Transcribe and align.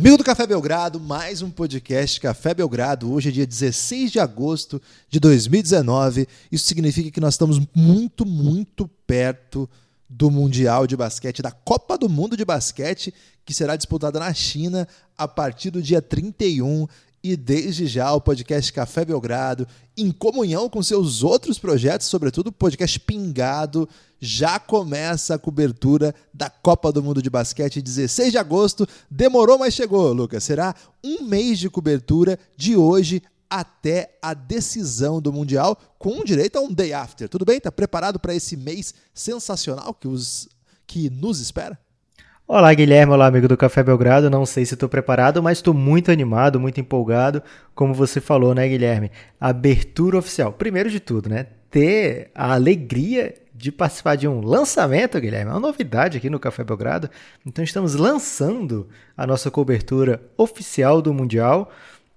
Amigo 0.00 0.16
do 0.16 0.24
Café 0.24 0.46
Belgrado, 0.46 0.98
mais 0.98 1.42
um 1.42 1.50
podcast 1.50 2.18
Café 2.18 2.54
Belgrado. 2.54 3.12
Hoje 3.12 3.28
é 3.28 3.32
dia 3.32 3.46
16 3.46 4.10
de 4.10 4.18
agosto 4.18 4.80
de 5.10 5.20
2019. 5.20 6.26
Isso 6.50 6.64
significa 6.64 7.10
que 7.10 7.20
nós 7.20 7.34
estamos 7.34 7.60
muito, 7.76 8.24
muito 8.24 8.88
perto 9.06 9.68
do 10.08 10.30
Mundial 10.30 10.86
de 10.86 10.96
Basquete, 10.96 11.42
da 11.42 11.50
Copa 11.50 11.98
do 11.98 12.08
Mundo 12.08 12.34
de 12.34 12.46
Basquete, 12.46 13.12
que 13.44 13.52
será 13.52 13.76
disputada 13.76 14.18
na 14.18 14.32
China 14.32 14.88
a 15.18 15.28
partir 15.28 15.70
do 15.70 15.82
dia 15.82 16.00
31 16.00 16.88
e 17.22 17.36
desde 17.36 17.86
já 17.86 18.12
o 18.12 18.20
podcast 18.20 18.72
Café 18.72 19.04
Belgrado, 19.04 19.66
em 19.96 20.10
comunhão 20.10 20.68
com 20.68 20.82
seus 20.82 21.22
outros 21.22 21.58
projetos, 21.58 22.06
sobretudo 22.06 22.48
o 22.48 22.52
podcast 22.52 22.98
Pingado, 23.00 23.88
já 24.18 24.58
começa 24.58 25.34
a 25.34 25.38
cobertura 25.38 26.14
da 26.32 26.48
Copa 26.48 26.90
do 26.90 27.02
Mundo 27.02 27.22
de 27.22 27.28
Basquete 27.28 27.82
16 27.82 28.32
de 28.32 28.38
agosto. 28.38 28.86
Demorou, 29.10 29.58
mas 29.58 29.74
chegou, 29.74 30.12
Lucas. 30.12 30.44
Será 30.44 30.74
um 31.04 31.24
mês 31.24 31.58
de 31.58 31.68
cobertura 31.68 32.38
de 32.56 32.76
hoje 32.76 33.22
até 33.50 34.16
a 34.22 34.32
decisão 34.32 35.20
do 35.20 35.32
Mundial, 35.32 35.76
com 35.98 36.22
direito 36.22 36.56
a 36.56 36.60
um 36.60 36.72
day 36.72 36.92
after. 36.92 37.28
Tudo 37.28 37.44
bem? 37.44 37.56
Está 37.56 37.72
preparado 37.72 38.18
para 38.20 38.34
esse 38.34 38.56
mês 38.56 38.94
sensacional 39.12 39.92
que, 39.92 40.06
os, 40.06 40.48
que 40.86 41.10
nos 41.10 41.40
espera? 41.40 41.78
Olá, 42.52 42.74
Guilherme. 42.74 43.12
Olá, 43.12 43.28
amigo 43.28 43.46
do 43.46 43.56
Café 43.56 43.80
Belgrado. 43.80 44.28
Não 44.28 44.44
sei 44.44 44.66
se 44.66 44.74
estou 44.74 44.88
preparado, 44.88 45.40
mas 45.40 45.58
estou 45.58 45.72
muito 45.72 46.10
animado, 46.10 46.58
muito 46.58 46.80
empolgado. 46.80 47.40
Como 47.76 47.94
você 47.94 48.20
falou, 48.20 48.56
né, 48.56 48.66
Guilherme? 48.66 49.12
Abertura 49.40 50.18
oficial. 50.18 50.52
Primeiro 50.52 50.90
de 50.90 50.98
tudo, 50.98 51.28
né? 51.28 51.46
Ter 51.70 52.28
a 52.34 52.52
alegria 52.54 53.36
de 53.54 53.70
participar 53.70 54.16
de 54.16 54.26
um 54.26 54.40
lançamento, 54.40 55.20
Guilherme. 55.20 55.48
É 55.48 55.54
uma 55.54 55.60
novidade 55.60 56.18
aqui 56.18 56.28
no 56.28 56.40
Café 56.40 56.64
Belgrado. 56.64 57.08
Então, 57.46 57.62
estamos 57.62 57.94
lançando 57.94 58.88
a 59.16 59.24
nossa 59.28 59.48
cobertura 59.48 60.20
oficial 60.36 61.00
do 61.00 61.14
Mundial. 61.14 61.70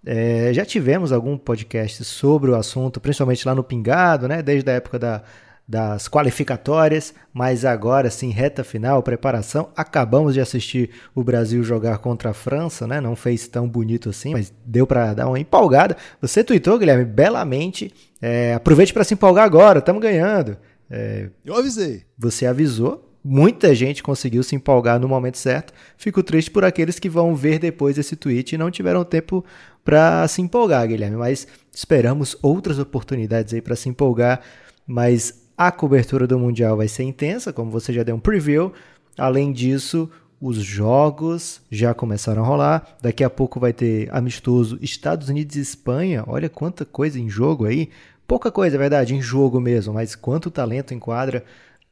É, 0.04 0.50
já 0.52 0.66
tivemos 0.66 1.12
algum 1.12 1.38
podcast 1.38 2.04
sobre 2.04 2.50
o 2.50 2.56
assunto, 2.56 3.00
principalmente 3.00 3.48
lá 3.48 3.54
no 3.54 3.64
Pingado, 3.64 4.28
né? 4.28 4.42
Desde 4.42 4.68
a 4.68 4.74
época 4.74 4.98
da 4.98 5.22
das 5.68 6.08
qualificatórias, 6.10 7.14
mas 7.34 7.64
agora 7.64 8.10
sim, 8.10 8.30
reta 8.30 8.64
final, 8.64 9.02
preparação. 9.02 9.70
Acabamos 9.76 10.34
de 10.34 10.42
assistir 10.42 10.90
o 11.16 11.24
Brasil 11.24 11.64
jogar 11.64 12.00
contra 12.00 12.32
a 12.32 12.34
França, 12.34 12.86
né? 12.86 13.00
Não 13.00 13.16
fez 13.16 13.48
tão 13.48 13.68
bonito 13.68 14.10
assim, 14.10 14.34
mas 14.34 14.54
deu 14.66 14.86
para 14.86 15.14
dar 15.14 15.28
uma 15.28 15.40
empolgada. 15.40 15.96
Você 16.22 16.44
tweetou, 16.44 16.78
Guilherme, 16.78 17.06
belamente. 17.06 17.94
É, 18.22 18.54
aproveite 18.54 18.94
para 18.94 19.04
se 19.04 19.14
empolgar 19.14 19.46
agora, 19.46 19.80
estamos 19.80 20.02
ganhando. 20.02 20.58
É, 20.90 21.30
Eu 21.46 21.56
avisei. 21.56 22.04
Você 22.18 22.46
avisou. 22.46 23.10
Muita 23.26 23.74
gente 23.74 24.04
conseguiu 24.04 24.44
se 24.44 24.54
empolgar 24.54 25.00
no 25.00 25.08
momento 25.08 25.38
certo. 25.38 25.74
Fico 25.96 26.22
triste 26.22 26.52
por 26.52 26.66
aqueles 26.66 27.00
que 27.00 27.08
vão 27.08 27.34
ver 27.34 27.58
depois 27.58 27.98
esse 27.98 28.18
tweet 28.18 28.54
e 28.54 28.58
não 28.58 28.70
tiveram 28.70 29.06
tempo 29.06 29.46
para 29.84 30.28
se 30.28 30.42
empolgar, 30.42 30.86
Guilherme. 30.86 31.16
Mas 31.16 31.48
esperamos 31.72 32.38
outras 32.42 32.80
oportunidades 32.80 33.54
aí 33.54 33.62
para 33.62 33.78
se 33.78 33.88
empolgar. 33.88 34.42
Mas 34.86 35.43
a 35.58 35.72
cobertura 35.72 36.28
do 36.28 36.40
Mundial 36.40 36.78
vai 36.78 36.88
ser 36.88 37.04
intensa, 37.04 37.54
como 37.54 37.72
você 37.72 37.94
já 37.94 38.04
deu 38.04 38.16
um 38.16 38.20
preview. 38.20 38.74
Além 39.18 39.52
disso, 39.52 40.10
os 40.42 40.58
jogos 40.58 41.62
já 41.72 41.94
começaram 41.94 42.44
a 42.44 42.46
rolar. 42.46 42.98
Daqui 43.02 43.24
a 43.24 43.30
pouco 43.30 43.60
vai 43.60 43.72
ter 43.72 44.14
amistoso 44.14 44.78
Estados 44.82 45.30
Unidos 45.30 45.56
e 45.56 45.62
Espanha. 45.62 46.24
Olha 46.28 46.50
quanta 46.50 46.84
coisa 46.84 47.20
em 47.20 47.30
jogo 47.30 47.66
aí. 47.66 47.90
Pouca 48.28 48.52
coisa, 48.52 48.76
é 48.76 48.80
verdade, 48.80 49.14
em 49.14 49.22
jogo 49.22 49.60
mesmo, 49.60 49.94
mas 49.94 50.16
quanto 50.16 50.50
talento 50.50 50.94
em 50.94 51.00
quadra. 51.00 51.44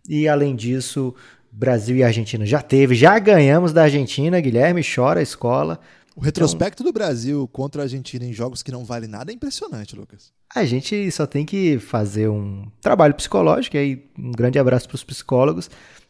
E 0.10 0.28
além 0.28 0.56
disso, 0.56 1.14
Brasil 1.52 1.96
e 1.98 2.04
Argentina 2.04 2.46
já 2.46 2.62
teve, 2.62 2.96
já 2.96 3.20
ganhamos 3.20 3.74
da 3.74 3.84
Argentina, 3.84 4.40
Guilherme 4.40 4.82
chora 4.84 5.20
a 5.20 5.24
escola. 5.24 5.80
O 6.16 6.22
retrospecto 6.22 6.84
então, 6.84 6.92
do 6.92 6.94
Brasil 6.94 7.48
contra 7.48 7.82
a 7.82 7.86
Argentina 7.86 8.26
em 8.26 8.34
jogos 8.34 8.62
que 8.62 8.72
não 8.72 8.84
vale 8.84 9.08
nada 9.08 9.32
é 9.32 9.36
impressionante, 9.36 9.96
Lucas. 9.96 10.32
A 10.54 10.66
gente 10.66 11.10
só 11.12 11.26
tem 11.26 11.46
que 11.46 11.80
fazer 11.80 12.28
um 12.28 12.68
trabalho 12.82 13.14
psicológico, 13.14 13.78
e 13.78 13.80
aí 13.80 14.12
um 14.18 14.32
grande 14.32 14.60
abraço 14.60 14.88
para 14.88 14.96
os 14.96 15.04
psicólogos, 15.04 15.70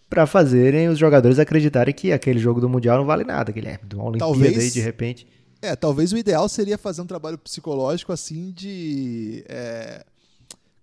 para 0.10 0.26
fazerem 0.26 0.90
os 0.90 0.98
jogadores 0.98 1.40
acreditarem 1.40 1.94
que 1.94 2.12
aquele 2.12 2.40
jogo 2.40 2.60
do 2.60 2.68
Mundial 2.68 2.98
não 2.98 3.06
vale 3.06 3.24
nada, 3.24 3.52
Guilherme. 3.52 3.88
De 3.88 3.96
uma 3.96 4.06
Olimpíada 4.06 4.34
talvez, 4.34 4.58
aí, 4.58 4.72
de 4.72 4.82
repente. 4.82 5.28
É, 5.62 5.76
talvez 5.76 6.12
o 6.12 6.18
ideal 6.18 6.50
seria 6.50 6.78
fazer 6.78 7.02
um 7.02 7.06
trabalho 7.06 7.38
psicológico 7.38 8.12
assim 8.12 8.52
de. 8.52 9.46
É... 9.48 10.04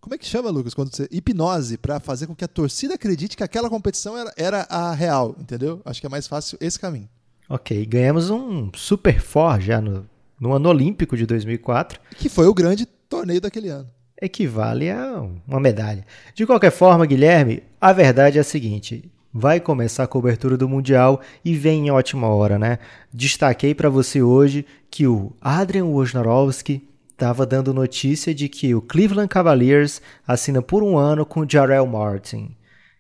Como 0.00 0.14
é 0.14 0.18
que 0.18 0.24
chama, 0.24 0.48
Lucas? 0.48 0.72
Quando 0.72 0.94
você... 0.94 1.08
Hipnose, 1.10 1.76
para 1.76 1.98
fazer 1.98 2.28
com 2.28 2.34
que 2.34 2.44
a 2.44 2.48
torcida 2.48 2.94
acredite 2.94 3.36
que 3.36 3.42
aquela 3.42 3.68
competição 3.68 4.16
era, 4.16 4.32
era 4.36 4.66
a 4.70 4.94
real, 4.94 5.34
entendeu? 5.38 5.82
Acho 5.84 6.00
que 6.00 6.06
é 6.06 6.10
mais 6.10 6.28
fácil 6.28 6.56
esse 6.60 6.78
caminho. 6.78 7.08
Ok, 7.48 7.86
ganhamos 7.86 8.28
um 8.28 8.70
Super 8.74 9.20
For 9.20 9.58
já 9.58 9.80
no, 9.80 10.06
no 10.38 10.52
ano 10.52 10.68
olímpico 10.68 11.16
de 11.16 11.24
2004. 11.24 11.98
Que 12.16 12.28
foi 12.28 12.46
o 12.46 12.52
grande 12.52 12.84
torneio 12.84 13.40
daquele 13.40 13.70
ano. 13.70 13.88
Equivale 14.20 14.90
a 14.90 15.24
uma 15.46 15.58
medalha. 15.58 16.04
De 16.34 16.44
qualquer 16.44 16.70
forma, 16.70 17.06
Guilherme, 17.06 17.62
a 17.80 17.90
verdade 17.90 18.36
é 18.36 18.42
a 18.42 18.44
seguinte: 18.44 19.10
vai 19.32 19.60
começar 19.60 20.04
a 20.04 20.08
cobertura 20.08 20.58
do 20.58 20.68
Mundial 20.68 21.22
e 21.42 21.54
vem 21.54 21.86
em 21.86 21.90
ótima 21.90 22.28
hora, 22.28 22.58
né? 22.58 22.78
Destaquei 23.10 23.74
para 23.74 23.88
você 23.88 24.20
hoje 24.20 24.66
que 24.90 25.06
o 25.06 25.32
Adrian 25.40 25.86
Wojnarowski 25.86 26.86
estava 27.10 27.46
dando 27.46 27.72
notícia 27.72 28.34
de 28.34 28.48
que 28.48 28.74
o 28.74 28.82
Cleveland 28.82 29.28
Cavaliers 29.28 30.02
assina 30.26 30.60
por 30.60 30.82
um 30.82 30.98
ano 30.98 31.24
com 31.24 31.40
o 31.40 31.50
Jarrell 31.50 31.86
Martin. 31.86 32.54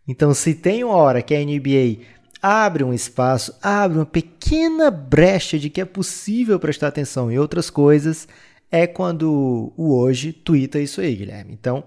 Então, 0.08 0.32
se 0.32 0.54
tem 0.54 0.82
uma 0.82 0.96
hora 0.96 1.20
que 1.20 1.34
a 1.34 1.44
NBA 1.44 1.98
abre 2.42 2.84
um 2.84 2.92
espaço, 2.92 3.54
abre 3.62 3.98
uma 3.98 4.06
pequena 4.06 4.90
brecha 4.90 5.58
de 5.58 5.70
que 5.70 5.80
é 5.80 5.84
possível 5.84 6.58
prestar 6.58 6.88
atenção 6.88 7.30
em 7.30 7.38
outras 7.38 7.70
coisas, 7.70 8.28
é 8.70 8.86
quando 8.86 9.72
o 9.76 9.96
hoje 9.96 10.32
twitta 10.32 10.78
isso 10.78 11.00
aí, 11.00 11.14
Guilherme. 11.14 11.52
Então, 11.52 11.84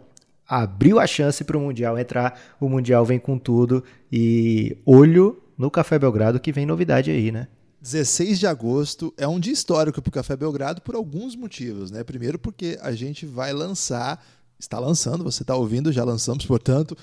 abriu 0.47 0.99
a 0.99 1.07
chance 1.07 1.43
para 1.43 1.57
o 1.57 1.61
Mundial 1.61 1.97
entrar, 1.97 2.39
o 2.59 2.67
Mundial 2.67 3.05
vem 3.05 3.19
com 3.19 3.37
tudo 3.37 3.83
e 4.11 4.77
olho 4.85 5.41
no 5.57 5.71
Café 5.71 5.97
Belgrado 5.97 6.39
que 6.39 6.51
vem 6.51 6.65
novidade 6.65 7.11
aí, 7.11 7.31
né? 7.31 7.47
16 7.81 8.39
de 8.39 8.45
agosto 8.45 9.13
é 9.17 9.27
um 9.27 9.39
dia 9.39 9.53
histórico 9.53 10.01
para 10.01 10.09
o 10.09 10.13
Café 10.13 10.35
Belgrado 10.35 10.81
por 10.81 10.93
alguns 10.93 11.35
motivos, 11.35 11.89
né? 11.89 12.03
Primeiro 12.03 12.37
porque 12.37 12.77
a 12.81 12.91
gente 12.91 13.25
vai 13.25 13.51
lançar, 13.53 14.23
está 14.59 14.77
lançando, 14.77 15.23
você 15.23 15.41
está 15.41 15.55
ouvindo, 15.55 15.91
já 15.91 16.03
lançamos, 16.03 16.45
portanto, 16.45 16.95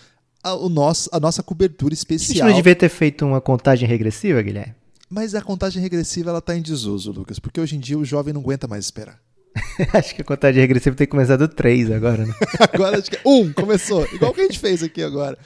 a, 0.43 0.55
o 0.55 0.69
nosso, 0.69 1.09
a 1.13 1.21
nossa 1.21 1.43
cobertura 1.43 1.95
especial. 1.95 2.31
A 2.31 2.35
gente 2.35 2.49
não 2.49 2.57
devia 2.57 2.77
ter 2.77 2.89
feito 2.89 3.25
uma 3.25 3.41
contagem 3.41 3.89
regressiva, 3.89 4.43
Guilherme? 4.43 4.75
Mas 5.11 5.35
a 5.35 5.41
contagem 5.41 5.83
regressiva 5.83 6.31
ela 6.31 6.39
está 6.39 6.57
em 6.57 6.63
desuso, 6.63 7.11
Lucas, 7.13 7.39
porque 7.39 7.61
hoje 7.61 7.77
em 7.77 7.81
dia 7.81 7.99
o 7.99 8.05
jovem 8.05 8.35
não 8.35 8.41
aguenta 8.41 8.69
mais 8.69 8.85
esperar. 8.85 9.19
acho 9.95 10.15
que 10.15 10.23
a 10.23 10.25
contagem 10.25 10.61
regressiva 10.61 10.95
tem 10.95 11.07
que 11.07 11.11
começar 11.11 11.37
do 11.37 11.49
3 11.49 11.91
agora, 11.91 12.27
né? 12.27 12.35
agora 12.73 12.99
acho 12.99 13.11
que 13.11 13.17
é 13.17 13.21
um, 13.25 13.53
começou. 13.53 14.07
Igual 14.13 14.35
que 14.35 14.41
a 14.43 14.45
gente 14.45 14.59
fez 14.59 14.83
aqui 14.83 15.03
agora. 15.03 15.39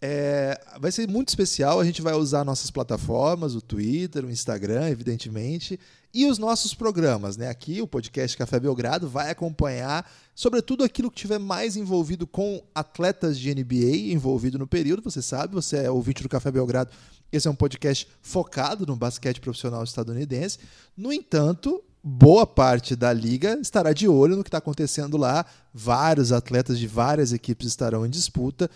É, 0.00 0.60
vai 0.78 0.92
ser 0.92 1.08
muito 1.08 1.28
especial. 1.28 1.80
A 1.80 1.84
gente 1.84 2.02
vai 2.02 2.14
usar 2.14 2.44
nossas 2.44 2.70
plataformas, 2.70 3.54
o 3.54 3.60
Twitter, 3.60 4.24
o 4.24 4.30
Instagram, 4.30 4.88
evidentemente, 4.90 5.78
e 6.16 6.24
os 6.24 6.38
nossos 6.38 6.72
programas. 6.72 7.36
Né? 7.36 7.50
Aqui, 7.50 7.82
o 7.82 7.86
podcast 7.86 8.34
Café 8.38 8.58
Belgrado 8.58 9.06
vai 9.06 9.30
acompanhar, 9.30 10.10
sobretudo, 10.34 10.82
aquilo 10.82 11.10
que 11.10 11.18
tiver 11.18 11.38
mais 11.38 11.76
envolvido 11.76 12.26
com 12.26 12.62
atletas 12.74 13.38
de 13.38 13.54
NBA 13.54 14.12
envolvido 14.14 14.58
no 14.58 14.66
período. 14.66 15.02
Você 15.02 15.20
sabe, 15.20 15.52
você 15.52 15.76
é 15.76 15.90
ouvinte 15.90 16.22
do 16.22 16.28
Café 16.30 16.50
Belgrado. 16.50 16.90
Esse 17.30 17.46
é 17.46 17.50
um 17.50 17.54
podcast 17.54 18.08
focado 18.22 18.86
no 18.86 18.96
basquete 18.96 19.42
profissional 19.42 19.84
estadunidense. 19.84 20.58
No 20.96 21.12
entanto, 21.12 21.84
boa 22.02 22.46
parte 22.46 22.96
da 22.96 23.12
liga 23.12 23.58
estará 23.60 23.92
de 23.92 24.08
olho 24.08 24.36
no 24.36 24.42
que 24.42 24.48
está 24.48 24.56
acontecendo 24.56 25.18
lá. 25.18 25.44
Vários 25.74 26.32
atletas 26.32 26.78
de 26.78 26.86
várias 26.86 27.34
equipes 27.34 27.66
estarão 27.66 28.06
em 28.06 28.10
disputa, 28.10 28.70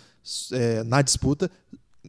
é, 0.53 0.85
na 0.85 1.01
disputa, 1.01 1.51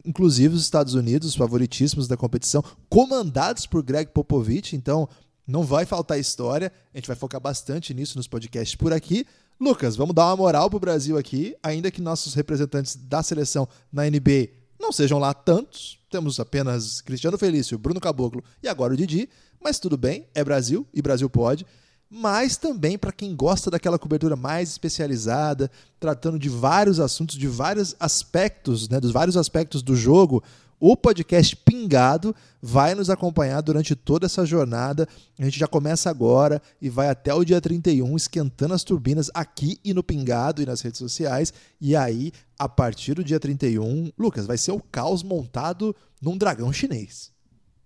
inclusive 0.04 0.54
os 0.54 0.62
Estados 0.62 0.94
Unidos, 0.94 1.28
os 1.28 1.34
favoritíssimos 1.34 2.08
da 2.08 2.16
competição, 2.16 2.62
comandados 2.88 3.66
por 3.66 3.82
Greg 3.82 4.10
Popovich. 4.10 4.74
Então, 4.76 5.08
não 5.46 5.62
vai 5.62 5.84
faltar 5.84 6.18
história. 6.18 6.72
A 6.92 6.98
gente 6.98 7.06
vai 7.06 7.16
focar 7.16 7.40
bastante 7.40 7.92
nisso 7.92 8.16
nos 8.16 8.28
podcasts 8.28 8.76
por 8.76 8.92
aqui. 8.92 9.26
Lucas, 9.60 9.96
vamos 9.96 10.14
dar 10.14 10.26
uma 10.26 10.36
moral 10.36 10.68
pro 10.68 10.80
Brasil 10.80 11.16
aqui, 11.16 11.56
ainda 11.62 11.90
que 11.90 12.00
nossos 12.00 12.34
representantes 12.34 12.96
da 12.96 13.22
seleção 13.22 13.68
na 13.92 14.04
NBA 14.04 14.48
não 14.80 14.90
sejam 14.90 15.18
lá 15.18 15.32
tantos. 15.32 15.98
Temos 16.10 16.40
apenas 16.40 17.00
Cristiano 17.00 17.38
Felício, 17.38 17.78
Bruno 17.78 18.00
Caboclo 18.00 18.42
e 18.62 18.68
agora 18.68 18.92
o 18.92 18.96
Didi 18.96 19.28
mas 19.62 19.78
tudo 19.78 19.96
bem, 19.96 20.26
é 20.34 20.42
Brasil 20.42 20.86
e 20.92 21.00
Brasil 21.00 21.30
pode. 21.30 21.64
Mas 22.14 22.58
também 22.58 22.98
para 22.98 23.10
quem 23.10 23.34
gosta 23.34 23.70
daquela 23.70 23.98
cobertura 23.98 24.36
mais 24.36 24.68
especializada, 24.68 25.70
tratando 25.98 26.38
de 26.38 26.50
vários 26.50 27.00
assuntos, 27.00 27.38
de 27.38 27.48
vários 27.48 27.96
aspectos, 27.98 28.86
né, 28.86 29.00
dos 29.00 29.12
vários 29.12 29.34
aspectos 29.34 29.82
do 29.82 29.96
jogo, 29.96 30.44
o 30.78 30.94
podcast 30.94 31.56
Pingado 31.56 32.36
vai 32.60 32.94
nos 32.94 33.08
acompanhar 33.08 33.62
durante 33.62 33.96
toda 33.96 34.26
essa 34.26 34.44
jornada. 34.44 35.08
A 35.38 35.44
gente 35.44 35.58
já 35.58 35.66
começa 35.66 36.10
agora 36.10 36.60
e 36.82 36.90
vai 36.90 37.08
até 37.08 37.32
o 37.32 37.44
dia 37.44 37.62
31 37.62 38.14
esquentando 38.14 38.74
as 38.74 38.84
turbinas 38.84 39.30
aqui 39.32 39.80
e 39.82 39.94
no 39.94 40.02
Pingado 40.02 40.60
e 40.60 40.66
nas 40.66 40.82
redes 40.82 40.98
sociais. 40.98 41.50
E 41.80 41.96
aí, 41.96 42.30
a 42.58 42.68
partir 42.68 43.14
do 43.14 43.24
dia 43.24 43.40
31, 43.40 44.12
Lucas, 44.18 44.44
vai 44.44 44.58
ser 44.58 44.72
o 44.72 44.82
caos 44.82 45.22
montado 45.22 45.96
num 46.20 46.36
dragão 46.36 46.70
chinês. 46.70 47.32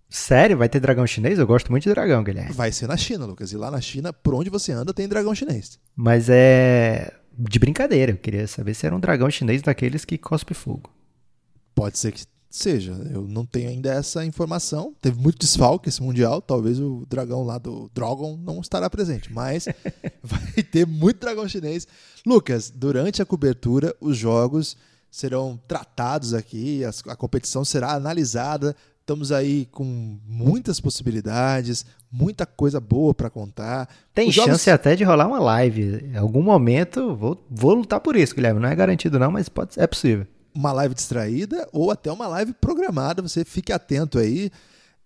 Sério? 0.09 0.57
Vai 0.57 0.69
ter 0.69 0.79
dragão 0.79 1.05
chinês? 1.05 1.37
Eu 1.37 1.47
gosto 1.47 1.69
muito 1.69 1.83
de 1.83 1.89
dragão, 1.89 2.23
Guilherme. 2.23 2.53
Vai 2.53 2.71
ser 2.71 2.87
na 2.87 2.95
China, 2.95 3.25
Lucas. 3.25 3.51
E 3.51 3.57
lá 3.57 3.69
na 3.69 3.81
China, 3.81 4.13
por 4.13 4.33
onde 4.33 4.49
você 4.49 4.71
anda, 4.71 4.93
tem 4.93 5.07
dragão 5.07 5.35
chinês. 5.35 5.77
Mas 5.95 6.27
é 6.29 7.13
de 7.37 7.59
brincadeira. 7.59 8.13
Eu 8.13 8.17
queria 8.17 8.47
saber 8.47 8.73
se 8.73 8.85
era 8.85 8.95
um 8.95 8.99
dragão 8.99 9.29
chinês 9.29 9.61
daqueles 9.61 10.05
que 10.05 10.17
cospe 10.17 10.53
fogo. 10.53 10.89
Pode 11.75 11.99
ser 11.99 12.11
que 12.11 12.23
seja. 12.49 12.93
Eu 13.13 13.27
não 13.27 13.45
tenho 13.45 13.69
ainda 13.69 13.93
essa 13.93 14.25
informação. 14.25 14.95
Teve 15.01 15.19
muito 15.21 15.39
desfalque 15.39 15.89
esse 15.89 16.01
Mundial. 16.01 16.41
Talvez 16.41 16.79
o 16.79 17.05
dragão 17.07 17.43
lá 17.43 17.57
do 17.57 17.89
Dragon 17.93 18.37
não 18.37 18.61
estará 18.61 18.89
presente. 18.89 19.31
Mas 19.31 19.67
vai 20.23 20.63
ter 20.63 20.87
muito 20.87 21.19
dragão 21.19 21.47
chinês. 21.47 21.87
Lucas, 22.25 22.69
durante 22.69 23.21
a 23.21 23.25
cobertura, 23.25 23.95
os 23.99 24.17
jogos 24.17 24.77
serão 25.09 25.59
tratados 25.67 26.33
aqui, 26.33 26.83
a, 26.83 27.15
competição 27.15 27.63
será 27.63 27.93
analisada. 27.93 28.75
Estamos 29.07 29.31
aí 29.31 29.65
com 29.71 30.19
muitas 30.27 30.81
possibilidades, 30.81 31.85
muita 32.11 32.45
coisa 32.45 32.77
boa 32.77 33.13
para 33.13 33.29
contar. 33.29 33.87
Tem 34.13 34.29
chance 34.29 34.69
até 34.69 34.97
de 34.97 35.05
rolar 35.05 35.27
uma 35.27 35.39
live. 35.39 36.09
Em 36.11 36.17
algum 36.17 36.41
momento, 36.41 37.15
vou, 37.15 37.41
vou 37.49 37.73
lutar 37.73 38.01
por 38.01 38.17
isso, 38.17 38.35
Guilherme. 38.35 38.59
Não 38.59 38.67
é 38.67 38.75
garantido, 38.75 39.17
não, 39.17 39.31
mas 39.31 39.47
pode, 39.47 39.79
é 39.79 39.87
possível 39.87 40.27
uma 40.53 40.73
live 40.73 40.93
distraída 40.93 41.69
ou 41.71 41.89
até 41.89 42.11
uma 42.11 42.27
live 42.27 42.51
programada. 42.59 43.21
Você 43.21 43.45
fique 43.45 43.71
atento 43.71 44.19
aí. 44.19 44.51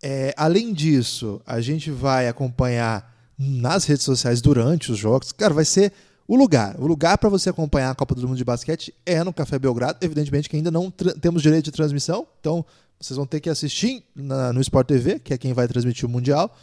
É, 0.02 0.34
além 0.36 0.74
disso, 0.74 1.40
a 1.46 1.62
gente 1.62 1.92
vai 1.92 2.28
acompanhar 2.28 3.16
nas 3.38 3.86
redes 3.86 4.04
sociais 4.04 4.42
durante 4.42 4.92
os 4.92 4.98
jogos. 4.98 5.32
Cara, 5.32 5.54
vai 5.54 5.64
ser 5.64 5.94
o 6.28 6.36
lugar. 6.36 6.76
O 6.80 6.88
lugar 6.88 7.20
para 7.20 7.30
você 7.30 7.52
acompanhar 7.52 7.92
a 7.92 7.96
Copa 7.96 8.16
do 8.16 8.28
Mundo 8.28 8.38
de 8.38 8.44
Basquete 8.44 8.96
é 9.06 9.24
no 9.24 9.32
Café 9.32 9.60
Belgrado. 9.60 10.00
Evidentemente 10.02 10.50
que 10.50 10.56
ainda 10.56 10.72
não 10.72 10.90
temos 10.90 11.44
direito 11.44 11.66
de 11.66 11.72
transmissão, 11.72 12.26
então 12.40 12.66
vocês 13.02 13.18
vão 13.18 13.26
ter 13.26 13.40
que 13.40 13.50
assistir 13.50 14.04
na, 14.16 14.54
no 14.54 14.62
Sport 14.62 14.88
TV, 14.88 15.20
que 15.20 15.34
é 15.34 15.38
quem 15.38 15.54
vai 15.54 15.68
transmitir 15.68 16.08
o 16.08 16.10
Mundial. 16.10 16.56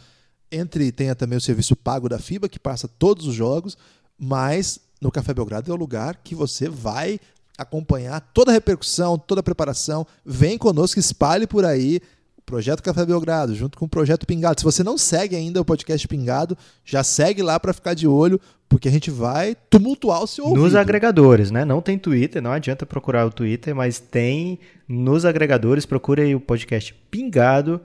Entre 0.49 0.91
tenha 0.91 1.13
também 1.13 1.37
o 1.37 1.41
serviço 1.41 1.75
pago 1.75 2.07
da 2.07 2.17
FIBA, 2.17 2.47
que 2.47 2.57
passa 2.57 2.87
todos 2.87 3.27
os 3.27 3.35
jogos, 3.35 3.77
mas 4.17 4.79
no 5.01 5.11
Café 5.11 5.33
Belgrado 5.33 5.69
é 5.69 5.73
o 5.73 5.77
lugar 5.77 6.15
que 6.23 6.33
você 6.33 6.69
vai 6.69 7.19
acompanhar 7.57 8.21
toda 8.33 8.51
a 8.51 8.53
repercussão, 8.53 9.17
toda 9.17 9.41
a 9.41 9.43
preparação. 9.43 10.07
Vem 10.25 10.57
conosco, 10.57 10.97
espalhe 10.97 11.45
por 11.45 11.65
aí 11.65 12.01
Projeto 12.49 12.81
Café 12.81 13.05
Belgrado, 13.05 13.53
junto 13.53 13.77
com 13.77 13.85
o 13.85 13.87
Projeto 13.87 14.25
Pingado. 14.25 14.59
Se 14.59 14.65
você 14.65 14.83
não 14.83 14.97
segue 14.97 15.35
ainda 15.35 15.61
o 15.61 15.65
podcast 15.65 16.07
Pingado, 16.07 16.57
já 16.83 17.03
segue 17.03 17.43
lá 17.43 17.59
para 17.59 17.73
ficar 17.73 17.93
de 17.93 18.07
olho, 18.07 18.41
porque 18.67 18.87
a 18.87 18.91
gente 18.91 19.11
vai 19.11 19.55
tumultuar 19.69 20.23
o 20.23 20.25
seu 20.25 20.45
ouvido. 20.45 20.63
Nos 20.63 20.73
agregadores, 20.73 21.51
né? 21.51 21.63
Não 21.63 21.79
tem 21.79 21.95
Twitter, 21.95 22.41
não 22.41 22.51
adianta 22.51 22.87
procurar 22.87 23.27
o 23.27 23.29
Twitter, 23.29 23.75
mas 23.75 23.99
tem 23.99 24.57
nos 24.87 25.25
agregadores, 25.25 25.85
procure 25.85 26.23
aí 26.23 26.33
o 26.33 26.39
podcast 26.39 26.91
Pingado. 27.11 27.79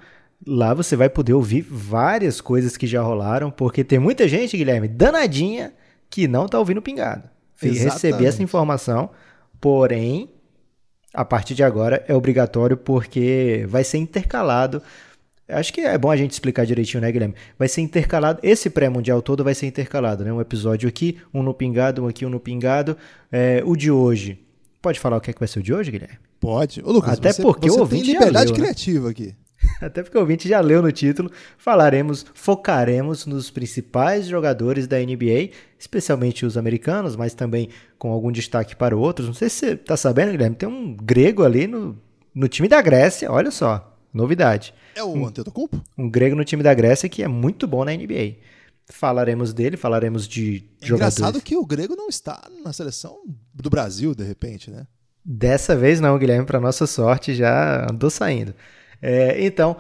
Lá 0.46 0.72
você 0.72 0.96
vai 0.96 1.10
poder 1.10 1.34
ouvir 1.34 1.60
várias 1.60 2.40
coisas 2.40 2.74
que 2.74 2.86
já 2.86 3.02
rolaram, 3.02 3.50
porque 3.50 3.84
tem 3.84 3.98
muita 3.98 4.26
gente, 4.26 4.56
Guilherme, 4.56 4.88
danadinha, 4.88 5.74
que 6.08 6.26
não 6.26 6.48
tá 6.48 6.58
ouvindo 6.58 6.80
Pingado. 6.80 7.28
Recebi 7.60 8.24
essa 8.24 8.42
informação. 8.42 9.10
Porém, 9.60 10.30
a 11.14 11.24
partir 11.24 11.54
de 11.54 11.62
agora 11.62 12.04
é 12.08 12.14
obrigatório 12.14 12.76
porque 12.76 13.64
vai 13.68 13.84
ser 13.84 13.98
intercalado. 13.98 14.82
Acho 15.48 15.72
que 15.72 15.82
é 15.82 15.96
bom 15.96 16.10
a 16.10 16.16
gente 16.16 16.32
explicar 16.32 16.66
direitinho, 16.66 17.02
né, 17.02 17.12
Guilherme? 17.12 17.34
Vai 17.58 17.68
ser 17.68 17.82
intercalado, 17.82 18.40
esse 18.42 18.68
pré-mundial 18.68 19.22
todo 19.22 19.44
vai 19.44 19.54
ser 19.54 19.66
intercalado, 19.66 20.24
né? 20.24 20.32
Um 20.32 20.40
episódio 20.40 20.88
aqui, 20.88 21.18
um 21.32 21.42
no 21.42 21.54
pingado, 21.54 22.02
um 22.02 22.08
aqui, 22.08 22.26
um 22.26 22.30
no 22.30 22.40
pingado. 22.40 22.96
É, 23.30 23.62
o 23.64 23.76
de 23.76 23.90
hoje. 23.90 24.40
Pode 24.82 24.98
falar 24.98 25.18
o 25.18 25.20
que, 25.20 25.30
é 25.30 25.32
que 25.32 25.38
vai 25.38 25.48
ser 25.48 25.60
o 25.60 25.62
de 25.62 25.72
hoje, 25.72 25.90
Guilherme? 25.90 26.18
Pode. 26.40 26.82
Ô, 26.82 26.90
Lucas, 26.90 27.18
Até 27.18 27.32
você, 27.32 27.42
porque 27.42 27.70
você 27.70 27.78
ouvinte 27.78 28.04
tem 28.04 28.12
liberdade 28.14 28.52
né? 28.52 28.58
criativa 28.58 29.10
aqui. 29.10 29.34
Até 29.80 30.02
porque 30.02 30.16
o 30.16 30.20
ouvinte 30.20 30.48
já 30.48 30.60
leu 30.60 30.82
no 30.82 30.92
título, 30.92 31.30
falaremos, 31.56 32.24
focaremos 32.34 33.26
nos 33.26 33.50
principais 33.50 34.26
jogadores 34.26 34.86
da 34.86 34.98
NBA, 34.98 35.50
especialmente 35.78 36.44
os 36.44 36.56
americanos, 36.56 37.16
mas 37.16 37.34
também 37.34 37.68
com 37.98 38.10
algum 38.10 38.30
destaque 38.30 38.76
para 38.76 38.96
outros. 38.96 39.26
Não 39.26 39.34
sei 39.34 39.48
se 39.48 39.56
você 39.56 39.72
está 39.72 39.96
sabendo, 39.96 40.32
Guilherme, 40.32 40.56
tem 40.56 40.68
um 40.68 40.94
grego 40.96 41.42
ali 41.42 41.66
no, 41.66 41.98
no 42.34 42.48
time 42.48 42.68
da 42.68 42.80
Grécia, 42.82 43.30
olha 43.30 43.50
só, 43.50 43.96
novidade. 44.12 44.74
É 44.94 45.02
o 45.02 45.12
um, 45.12 45.26
Antetokounmpo? 45.26 45.82
Um 45.96 46.08
grego 46.08 46.36
no 46.36 46.44
time 46.44 46.62
da 46.62 46.74
Grécia 46.74 47.08
que 47.08 47.22
é 47.22 47.28
muito 47.28 47.66
bom 47.66 47.84
na 47.84 47.92
NBA. 47.92 48.36
Falaremos 48.86 49.54
dele, 49.54 49.76
falaremos 49.76 50.28
de 50.28 50.64
é 50.80 50.86
jogadores. 50.86 51.18
Engraçado 51.18 51.42
que 51.42 51.56
o 51.56 51.64
grego 51.64 51.96
não 51.96 52.08
está 52.08 52.46
na 52.62 52.72
seleção 52.72 53.18
do 53.52 53.70
Brasil, 53.70 54.14
de 54.14 54.24
repente, 54.24 54.70
né? 54.70 54.86
Dessa 55.24 55.74
vez 55.74 56.00
não, 56.00 56.18
Guilherme, 56.18 56.44
para 56.44 56.60
nossa 56.60 56.86
sorte, 56.86 57.34
já 57.34 57.86
andou 57.90 58.10
saindo. 58.10 58.54
É, 59.00 59.44
então, 59.44 59.76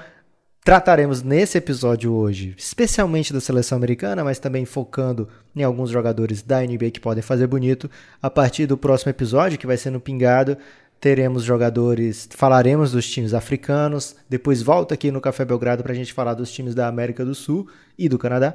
trataremos 0.64 1.22
nesse 1.22 1.58
episódio 1.58 2.12
hoje, 2.12 2.54
especialmente 2.56 3.32
da 3.32 3.40
seleção 3.40 3.76
americana, 3.76 4.24
mas 4.24 4.38
também 4.38 4.64
focando 4.64 5.28
em 5.54 5.62
alguns 5.62 5.90
jogadores 5.90 6.42
da 6.42 6.62
NBA 6.62 6.90
que 6.90 7.00
podem 7.00 7.22
fazer 7.22 7.46
bonito. 7.46 7.90
A 8.22 8.30
partir 8.30 8.66
do 8.66 8.78
próximo 8.78 9.10
episódio, 9.10 9.58
que 9.58 9.66
vai 9.66 9.76
ser 9.76 9.90
no 9.90 10.00
Pingado, 10.00 10.56
teremos 10.98 11.44
jogadores, 11.44 12.26
falaremos 12.32 12.92
dos 12.92 13.06
times 13.06 13.34
africanos, 13.34 14.16
depois 14.26 14.62
volta 14.62 14.94
aqui 14.94 15.10
no 15.10 15.20
Café 15.20 15.44
Belgrado 15.44 15.82
para 15.82 15.92
a 15.92 15.96
gente 15.96 16.14
falar 16.14 16.32
dos 16.32 16.50
times 16.50 16.74
da 16.74 16.88
América 16.88 17.26
do 17.26 17.34
Sul 17.34 17.68
e 17.98 18.08
do 18.08 18.18
Canadá. 18.18 18.54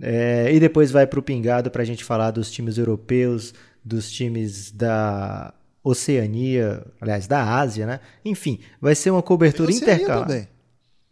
É, 0.00 0.48
e 0.52 0.60
depois 0.60 0.92
vai 0.92 1.08
para 1.08 1.18
o 1.18 1.22
Pingado 1.22 1.72
para 1.72 1.82
a 1.82 1.84
gente 1.84 2.04
falar 2.04 2.30
dos 2.30 2.52
times 2.52 2.78
europeus, 2.78 3.52
dos 3.84 4.08
times 4.12 4.70
da 4.70 5.52
Oceania, 5.82 6.84
aliás, 7.00 7.26
da 7.26 7.42
Ásia, 7.42 7.86
né? 7.86 8.00
Enfim, 8.24 8.60
vai 8.80 8.94
ser 8.94 9.10
uma 9.10 9.22
cobertura 9.22 9.72
intercalada. 9.72 10.26
Também. 10.26 10.48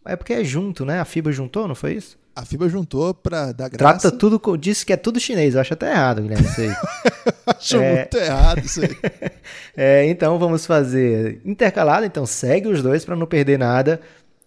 É 0.05 0.15
porque 0.15 0.33
é 0.33 0.45
junto, 0.45 0.85
né? 0.85 1.01
A 1.01 1.05
FIBA 1.05 1.33
juntou, 1.33 1.67
não 1.67 1.75
foi 1.75 1.95
isso? 1.95 2.17
A 2.35 2.45
FIBA 2.45 2.69
juntou 2.69 3.15
para 3.15 3.51
dar 3.53 3.69
graça. 3.71 3.99
Trata 4.11 4.17
tudo, 4.17 4.57
disse 4.59 4.85
que 4.85 4.93
é 4.93 4.97
tudo 4.97 5.19
chinês, 5.19 5.55
eu 5.55 5.61
acho 5.61 5.73
até 5.73 5.91
errado, 5.91 6.21
Guilherme, 6.21 6.47
isso 6.47 6.61
aí. 6.61 6.71
acho 7.47 7.77
é... 7.79 7.97
muito 7.97 8.17
errado 8.19 8.59
isso 8.59 8.81
aí. 8.83 8.97
é, 9.75 10.07
então 10.07 10.39
vamos 10.39 10.67
fazer 10.67 11.41
intercalado, 11.45 12.05
então 12.05 12.27
segue 12.27 12.69
os 12.69 12.83
dois 12.83 13.05
para 13.05 13.17
não 13.17 13.27
perder 13.27 13.59
nada. 13.59 14.01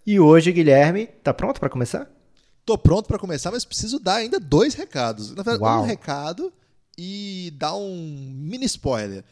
E 0.06 0.20
hoje, 0.20 0.52
Guilherme, 0.52 1.08
tá 1.22 1.34
pronto 1.34 1.58
para 1.58 1.68
começar? 1.68 2.08
Tô 2.64 2.78
pronto 2.78 3.08
para 3.08 3.18
começar, 3.18 3.50
mas 3.50 3.64
preciso 3.64 3.98
dar 3.98 4.16
ainda 4.16 4.38
dois 4.38 4.74
recados. 4.74 5.34
Na 5.34 5.42
verdade, 5.42 5.64
Uau. 5.64 5.82
um 5.82 5.86
recado 5.86 6.52
e 6.96 7.52
dar 7.56 7.74
um 7.74 8.32
mini 8.36 8.66
spoiler. 8.66 9.24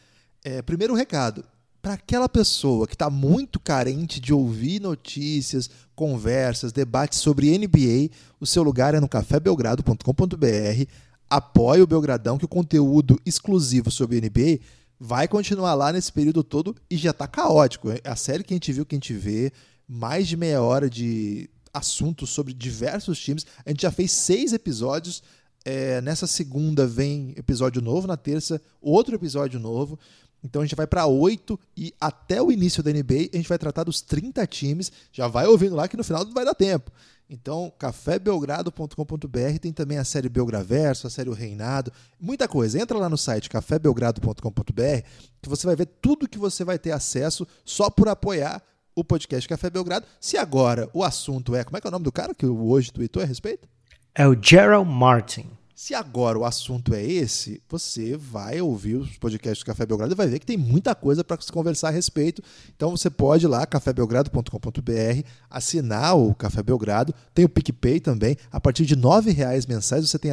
É, 0.49 0.63
primeiro 0.63 0.95
recado, 0.95 1.45
para 1.79 1.93
aquela 1.93 2.27
pessoa 2.27 2.87
que 2.87 2.95
está 2.95 3.07
muito 3.07 3.59
carente 3.59 4.19
de 4.19 4.33
ouvir 4.33 4.81
notícias, 4.81 5.69
conversas, 5.93 6.71
debates 6.71 7.19
sobre 7.19 7.55
NBA, 7.55 8.09
o 8.39 8.47
seu 8.47 8.63
lugar 8.63 8.95
é 8.95 8.99
no 8.99 9.07
cafébelgrado.com.br. 9.07 10.85
Apoie 11.29 11.83
o 11.83 11.85
Belgradão, 11.85 12.39
que 12.39 12.45
o 12.45 12.47
conteúdo 12.47 13.21
exclusivo 13.23 13.91
sobre 13.91 14.19
NBA 14.19 14.59
vai 14.99 15.27
continuar 15.27 15.75
lá 15.75 15.93
nesse 15.93 16.11
período 16.11 16.43
todo 16.43 16.75
e 16.89 16.97
já 16.97 17.11
está 17.11 17.27
caótico. 17.27 17.91
É 17.91 18.01
a 18.03 18.15
série 18.15 18.43
que 18.43 18.51
a 18.51 18.55
gente 18.55 18.73
viu, 18.73 18.87
que 18.87 18.95
a 18.95 18.97
gente 18.97 19.13
vê, 19.13 19.53
mais 19.87 20.27
de 20.27 20.35
meia 20.35 20.63
hora 20.63 20.89
de 20.89 21.47
assuntos 21.71 22.31
sobre 22.31 22.53
diversos 22.53 23.19
times. 23.19 23.45
A 23.63 23.69
gente 23.69 23.83
já 23.83 23.91
fez 23.91 24.11
seis 24.11 24.51
episódios. 24.51 25.21
É, 25.63 26.01
nessa 26.01 26.25
segunda 26.25 26.87
vem 26.87 27.33
episódio 27.37 27.81
novo, 27.81 28.07
na 28.07 28.17
terça, 28.17 28.59
outro 28.81 29.13
episódio 29.13 29.59
novo. 29.59 29.99
Então 30.43 30.61
a 30.61 30.65
gente 30.65 30.75
vai 30.75 30.87
para 30.87 31.05
8 31.05 31.59
e 31.75 31.93
até 31.99 32.41
o 32.41 32.51
início 32.51 32.81
da 32.81 32.91
NBA 32.91 33.29
a 33.33 33.37
gente 33.37 33.49
vai 33.49 33.57
tratar 33.57 33.83
dos 33.83 34.01
30 34.01 34.45
times. 34.47 34.91
Já 35.11 35.27
vai 35.27 35.45
ouvindo 35.47 35.75
lá 35.75 35.87
que 35.87 35.97
no 35.97 36.03
final 36.03 36.23
não 36.23 36.33
vai 36.33 36.45
dar 36.45 36.55
tempo. 36.55 36.91
Então, 37.29 37.71
cafébelgrado.com.br 37.77 39.59
tem 39.61 39.71
também 39.71 39.99
a 39.99 40.03
série 40.03 40.27
Belgraverso, 40.27 41.05
a 41.05 41.09
série 41.11 41.29
O 41.29 41.33
Reinado, 41.33 41.93
muita 42.19 42.47
coisa. 42.47 42.81
Entra 42.81 42.97
lá 42.97 43.07
no 43.07 43.17
site 43.17 43.49
cafébelgrado.com.br 43.49 45.03
que 45.39 45.49
você 45.49 45.67
vai 45.67 45.75
ver 45.75 45.85
tudo 46.01 46.27
que 46.27 46.39
você 46.39 46.63
vai 46.63 46.79
ter 46.79 46.91
acesso 46.91 47.45
só 47.63 47.89
por 47.89 48.09
apoiar 48.09 48.63
o 48.95 49.03
podcast 49.03 49.47
Café 49.47 49.69
Belgrado. 49.69 50.07
Se 50.19 50.37
agora 50.37 50.89
o 50.91 51.03
assunto 51.03 51.55
é, 51.55 51.63
como 51.63 51.77
é 51.77 51.81
que 51.81 51.87
é 51.87 51.89
o 51.89 51.91
nome 51.91 52.03
do 52.03 52.11
cara 52.11 52.33
que 52.33 52.47
hoje 52.47 52.91
tweetou 52.91 53.21
a 53.21 53.25
respeito? 53.25 53.69
É 54.15 54.27
o 54.27 54.35
Gerald 54.41 54.89
Martin. 54.89 55.51
Se 55.81 55.95
agora 55.95 56.37
o 56.37 56.43
assunto 56.43 56.93
é 56.93 57.01
esse, 57.01 57.63
você 57.69 58.17
vai 58.17 58.59
ouvir 58.59 58.95
os 58.95 59.17
podcasts 59.17 59.63
do 59.63 59.65
Café 59.65 59.85
Belgrado 59.85 60.11
e 60.11 60.15
vai 60.15 60.27
ver 60.27 60.39
que 60.39 60.45
tem 60.45 60.57
muita 60.57 60.93
coisa 60.93 61.23
para 61.23 61.41
se 61.41 61.49
conversar 61.49 61.87
a 61.87 61.91
respeito. 61.91 62.43
Então 62.75 62.91
você 62.91 63.09
pode 63.09 63.45
ir 63.45 63.47
lá, 63.47 63.65
cafébelgrado.com.br, 63.65 65.23
assinar 65.49 66.17
o 66.17 66.35
Café 66.35 66.61
Belgrado. 66.61 67.15
Tem 67.33 67.45
o 67.45 67.49
PicPay 67.49 68.01
também. 68.01 68.35
A 68.51 68.59
partir 68.59 68.85
de 68.85 68.93
R$ 68.93 69.31
reais 69.31 69.65
mensais 69.65 70.05
você 70.05 70.19
tem, 70.19 70.31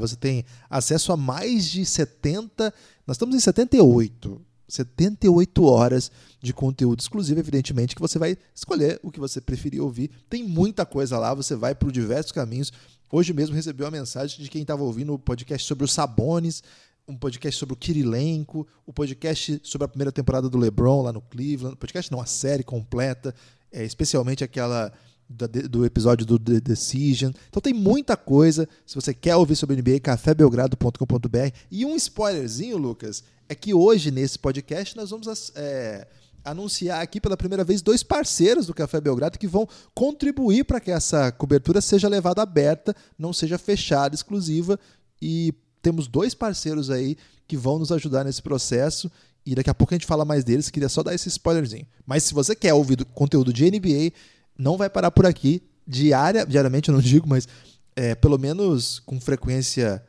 você 0.00 0.16
tem 0.16 0.46
acesso 0.70 1.12
a 1.12 1.16
mais 1.16 1.66
de 1.66 1.84
70. 1.84 2.72
Nós 3.06 3.16
estamos 3.16 3.36
em 3.36 3.40
78 3.40 4.40
78 4.70 5.64
horas 5.64 6.10
de 6.40 6.52
conteúdo 6.54 7.00
exclusivo, 7.00 7.40
evidentemente, 7.40 7.94
que 7.94 8.00
você 8.00 8.18
vai 8.18 8.38
escolher 8.54 8.98
o 9.02 9.10
que 9.10 9.20
você 9.20 9.40
preferir 9.40 9.82
ouvir. 9.82 10.10
Tem 10.28 10.44
muita 10.44 10.86
coisa 10.86 11.18
lá, 11.18 11.34
você 11.34 11.54
vai 11.54 11.74
por 11.74 11.92
diversos 11.92 12.32
caminhos. 12.32 12.72
Hoje 13.12 13.32
mesmo 13.32 13.56
recebi 13.56 13.82
uma 13.82 13.90
mensagem 13.90 14.42
de 14.42 14.48
quem 14.48 14.62
estava 14.62 14.82
ouvindo 14.82 15.12
o 15.12 15.18
podcast 15.18 15.66
sobre 15.66 15.84
os 15.84 15.92
Sabones, 15.92 16.62
um 17.08 17.16
podcast 17.16 17.58
sobre 17.58 17.72
o 17.72 17.76
Kirilenko, 17.76 18.66
o 18.86 18.92
podcast 18.92 19.60
sobre 19.64 19.84
a 19.84 19.88
primeira 19.88 20.12
temporada 20.12 20.48
do 20.48 20.56
LeBron 20.56 21.02
lá 21.02 21.12
no 21.12 21.20
Cleveland, 21.20 21.76
podcast 21.76 22.10
não, 22.12 22.20
a 22.20 22.26
série 22.26 22.62
completa, 22.62 23.34
é, 23.72 23.84
especialmente 23.84 24.44
aquela 24.44 24.92
do 25.28 25.86
episódio 25.86 26.26
do 26.26 26.38
The 26.38 26.60
Decision. 26.60 27.32
Então 27.48 27.60
tem 27.60 27.72
muita 27.72 28.16
coisa. 28.16 28.68
Se 28.84 28.96
você 28.96 29.14
quer 29.14 29.36
ouvir 29.36 29.54
sobre 29.54 29.76
NBA, 29.76 30.00
cafébelgrado.com.br. 30.00 31.56
E 31.70 31.84
um 31.84 31.94
spoilerzinho, 31.94 32.76
Lucas, 32.76 33.22
é 33.48 33.54
que 33.54 33.72
hoje 33.72 34.10
nesse 34.10 34.38
podcast 34.38 34.96
nós 34.96 35.10
vamos 35.10 35.52
é, 35.54 36.08
anunciar 36.44 37.02
aqui 37.02 37.20
pela 37.20 37.36
primeira 37.36 37.64
vez 37.64 37.82
dois 37.82 38.02
parceiros 38.02 38.66
do 38.66 38.74
Café 38.74 39.00
Belgrado 39.00 39.38
que 39.38 39.46
vão 39.46 39.68
contribuir 39.94 40.64
para 40.64 40.80
que 40.80 40.90
essa 40.90 41.30
cobertura 41.32 41.80
seja 41.80 42.08
levada 42.08 42.42
aberta, 42.42 42.94
não 43.18 43.32
seja 43.32 43.58
fechada, 43.58 44.14
exclusiva. 44.14 44.78
E 45.20 45.54
temos 45.82 46.06
dois 46.06 46.34
parceiros 46.34 46.90
aí 46.90 47.16
que 47.46 47.56
vão 47.56 47.78
nos 47.78 47.92
ajudar 47.92 48.24
nesse 48.24 48.42
processo. 48.42 49.10
E 49.44 49.54
daqui 49.54 49.70
a 49.70 49.74
pouco 49.74 49.94
a 49.94 49.96
gente 49.96 50.06
fala 50.06 50.24
mais 50.24 50.44
deles. 50.44 50.70
Queria 50.70 50.88
só 50.88 51.02
dar 51.02 51.14
esse 51.14 51.28
spoilerzinho. 51.28 51.86
Mas 52.06 52.24
se 52.24 52.34
você 52.34 52.54
quer 52.54 52.74
ouvir 52.74 53.04
conteúdo 53.06 53.52
de 53.52 53.70
NBA, 53.70 54.12
não 54.58 54.76
vai 54.76 54.88
parar 54.90 55.10
por 55.10 55.26
aqui. 55.26 55.62
Diária, 55.86 56.46
diariamente 56.46 56.88
eu 56.88 56.94
não 56.94 57.00
digo, 57.00 57.28
mas 57.28 57.48
é, 57.96 58.14
pelo 58.14 58.38
menos 58.38 59.00
com 59.00 59.20
frequência 59.20 60.02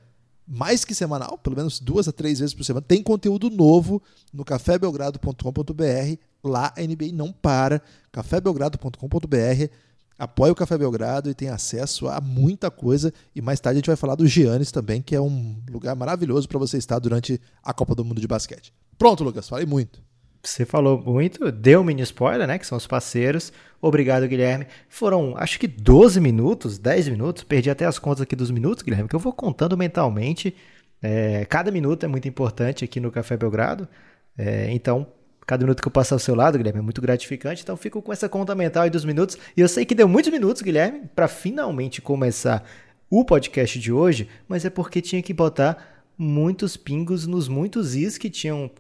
mais 0.53 0.83
que 0.83 0.93
semanal, 0.93 1.37
pelo 1.37 1.55
menos 1.55 1.79
duas 1.79 2.09
a 2.09 2.11
três 2.11 2.39
vezes 2.39 2.53
por 2.53 2.65
semana, 2.65 2.85
tem 2.85 3.01
conteúdo 3.01 3.49
novo 3.49 4.03
no 4.33 4.43
cafébelgrado.com.br. 4.43 6.17
Lá 6.43 6.73
a 6.75 6.81
NBA 6.81 7.13
não 7.13 7.31
para. 7.31 7.81
cafébelgrado.com.br. 8.11 9.71
Apoie 10.19 10.51
o 10.51 10.55
Café 10.55 10.77
Belgrado 10.77 11.29
e 11.29 11.33
tem 11.33 11.47
acesso 11.47 12.07
a 12.09 12.19
muita 12.19 12.69
coisa. 12.69 13.13
E 13.33 13.41
mais 13.41 13.61
tarde 13.61 13.77
a 13.77 13.79
gente 13.79 13.87
vai 13.87 13.95
falar 13.95 14.15
do 14.15 14.27
Giannis 14.27 14.71
também, 14.71 15.01
que 15.01 15.15
é 15.15 15.21
um 15.21 15.55
lugar 15.69 15.95
maravilhoso 15.95 16.49
para 16.49 16.59
você 16.59 16.77
estar 16.77 16.99
durante 16.99 17.39
a 17.63 17.73
Copa 17.73 17.95
do 17.95 18.03
Mundo 18.03 18.19
de 18.19 18.27
Basquete. 18.27 18.73
Pronto, 18.97 19.23
Lucas, 19.23 19.47
falei 19.47 19.65
muito. 19.65 20.03
Você 20.43 20.65
falou 20.65 20.99
muito, 20.99 21.51
deu 21.51 21.81
um 21.81 21.83
mini 21.83 22.01
spoiler, 22.01 22.47
né? 22.47 22.57
Que 22.57 22.65
são 22.65 22.77
os 22.77 22.87
parceiros. 22.87 23.53
Obrigado, 23.79 24.27
Guilherme. 24.27 24.65
Foram, 24.89 25.35
acho 25.37 25.59
que 25.59 25.67
12 25.67 26.19
minutos, 26.19 26.79
10 26.79 27.09
minutos. 27.09 27.43
Perdi 27.43 27.69
até 27.69 27.85
as 27.85 27.99
contas 27.99 28.21
aqui 28.21 28.35
dos 28.35 28.49
minutos, 28.49 28.83
Guilherme, 28.83 29.07
que 29.07 29.15
eu 29.15 29.19
vou 29.19 29.33
contando 29.33 29.77
mentalmente. 29.77 30.55
É, 31.01 31.45
cada 31.45 31.71
minuto 31.71 32.03
é 32.05 32.07
muito 32.07 32.27
importante 32.27 32.83
aqui 32.83 32.99
no 32.99 33.11
Café 33.11 33.37
Belgrado. 33.37 33.87
É, 34.35 34.71
então, 34.71 35.05
cada 35.45 35.63
minuto 35.63 35.81
que 35.81 35.87
eu 35.87 35.91
passo 35.91 36.15
ao 36.15 36.19
seu 36.19 36.33
lado, 36.33 36.57
Guilherme, 36.57 36.79
é 36.79 36.83
muito 36.83 37.01
gratificante. 37.01 37.61
Então, 37.61 37.77
fico 37.77 38.01
com 38.01 38.11
essa 38.11 38.27
conta 38.27 38.55
mental 38.55 38.83
aí 38.83 38.89
dos 38.89 39.05
minutos. 39.05 39.37
E 39.55 39.61
eu 39.61 39.67
sei 39.67 39.85
que 39.85 39.93
deu 39.93 40.07
muitos 40.07 40.31
minutos, 40.31 40.63
Guilherme, 40.63 41.03
para 41.15 41.27
finalmente 41.27 42.01
começar 42.01 42.63
o 43.09 43.23
podcast 43.25 43.77
de 43.79 43.91
hoje, 43.91 44.27
mas 44.47 44.65
é 44.65 44.69
porque 44.69 45.01
tinha 45.01 45.21
que 45.21 45.33
botar 45.33 46.05
muitos 46.17 46.77
pingos 46.77 47.27
nos 47.27 47.47
muitos 47.47 47.95
is 47.95 48.17
que 48.17 48.29
tinham 48.29 48.71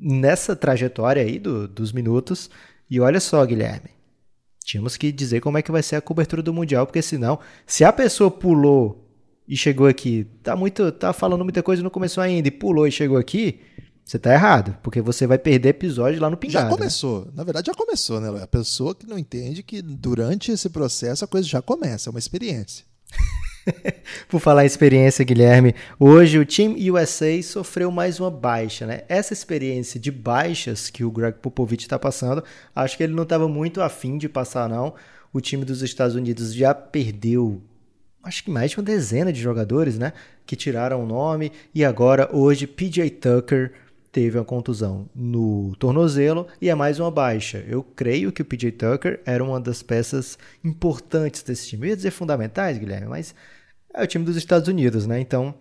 nessa 0.00 0.56
trajetória 0.56 1.22
aí 1.22 1.38
do, 1.38 1.68
dos 1.68 1.92
minutos. 1.92 2.50
E 2.88 2.98
olha 2.98 3.20
só, 3.20 3.44
Guilherme. 3.44 3.90
Tínhamos 4.64 4.96
que 4.96 5.10
dizer 5.12 5.40
como 5.40 5.58
é 5.58 5.62
que 5.62 5.72
vai 5.72 5.82
ser 5.82 5.96
a 5.96 6.00
cobertura 6.00 6.42
do 6.42 6.54
Mundial, 6.54 6.86
porque 6.86 7.02
senão, 7.02 7.38
se 7.66 7.84
a 7.84 7.92
pessoa 7.92 8.30
pulou 8.30 9.08
e 9.46 9.56
chegou 9.56 9.86
aqui, 9.86 10.24
tá 10.42 10.54
muito, 10.54 10.92
tá 10.92 11.12
falando 11.12 11.42
muita 11.42 11.62
coisa 11.62 11.80
e 11.80 11.82
não 11.82 11.90
começou 11.90 12.22
ainda, 12.22 12.46
e 12.46 12.52
pulou 12.52 12.86
e 12.86 12.92
chegou 12.92 13.18
aqui, 13.18 13.60
você 14.04 14.18
tá 14.18 14.32
errado, 14.32 14.76
porque 14.82 15.00
você 15.00 15.26
vai 15.26 15.38
perder 15.38 15.70
episódio 15.70 16.20
lá 16.20 16.30
no 16.30 16.36
Pingado. 16.36 16.64
Já 16.64 16.70
né? 16.70 16.76
começou, 16.76 17.24
né? 17.26 17.32
na 17.34 17.44
verdade 17.44 17.66
já 17.66 17.74
começou, 17.74 18.20
né? 18.20 18.42
A 18.42 18.46
pessoa 18.46 18.94
que 18.94 19.06
não 19.06 19.18
entende 19.18 19.62
que 19.62 19.82
durante 19.82 20.52
esse 20.52 20.68
processo 20.68 21.24
a 21.24 21.28
coisa 21.28 21.48
já 21.48 21.60
começa, 21.60 22.08
é 22.08 22.10
uma 22.10 22.18
experiência. 22.18 22.84
Por 24.28 24.40
falar 24.40 24.64
em 24.64 24.66
experiência, 24.66 25.24
Guilherme, 25.24 25.74
hoje 25.98 26.38
o 26.38 26.46
Team 26.46 26.74
USA 26.92 27.42
sofreu 27.42 27.90
mais 27.90 28.20
uma 28.20 28.30
baixa, 28.30 28.86
né? 28.86 29.02
Essa 29.08 29.32
experiência 29.32 29.98
de 30.00 30.10
baixas 30.10 30.90
que 30.90 31.04
o 31.04 31.10
Greg 31.10 31.38
Popovich 31.38 31.82
está 31.82 31.98
passando, 31.98 32.42
acho 32.74 32.96
que 32.96 33.02
ele 33.02 33.14
não 33.14 33.24
estava 33.24 33.48
muito 33.48 33.82
afim 33.82 34.18
de 34.18 34.28
passar, 34.28 34.68
não. 34.68 34.94
O 35.32 35.40
time 35.40 35.64
dos 35.64 35.82
Estados 35.82 36.16
Unidos 36.16 36.54
já 36.54 36.74
perdeu, 36.74 37.60
acho 38.22 38.44
que 38.44 38.50
mais 38.50 38.70
de 38.70 38.78
uma 38.78 38.82
dezena 38.82 39.32
de 39.32 39.40
jogadores, 39.40 39.98
né? 39.98 40.12
Que 40.44 40.56
tiraram 40.56 41.02
o 41.02 41.06
nome, 41.06 41.52
e 41.74 41.84
agora, 41.84 42.28
hoje, 42.32 42.66
PJ 42.66 43.10
Tucker 43.10 43.72
teve 44.12 44.38
uma 44.38 44.44
contusão 44.44 45.08
no 45.14 45.74
tornozelo 45.76 46.46
e 46.60 46.68
é 46.68 46.74
mais 46.74 46.98
uma 46.98 47.10
baixa. 47.10 47.64
Eu 47.68 47.82
creio 47.82 48.32
que 48.32 48.42
o 48.42 48.44
PJ 48.44 48.72
Tucker 48.72 49.20
era 49.24 49.42
uma 49.42 49.60
das 49.60 49.82
peças 49.82 50.38
importantes 50.64 51.42
desse 51.42 51.68
time. 51.68 51.86
Eu 51.86 51.90
ia 51.90 51.96
dizer 51.96 52.10
fundamentais, 52.10 52.78
Guilherme, 52.78 53.08
mas 53.08 53.34
é 53.94 54.02
o 54.02 54.06
time 54.06 54.24
dos 54.24 54.36
Estados 54.36 54.68
Unidos, 54.68 55.06
né? 55.06 55.20
Então 55.20 55.54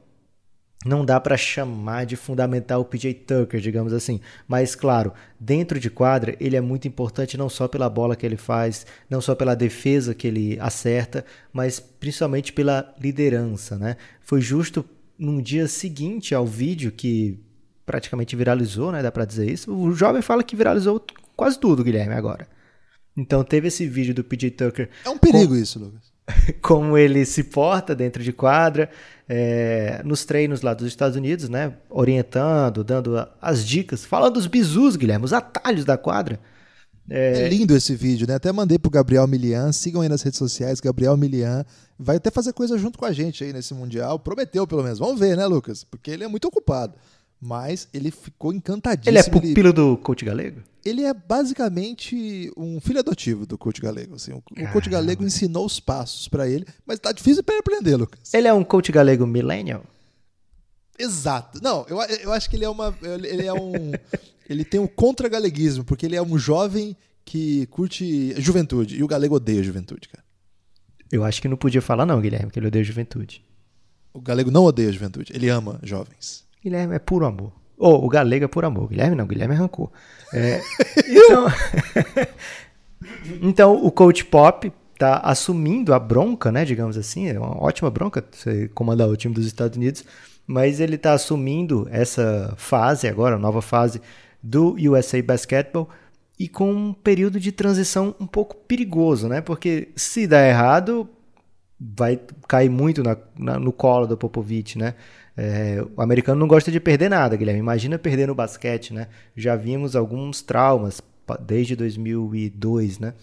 não 0.85 1.03
dá 1.03 1.19
para 1.19 1.35
chamar 1.35 2.05
de 2.05 2.15
fundamental 2.15 2.81
o 2.81 2.85
PJ 2.85 3.13
Tucker, 3.13 3.59
digamos 3.59 3.91
assim. 3.91 4.21
Mas 4.47 4.75
claro, 4.75 5.13
dentro 5.39 5.79
de 5.79 5.89
quadra, 5.89 6.35
ele 6.39 6.55
é 6.55 6.61
muito 6.61 6.87
importante 6.87 7.37
não 7.37 7.49
só 7.49 7.67
pela 7.67 7.89
bola 7.89 8.15
que 8.15 8.25
ele 8.25 8.37
faz, 8.37 8.85
não 9.09 9.19
só 9.19 9.35
pela 9.35 9.55
defesa 9.55 10.15
que 10.15 10.25
ele 10.25 10.57
acerta, 10.59 11.25
mas 11.51 11.79
principalmente 11.79 12.53
pela 12.53 12.95
liderança, 12.99 13.77
né? 13.77 13.97
Foi 14.21 14.41
justo 14.41 14.85
num 15.17 15.41
dia 15.41 15.67
seguinte 15.67 16.33
ao 16.33 16.47
vídeo 16.47 16.91
que 16.93 17.37
praticamente 17.89 18.35
viralizou, 18.35 18.91
né? 18.91 19.01
Dá 19.01 19.11
pra 19.11 19.25
dizer 19.25 19.49
isso. 19.49 19.75
O 19.75 19.91
jovem 19.93 20.21
fala 20.21 20.43
que 20.43 20.55
viralizou 20.55 21.03
quase 21.35 21.59
tudo, 21.59 21.83
Guilherme, 21.83 22.13
agora. 22.13 22.47
Então 23.17 23.43
teve 23.43 23.69
esse 23.69 23.87
vídeo 23.87 24.13
do 24.13 24.23
PJ 24.23 24.51
Tucker. 24.51 24.91
É 25.03 25.09
um 25.09 25.17
perigo 25.17 25.55
com... 25.55 25.59
isso, 25.59 25.79
Lucas. 25.79 26.03
como 26.61 26.95
ele 26.95 27.25
se 27.25 27.43
porta 27.45 27.95
dentro 27.95 28.23
de 28.23 28.31
quadra, 28.31 28.91
é, 29.27 30.03
nos 30.05 30.23
treinos 30.23 30.61
lá 30.61 30.75
dos 30.75 30.85
Estados 30.85 31.17
Unidos, 31.17 31.49
né? 31.49 31.73
Orientando, 31.89 32.83
dando 32.83 33.27
as 33.41 33.65
dicas, 33.65 34.05
falando 34.05 34.35
dos 34.35 34.45
bizus, 34.45 34.95
Guilherme, 34.95 35.25
os 35.25 35.33
atalhos 35.33 35.83
da 35.83 35.97
quadra. 35.97 36.39
É... 37.09 37.45
é, 37.45 37.49
lindo 37.49 37.75
esse 37.75 37.95
vídeo, 37.95 38.27
né? 38.27 38.35
Até 38.35 38.51
mandei 38.51 38.77
pro 38.77 38.91
Gabriel 38.91 39.25
Milian, 39.25 39.71
sigam 39.71 40.03
aí 40.03 40.09
nas 40.09 40.21
redes 40.21 40.37
sociais, 40.37 40.79
Gabriel 40.79 41.17
Milian. 41.17 41.65
Vai 41.97 42.17
até 42.17 42.29
fazer 42.29 42.53
coisa 42.53 42.77
junto 42.77 42.99
com 42.99 43.05
a 43.05 43.11
gente 43.11 43.43
aí 43.43 43.51
nesse 43.51 43.73
Mundial. 43.73 44.19
Prometeu, 44.19 44.67
pelo 44.67 44.83
menos. 44.83 44.99
Vamos 44.99 45.19
ver, 45.19 45.35
né, 45.35 45.47
Lucas? 45.47 45.83
Porque 45.83 46.11
ele 46.11 46.23
é 46.23 46.27
muito 46.27 46.47
ocupado 46.47 46.93
mas 47.41 47.87
ele 47.93 48.11
ficou 48.11 48.53
encantadíssimo. 48.53 49.09
Ele 49.09 49.19
é 49.19 49.23
pupilo 49.23 49.71
do 49.71 49.97
coach 49.97 50.25
galego? 50.25 50.61
Ele 50.83 51.03
é 51.03 51.13
basicamente 51.13 52.51
um 52.57 52.79
filho 52.79 52.99
adotivo 52.99 53.45
do 53.45 53.57
coach 53.57 53.81
galego. 53.81 54.15
Assim. 54.15 54.33
O, 54.33 54.37
o 54.37 54.71
coach 54.71 54.89
galego 54.89 55.23
ensinou 55.23 55.65
os 55.65 55.79
passos 55.79 56.27
para 56.27 56.49
ele, 56.49 56.65
mas 56.85 56.99
tá 56.99 57.11
difícil 57.11 57.43
para 57.43 57.55
ele 57.55 57.61
aprender, 57.61 57.95
Lucas. 57.95 58.33
Ele 58.33 58.47
é 58.47 58.53
um 58.53 58.63
coach 58.63 58.91
galego 58.91 59.25
millennial? 59.25 59.83
Exato. 60.97 61.59
Não, 61.63 61.85
eu, 61.87 61.97
eu 62.01 62.33
acho 62.33 62.49
que 62.49 62.57
ele 62.57 62.65
é 62.65 62.69
uma. 62.69 62.93
Ele 63.01 63.45
é 63.45 63.53
um. 63.53 63.91
ele 64.49 64.65
tem 64.65 64.79
um 64.79 64.87
contra-galeguismo, 64.87 65.85
porque 65.85 66.05
ele 66.05 66.15
é 66.15 66.21
um 66.21 66.37
jovem 66.37 66.95
que 67.23 67.65
curte 67.67 68.33
juventude. 68.41 68.97
E 68.97 69.03
o 69.03 69.07
galego 69.07 69.35
odeia 69.35 69.63
juventude, 69.63 70.09
cara. 70.09 70.23
Eu 71.11 71.23
acho 71.23 71.41
que 71.41 71.47
não 71.47 71.57
podia 71.57 71.81
falar, 71.81 72.05
não, 72.05 72.21
Guilherme, 72.21 72.51
que 72.51 72.59
ele 72.59 72.67
odeia 72.67 72.83
juventude. 72.83 73.43
O 74.13 74.21
galego 74.21 74.51
não 74.51 74.63
odeia 74.63 74.91
juventude, 74.91 75.31
ele 75.33 75.47
ama 75.47 75.79
jovens. 75.83 76.43
Guilherme 76.63 76.95
é 76.95 76.99
puro 76.99 77.25
amor. 77.25 77.51
Ou 77.77 78.01
oh, 78.01 78.05
o 78.05 78.09
Galega 78.09 78.45
é 78.45 78.47
puro 78.47 78.67
amor. 78.67 78.89
Guilherme 78.89 79.15
não, 79.15 79.25
Guilherme 79.25 79.55
é 79.55 79.57
rancor. 79.57 79.89
É, 80.33 80.61
então, 81.07 81.45
então, 83.41 83.85
o 83.85 83.91
coach 83.91 84.25
Pop 84.25 84.71
tá 84.97 85.17
assumindo 85.23 85.93
a 85.93 85.99
bronca, 85.99 86.51
né, 86.51 86.65
digamos 86.65 86.97
assim, 86.97 87.29
é 87.29 87.39
uma 87.39 87.57
ótima 87.63 87.89
bronca 87.89 88.21
você 88.29 88.67
comandar 88.67 89.07
o 89.07 89.15
time 89.15 89.33
dos 89.33 89.45
Estados 89.45 89.77
Unidos, 89.77 90.03
mas 90.45 90.81
ele 90.81 90.95
está 90.95 91.13
assumindo 91.13 91.87
essa 91.89 92.53
fase 92.57 93.07
agora, 93.07 93.37
nova 93.37 93.61
fase 93.61 94.01
do 94.43 94.75
USA 94.91 95.21
Basketball 95.23 95.87
e 96.37 96.49
com 96.49 96.71
um 96.71 96.93
período 96.93 97.39
de 97.39 97.51
transição 97.51 98.13
um 98.19 98.27
pouco 98.27 98.55
perigoso, 98.55 99.29
né? 99.29 99.39
Porque 99.39 99.89
se 99.95 100.27
der 100.27 100.49
errado, 100.49 101.07
vai 101.79 102.19
cair 102.47 102.69
muito 102.69 103.01
na, 103.01 103.15
na, 103.37 103.57
no 103.57 103.71
colo 103.71 104.05
do 104.05 104.17
Popovich, 104.17 104.77
né? 104.77 104.95
É, 105.41 105.81
o 105.95 106.01
americano 106.01 106.37
não 106.37 106.49
gosta 106.49 106.69
de 106.69 106.81
perder 106.81 107.09
nada, 107.09 107.37
Guilherme. 107.37 107.61
Imagina 107.61 107.97
perder 107.97 108.27
no 108.27 108.35
basquete, 108.35 108.93
né? 108.93 109.07
Já 109.33 109.55
vimos 109.55 109.95
alguns 109.95 110.41
traumas 110.41 111.01
desde 111.39 111.77
2002, 111.77 112.99
né? 112.99 113.13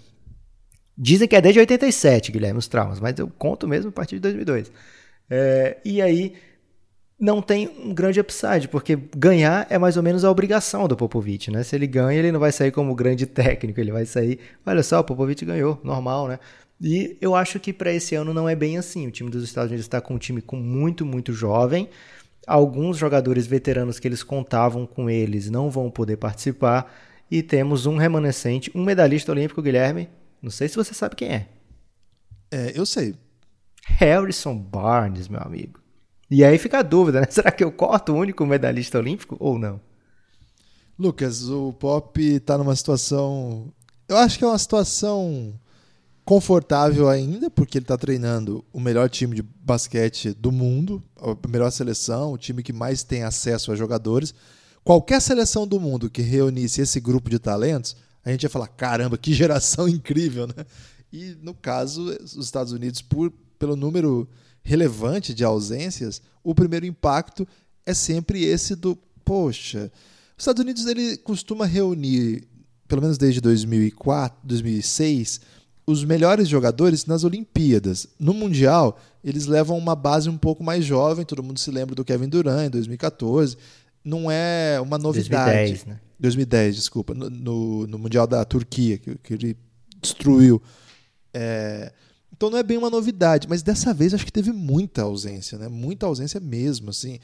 Dizem 0.96 1.28
que 1.28 1.37
é 1.37 1.42
desde 1.42 1.61
87, 1.61 2.32
Guilherme, 2.32 2.58
os 2.58 2.68
traumas, 2.68 2.99
mas 3.00 3.18
eu 3.18 3.28
conto 3.28 3.68
mesmo 3.68 3.90
a 3.90 3.92
partir 3.92 4.14
de 4.14 4.23
2002. 4.23 4.73
É, 5.28 5.76
e 5.85 6.00
aí 6.00 6.32
não 7.20 7.42
tem 7.42 7.68
um 7.68 7.92
grande 7.92 8.18
upside, 8.18 8.66
porque 8.68 8.96
ganhar 9.14 9.66
é 9.68 9.76
mais 9.76 9.99
ou 9.99 10.02
menos 10.02 10.25
a 10.25 10.30
obrigação 10.30 10.88
do 10.88 10.96
Popovich, 10.96 11.50
né? 11.50 11.62
Se 11.64 11.76
ele 11.76 11.87
ganha, 11.87 12.18
ele 12.18 12.32
não 12.32 12.40
vai 12.40 12.50
sair 12.50 12.70
como 12.70 12.94
grande 12.94 13.26
técnico, 13.28 13.78
ele 13.78 13.92
vai 13.92 14.06
sair, 14.06 14.40
olha 14.64 14.82
só, 14.82 15.00
o 15.00 15.04
Popovich 15.04 15.44
ganhou, 15.44 15.78
normal, 15.85 16.28
né? 16.28 16.38
E 16.80 17.16
eu 17.21 17.35
acho 17.35 17.59
que 17.59 17.73
para 17.73 17.92
esse 17.92 18.14
ano 18.14 18.35
não 18.35 18.49
é 18.49 18.54
bem 18.54 18.76
assim. 18.78 19.06
O 19.06 19.11
time 19.11 19.30
dos 19.30 19.45
Estados 19.45 19.71
Unidos 19.71 19.87
está 19.87 20.00
com 20.00 20.14
um 20.14 20.18
time 20.18 20.42
com 20.42 20.56
muito, 20.56 21.04
muito 21.06 21.33
jovem. 21.33 21.88
alguns 22.47 22.97
jogadores 22.97 23.47
veteranos 23.47 23.99
que 23.99 24.06
eles 24.06 24.23
contavam 24.23 24.87
com 24.87 25.11
eles 25.11 25.50
não 25.50 25.71
vão 25.71 25.90
poder 25.90 26.16
participar. 26.16 26.92
E 27.30 27.42
temos 27.42 27.87
um 27.87 27.97
remanescente, 27.97 28.71
um 28.75 28.85
medalhista 28.85 29.33
olímpico, 29.33 29.62
Guilherme. 29.62 30.09
Não 30.40 30.50
sei 30.50 30.68
se 30.68 30.76
você 30.76 30.95
sabe 30.95 31.16
quem 31.16 31.28
é. 31.28 31.49
É, 32.50 32.73
eu 32.75 32.87
sei. 32.87 33.14
Harrison 33.85 34.56
Barnes, 34.56 35.28
meu 35.28 35.40
amigo. 35.40 35.80
E 36.30 36.45
aí 36.45 36.59
fica 36.59 36.78
a 36.78 36.83
dúvida, 36.83 37.21
né? 37.21 37.26
Será 37.30 37.50
que 37.50 37.64
eu 37.64 37.73
corto 37.73 38.12
o 38.12 38.16
único 38.16 38.45
medalhista 38.47 38.99
olímpico 38.99 39.37
ou 39.40 39.59
não? 39.59 39.80
Lucas, 40.99 41.49
o 41.49 41.73
Pop 41.73 42.21
está 42.21 42.56
numa 42.56 42.75
situação. 42.75 43.73
Eu 44.09 44.16
acho 44.16 44.38
que 44.38 44.45
é 44.45 44.49
uma 44.49 44.59
situação 44.59 45.59
confortável 46.26 47.09
ainda, 47.09 47.49
porque 47.49 47.78
ele 47.78 47.85
está 47.85 47.97
treinando 47.97 48.64
o 48.73 48.80
melhor 48.80 49.09
time 49.09 49.37
de 49.37 49.42
basquete 49.42 50.35
do 50.35 50.50
mundo, 50.50 51.00
a 51.16 51.49
melhor 51.49 51.71
seleção, 51.71 52.33
o 52.33 52.37
time 52.37 52.64
que 52.64 52.73
mais 52.73 53.04
tem 53.04 53.23
acesso 53.23 53.71
a 53.71 53.76
jogadores. 53.76 54.35
Qualquer 54.83 55.23
seleção 55.23 55.68
do 55.68 55.78
mundo 55.78 56.11
que 56.11 56.23
reunisse 56.23 56.80
esse 56.80 56.99
grupo 56.99 57.30
de 57.30 57.38
talentos, 57.38 57.95
a 58.25 58.33
gente 58.33 58.42
ia 58.42 58.50
falar: 58.50 58.66
caramba, 58.66 59.16
que 59.16 59.33
geração 59.33 59.87
incrível, 59.88 60.49
né? 60.49 60.66
E 61.12 61.37
no 61.40 61.54
caso, 61.54 62.02
os 62.21 62.35
Estados 62.35 62.73
Unidos, 62.73 63.00
por, 63.00 63.33
pelo 63.56 63.76
número 63.76 64.28
relevante 64.64 65.33
de 65.33 65.45
ausências, 65.45 66.21
o 66.42 66.56
primeiro 66.56 66.85
impacto 66.85 67.47
é 67.87 67.95
sempre 67.95 68.42
esse 68.42 68.75
do, 68.75 68.99
poxa, 69.25 69.92
os 70.37 70.42
Estados 70.42 70.61
Unidos 70.61 70.87
ele 70.87 71.16
costuma 71.18 71.64
reunir, 71.66 72.49
pelo 72.88 73.00
menos 73.00 73.16
desde 73.16 73.40
2004, 73.40 74.40
2006, 74.42 75.40
os 75.87 76.05
melhores 76.05 76.49
jogadores 76.49 77.07
nas 77.07 77.23
Olimpíadas. 77.23 78.09
No 78.19 78.35
Mundial, 78.35 78.99
eles 79.23 79.47
levam 79.47 79.78
uma 79.78 79.95
base 79.95 80.28
um 80.28 80.37
pouco 80.37 80.64
mais 80.64 80.85
jovem, 80.85 81.25
todo 81.25 81.43
mundo 81.43 81.61
se 81.61 81.71
lembra 81.71 81.95
do 81.95 82.05
Kevin 82.05 82.28
Durant 82.28 82.66
em 82.66 82.71
2014. 82.71 83.57
Não 84.05 84.31
é 84.31 84.81
uma 84.81 84.99
novidade. 84.99 85.71
2010, 85.71 85.85
né? 85.87 86.00
2010, 86.19 86.76
desculpa, 86.76 87.14
no, 87.14 87.31
no, 87.31 87.87
no 87.87 87.99
Mundial 87.99 88.26
da 88.26 88.45
Turquia, 88.45 88.99
que, 88.99 89.16
que 89.16 89.35
ele 89.35 89.57
destruiu. 90.00 90.61
É, 91.33 91.93
então 92.33 92.50
não 92.50 92.59
é 92.59 92.62
bem 92.62 92.78
uma 92.78 92.90
novidade, 92.90 93.47
mas 93.49 93.62
dessa 93.62 93.95
vez 93.95 94.12
acho 94.12 94.25
que 94.25 94.33
teve 94.33 94.52
muita 94.52 95.02
ausência, 95.02 95.57
né? 95.57 95.69
Muita 95.69 96.07
ausência 96.07 96.40
mesmo, 96.40 96.90
assim. 96.90 97.19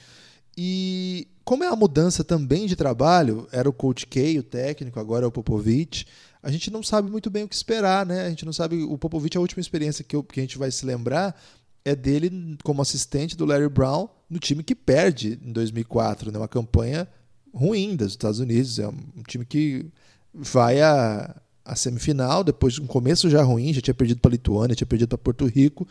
E 0.56 1.26
como 1.44 1.64
é 1.64 1.68
a 1.68 1.76
mudança 1.76 2.22
também 2.22 2.66
de 2.66 2.76
trabalho, 2.76 3.48
era 3.50 3.68
o 3.68 3.72
Coach 3.72 4.06
K, 4.06 4.38
o 4.38 4.42
técnico, 4.42 5.00
agora 5.00 5.24
é 5.24 5.28
o 5.28 5.32
Popovich, 5.32 6.06
a 6.42 6.50
gente 6.50 6.70
não 6.70 6.82
sabe 6.82 7.10
muito 7.10 7.30
bem 7.30 7.44
o 7.44 7.48
que 7.48 7.54
esperar, 7.54 8.04
né? 8.04 8.26
A 8.26 8.28
gente 8.28 8.44
não 8.44 8.52
sabe. 8.52 8.82
O 8.82 8.98
Popovich, 8.98 9.36
a 9.36 9.40
última 9.40 9.60
experiência 9.60 10.02
que, 10.02 10.16
eu, 10.16 10.24
que 10.24 10.40
a 10.40 10.42
gente 10.42 10.58
vai 10.58 10.70
se 10.70 10.84
lembrar 10.84 11.40
é 11.84 11.94
dele 11.94 12.56
como 12.62 12.82
assistente 12.82 13.36
do 13.36 13.44
Larry 13.44 13.68
Brown 13.68 14.08
no 14.28 14.38
time 14.38 14.62
que 14.62 14.74
perde 14.74 15.38
em 15.44 15.52
2004, 15.52 16.32
né? 16.32 16.38
Uma 16.38 16.48
campanha 16.48 17.06
ruim 17.54 17.94
dos 17.94 18.12
Estados 18.12 18.40
Unidos. 18.40 18.78
É 18.78 18.88
um 18.88 19.22
time 19.26 19.44
que 19.44 19.86
vai 20.34 20.80
a, 20.80 21.34
a 21.64 21.76
semifinal, 21.76 22.42
depois 22.42 22.78
um 22.78 22.86
começo 22.86 23.30
já 23.30 23.42
ruim, 23.42 23.72
já 23.72 23.80
tinha 23.80 23.94
perdido 23.94 24.20
para 24.20 24.30
a 24.30 24.32
Lituânia, 24.32 24.74
tinha 24.74 24.86
perdido 24.86 25.08
para 25.08 25.18
Porto 25.18 25.46
Rico, 25.46 25.86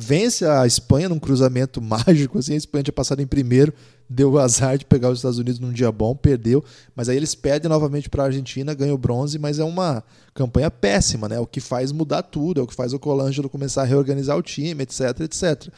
vence 0.00 0.46
a 0.46 0.64
Espanha 0.64 1.08
num 1.08 1.18
cruzamento 1.18 1.82
mágico, 1.82 2.38
assim, 2.38 2.54
a 2.54 2.56
Espanha 2.56 2.84
tinha 2.84 2.92
passado 2.92 3.20
em 3.20 3.26
primeiro, 3.26 3.74
deu 4.08 4.30
o 4.30 4.38
azar 4.38 4.78
de 4.78 4.84
pegar 4.84 5.10
os 5.10 5.18
Estados 5.18 5.38
Unidos 5.38 5.58
num 5.58 5.72
dia 5.72 5.90
bom, 5.90 6.14
perdeu, 6.14 6.64
mas 6.94 7.08
aí 7.08 7.16
eles 7.16 7.34
perdem 7.34 7.68
novamente 7.68 8.08
para 8.08 8.22
a 8.22 8.26
Argentina, 8.26 8.72
ganham 8.72 8.94
o 8.94 8.98
bronze, 8.98 9.38
mas 9.38 9.58
é 9.58 9.64
uma 9.64 10.04
campanha 10.32 10.70
péssima, 10.70 11.28
né? 11.28 11.40
O 11.40 11.46
que 11.46 11.60
faz 11.60 11.90
mudar 11.90 12.22
tudo, 12.22 12.60
é 12.60 12.62
o 12.62 12.66
que 12.66 12.74
faz 12.74 12.92
o 12.92 12.98
Colangelo 12.98 13.50
começar 13.50 13.82
a 13.82 13.84
reorganizar 13.84 14.36
o 14.36 14.42
time, 14.42 14.84
etc, 14.84 15.20
etc. 15.20 15.68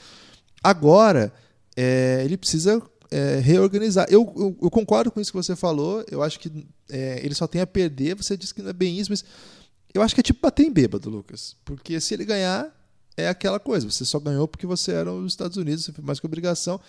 Agora, 0.63 1.33
é, 1.75 2.21
ele 2.25 2.37
precisa 2.37 2.83
é, 3.11 3.41
reorganizar. 3.41 4.07
Eu, 4.11 4.33
eu, 4.37 4.57
eu, 4.63 4.71
concordo 4.71 5.11
com 5.11 5.21
isso 5.21 5.33
que 5.33 5.37
você 5.37 5.57
falou. 5.57 6.05
Eu 6.11 6.23
acho 6.23 6.39
que 6.39 6.67
é, 6.91 7.21
ele 7.25 7.35
só 7.35 7.47
tem 7.47 7.61
a 7.61 7.67
perder. 7.67 8.15
Você 8.17 8.37
disse 8.37 8.55
que 8.55 8.63
não 8.63 8.71
é 8.71 8.75
bem 8.75 8.99
isso, 8.99 9.11
mas 9.11 9.25
eu 9.95 10.03
acho 10.03 10.15
que 10.15 10.21
é 10.21 10.23
tipo 10.23 10.41
bater 10.41 10.65
em 10.65 10.71
bêbado, 10.71 11.09
Lucas. 11.09 11.57
Porque 11.65 11.99
se 12.01 12.15
ele 12.15 12.25
ganhar, 12.25 12.71
é 13.21 13.29
aquela 13.29 13.59
coisa. 13.59 13.91
Você 13.91 14.05
só 14.05 14.19
ganhou 14.19 14.49
porque 14.49 14.67
você 14.67 14.93
era 14.93 15.13
os 15.13 15.33
Estados 15.33 15.57
Unidos, 15.57 15.85
você 15.85 15.93
fez 15.93 16.05
mais 16.05 16.21
que 16.21 16.27
obrigação. 16.27 16.81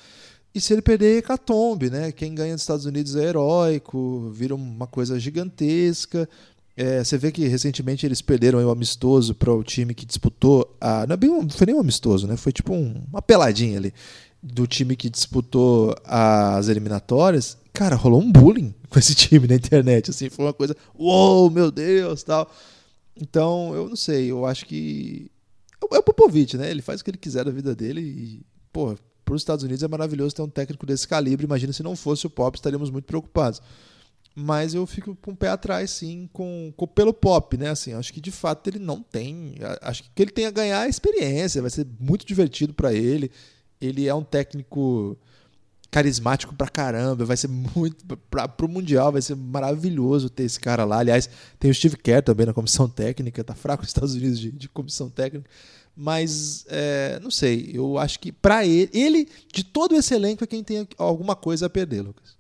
E 0.54 0.60
se 0.60 0.74
ele 0.74 0.82
perder, 0.82 1.16
é 1.16 1.18
hecatombe, 1.20 1.90
né? 1.90 2.12
Quem 2.12 2.36
ganha 2.36 2.54
nos 2.54 2.62
Estados 2.62 2.86
Unidos 2.86 3.16
é 3.16 3.24
heróico, 3.24 4.30
vira 4.34 4.54
uma 4.54 4.88
coisa 4.88 5.20
gigantesca. 5.20 6.28
É, 6.76 7.04
você 7.04 7.18
vê 7.18 7.32
que 7.32 7.48
recentemente 7.48 8.06
eles 8.06 8.22
perderam 8.22 8.66
o 8.66 8.72
amistoso 8.72 9.36
para 9.36 9.54
o 9.54 9.64
time 9.64 9.94
que 9.94 10.06
disputou 10.06 10.76
a. 10.80 11.06
Não, 11.08 11.14
é 11.14 11.18
bem, 11.18 11.30
não 11.30 11.50
foi 11.50 11.68
nem 11.68 11.76
um 11.76 11.80
amistoso, 11.80 12.28
né? 12.28 12.36
Foi 12.36 12.52
tipo 12.52 12.74
um, 12.74 13.04
uma 13.12 13.22
peladinha 13.22 13.78
ali 13.78 13.94
do 14.42 14.66
time 14.66 14.96
que 14.96 15.10
disputou 15.10 15.96
as 16.04 16.68
eliminatórias, 16.68 17.58
cara, 17.72 17.96
rolou 17.96 18.22
um 18.22 18.32
bullying 18.32 18.74
com 18.90 18.98
esse 18.98 19.14
time 19.14 19.48
na 19.48 19.56
internet, 19.56 20.10
assim, 20.10 20.30
foi 20.30 20.46
uma 20.46 20.54
coisa, 20.54 20.76
uou, 20.98 21.50
meu 21.50 21.70
Deus, 21.72 22.24
tal. 22.24 22.52
Então, 23.20 23.74
eu 23.76 23.88
não 23.88 23.96
sei, 23.96 24.32
eu 24.32 24.46
acho 24.46 24.66
que 24.66 25.30
é 25.92 25.98
o 25.98 26.04
Popovich, 26.04 26.58
né? 26.58 26.70
Ele 26.70 26.82
faz 26.82 27.02
o 27.02 27.04
que 27.04 27.12
ele 27.12 27.18
quiser 27.18 27.46
da 27.46 27.52
vida 27.52 27.76
dele 27.76 28.02
e, 28.02 28.46
pô, 28.72 28.96
para 29.26 29.36
os 29.36 29.42
Estados 29.42 29.64
Unidos 29.64 29.84
é 29.84 29.88
maravilhoso 29.88 30.36
ter 30.36 30.42
um 30.42 30.50
técnico 30.50 30.86
desse 30.86 31.08
calibre. 31.08 31.46
Imagina 31.46 31.74
se 31.74 31.84
não 31.84 31.96
fosse 31.96 32.28
o 32.28 32.30
Pop, 32.30 32.58
estaríamos 32.58 32.90
muito 32.90 33.06
preocupados. 33.06 33.62
Mas 34.36 34.74
eu 34.74 34.86
fico 34.86 35.16
com 35.16 35.32
o 35.32 35.36
pé 35.36 35.50
atrás, 35.50 35.92
sim, 35.92 36.30
com, 36.32 36.74
com 36.78 36.88
pelo 36.88 37.14
Pop, 37.14 37.58
né? 37.58 37.70
Assim, 37.70 37.94
acho 37.94 38.14
que 38.14 38.22
de 38.22 38.32
fato 38.32 38.68
ele 38.70 38.80
não 38.80 39.02
tem. 39.02 39.56
Acho 39.82 40.04
que 40.16 40.22
ele 40.22 40.32
tem 40.32 40.46
a 40.46 40.52
ganhar 40.52 40.82
a 40.82 40.88
experiência, 40.88 41.62
vai 41.62 41.70
ser 41.70 41.86
muito 42.00 42.26
divertido 42.26 42.74
para 42.74 42.94
ele 42.94 43.32
ele 43.82 44.08
é 44.08 44.14
um 44.14 44.24
técnico 44.24 45.18
carismático 45.92 46.56
pra 46.56 46.70
caramba, 46.70 47.26
vai 47.26 47.36
ser 47.36 47.50
muito 47.50 48.18
pra, 48.30 48.48
pro 48.48 48.68
mundial, 48.68 49.12
vai 49.12 49.22
ser 49.22 49.36
maravilhoso 49.36 50.30
ter 50.30 50.44
esse 50.44 50.60
cara 50.60 50.86
lá. 50.86 51.00
Aliás, 51.00 51.30
tem 51.60 51.70
o 51.70 51.74
Steve 51.74 51.98
Kerr 51.98 52.24
também 52.24 52.46
na 52.46 52.54
comissão 52.54 52.88
técnica, 52.88 53.44
tá 53.44 53.54
fraco 53.54 53.84
nos 53.84 53.90
Estados 53.90 54.16
Unidos 54.16 54.40
de, 54.40 54.52
de 54.52 54.70
comissão 54.70 55.10
técnica, 55.10 55.50
mas 55.96 56.66
é, 56.70 57.20
não 57.22 57.30
sei, 57.30 57.70
eu 57.74 57.98
acho 57.98 58.20
que 58.22 58.32
para 58.32 58.66
ele, 58.66 58.90
ele 58.94 59.28
de 59.54 59.64
todo 59.66 59.94
esse 59.94 60.14
elenco 60.14 60.44
é 60.44 60.48
quem 60.48 60.64
tem 60.64 60.88
alguma 60.98 61.36
coisa 61.36 61.66
a 61.66 61.70
perder, 61.70 62.02
Lucas. 62.02 62.40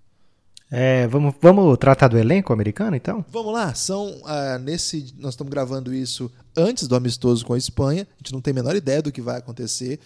É, 0.74 1.06
vamos, 1.08 1.36
vamos 1.42 1.78
tratar 1.78 2.08
do 2.08 2.18
elenco 2.18 2.54
americano, 2.54 2.96
então? 2.96 3.26
Vamos 3.30 3.54
lá. 3.54 3.74
São 3.74 4.22
uh, 4.22 4.58
nesse, 4.62 5.14
nós 5.20 5.34
estamos 5.34 5.52
gravando 5.52 5.94
isso 5.94 6.32
antes 6.56 6.88
do 6.88 6.96
amistoso 6.96 7.46
com 7.46 7.54
a 7.54 7.58
Espanha. 7.58 8.08
A 8.10 8.18
gente 8.20 8.32
não 8.32 8.40
tem 8.40 8.52
a 8.52 8.56
menor 8.56 8.74
ideia 8.74 9.02
do 9.02 9.12
que 9.12 9.22
vai 9.22 9.38
acontecer. 9.38 10.00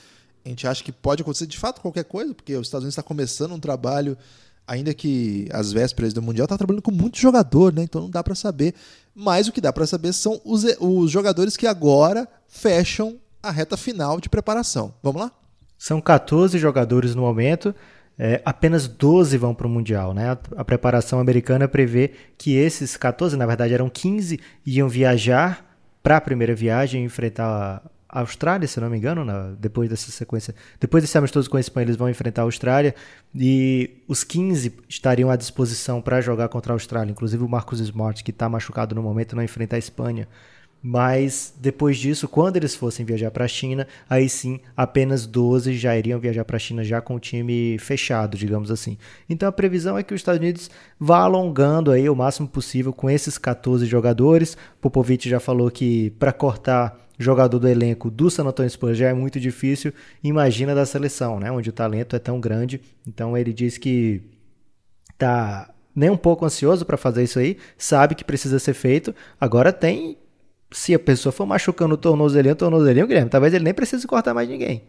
A 0.45 0.49
gente 0.49 0.67
acha 0.67 0.83
que 0.83 0.91
pode 0.91 1.23
acontecer 1.23 1.47
de 1.47 1.57
fato 1.57 1.81
qualquer 1.81 2.03
coisa, 2.03 2.33
porque 2.33 2.55
os 2.55 2.67
Estados 2.67 2.83
Unidos 2.83 2.93
está 2.93 3.01
começando 3.01 3.53
um 3.53 3.59
trabalho, 3.59 4.15
ainda 4.67 4.93
que 4.93 5.49
às 5.51 5.71
vésperas 5.71 6.13
do 6.13 6.21
Mundial, 6.21 6.45
está 6.45 6.55
trabalhando 6.55 6.83
com 6.83 6.91
muito 6.91 7.17
jogador, 7.17 7.73
né? 7.73 7.81
Então 7.81 8.01
não 8.01 8.09
dá 8.09 8.23
para 8.23 8.35
saber. 8.35 8.75
Mas 9.15 9.47
o 9.47 9.51
que 9.51 9.59
dá 9.59 9.73
para 9.73 9.87
saber 9.87 10.13
são 10.13 10.39
os, 10.45 10.63
os 10.79 11.09
jogadores 11.09 11.57
que 11.57 11.65
agora 11.65 12.27
fecham 12.47 13.17
a 13.41 13.49
reta 13.49 13.75
final 13.75 14.21
de 14.21 14.29
preparação. 14.29 14.93
Vamos 15.01 15.21
lá? 15.21 15.31
São 15.79 15.99
14 15.99 16.59
jogadores 16.59 17.15
no 17.15 17.23
momento. 17.23 17.73
É, 18.17 18.41
apenas 18.45 18.87
12 18.87 19.37
vão 19.37 19.53
para 19.53 19.67
o 19.67 19.69
Mundial. 19.69 20.13
Né? 20.13 20.29
A, 20.29 20.37
a, 20.57 20.63
preparação 20.63 21.19
americana 21.19 21.67
prevê 21.67 22.11
que 22.37 22.55
esses 22.55 22.95
14, 22.95 23.35
na 23.35 23.45
verdade 23.45 23.73
eram 23.73 23.89
15, 23.89 24.39
iam 24.65 24.87
viajar 24.87 25.77
para 26.01 26.17
a 26.17 26.21
primeira 26.21 26.55
viagem 26.55 27.05
e 27.05 27.09
enfrentar 28.15 28.21
Austrália, 28.21 28.67
se 28.67 28.79
não 28.79 28.89
me 28.89 28.97
engano, 28.97 29.25
na, 29.25 29.51
depois 29.59 29.89
dessa 29.89 30.09
sequência. 30.11 30.55
Depois 30.79 31.03
desse 31.03 31.17
amistoso 31.17 31.49
com 31.49 31.57
a 31.57 31.59
Espanha, 31.59 31.85
eles 31.85 31.97
vão 31.97 32.09
enfrentar 32.09 32.43
a 32.43 32.45
Austrália 32.45 32.95
e 33.35 34.01
os 34.07 34.23
15 34.23 34.73
estariam 34.87 35.29
à 35.29 35.35
disposição 35.35 36.01
para 36.01 36.21
jogar 36.21 36.47
contra 36.47 36.73
a 36.73 36.75
Austrália, 36.75 37.11
inclusive 37.11 37.43
o 37.43 37.49
Marcus 37.49 37.79
Smart, 37.81 38.23
que 38.23 38.31
está 38.31 38.47
machucado 38.47 38.95
no 38.95 39.03
momento, 39.03 39.35
não 39.35 39.43
enfrenta 39.43 39.75
a 39.75 39.79
Espanha. 39.79 40.27
Mas 40.87 41.51
depois 41.59 41.97
disso, 41.97 42.27
quando 42.27 42.57
eles 42.57 42.75
fossem 42.75 43.03
viajar 43.03 43.31
para 43.31 43.45
a 43.45 43.47
China, 43.47 43.87
aí 44.07 44.29
sim, 44.29 44.59
apenas 44.77 45.25
12 45.25 45.73
já 45.75 45.97
iriam 45.97 46.19
viajar 46.19 46.45
para 46.45 46.57
a 46.57 46.59
China 46.59 46.83
já 46.83 47.01
com 47.01 47.15
o 47.15 47.19
time 47.19 47.75
fechado, 47.79 48.37
digamos 48.37 48.69
assim. 48.69 48.95
Então 49.27 49.49
a 49.49 49.51
previsão 49.51 49.97
é 49.97 50.03
que 50.03 50.13
os 50.13 50.21
Estados 50.21 50.39
Unidos 50.39 50.69
vá 50.99 51.21
alongando 51.21 51.91
aí 51.91 52.07
o 52.07 52.15
máximo 52.15 52.47
possível 52.47 52.93
com 52.93 53.09
esses 53.09 53.35
14 53.35 53.87
jogadores. 53.87 54.55
Popovich 54.79 55.27
já 55.27 55.39
falou 55.39 55.71
que 55.71 56.11
para 56.19 56.31
cortar 56.31 57.04
jogador 57.17 57.59
do 57.59 57.67
elenco 57.67 58.09
do 58.09 58.29
San 58.29 58.45
Antonio 58.45 58.69
Spurs 58.69 58.97
já 58.97 59.09
é 59.09 59.13
muito 59.13 59.39
difícil, 59.39 59.93
imagina 60.23 60.75
da 60.75 60.85
seleção, 60.85 61.39
né, 61.39 61.51
onde 61.51 61.69
o 61.69 61.73
talento 61.73 62.15
é 62.15 62.19
tão 62.19 62.39
grande. 62.39 62.81
Então 63.07 63.37
ele 63.37 63.53
diz 63.53 63.77
que 63.77 64.21
tá 65.17 65.73
nem 65.95 66.09
um 66.09 66.17
pouco 66.17 66.45
ansioso 66.45 66.85
para 66.85 66.97
fazer 66.97 67.23
isso 67.23 67.39
aí, 67.39 67.57
sabe 67.77 68.15
que 68.15 68.23
precisa 68.23 68.59
ser 68.59 68.73
feito. 68.73 69.15
Agora 69.39 69.71
tem 69.71 70.17
se 70.71 70.93
a 70.93 70.99
pessoa 70.99 71.31
for 71.31 71.45
machucando 71.45 71.95
o 71.95 71.97
tornozelinho, 71.97 72.53
o 72.53 72.57
tornozelinho, 72.57 73.07
Guilherme, 73.07 73.29
talvez 73.29 73.53
ele 73.53 73.63
nem 73.63 73.73
precise 73.73 74.05
cortar 74.05 74.33
mais 74.33 74.49
ninguém. 74.49 74.83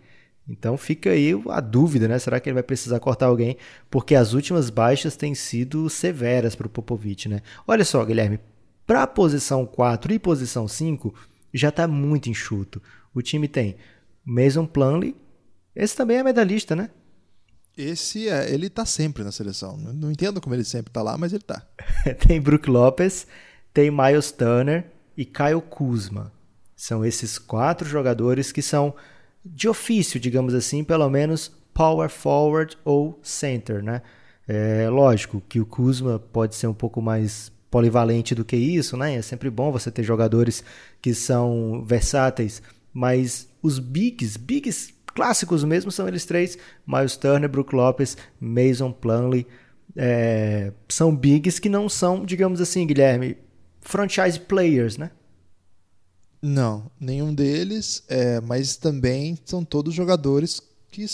Então 0.49 0.77
fica 0.77 1.11
aí 1.11 1.33
a 1.49 1.61
dúvida, 1.61 2.07
né? 2.07 2.19
Será 2.19 2.39
que 2.39 2.49
ele 2.49 2.55
vai 2.55 2.63
precisar 2.63 3.01
cortar 3.01 3.27
alguém? 3.27 3.57
Porque 3.91 4.15
as 4.15 4.33
últimas 4.33 4.71
baixas 4.71 5.17
têm 5.17 5.35
sido 5.35 5.91
severas 5.91 6.55
para 6.55 6.67
o 6.67 6.71
Popovic, 6.71 7.29
né? 7.29 7.41
Olha 7.67 7.85
só, 7.85 8.05
Guilherme, 8.05 8.39
para 8.87 9.03
a 9.03 9.07
posição 9.07 9.67
4 9.67 10.13
e 10.13 10.19
posição 10.19 10.69
5, 10.69 11.13
já 11.57 11.71
está 11.71 11.87
muito 11.87 12.29
enxuto. 12.29 12.83
O 13.15 13.23
time 13.23 13.49
tem 13.49 13.77
Mason 14.25 14.67
Plumlee, 14.67 15.17
esse 15.75 15.97
também 15.97 16.19
é 16.19 16.23
medalhista, 16.23 16.75
né? 16.75 16.91
Esse 17.77 18.29
é, 18.29 18.51
ele 18.53 18.71
tá 18.71 18.87
sempre 18.87 19.23
na 19.23 19.31
seleção. 19.31 19.77
Não 19.77 20.11
entendo 20.11 20.41
como 20.41 20.55
ele 20.55 20.65
sempre 20.65 20.91
tá 20.91 21.03
lá, 21.03 21.19
mas 21.19 21.33
ele 21.33 21.43
tá. 21.43 21.67
tem 22.27 22.41
Brook 22.41 22.71
Lopes, 22.71 23.27
tem 23.73 23.91
Miles 23.91 24.31
Turner 24.31 24.91
e 25.17 25.25
Kyle 25.25 25.61
Kuzma. 25.61 26.33
São 26.75 27.05
esses 27.05 27.39
quatro 27.39 27.87
jogadores 27.87 28.51
que 28.51 28.63
são 28.63 28.95
de 29.45 29.69
ofício, 29.69 30.19
digamos 30.19 30.55
assim, 30.55 30.83
pelo 30.83 31.09
menos 31.11 31.53
power 31.73 32.09
forward 32.09 32.77
ou 32.85 33.21
center, 33.23 33.83
né? 33.83 34.01
É 34.49 34.89
lógico 34.89 35.43
que 35.47 35.61
o 35.61 35.67
Kuzma 35.67 36.19
pode 36.19 36.55
ser 36.55 36.69
um 36.69 36.75
pouco 36.75 37.03
mais 37.03 37.53
polivalente 37.71 38.35
do 38.35 38.45
que 38.45 38.57
isso, 38.57 38.97
né? 38.97 39.17
É 39.17 39.23
sempre 39.23 39.51
bom 39.51 39.73
você 39.73 39.91
ter 39.91 40.03
jogadores 40.03 40.63
que 41.01 41.15
são 41.15 41.85
versáteis, 41.85 42.63
mas 42.93 43.49
os 43.63 43.79
bigs, 43.79 44.37
bigs 44.37 44.95
clássicos 45.15 45.65
mesmo 45.65 45.91
são 45.91 46.07
eles 46.07 46.25
três: 46.25 46.57
Miles 46.87 47.17
Turner, 47.17 47.49
Brook 47.49 47.75
Lopes, 47.75 48.17
Mason 48.41 48.93
Plumlee. 48.93 49.47
É, 49.97 50.73
são 50.89 51.15
bigs 51.15 51.59
que 51.59 51.69
não 51.69 51.89
são, 51.89 52.25
digamos 52.25 52.61
assim, 52.61 52.87
Guilherme, 52.87 53.37
franchise 53.81 54.39
players, 54.39 54.99
né? 54.99 55.11
Não, 56.43 56.91
nenhum 57.01 57.35
deles, 57.35 58.03
é, 58.09 58.41
mas 58.43 58.77
também 58.77 59.39
são 59.45 59.65
todos 59.65 59.95
jogadores 59.95 60.61
que 60.91 61.05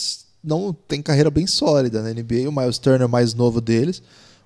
não 0.43 0.73
têm 0.73 1.01
carreira 1.01 1.31
bem 1.31 1.47
sólida 1.47 2.03
na 2.03 2.13
NBA. 2.13 2.49
O 2.49 2.53
Miles 2.53 2.79
Turner 2.79 3.09
mais 3.09 3.33
novo 3.35 3.61
deles, 3.61 4.03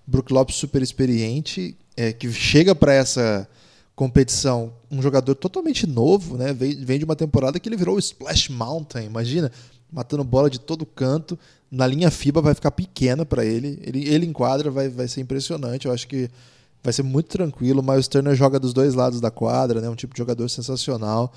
Brook 0.06 0.32
Lopes 0.32 0.56
super 0.56 0.82
experiente, 0.82 1.76
é, 1.96 2.12
que 2.12 2.30
chega 2.32 2.74
para 2.74 2.92
essa 2.92 3.48
competição 3.94 4.74
um 4.90 5.00
jogador 5.00 5.34
totalmente 5.34 5.86
novo, 5.86 6.36
né? 6.36 6.52
Vem, 6.52 6.76
vem 6.84 6.98
de 6.98 7.04
uma 7.04 7.16
temporada 7.16 7.58
que 7.58 7.68
ele 7.68 7.76
virou 7.76 7.96
o 7.96 7.98
Splash 7.98 8.50
Mountain, 8.50 9.06
imagina, 9.06 9.50
matando 9.90 10.22
bola 10.22 10.50
de 10.50 10.60
todo 10.60 10.84
canto. 10.84 11.38
Na 11.70 11.86
linha 11.86 12.10
FIBA 12.10 12.40
vai 12.40 12.54
ficar 12.54 12.70
pequena 12.70 13.24
para 13.24 13.44
ele. 13.44 13.80
ele. 13.82 14.08
Ele 14.08 14.26
enquadra, 14.26 14.70
vai, 14.70 14.88
vai 14.88 15.08
ser 15.08 15.20
impressionante. 15.20 15.86
Eu 15.86 15.92
acho 15.92 16.06
que 16.06 16.30
vai 16.82 16.92
ser 16.92 17.02
muito 17.02 17.28
tranquilo. 17.28 17.80
O 17.80 17.82
Miles 17.82 18.06
Turner 18.06 18.34
joga 18.34 18.60
dos 18.60 18.72
dois 18.72 18.94
lados 18.94 19.20
da 19.20 19.30
quadra, 19.30 19.80
né? 19.80 19.88
Um 19.88 19.96
tipo 19.96 20.14
de 20.14 20.18
jogador 20.18 20.48
sensacional. 20.48 21.32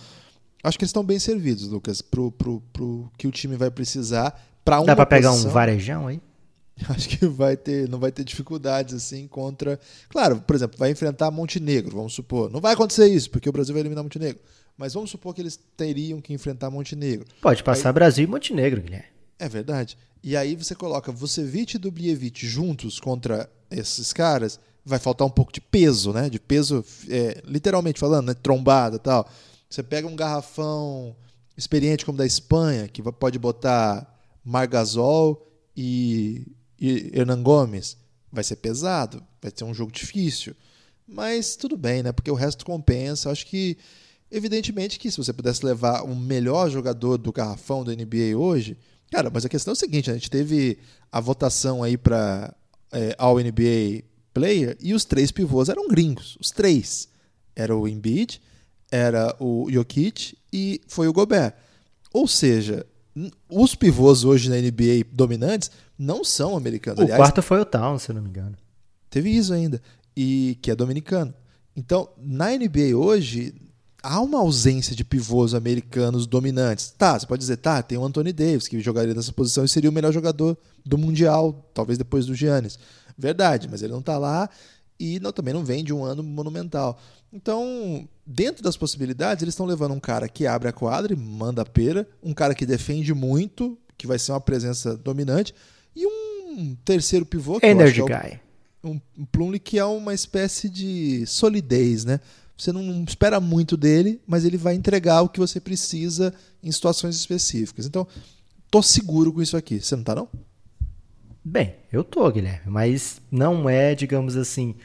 Acho 0.63 0.77
que 0.77 0.83
eles 0.83 0.89
estão 0.89 1.03
bem 1.03 1.17
servidos, 1.17 1.67
Lucas, 1.67 2.01
pro, 2.01 2.31
pro, 2.31 2.61
pro 2.73 3.09
que 3.17 3.27
o 3.27 3.31
time 3.31 3.55
vai 3.55 3.71
precisar 3.71 4.39
para 4.63 4.81
um. 4.81 4.85
Dá 4.85 4.95
para 4.95 5.05
pegar 5.05 5.31
um 5.31 5.47
varejão 5.47 6.07
aí? 6.07 6.21
Acho 6.89 7.09
que 7.09 7.25
vai 7.25 7.57
ter, 7.57 7.89
não 7.89 7.99
vai 7.99 8.11
ter 8.11 8.23
dificuldades 8.23 8.93
assim 8.93 9.27
contra. 9.27 9.79
Claro, 10.09 10.41
por 10.41 10.55
exemplo, 10.55 10.77
vai 10.77 10.91
enfrentar 10.91 11.31
Montenegro, 11.31 11.95
vamos 11.95 12.13
supor. 12.13 12.49
Não 12.49 12.61
vai 12.61 12.73
acontecer 12.73 13.07
isso, 13.07 13.29
porque 13.29 13.49
o 13.49 13.51
Brasil 13.51 13.73
vai 13.73 13.81
eliminar 13.81 14.03
Montenegro. 14.03 14.41
Mas 14.77 14.93
vamos 14.93 15.09
supor 15.09 15.33
que 15.33 15.41
eles 15.41 15.59
teriam 15.75 16.21
que 16.21 16.33
enfrentar 16.33 16.69
Montenegro. 16.69 17.25
Pode 17.41 17.63
passar 17.63 17.89
aí... 17.89 17.93
Brasil 17.93 18.23
e 18.23 18.27
Montenegro, 18.27 18.81
Guilherme. 18.81 19.07
É 19.37 19.49
verdade. 19.49 19.97
E 20.23 20.35
aí 20.37 20.55
você 20.55 20.73
coloca 20.73 21.11
Vucevic 21.11 21.75
e 21.75 21.79
Dubljevic 21.79 22.45
juntos 22.45 22.99
contra 22.99 23.49
esses 23.69 24.11
caras, 24.13 24.59
vai 24.85 24.99
faltar 24.99 25.27
um 25.27 25.31
pouco 25.31 25.51
de 25.51 25.61
peso, 25.61 26.11
né? 26.13 26.29
De 26.29 26.39
peso, 26.39 26.83
é, 27.09 27.41
literalmente 27.45 27.99
falando, 27.99 28.27
né? 28.27 28.33
Trombada 28.33 28.95
e 28.95 28.99
tal. 28.99 29.29
Você 29.69 29.83
pega 29.83 30.07
um 30.07 30.15
garrafão 30.15 31.15
experiente 31.55 32.05
como 32.05 32.17
da 32.17 32.25
Espanha, 32.25 32.87
que 32.87 33.01
pode 33.01 33.37
botar 33.37 34.17
Margasol 34.43 35.45
e 35.75 36.47
e 36.79 37.11
Hernan 37.13 37.41
Gomes, 37.41 37.97
vai 38.31 38.43
ser 38.43 38.57
pesado, 38.57 39.23
vai 39.41 39.51
ser 39.53 39.63
um 39.63 39.73
jogo 39.73 39.91
difícil. 39.91 40.55
Mas 41.07 41.55
tudo 41.55 41.75
bem, 41.75 42.03
né? 42.03 42.11
Porque 42.11 42.29
o 42.29 42.35
resto 42.35 42.65
compensa. 42.65 43.31
Acho 43.31 43.45
que, 43.47 43.77
evidentemente, 44.29 44.99
que 44.99 45.09
se 45.09 45.17
você 45.17 45.33
pudesse 45.33 45.65
levar 45.65 46.03
o 46.03 46.15
melhor 46.15 46.69
jogador 46.69 47.17
do 47.17 47.31
garrafão 47.31 47.83
da 47.83 47.93
NBA 47.93 48.37
hoje. 48.37 48.77
Cara, 49.11 49.31
mas 49.33 49.43
a 49.43 49.49
questão 49.49 49.71
é 49.71 49.73
o 49.73 49.79
seguinte: 49.79 50.11
a 50.11 50.13
gente 50.13 50.29
teve 50.29 50.77
a 51.11 51.19
votação 51.19 51.81
aí 51.81 51.97
para 51.97 52.53
é, 52.91 53.15
All 53.17 53.39
NBA 53.39 54.03
Player 54.33 54.77
e 54.79 54.93
os 54.93 55.03
três 55.03 55.31
pivôs 55.31 55.67
eram 55.67 55.87
gringos. 55.87 56.37
Os 56.39 56.51
três. 56.51 57.09
Era 57.55 57.75
o 57.75 57.87
Embiid, 57.87 58.39
era 58.91 59.35
o 59.39 59.67
Jokic 59.69 60.37
e 60.53 60.79
foi 60.87 61.07
o 61.07 61.13
Gobert. 61.13 61.53
Ou 62.13 62.27
seja, 62.27 62.85
os 63.49 63.75
pivôs 63.75 64.23
hoje 64.23 64.49
na 64.49 64.55
NBA 64.55 65.05
dominantes 65.11 65.71
não 65.97 66.23
são 66.23 66.55
americanos. 66.55 66.99
O 66.99 67.03
Aliás, 67.03 67.17
quarto 67.17 67.41
foi 67.41 67.59
o 67.59 67.65
Town, 67.65 67.97
se 67.97 68.13
não 68.13 68.21
me 68.21 68.29
engano. 68.29 68.55
Teve 69.09 69.29
isso 69.29 69.53
ainda. 69.53 69.81
E 70.15 70.57
que 70.61 70.71
é 70.71 70.75
dominicano. 70.75 71.33
Então, 71.75 72.09
na 72.17 72.49
NBA 72.51 72.95
hoje, 72.95 73.53
há 74.03 74.19
uma 74.21 74.39
ausência 74.39 74.95
de 74.95 75.03
pivôs 75.03 75.53
americanos 75.53 76.25
dominantes. 76.25 76.93
Tá, 76.97 77.19
você 77.19 77.25
pode 77.25 77.41
dizer, 77.41 77.57
tá, 77.57 77.81
tem 77.81 77.97
o 77.97 78.05
Anthony 78.05 78.33
Davis, 78.33 78.67
que 78.67 78.79
jogaria 78.79 79.13
nessa 79.13 79.31
posição 79.31 79.63
e 79.65 79.69
seria 79.69 79.89
o 79.89 79.93
melhor 79.93 80.11
jogador 80.11 80.57
do 80.85 80.97
Mundial, 80.97 81.69
talvez 81.73 81.97
depois 81.97 82.25
do 82.25 82.35
Giannis. 82.35 82.77
Verdade, 83.17 83.67
mas 83.69 83.81
ele 83.81 83.91
não 83.91 83.99
está 83.99 84.17
lá 84.17 84.49
e 84.99 85.19
não, 85.19 85.31
também 85.31 85.53
não 85.53 85.63
vem 85.63 85.83
de 85.83 85.93
um 85.93 86.03
ano 86.03 86.21
monumental. 86.21 86.99
Então, 87.31 88.07
dentro 88.25 88.61
das 88.63 88.75
possibilidades, 88.75 89.41
eles 89.41 89.53
estão 89.53 89.65
levando 89.65 89.93
um 89.93 89.99
cara 89.99 90.27
que 90.27 90.45
abre 90.45 90.67
a 90.67 90.73
quadra 90.73 91.13
e 91.13 91.15
manda 91.15 91.61
a 91.61 91.65
pera, 91.65 92.07
um 92.21 92.33
cara 92.33 92.53
que 92.53 92.65
defende 92.65 93.13
muito, 93.13 93.77
que 93.97 94.07
vai 94.07 94.19
ser 94.19 94.33
uma 94.33 94.41
presença 94.41 94.97
dominante, 94.97 95.53
e 95.95 96.05
um 96.05 96.75
terceiro 96.83 97.25
pivô, 97.25 97.59
que 97.59 97.65
Energy 97.65 97.99
eu 97.99 98.07
acho 98.07 98.21
que 98.21 98.33
é 98.33 98.39
um, 98.83 98.99
um 99.17 99.25
Plumlee 99.25 99.59
que 99.59 99.77
é 99.77 99.85
uma 99.85 100.13
espécie 100.13 100.69
de 100.69 101.25
solidez, 101.25 102.05
né? 102.05 102.19
Você 102.57 102.71
não 102.73 103.03
espera 103.03 103.39
muito 103.39 103.77
dele, 103.77 104.19
mas 104.27 104.43
ele 104.43 104.57
vai 104.57 104.75
entregar 104.75 105.21
o 105.21 105.29
que 105.29 105.39
você 105.39 105.61
precisa 105.61 106.33
em 106.61 106.71
situações 106.71 107.15
específicas. 107.15 107.85
Então, 107.85 108.05
tô 108.69 108.81
seguro 108.81 109.31
com 109.31 109.41
isso 109.41 109.55
aqui. 109.55 109.79
Você 109.79 109.95
não 109.95 110.03
tá, 110.03 110.13
não? 110.13 110.27
Bem, 111.51 111.77
eu 111.91 112.03
tô, 112.03 112.29
Guilherme, 112.29 112.61
mas 112.67 113.19
não 113.31 113.67
é, 113.67 113.95
digamos 113.95 114.37
assim, 114.37 114.75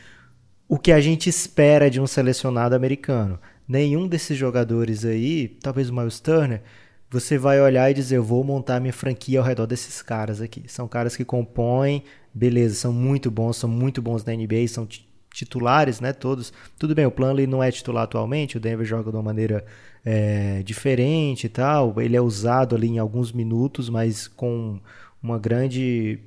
o 0.66 0.78
que 0.78 0.92
a 0.92 0.98
gente 0.98 1.28
espera 1.28 1.90
de 1.90 2.00
um 2.00 2.06
selecionado 2.06 2.74
americano. 2.74 3.38
Nenhum 3.68 4.08
desses 4.08 4.38
jogadores 4.38 5.04
aí, 5.04 5.48
talvez 5.60 5.90
o 5.90 5.94
Miles 5.94 6.20
Turner, 6.20 6.62
você 7.10 7.36
vai 7.36 7.60
olhar 7.60 7.90
e 7.90 7.94
dizer, 7.94 8.16
eu 8.16 8.24
vou 8.24 8.42
montar 8.42 8.80
minha 8.80 8.94
franquia 8.94 9.40
ao 9.40 9.44
redor 9.44 9.66
desses 9.66 10.00
caras 10.00 10.40
aqui. 10.40 10.64
São 10.66 10.88
caras 10.88 11.14
que 11.14 11.22
compõem, 11.22 12.02
beleza, 12.32 12.76
são 12.76 12.94
muito 12.94 13.30
bons, 13.30 13.58
são 13.58 13.68
muito 13.68 14.00
bons 14.00 14.24
na 14.24 14.32
NBA, 14.32 14.66
são 14.66 14.88
titulares, 15.34 16.00
né, 16.00 16.14
todos. 16.14 16.50
Tudo 16.78 16.94
bem, 16.94 17.04
o 17.04 17.10
Plumlee 17.10 17.46
não 17.46 17.62
é 17.62 17.70
titular 17.70 18.04
atualmente, 18.04 18.56
o 18.56 18.60
Denver 18.60 18.86
joga 18.86 19.10
de 19.10 19.16
uma 19.18 19.22
maneira 19.22 19.66
é, 20.02 20.62
diferente 20.62 21.44
e 21.44 21.50
tal, 21.50 22.00
ele 22.00 22.16
é 22.16 22.22
usado 22.22 22.74
ali 22.74 22.88
em 22.88 22.98
alguns 22.98 23.32
minutos, 23.32 23.90
mas 23.90 24.26
com 24.26 24.80
uma 25.22 25.38
grande 25.38 26.20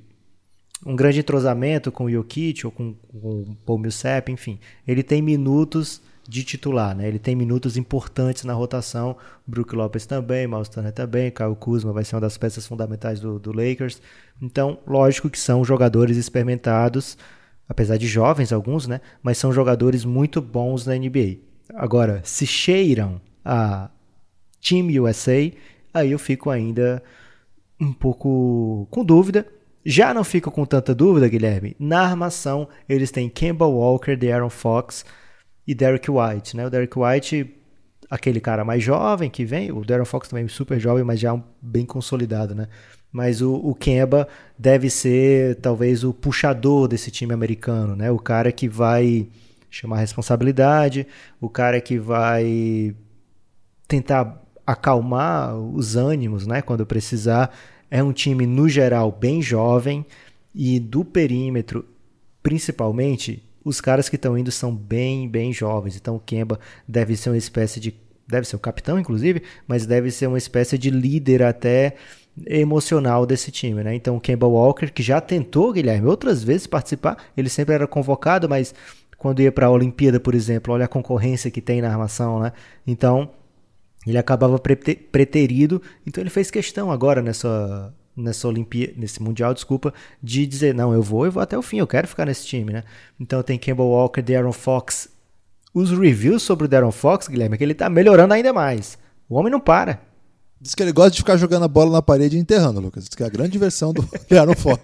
um 0.86 0.94
grande 0.94 1.20
entrosamento 1.20 1.90
com 1.90 2.04
o 2.04 2.10
Jokic 2.10 2.64
ou 2.64 2.72
com, 2.72 2.94
com 2.94 3.42
o 3.42 3.56
Paul 3.66 3.78
Millsap, 3.78 4.30
enfim. 4.30 4.58
Ele 4.86 5.02
tem 5.02 5.20
minutos 5.20 6.00
de 6.28 6.44
titular, 6.44 6.94
né? 6.94 7.08
Ele 7.08 7.18
tem 7.18 7.34
minutos 7.34 7.76
importantes 7.76 8.44
na 8.44 8.52
rotação. 8.52 9.16
Brook 9.46 9.74
Lopes 9.74 10.04
também, 10.04 10.46
Miles 10.46 10.68
Turner 10.68 10.92
também, 10.92 11.30
Kyle 11.30 11.56
Kuzma 11.56 11.92
vai 11.92 12.04
ser 12.04 12.16
uma 12.16 12.20
das 12.20 12.36
peças 12.36 12.66
fundamentais 12.66 13.18
do, 13.18 13.38
do 13.38 13.50
Lakers. 13.50 14.00
Então, 14.40 14.78
lógico 14.86 15.30
que 15.30 15.38
são 15.38 15.64
jogadores 15.64 16.18
experimentados, 16.18 17.16
apesar 17.66 17.96
de 17.96 18.06
jovens 18.06 18.52
alguns, 18.52 18.86
né? 18.86 19.00
Mas 19.22 19.38
são 19.38 19.52
jogadores 19.52 20.04
muito 20.04 20.42
bons 20.42 20.84
na 20.86 20.94
NBA. 20.94 21.38
Agora, 21.74 22.20
se 22.22 22.46
cheiram 22.46 23.20
a 23.42 23.90
Team 24.60 24.88
USA, 25.02 25.50
aí 25.94 26.12
eu 26.12 26.18
fico 26.18 26.50
ainda 26.50 27.02
um 27.80 27.92
pouco 27.92 28.86
com 28.90 29.02
dúvida. 29.02 29.46
Já 29.84 30.12
não 30.12 30.24
fico 30.24 30.50
com 30.50 30.64
tanta 30.64 30.94
dúvida, 30.94 31.28
Guilherme. 31.28 31.76
Na 31.78 32.02
armação, 32.02 32.68
eles 32.88 33.10
têm 33.10 33.28
Kemba 33.28 33.66
Walker, 33.66 34.16
De'Aaron 34.16 34.50
Fox 34.50 35.04
e 35.66 35.74
Derek 35.74 36.10
White, 36.10 36.56
né? 36.56 36.66
O 36.66 36.70
Derek 36.70 36.98
White, 36.98 37.54
aquele 38.10 38.40
cara 38.40 38.64
mais 38.64 38.82
jovem 38.82 39.28
que 39.28 39.44
vem, 39.44 39.70
o 39.70 39.84
Darren 39.84 40.04
Fox 40.04 40.28
também 40.28 40.46
é 40.46 40.48
super 40.48 40.80
jovem, 40.80 41.04
mas 41.04 41.20
já 41.20 41.38
bem 41.60 41.84
consolidado, 41.84 42.54
né? 42.54 42.68
Mas 43.12 43.42
o, 43.42 43.54
o 43.54 43.74
Kemba 43.74 44.26
deve 44.58 44.88
ser 44.90 45.56
talvez 45.56 46.04
o 46.04 46.12
puxador 46.12 46.88
desse 46.88 47.10
time 47.10 47.32
americano, 47.34 47.94
né? 47.94 48.10
O 48.10 48.18
cara 48.18 48.50
que 48.50 48.68
vai 48.68 49.28
chamar 49.70 49.98
responsabilidade, 49.98 51.06
o 51.40 51.48
cara 51.48 51.80
que 51.80 51.98
vai 51.98 52.94
tentar 53.86 54.42
acalmar 54.66 55.54
os 55.54 55.96
ânimos, 55.96 56.46
né? 56.46 56.62
Quando 56.62 56.86
precisar 56.86 57.54
é 57.90 58.02
um 58.02 58.12
time, 58.12 58.46
no 58.46 58.68
geral, 58.68 59.10
bem 59.10 59.40
jovem 59.40 60.04
e 60.54 60.78
do 60.78 61.04
perímetro, 61.04 61.84
principalmente, 62.42 63.42
os 63.64 63.80
caras 63.80 64.08
que 64.08 64.16
estão 64.16 64.36
indo 64.36 64.50
são 64.50 64.74
bem, 64.74 65.28
bem 65.28 65.52
jovens. 65.52 65.96
Então 65.96 66.16
o 66.16 66.20
Kemba 66.20 66.58
deve 66.86 67.16
ser 67.16 67.30
uma 67.30 67.36
espécie 67.36 67.80
de. 67.80 67.94
Deve 68.26 68.46
ser 68.46 68.56
o 68.56 68.58
capitão, 68.58 68.98
inclusive, 68.98 69.42
mas 69.66 69.86
deve 69.86 70.10
ser 70.10 70.26
uma 70.26 70.36
espécie 70.36 70.76
de 70.76 70.90
líder 70.90 71.42
até 71.42 71.94
emocional 72.46 73.24
desse 73.24 73.50
time, 73.50 73.82
né? 73.82 73.94
Então 73.94 74.16
o 74.16 74.20
Kemba 74.20 74.46
Walker, 74.46 74.90
que 74.90 75.02
já 75.02 75.20
tentou, 75.20 75.72
Guilherme, 75.72 76.06
outras 76.06 76.42
vezes 76.42 76.66
participar, 76.66 77.16
ele 77.36 77.48
sempre 77.48 77.74
era 77.74 77.86
convocado, 77.86 78.48
mas 78.48 78.74
quando 79.16 79.40
ia 79.40 79.50
para 79.50 79.66
a 79.66 79.70
Olimpíada, 79.70 80.20
por 80.20 80.34
exemplo, 80.34 80.74
olha 80.74 80.84
a 80.84 80.88
concorrência 80.88 81.50
que 81.50 81.60
tem 81.60 81.80
na 81.80 81.90
armação, 81.90 82.38
né? 82.38 82.52
Então 82.86 83.30
ele 84.10 84.18
acabava 84.18 84.58
preterido, 84.58 85.80
então 86.06 86.22
ele 86.22 86.30
fez 86.30 86.50
questão 86.50 86.90
agora 86.90 87.22
nessa, 87.22 87.92
nessa 88.16 88.48
Olimpíada, 88.48 88.94
nesse 88.96 89.22
Mundial, 89.22 89.54
desculpa, 89.54 89.92
de 90.22 90.46
dizer, 90.46 90.74
não, 90.74 90.92
eu 90.92 91.02
vou, 91.02 91.26
eu 91.26 91.32
vou 91.32 91.42
até 91.42 91.56
o 91.56 91.62
fim, 91.62 91.78
eu 91.78 91.86
quero 91.86 92.08
ficar 92.08 92.26
nesse 92.26 92.46
time, 92.46 92.72
né? 92.72 92.84
Então 93.18 93.42
tem 93.42 93.58
Campbell 93.58 93.86
Walker, 93.86 94.22
Darren 94.22 94.52
Fox. 94.52 95.08
Os 95.72 95.90
reviews 95.90 96.42
sobre 96.42 96.64
o 96.66 96.68
Darren 96.68 96.90
Fox, 96.90 97.28
Guilherme, 97.28 97.54
é 97.54 97.58
que 97.58 97.64
ele 97.64 97.74
tá 97.74 97.88
melhorando 97.88 98.34
ainda 98.34 98.52
mais. 98.52 98.98
O 99.28 99.36
homem 99.36 99.52
não 99.52 99.60
para. 99.60 100.00
Diz 100.60 100.74
que 100.74 100.82
ele 100.82 100.92
gosta 100.92 101.12
de 101.12 101.18
ficar 101.18 101.36
jogando 101.36 101.64
a 101.64 101.68
bola 101.68 101.92
na 101.92 102.02
parede 102.02 102.36
e 102.36 102.40
enterrando, 102.40 102.80
Lucas. 102.80 103.04
Diz 103.04 103.14
que 103.14 103.22
é 103.22 103.26
a 103.26 103.28
grande 103.28 103.50
diversão 103.50 103.92
do 103.92 104.08
Darren 104.28 104.56
Fox. 104.56 104.82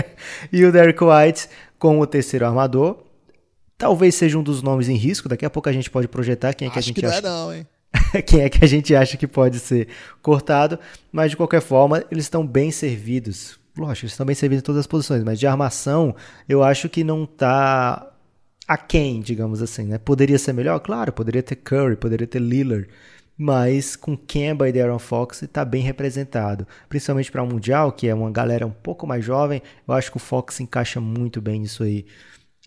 e 0.50 0.64
o 0.64 0.72
Derek 0.72 1.02
White 1.04 1.48
como 1.78 2.00
o 2.00 2.06
terceiro 2.06 2.46
armador. 2.46 2.98
Talvez 3.76 4.14
seja 4.14 4.38
um 4.38 4.42
dos 4.42 4.62
nomes 4.62 4.88
em 4.88 4.94
risco. 4.94 5.28
Daqui 5.28 5.44
a 5.44 5.50
pouco 5.50 5.68
a 5.68 5.72
gente 5.72 5.90
pode 5.90 6.08
projetar 6.08 6.54
quem 6.54 6.68
é 6.68 6.70
que 6.70 6.78
Acho 6.78 6.86
a 6.86 6.88
gente 6.88 6.96
que 6.96 7.02
não 7.02 7.10
acha. 7.10 7.18
é 7.18 7.22
não, 7.22 7.54
hein? 7.54 7.66
quem 8.26 8.42
é 8.42 8.48
que 8.48 8.64
a 8.64 8.68
gente 8.68 8.94
acha 8.94 9.16
que 9.16 9.26
pode 9.26 9.58
ser 9.58 9.88
cortado, 10.22 10.78
mas 11.10 11.30
de 11.30 11.36
qualquer 11.36 11.60
forma, 11.60 12.04
eles 12.10 12.24
estão 12.24 12.46
bem 12.46 12.70
servidos. 12.70 13.58
Lógico, 13.76 14.04
eles 14.04 14.12
estão 14.12 14.26
bem 14.26 14.34
servidos 14.34 14.62
em 14.62 14.64
todas 14.64 14.80
as 14.80 14.86
posições, 14.86 15.24
mas 15.24 15.38
de 15.38 15.46
armação, 15.46 16.14
eu 16.48 16.62
acho 16.62 16.88
que 16.88 17.02
não 17.02 17.24
está 17.24 18.12
aquém, 18.66 19.20
digamos 19.20 19.62
assim, 19.62 19.84
né? 19.84 19.98
Poderia 19.98 20.38
ser 20.38 20.52
melhor? 20.52 20.78
Claro, 20.80 21.12
poderia 21.12 21.42
ter 21.42 21.56
Curry, 21.56 21.96
poderia 21.96 22.26
ter 22.26 22.40
Lillard, 22.40 22.88
mas 23.36 23.96
com 23.96 24.16
Kemba 24.16 24.68
e 24.68 24.72
Darren 24.72 24.98
Fox 24.98 25.42
está 25.42 25.64
bem 25.64 25.82
representado, 25.82 26.66
principalmente 26.88 27.32
para 27.32 27.42
o 27.42 27.46
Mundial, 27.46 27.90
que 27.90 28.06
é 28.06 28.14
uma 28.14 28.30
galera 28.30 28.66
um 28.66 28.70
pouco 28.70 29.06
mais 29.06 29.24
jovem, 29.24 29.62
eu 29.88 29.94
acho 29.94 30.10
que 30.10 30.18
o 30.18 30.20
Fox 30.20 30.60
encaixa 30.60 31.00
muito 31.00 31.40
bem 31.40 31.60
nisso 31.60 31.82
aí. 31.82 32.04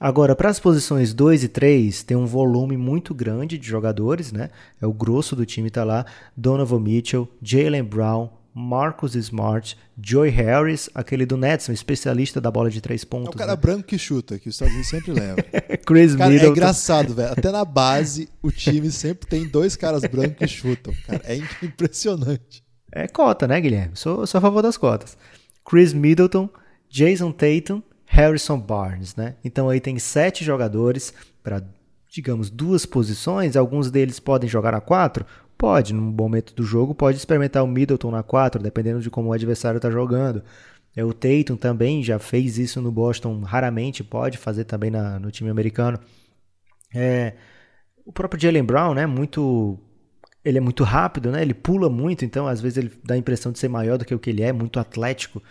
Agora, 0.03 0.35
para 0.35 0.49
as 0.49 0.59
posições 0.59 1.13
2 1.13 1.45
e 1.45 1.47
3, 1.47 2.03
tem 2.03 2.17
um 2.17 2.25
volume 2.25 2.75
muito 2.75 3.13
grande 3.13 3.57
de 3.57 3.65
jogadores, 3.65 4.33
né? 4.33 4.49
É 4.81 4.85
o 4.85 4.91
grosso 4.91 5.33
do 5.33 5.45
time 5.45 5.69
tá 5.69 5.85
lá. 5.85 6.05
Donovan 6.35 6.81
Mitchell, 6.81 7.25
Jalen 7.41 7.85
Brown, 7.85 8.29
Marcus 8.53 9.15
Smart, 9.15 9.77
Joey 9.97 10.29
Harris, 10.29 10.89
aquele 10.93 11.25
do 11.25 11.37
Nets, 11.37 11.69
um 11.69 11.71
especialista 11.71 12.41
da 12.41 12.51
bola 12.51 12.69
de 12.69 12.81
três 12.81 13.05
pontos. 13.05 13.29
É 13.29 13.35
o 13.35 13.37
cara 13.37 13.53
né? 13.53 13.55
branco 13.55 13.83
que 13.83 13.97
chuta, 13.97 14.37
que 14.37 14.49
os 14.49 14.55
Estados 14.55 14.73
Unidos 14.73 14.89
sempre 14.89 15.13
leva. 15.13 15.37
Chris 15.87 16.17
cara, 16.17 16.29
Middleton. 16.29 16.53
É 16.53 16.57
engraçado, 16.57 17.13
velho. 17.13 17.31
Até 17.31 17.49
na 17.49 17.63
base, 17.63 18.27
o 18.41 18.51
time 18.51 18.91
sempre 18.91 19.25
tem 19.25 19.47
dois 19.47 19.77
caras 19.77 20.01
brancos 20.01 20.35
que 20.35 20.47
chutam. 20.47 20.93
Cara, 21.07 21.21
é 21.23 21.37
impressionante. 21.63 22.61
É 22.91 23.07
cota, 23.07 23.47
né, 23.47 23.61
Guilherme? 23.61 23.95
Sou, 23.95 24.27
sou 24.27 24.39
a 24.39 24.41
favor 24.41 24.61
das 24.61 24.75
cotas. 24.75 25.17
Chris 25.63 25.93
Middleton, 25.93 26.49
Jason 26.89 27.31
Tatum 27.31 27.81
Harrison 28.13 28.59
Barnes, 28.59 29.15
né? 29.15 29.33
Então 29.43 29.69
aí 29.69 29.81
tem 29.81 29.97
sete 29.97 30.45
jogadores 30.45 31.11
para, 31.41 31.63
digamos, 32.07 32.47
duas 32.47 32.85
posições. 32.85 33.55
Alguns 33.55 33.89
deles 33.89 34.19
podem 34.19 34.47
jogar 34.47 34.75
a 34.75 34.79
quatro? 34.79 35.25
Pode, 35.57 35.95
num 35.95 36.11
momento 36.11 36.53
do 36.53 36.61
jogo, 36.61 36.93
pode 36.93 37.17
experimentar 37.17 37.63
o 37.63 37.67
Middleton 37.67 38.11
na 38.11 38.21
quatro, 38.21 38.61
dependendo 38.61 39.01
de 39.01 39.09
como 39.09 39.29
o 39.29 39.33
adversário 39.33 39.77
está 39.79 39.89
jogando. 39.89 40.43
É, 40.95 41.03
o 41.03 41.11
Tatum 41.11 41.55
também 41.55 42.03
já 42.03 42.19
fez 42.19 42.59
isso 42.59 42.79
no 42.79 42.91
Boston, 42.91 43.41
raramente 43.41 44.03
pode 44.03 44.37
fazer 44.37 44.65
também 44.65 44.91
na, 44.91 45.17
no 45.17 45.31
time 45.31 45.49
americano. 45.49 45.99
É, 46.93 47.33
o 48.05 48.13
próprio 48.13 48.39
Jalen 48.39 48.63
Brown, 48.63 48.93
né? 48.93 49.07
Muito 49.07 49.79
ele 50.45 50.59
é 50.59 50.61
muito 50.61 50.83
rápido, 50.83 51.31
né? 51.31 51.41
Ele 51.41 51.55
pula 51.55 51.89
muito, 51.89 52.23
então 52.23 52.47
às 52.47 52.61
vezes 52.61 52.77
ele 52.77 52.91
dá 53.03 53.15
a 53.15 53.17
impressão 53.17 53.51
de 53.51 53.57
ser 53.57 53.69
maior 53.69 53.97
do 53.97 54.05
que 54.05 54.13
o 54.13 54.19
que 54.19 54.29
ele 54.29 54.43
é, 54.43 54.53
muito 54.53 54.79
atlético. 54.79 55.41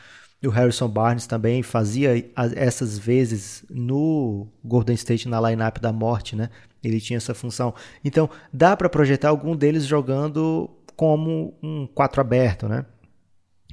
O 0.45 0.51
Harrison 0.51 0.89
Barnes 0.89 1.27
também 1.27 1.63
fazia 1.63 2.31
essas 2.57 2.99
vezes 2.99 3.65
no 3.71 4.49
Golden 4.65 4.95
State 4.95 5.29
na 5.29 5.41
lineup 5.41 5.79
da 5.79 5.93
morte, 5.93 6.35
né? 6.35 6.51
Ele 6.83 7.01
tinha 7.01 7.17
essa 7.17 7.33
função. 7.33 7.73
Então, 8.05 8.29
dá 8.53 8.77
para 8.77 8.89
projetar 8.89 9.29
algum 9.29 9.55
deles 9.55 9.85
jogando 9.85 10.69
como 10.97 11.55
um 11.63 11.87
4 11.87 12.21
aberto, 12.21 12.69
né? 12.69 12.85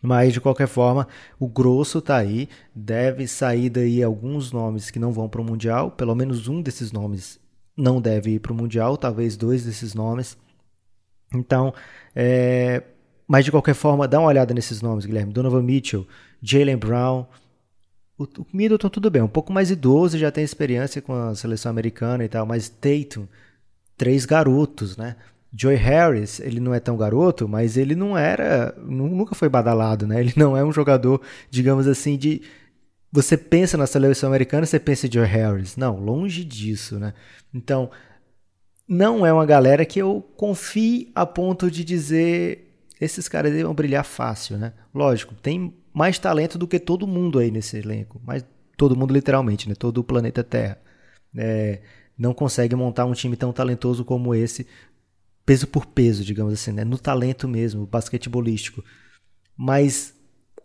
Mas 0.02 0.32
de 0.32 0.40
qualquer 0.40 0.68
forma, 0.68 1.08
o 1.40 1.48
grosso 1.48 2.02
tá 2.02 2.18
aí, 2.18 2.48
deve 2.74 3.28
sair 3.28 3.70
daí 3.70 4.02
alguns 4.02 4.52
nomes 4.52 4.90
que 4.90 5.00
não 5.00 5.12
vão 5.12 5.28
para 5.28 5.42
o 5.42 5.44
mundial, 5.44 5.92
pelo 5.92 6.16
menos 6.16 6.48
um 6.48 6.62
desses 6.62 6.92
nomes 6.92 7.40
não 7.76 8.02
deve 8.02 8.32
ir 8.32 8.40
para 8.40 8.54
o 8.54 8.56
mundial, 8.56 8.96
talvez 8.98 9.36
dois 9.36 9.66
desses 9.66 9.94
nomes. 9.94 10.38
Então, 11.34 11.74
é... 12.16 12.84
mas 13.30 13.46
de 13.46 13.52
qualquer 13.52 13.76
forma, 13.76 14.08
dá 14.08 14.20
uma 14.20 14.30
olhada 14.30 14.56
nesses 14.56 14.82
nomes, 14.82 15.06
Guilherme. 15.06 15.32
Donovan 15.32 15.62
Mitchell, 15.62 16.08
Jalen 16.42 16.78
Brown. 16.78 17.28
O, 18.18 18.28
Middleton 18.52 18.90
tudo 18.90 19.12
bem, 19.12 19.22
um 19.22 19.28
pouco 19.28 19.54
mais 19.54 19.70
idoso, 19.70 20.18
já 20.18 20.32
tem 20.32 20.44
experiência 20.44 21.00
com 21.00 21.14
a 21.14 21.36
seleção 21.36 21.70
americana 21.70 22.26
e 22.26 22.28
tal, 22.28 22.44
mas 22.48 22.70
Tatum, 22.70 23.28
três 23.96 24.26
garotos, 24.26 24.98
né? 24.98 25.16
Joy 25.54 25.76
Harris, 25.76 26.40
ele 26.40 26.60
não 26.60 26.74
é 26.74 26.80
tão 26.80 26.98
garoto, 26.98 27.48
mas 27.48 27.78
ele 27.78 27.94
não 27.94 28.18
era, 28.18 28.76
nunca 28.80 29.36
foi 29.36 29.48
badalado, 29.48 30.08
né? 30.08 30.20
Ele 30.20 30.34
não 30.36 30.58
é 30.58 30.64
um 30.64 30.72
jogador, 30.72 31.22
digamos 31.52 31.86
assim, 31.86 32.18
de 32.18 32.42
você 33.12 33.38
pensa 33.38 33.78
na 33.78 33.86
seleção 33.86 34.28
americana, 34.28 34.66
você 34.66 34.80
pensa 34.80 35.06
em 35.06 35.12
Joy 35.12 35.26
Harris. 35.26 35.78
Não, 35.78 36.00
longe 36.00 36.44
disso, 36.44 36.98
né? 36.98 37.14
Então, 37.54 37.92
não 38.88 39.24
é 39.24 39.32
uma 39.32 39.46
galera 39.46 39.86
que 39.86 40.00
eu 40.00 40.28
confie 40.36 41.12
a 41.14 41.28
ponto 41.28 41.70
de 41.70 41.84
dizer 41.84 42.69
esses 43.00 43.28
caras 43.28 43.56
vão 43.62 43.74
brilhar 43.74 44.04
fácil, 44.04 44.58
né? 44.58 44.74
Lógico, 44.94 45.34
tem 45.36 45.74
mais 45.94 46.20
talento 46.20 46.58
do 46.58 46.68
que 46.68 46.80
todo 46.80 47.08
mundo 47.08 47.40
aí 47.40 47.52
nesse 47.52 47.78
elenco. 47.78 48.22
Mas 48.26 48.46
todo 48.78 48.96
mundo 48.96 49.14
literalmente, 49.14 49.68
né? 49.70 49.76
Todo 49.76 50.00
o 50.00 50.04
planeta 50.04 50.44
Terra. 50.44 50.78
É, 51.38 51.82
não 52.18 52.34
consegue 52.34 52.76
montar 52.76 53.06
um 53.06 53.14
time 53.14 53.38
tão 53.38 53.54
talentoso 53.54 54.04
como 54.04 54.36
esse, 54.36 54.68
peso 55.46 55.66
por 55.68 55.86
peso, 55.88 56.24
digamos 56.24 56.54
assim, 56.54 56.72
né? 56.72 56.84
No 56.84 56.98
talento 56.98 57.48
mesmo, 57.48 57.86
basquetebolístico. 57.86 58.84
Mas 59.58 60.14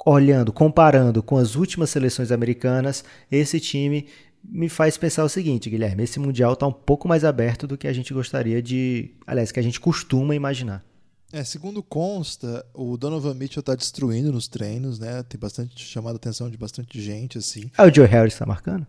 olhando, 0.04 0.52
comparando 0.52 1.22
com 1.22 1.38
as 1.38 1.54
últimas 1.54 1.88
seleções 1.88 2.30
americanas, 2.30 3.02
esse 3.30 3.58
time 3.58 4.06
me 4.44 4.68
faz 4.68 4.98
pensar 4.98 5.24
o 5.24 5.28
seguinte, 5.28 5.70
Guilherme, 5.70 6.02
esse 6.02 6.20
mundial 6.20 6.52
está 6.52 6.66
um 6.66 6.72
pouco 6.72 7.08
mais 7.08 7.24
aberto 7.24 7.66
do 7.66 7.78
que 7.78 7.88
a 7.88 7.92
gente 7.94 8.12
gostaria 8.12 8.60
de, 8.60 9.12
aliás, 9.26 9.50
que 9.50 9.58
a 9.58 9.62
gente 9.62 9.80
costuma 9.80 10.34
imaginar. 10.34 10.84
É, 11.32 11.42
segundo 11.42 11.82
consta, 11.82 12.64
o 12.72 12.96
Donovan 12.96 13.34
Mitchell 13.34 13.60
está 13.60 13.74
destruindo 13.74 14.30
nos 14.30 14.46
treinos, 14.46 14.98
né? 14.98 15.22
Tem 15.24 15.38
bastante 15.38 15.84
chamado 15.84 16.14
a 16.14 16.16
atenção 16.16 16.48
de 16.48 16.56
bastante 16.56 17.00
gente, 17.00 17.38
assim. 17.38 17.70
Ah, 17.76 17.84
o 17.84 17.92
Joe 17.92 18.06
Harris 18.06 18.34
está 18.34 18.46
marcando? 18.46 18.86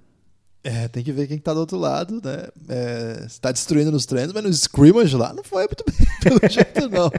É, 0.68 0.88
tem 0.88 1.04
que 1.04 1.12
ver 1.12 1.28
quem 1.28 1.38
está 1.38 1.54
do 1.54 1.60
outro 1.60 1.78
lado, 1.78 2.20
né? 2.24 2.48
É, 2.68 3.24
está 3.28 3.52
destruindo 3.52 3.92
nos 3.92 4.08
treinos, 4.08 4.34
mas 4.34 4.44
no 4.44 4.50
scrimmage 4.50 5.16
lá 5.16 5.32
não 5.32 5.44
foi 5.44 5.68
muito 5.68 5.84
bem, 5.86 6.08
pelo 6.24 6.40
jeito 6.52 6.90
não. 6.90 7.12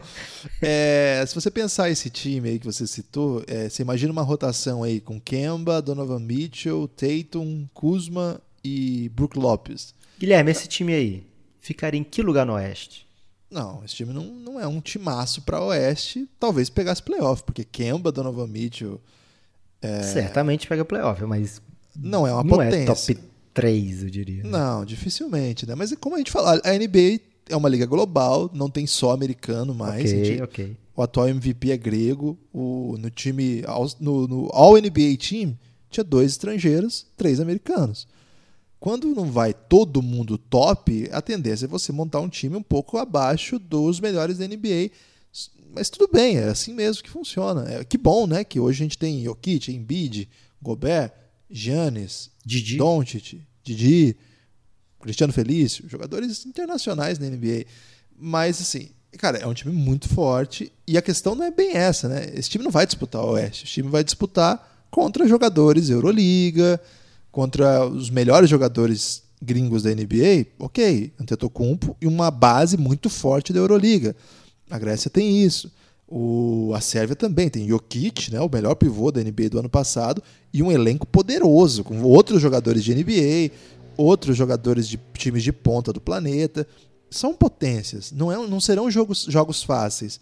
É, 0.61 1.25
se 1.25 1.33
você 1.33 1.49
pensar 1.49 1.89
esse 1.89 2.11
time 2.11 2.49
aí 2.49 2.59
que 2.59 2.67
você 2.67 2.89
citou, 2.89 3.45
é, 3.47 3.69
você 3.69 3.83
imagina 3.83 4.11
uma 4.11 4.23
rotação 4.23 4.83
aí 4.83 5.01
com 5.01 5.21
Kemba, 5.21 5.81
Donovan 5.81 6.19
Mitchell, 6.19 6.89
Tatum, 6.89 7.69
Kuzma 7.73 8.41
e 8.65 9.09
Brook 9.11 9.39
Lopes. 9.39 9.95
Guilherme, 10.19 10.51
esse 10.51 10.67
time 10.67 10.93
aí 10.93 11.27
ficaria 11.61 12.01
em 12.01 12.05
que 12.05 12.23
lugar 12.23 12.45
no 12.45 12.55
Oeste? 12.55 13.06
Não, 13.51 13.85
esse 13.85 13.95
time 13.95 14.13
não, 14.13 14.25
não 14.25 14.61
é 14.61 14.67
um 14.67 14.81
timaço 14.81 15.43
para 15.43 15.61
Oeste. 15.61 16.29
Talvez 16.39 16.69
pegasse 16.69 17.03
playoff, 17.03 17.43
porque 17.45 17.65
Kemba, 17.65 18.11
Donovan 18.11 18.47
Mitchell. 18.47 19.01
É... 19.81 20.03
Certamente 20.03 20.67
pega 20.67 20.85
playoff, 20.85 21.23
mas. 21.25 21.63
Não 21.95 22.27
é 22.27 22.33
uma 22.33 22.43
não 22.43 22.51
potência. 22.51 23.13
É 23.13 23.15
top 23.15 23.19
3, 23.55 24.03
eu 24.03 24.11
diria. 24.11 24.43
Né? 24.43 24.51
Não, 24.51 24.85
dificilmente, 24.85 25.67
né? 25.67 25.75
Mas 25.75 25.95
como 25.95 26.17
a 26.17 26.19
gente 26.19 26.31
fala, 26.31 26.61
a 26.63 26.73
NBA 26.73 27.21
é 27.49 27.57
uma 27.57 27.69
liga 27.69 27.87
global, 27.87 28.51
não 28.53 28.69
tem 28.69 28.87
só 28.87 29.13
americano 29.13 29.75
mais. 29.75 30.11
Ok, 30.11 30.25
gente, 30.25 30.43
ok. 30.43 30.77
O 30.95 31.03
atual 31.03 31.29
MVP 31.29 31.71
é 31.71 31.77
grego. 31.77 32.39
O, 32.53 32.97
no 32.99 33.11
time. 33.11 33.63
No, 34.01 34.27
no 34.27 34.49
All 34.53 34.75
NBA 34.75 35.17
Team 35.19 35.57
tinha 35.91 36.05
dois 36.05 36.33
estrangeiros, 36.33 37.07
três 37.17 37.39
americanos. 37.41 38.09
Quando 38.87 39.13
não 39.17 39.33
vai 39.33 39.53
todo 39.53 40.01
mundo 40.01 40.39
top, 40.39 41.09
a 41.11 41.21
tendência 41.21 41.65
é 41.65 41.69
você 41.69 41.91
montar 41.91 42.21
um 42.21 42.29
time 42.29 42.55
um 42.55 42.63
pouco 42.63 42.99
abaixo 42.99 43.59
dos 43.59 43.99
melhores 43.99 44.39
da 44.39 44.47
NBA. 44.47 44.93
Mas 45.75 45.91
tudo 45.91 46.09
bem, 46.09 46.37
é 46.37 46.45
assim 46.45 46.73
mesmo 46.73 47.03
que 47.03 47.11
funciona. 47.11 47.69
É, 47.69 47.85
que 47.85 47.99
bom, 47.99 48.29
né? 48.29 48.45
Que 48.45 48.61
hoje 48.61 48.81
a 48.81 48.85
gente 48.85 48.97
tem 48.97 49.25
Jokic, 49.25 49.73
Embiid, 49.73 50.29
Gobert, 50.63 51.11
Giannis, 51.51 52.31
Didi. 52.45 52.77
Doncic, 52.77 53.43
Didi, 53.65 54.17
Cristiano 55.01 55.33
Felício, 55.33 55.89
jogadores 55.89 56.47
internacionais 56.47 57.19
na 57.19 57.27
NBA. 57.27 57.65
Mas 58.17 58.61
assim, 58.61 58.91
cara, 59.19 59.39
é 59.39 59.49
um 59.49 59.55
time 59.55 59.75
muito 59.75 60.09
forte 60.09 60.73
e 60.87 60.97
a 60.97 61.03
questão 61.03 61.35
não 61.35 61.45
é 61.45 61.51
bem 61.51 61.73
essa, 61.73 62.09
né? 62.09 62.31
Esse 62.33 62.51
time 62.51 62.63
não 62.63 62.71
vai 62.71 62.87
disputar 62.87 63.25
o 63.25 63.33
Oeste, 63.33 63.65
esse 63.65 63.73
time 63.73 63.89
vai 63.89 64.05
disputar 64.05 64.87
contra 64.93 65.27
jogadores 65.27 65.91
Euroliga, 65.91 66.81
contra 67.37 67.87
os 67.87 68.09
melhores 68.09 68.49
jogadores 68.49 69.23
gringos 69.43 69.83
da 69.83 69.91
NBA, 69.91 70.47
ok, 70.59 71.13
Antetokounmpo 71.21 71.95
e 72.01 72.07
uma 72.07 72.31
base 72.31 72.79
muito 72.79 73.11
forte 73.11 73.53
da 73.53 73.59
Euroliga. 73.59 74.17
A 74.71 74.79
Grécia 74.79 75.11
tem 75.11 75.45
isso. 75.45 75.71
O, 76.09 76.73
a 76.75 76.81
Sérvia 76.81 77.15
também 77.15 77.51
tem 77.51 77.69
Jokic, 77.69 78.33
né, 78.33 78.41
o 78.41 78.49
melhor 78.51 78.75
pivô 78.75 79.13
da 79.13 79.23
NBA 79.23 79.51
do 79.51 79.59
ano 79.59 79.69
passado, 79.69 80.23
e 80.51 80.63
um 80.63 80.73
elenco 80.73 81.07
poderoso, 81.07 81.85
com 81.85 82.01
outros 82.01 82.41
jogadores 82.41 82.83
de 82.83 82.95
NBA, 82.95 83.55
outros 83.99 84.35
jogadores 84.35 84.89
de 84.89 84.99
times 85.13 85.43
de 85.43 85.53
ponta 85.53 85.93
do 85.93 86.01
planeta. 86.01 86.67
São 87.11 87.35
potências, 87.35 88.13
não, 88.13 88.33
é, 88.33 88.49
não 88.49 88.63
serão 88.63 88.91
jogos, 88.91 89.27
jogos 89.29 89.63
fáceis. 89.63 90.19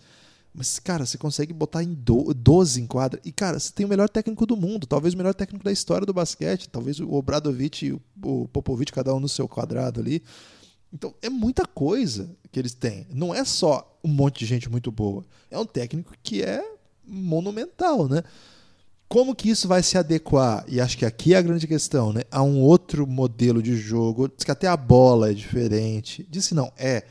Mas, 0.55 0.79
cara, 0.79 1.05
você 1.05 1.19
consegue 1.19 1.53
botar 1.53 1.83
em 1.83 1.93
12 1.93 2.81
em 2.81 2.87
quadra. 2.87 3.21
E, 3.25 3.33
cara, 3.33 3.59
você 3.59 3.73
tem 3.73 3.85
o 3.85 3.89
melhor 3.89 4.09
técnico 4.09 4.47
do 4.47 4.57
mundo, 4.57 4.87
talvez 4.87 5.13
o 5.13 5.17
melhor 5.17 5.35
técnico 5.35 5.65
da 5.65 5.73
história 5.73 6.07
do 6.07 6.15
basquete. 6.15 6.69
Talvez 6.69 7.01
o 7.01 7.13
Obradovic 7.13 7.87
e 7.87 7.93
o 7.93 8.49
Popovic, 8.49 8.93
cada 8.93 9.13
um 9.13 9.19
no 9.19 9.29
seu 9.29 9.49
quadrado 9.49 10.01
ali. 10.01 10.23
Então, 10.93 11.13
é 11.21 11.29
muita 11.29 11.67
coisa 11.67 12.31
que 12.53 12.61
eles 12.61 12.73
têm. 12.73 13.05
Não 13.11 13.35
é 13.35 13.45
só 13.45 13.99
um 14.05 14.09
monte 14.09 14.39
de 14.39 14.47
gente 14.47 14.71
muito 14.71 14.93
boa. 14.93 15.25
É 15.51 15.59
um 15.59 15.67
técnico 15.67 16.15
que 16.23 16.41
é 16.41 16.65
monumental, 17.05 18.09
né? 18.09 18.23
Como 19.09 19.35
que 19.35 19.51
isso 19.51 19.67
vai 19.67 19.83
se 19.83 19.99
adequar? 19.99 20.65
E 20.69 20.81
acho 20.81 20.97
que 20.97 21.05
aqui 21.05 21.35
é 21.35 21.37
a 21.37 21.43
grande 21.43 21.67
questão, 21.67 22.13
né? 22.13 22.23
A 22.31 22.45
um 22.45 22.61
outro 22.61 23.09
modelo 23.09 23.61
de 23.61 23.77
jogo. 23.77 24.29
Diz 24.29 24.45
que 24.45 24.53
até 24.53 24.69
a 24.69 24.77
bola 24.77 25.31
é 25.31 25.35
diferente. 25.35 26.25
Diz 26.31 26.47
que 26.47 26.55
não, 26.55 26.73
é 26.77 27.05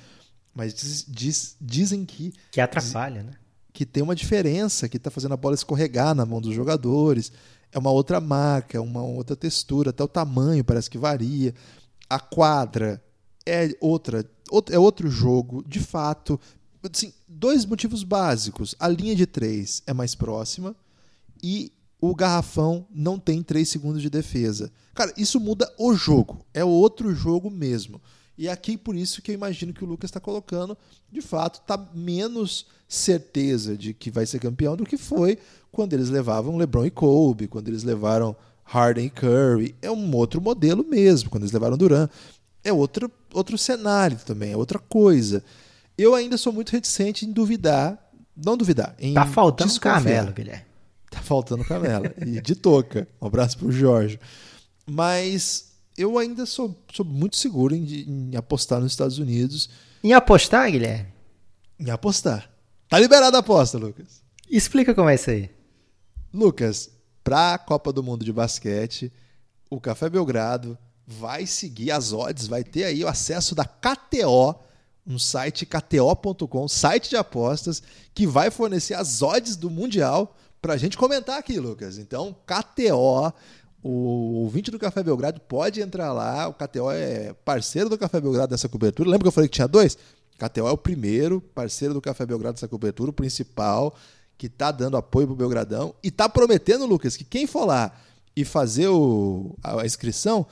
mas 0.54 0.74
diz, 0.74 1.06
diz, 1.08 1.56
dizem 1.60 2.06
que. 2.06 2.34
Que 2.52 2.62
atrapalha, 2.62 3.22
diz, 3.24 3.32
né? 3.32 3.38
Que 3.72 3.86
tem 3.86 4.04
uma 4.04 4.16
diferença, 4.16 4.88
que 4.88 4.98
está 4.98 5.10
fazendo 5.10 5.34
a 5.34 5.38
bola 5.38 5.56
escorregar 5.56 6.14
na 6.14 6.26
mão 6.26 6.40
dos 6.40 6.54
jogadores. 6.54 7.32
É 7.72 7.80
uma 7.80 7.90
outra 7.90 8.22
marca, 8.22 8.80
uma 8.82 9.02
outra 9.02 9.36
textura, 9.36 9.90
até 9.90 10.04
o 10.04 10.08
tamanho 10.08 10.64
parece 10.64 10.90
que 10.90 10.98
varia. 10.98 11.56
A 12.08 12.20
quadra 12.20 13.04
é 13.46 13.76
outra, 13.82 14.24
é 14.70 14.78
outro 14.78 15.10
jogo, 15.10 15.64
de 15.68 15.80
fato. 15.80 16.40
Assim, 16.84 17.12
dois 17.28 17.66
motivos 17.66 18.04
básicos. 18.04 18.76
A 18.80 18.88
linha 18.88 19.16
de 19.16 19.26
três 19.26 19.82
é 19.88 19.94
mais 19.94 20.14
próxima 20.14 20.76
e 21.42 21.72
o 22.00 22.14
garrafão 22.14 22.86
não 22.94 23.18
tem 23.18 23.42
três 23.42 23.70
segundos 23.70 24.02
de 24.02 24.10
defesa. 24.10 24.72
Cara, 24.94 25.14
isso 25.18 25.40
muda 25.40 25.74
o 25.80 25.96
jogo. 25.96 26.46
É 26.54 26.64
outro 26.64 27.16
jogo 27.16 27.50
mesmo. 27.50 28.02
E 28.38 28.50
aqui 28.50 28.78
por 28.78 28.96
isso 28.96 29.22
que 29.22 29.32
eu 29.32 29.36
imagino 29.36 29.74
que 29.74 29.84
o 29.84 29.88
Lucas 29.88 30.10
está 30.10 30.20
colocando, 30.20 30.78
de 31.12 31.22
fato, 31.22 31.62
está 31.62 31.78
menos 31.94 32.66
certeza 32.88 33.78
de 33.78 33.94
que 33.94 34.10
vai 34.12 34.26
ser 34.26 34.40
campeão 34.40 34.76
do 34.76 34.86
que 34.86 34.98
foi 34.98 35.38
quando 35.72 35.94
eles 35.94 36.10
levavam 36.10 36.58
LeBron 36.58 36.86
e 36.86 36.92
Kobe, 36.92 37.48
quando 37.48 37.68
eles 37.68 37.84
levaram 37.84 38.36
Harden 38.64 39.06
e 39.06 39.10
Curry. 39.10 39.76
É 39.82 39.92
um 39.92 40.16
outro 40.16 40.42
modelo 40.42 40.84
mesmo, 40.84 41.30
quando 41.30 41.44
eles 41.44 41.52
levaram 41.52 41.78
Durant. 41.78 42.10
É 42.64 42.72
outro, 42.72 43.12
outro 43.34 43.58
cenário 43.58 44.18
também, 44.26 44.54
é 44.54 44.58
outra 44.58 44.80
coisa. 44.80 45.44
Eu 45.98 46.16
ainda 46.16 46.38
sou 46.38 46.54
muito 46.54 46.72
reticente 46.72 47.26
em 47.26 47.32
duvidar, 47.32 48.12
não 48.36 48.58
duvidar, 48.58 48.96
em 49.00 49.14
Tá 49.14 49.26
faltando 49.26 49.70
desconfiar. 49.70 50.04
Camelo, 50.04 50.34
Guilherme. 50.34 50.66
Tá 51.10 51.22
faltando 51.22 51.64
Camelo. 51.64 52.06
e 52.26 52.42
de 52.42 52.56
toca. 52.56 53.08
Um 53.22 53.28
abraço 53.28 53.58
pro 53.60 53.72
Jorge. 53.72 54.20
Mas 54.88 55.73
eu 55.98 56.18
ainda 56.18 56.46
sou, 56.46 56.76
sou 56.92 57.06
muito 57.06 57.38
seguro 57.38 57.76
em, 57.76 58.32
em, 58.32 58.36
apostar 58.36 58.80
nos 58.80 58.92
Estados 58.92 59.20
Unidos. 59.20 59.70
Em 60.04 60.14
apostar, 60.14 60.72
Guilherme? 60.72 61.14
Em 61.80 61.90
apostar. 61.90 62.50
Tá 62.90 63.00
liberada 63.00 63.38
a 63.38 63.40
aposta, 63.40 63.78
Lucas. 63.78 64.22
Explica 64.50 64.94
como 64.94 65.10
é 65.10 65.16
isso 65.16 65.30
aí. 65.30 65.50
Lucas, 66.34 66.90
para 67.24 67.54
a 67.54 67.58
Copa 67.58 67.94
do 67.94 68.04
Mundo 68.04 68.26
de 68.26 68.34
Basquete, 68.34 69.12
o 69.70 69.80
Café 69.80 70.10
Belgrado 70.10 70.78
vai 71.06 71.46
seguir 71.46 71.92
as 71.92 72.12
odds, 72.12 72.48
vai 72.48 72.64
ter 72.64 72.86
aí 72.86 73.04
o 73.04 73.08
acesso 73.08 73.54
da 73.54 73.66
KTO, 73.66 74.56
um 75.06 75.20
site 75.20 75.66
kto.com, 75.66 76.68
site 76.68 77.10
de 77.10 77.18
apostas, 77.18 77.84
que 78.14 78.26
vai 78.26 78.50
fornecer 78.50 78.94
as 78.94 79.22
odds 79.22 79.56
do 79.56 79.70
Mundial 79.70 80.36
para 80.62 80.74
a 80.74 80.78
gente 80.78 80.98
comentar 80.98 81.38
aqui, 81.38 81.60
Lucas. 81.60 81.98
Então, 81.98 82.36
KTO 82.46 83.34
o 83.84 84.44
ouvinte 84.44 84.72
do 84.72 84.80
Café 84.80 85.04
Belgrado 85.04 85.42
pode 85.42 85.82
entrar 85.82 86.14
lá. 86.14 86.48
O 86.48 86.54
KTO 86.54 86.90
é 86.90 87.34
parceiro 87.46 87.90
do 87.90 87.98
Café 87.98 88.22
Belgrado 88.22 88.50
dessa 88.50 88.70
cobertura. 88.70 89.10
Lembra 89.10 89.26
que 89.26 89.28
eu 89.28 89.32
falei 89.32 89.50
que 89.50 89.56
tinha 89.56 89.68
dois? 89.68 89.98
KTO 90.38 90.68
é 90.68 90.72
o 90.72 90.78
primeiro 90.78 91.42
parceiro 91.42 91.94
do 91.94 92.02
Café 92.02 92.26
Belgrado 92.26 92.56
dessa 92.56 92.68
cobertura, 92.68 93.10
o 93.10 93.14
principal, 93.14 93.94
que 94.38 94.48
está 94.48 94.72
dando 94.72 94.96
apoio 94.96 95.28
para 95.28 95.34
o 95.34 95.38
Belgradão. 95.38 95.94
E 96.02 96.08
está 96.08 96.30
prometendo, 96.30 96.86
Lucas, 96.86 97.18
que 97.18 97.26
quem 97.26 97.46
for 97.46 97.66
lá 97.66 97.92
e 98.36 98.46
fazer 98.46 98.88
o, 98.88 99.56
a 99.62 99.86
inscrição, 99.86 100.46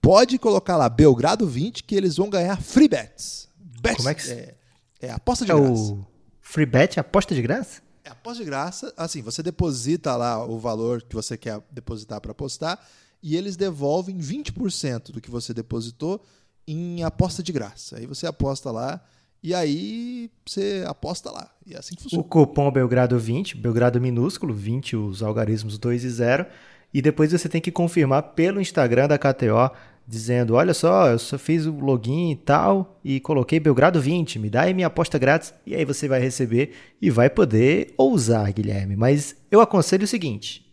pode 0.00 0.38
colocar 0.38 0.76
lá 0.76 0.88
Belgrado 0.88 1.46
20, 1.46 1.84
que 1.84 1.94
eles 1.94 2.16
vão 2.16 2.30
ganhar 2.30 2.60
free 2.60 2.88
bets. 2.88 3.48
bets 3.80 3.96
Como 3.98 4.08
é 4.08 4.14
que 4.14 4.30
é, 4.30 4.54
é 5.00 5.10
aposta 5.10 5.44
de 5.44 5.52
é 5.52 5.54
graça. 5.54 5.92
O 5.92 6.06
free 6.40 6.66
bet 6.66 6.98
é 6.98 7.00
aposta 7.00 7.34
de 7.34 7.42
graça? 7.42 7.82
É 8.08 8.10
aposta 8.10 8.42
de 8.42 8.48
graça, 8.48 8.90
assim, 8.96 9.20
você 9.20 9.42
deposita 9.42 10.16
lá 10.16 10.42
o 10.42 10.58
valor 10.58 11.02
que 11.02 11.14
você 11.14 11.36
quer 11.36 11.60
depositar 11.70 12.18
para 12.22 12.30
apostar 12.30 12.82
e 13.22 13.36
eles 13.36 13.54
devolvem 13.54 14.16
20% 14.16 15.12
do 15.12 15.20
que 15.20 15.30
você 15.30 15.52
depositou 15.52 16.24
em 16.66 17.02
aposta 17.02 17.42
de 17.42 17.52
graça. 17.52 17.98
Aí 17.98 18.06
você 18.06 18.26
aposta 18.26 18.70
lá 18.70 19.04
e 19.42 19.54
aí 19.54 20.30
você 20.46 20.84
aposta 20.88 21.30
lá. 21.30 21.54
E 21.66 21.74
é 21.74 21.78
assim 21.78 21.94
que 21.94 22.02
funciona. 22.02 22.24
O 22.24 22.26
cupom 22.26 22.70
Belgrado 22.70 23.18
20, 23.18 23.58
Belgrado 23.58 24.00
minúsculo, 24.00 24.54
20 24.54 24.96
os 24.96 25.22
algarismos 25.22 25.76
2 25.76 26.04
e 26.04 26.08
0, 26.08 26.46
e 26.92 27.02
depois 27.02 27.32
você 27.32 27.48
tem 27.48 27.60
que 27.60 27.70
confirmar 27.70 28.22
pelo 28.34 28.60
Instagram 28.60 29.08
da 29.08 29.18
KTO 29.18 29.70
dizendo: 30.06 30.54
Olha 30.54 30.72
só, 30.72 31.08
eu 31.08 31.18
só 31.18 31.38
fiz 31.38 31.66
o 31.66 31.78
login 31.78 32.32
e 32.32 32.36
tal 32.36 32.98
e 33.04 33.20
coloquei 33.20 33.60
Belgrado 33.60 34.00
20, 34.00 34.38
me 34.38 34.48
dá 34.48 34.62
aí 34.62 34.74
minha 34.74 34.86
aposta 34.86 35.18
grátis. 35.18 35.52
E 35.66 35.74
aí 35.74 35.84
você 35.84 36.08
vai 36.08 36.20
receber 36.20 36.72
e 37.00 37.10
vai 37.10 37.28
poder 37.28 37.92
ousar, 37.96 38.52
Guilherme. 38.52 38.96
Mas 38.96 39.36
eu 39.50 39.60
aconselho 39.60 40.04
o 40.04 40.08
seguinte: 40.08 40.66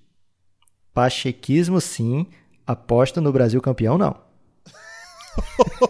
Pachequismo 0.93 1.81
sim, 1.81 2.27
aposta 2.65 3.19
no 3.19 3.31
Brasil 3.31 3.61
campeão 3.61 3.97
não. 3.97 4.23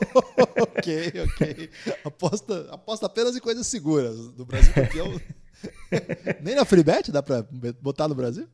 ok, 0.59 1.13
ok. 1.23 1.69
Aposta, 2.03 2.67
aposta 2.71 3.05
apenas 3.05 3.35
em 3.35 3.39
coisas 3.39 3.67
seguras. 3.67 4.29
Do 4.29 4.45
Brasil 4.45 4.73
campeão. 4.73 5.21
Nem 6.41 6.55
na 6.55 6.65
Freebet 6.65 7.11
dá 7.11 7.21
pra 7.21 7.45
botar 7.81 8.07
no 8.07 8.15
Brasil? 8.15 8.47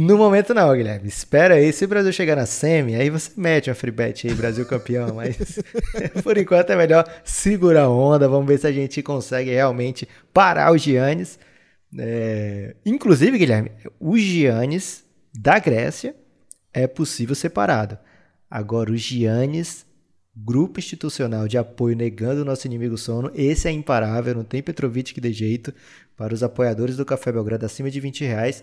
No 0.00 0.16
momento 0.16 0.54
não, 0.54 0.72
Guilherme. 0.76 1.08
Espera 1.08 1.54
aí. 1.54 1.72
Se 1.72 1.84
o 1.84 1.88
Brasil 1.88 2.12
chegar 2.12 2.36
na 2.36 2.46
semi, 2.46 2.94
aí 2.94 3.10
você 3.10 3.32
mete 3.36 3.68
uma 3.68 3.74
free 3.74 3.90
bet 3.90 4.28
aí, 4.28 4.32
Brasil 4.32 4.64
campeão. 4.64 5.12
Mas 5.12 5.58
por 6.22 6.38
enquanto 6.38 6.70
é 6.70 6.76
melhor 6.76 7.04
segurar 7.24 7.82
a 7.82 7.88
onda. 7.88 8.28
Vamos 8.28 8.46
ver 8.46 8.60
se 8.60 8.66
a 8.68 8.70
gente 8.70 9.02
consegue 9.02 9.50
realmente 9.50 10.08
parar 10.32 10.72
os 10.72 10.80
Giannis. 10.80 11.36
É... 11.98 12.76
Inclusive, 12.86 13.36
Guilherme, 13.36 13.72
os 13.98 14.20
Giannis 14.20 15.02
da 15.34 15.58
Grécia 15.58 16.14
é 16.72 16.86
possível 16.86 17.34
separado. 17.34 17.98
Agora, 18.48 18.92
os 18.92 19.00
Giannis, 19.00 19.84
grupo 20.32 20.78
institucional 20.78 21.48
de 21.48 21.58
apoio 21.58 21.96
negando 21.96 22.42
o 22.42 22.44
nosso 22.44 22.68
inimigo 22.68 22.96
sono, 22.96 23.32
esse 23.34 23.66
é 23.66 23.72
imparável. 23.72 24.32
Não 24.32 24.44
tem 24.44 24.62
Petrovic 24.62 25.12
que 25.12 25.20
dê 25.20 25.32
jeito. 25.32 25.74
Para 26.16 26.32
os 26.32 26.44
apoiadores 26.44 26.96
do 26.96 27.04
Café 27.04 27.32
Belgrado 27.32 27.66
acima 27.66 27.90
de 27.90 27.98
20 27.98 28.24
reais 28.24 28.62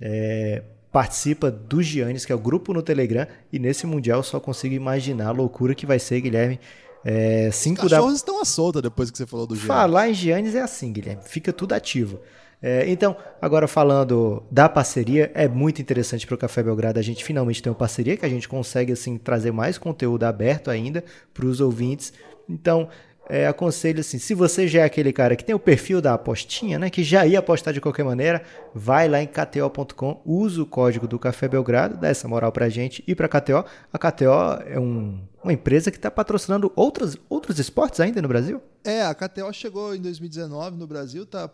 é, 0.00 0.62
participa 0.96 1.50
do 1.50 1.82
Giannis, 1.82 2.24
que 2.24 2.32
é 2.32 2.34
o 2.34 2.38
grupo 2.38 2.72
no 2.72 2.80
Telegram, 2.80 3.26
e 3.52 3.58
nesse 3.58 3.86
Mundial 3.86 4.22
só 4.22 4.40
consigo 4.40 4.74
imaginar 4.74 5.28
a 5.28 5.30
loucura 5.30 5.74
que 5.74 5.84
vai 5.84 5.98
ser, 5.98 6.22
Guilherme. 6.22 6.58
É, 7.04 7.50
cinco 7.52 7.84
Os 7.84 7.90
cachorros 7.92 8.12
da... 8.12 8.16
estão 8.16 8.40
à 8.40 8.46
solta 8.46 8.80
depois 8.80 9.10
que 9.10 9.18
você 9.18 9.26
falou 9.26 9.46
do 9.46 9.54
Giannis. 9.54 9.66
Falar 9.66 10.08
em 10.08 10.14
Giannis 10.14 10.54
é 10.54 10.62
assim, 10.62 10.90
Guilherme, 10.94 11.20
fica 11.22 11.52
tudo 11.52 11.74
ativo. 11.74 12.18
É, 12.62 12.88
então, 12.88 13.14
agora 13.42 13.68
falando 13.68 14.42
da 14.50 14.70
parceria, 14.70 15.30
é 15.34 15.46
muito 15.46 15.82
interessante 15.82 16.26
para 16.26 16.34
o 16.34 16.38
Café 16.38 16.62
Belgrado 16.62 16.98
a 16.98 17.02
gente 17.02 17.22
finalmente 17.22 17.62
ter 17.62 17.68
uma 17.68 17.74
parceria 17.74 18.16
que 18.16 18.24
a 18.24 18.30
gente 18.30 18.48
consegue 18.48 18.90
assim 18.90 19.18
trazer 19.18 19.52
mais 19.52 19.76
conteúdo 19.76 20.24
aberto 20.24 20.70
ainda 20.70 21.04
para 21.34 21.44
os 21.44 21.60
ouvintes. 21.60 22.14
Então, 22.48 22.88
é, 23.28 23.46
aconselho 23.46 24.00
assim, 24.00 24.18
se 24.18 24.34
você 24.34 24.66
já 24.68 24.80
é 24.80 24.84
aquele 24.84 25.12
cara 25.12 25.36
que 25.36 25.44
tem 25.44 25.54
o 25.54 25.58
perfil 25.58 26.00
da 26.00 26.14
apostinha, 26.14 26.78
né, 26.78 26.90
que 26.90 27.02
já 27.02 27.26
ia 27.26 27.38
apostar 27.38 27.72
de 27.72 27.80
qualquer 27.80 28.04
maneira, 28.04 28.42
vai 28.74 29.08
lá 29.08 29.20
em 29.20 29.26
kto.com, 29.26 30.20
usa 30.24 30.62
o 30.62 30.66
código 30.66 31.06
do 31.06 31.18
Café 31.18 31.48
Belgrado, 31.48 31.96
dá 31.96 32.08
essa 32.08 32.28
moral 32.28 32.52
pra 32.52 32.68
gente 32.68 33.02
e 33.06 33.14
pra 33.14 33.28
KTO. 33.28 33.64
A 33.92 33.98
KTO 33.98 34.62
é 34.66 34.78
um, 34.78 35.20
uma 35.42 35.52
empresa 35.52 35.90
que 35.90 35.96
está 35.96 36.10
patrocinando 36.10 36.72
outros, 36.74 37.16
outros 37.28 37.58
esportes 37.58 38.00
ainda 38.00 38.22
no 38.22 38.28
Brasil? 38.28 38.60
É, 38.84 39.02
a 39.02 39.14
KTO 39.14 39.52
chegou 39.52 39.94
em 39.94 40.00
2019 40.00 40.76
no 40.76 40.86
Brasil, 40.86 41.26
tá 41.26 41.50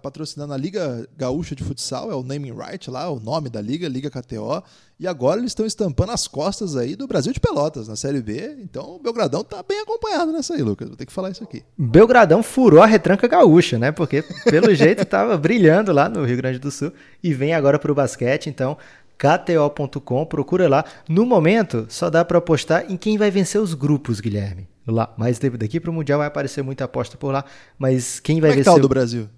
patrocinando 0.00 0.54
a 0.54 0.56
Liga 0.56 1.06
Gaúcha 1.16 1.54
de 1.54 1.62
Futsal, 1.62 2.10
é 2.10 2.14
o 2.14 2.22
naming 2.22 2.52
right 2.52 2.90
lá, 2.90 3.10
o 3.10 3.20
nome 3.20 3.50
da 3.50 3.60
liga, 3.60 3.86
Liga 3.86 4.10
KTO. 4.10 4.62
E 4.98 5.06
agora 5.06 5.40
eles 5.40 5.50
estão 5.50 5.66
estampando 5.66 6.12
as 6.12 6.26
costas 6.26 6.76
aí 6.76 6.96
do 6.96 7.06
Brasil 7.06 7.32
de 7.32 7.40
Pelotas 7.40 7.88
na 7.88 7.96
Série 7.96 8.22
B. 8.22 8.56
Então 8.60 8.96
o 8.96 8.98
Belgradão 8.98 9.44
tá 9.44 9.62
bem 9.62 9.80
acompanhado 9.80 10.32
nessa 10.32 10.54
aí, 10.54 10.62
Lucas. 10.62 10.88
Vou 10.88 10.96
ter 10.96 11.04
que 11.04 11.12
falar 11.12 11.30
isso 11.30 11.44
aqui. 11.44 11.62
Belgradão 11.76 12.42
furou 12.42 12.80
a 12.80 12.86
retranca 12.86 13.28
gaúcha, 13.28 13.78
né? 13.78 13.92
Porque 13.92 14.22
pelo 14.44 14.72
jeito 14.74 15.04
tava 15.04 15.36
brilhando 15.36 15.92
lá 15.92 16.08
no 16.08 16.24
Rio 16.24 16.36
Grande 16.36 16.58
do 16.58 16.70
Sul 16.70 16.92
e 17.22 17.34
vem 17.34 17.52
agora 17.52 17.78
pro 17.78 17.94
basquete. 17.94 18.48
Então 18.48 18.78
kto.com, 19.18 20.24
procura 20.26 20.68
lá. 20.68 20.84
No 21.08 21.26
momento, 21.26 21.86
só 21.88 22.08
dá 22.08 22.24
para 22.24 22.38
apostar 22.38 22.90
em 22.90 22.96
quem 22.96 23.18
vai 23.18 23.30
vencer 23.30 23.60
os 23.60 23.74
grupos, 23.74 24.20
Guilherme. 24.20 24.68
Lá, 24.86 25.12
mas 25.16 25.38
daqui 25.38 25.80
pro 25.80 25.92
Mundial 25.92 26.18
vai 26.18 26.28
aparecer 26.28 26.62
muita 26.62 26.84
aposta 26.84 27.16
por 27.16 27.32
lá, 27.32 27.44
mas 27.78 28.20
quem 28.20 28.38
vai 28.38 28.50
Como 28.50 28.60
é 28.60 28.62
que 28.62 28.70
tá 28.70 28.74
o 28.74 28.78
do 28.78 28.88
Brasil? 28.88 29.28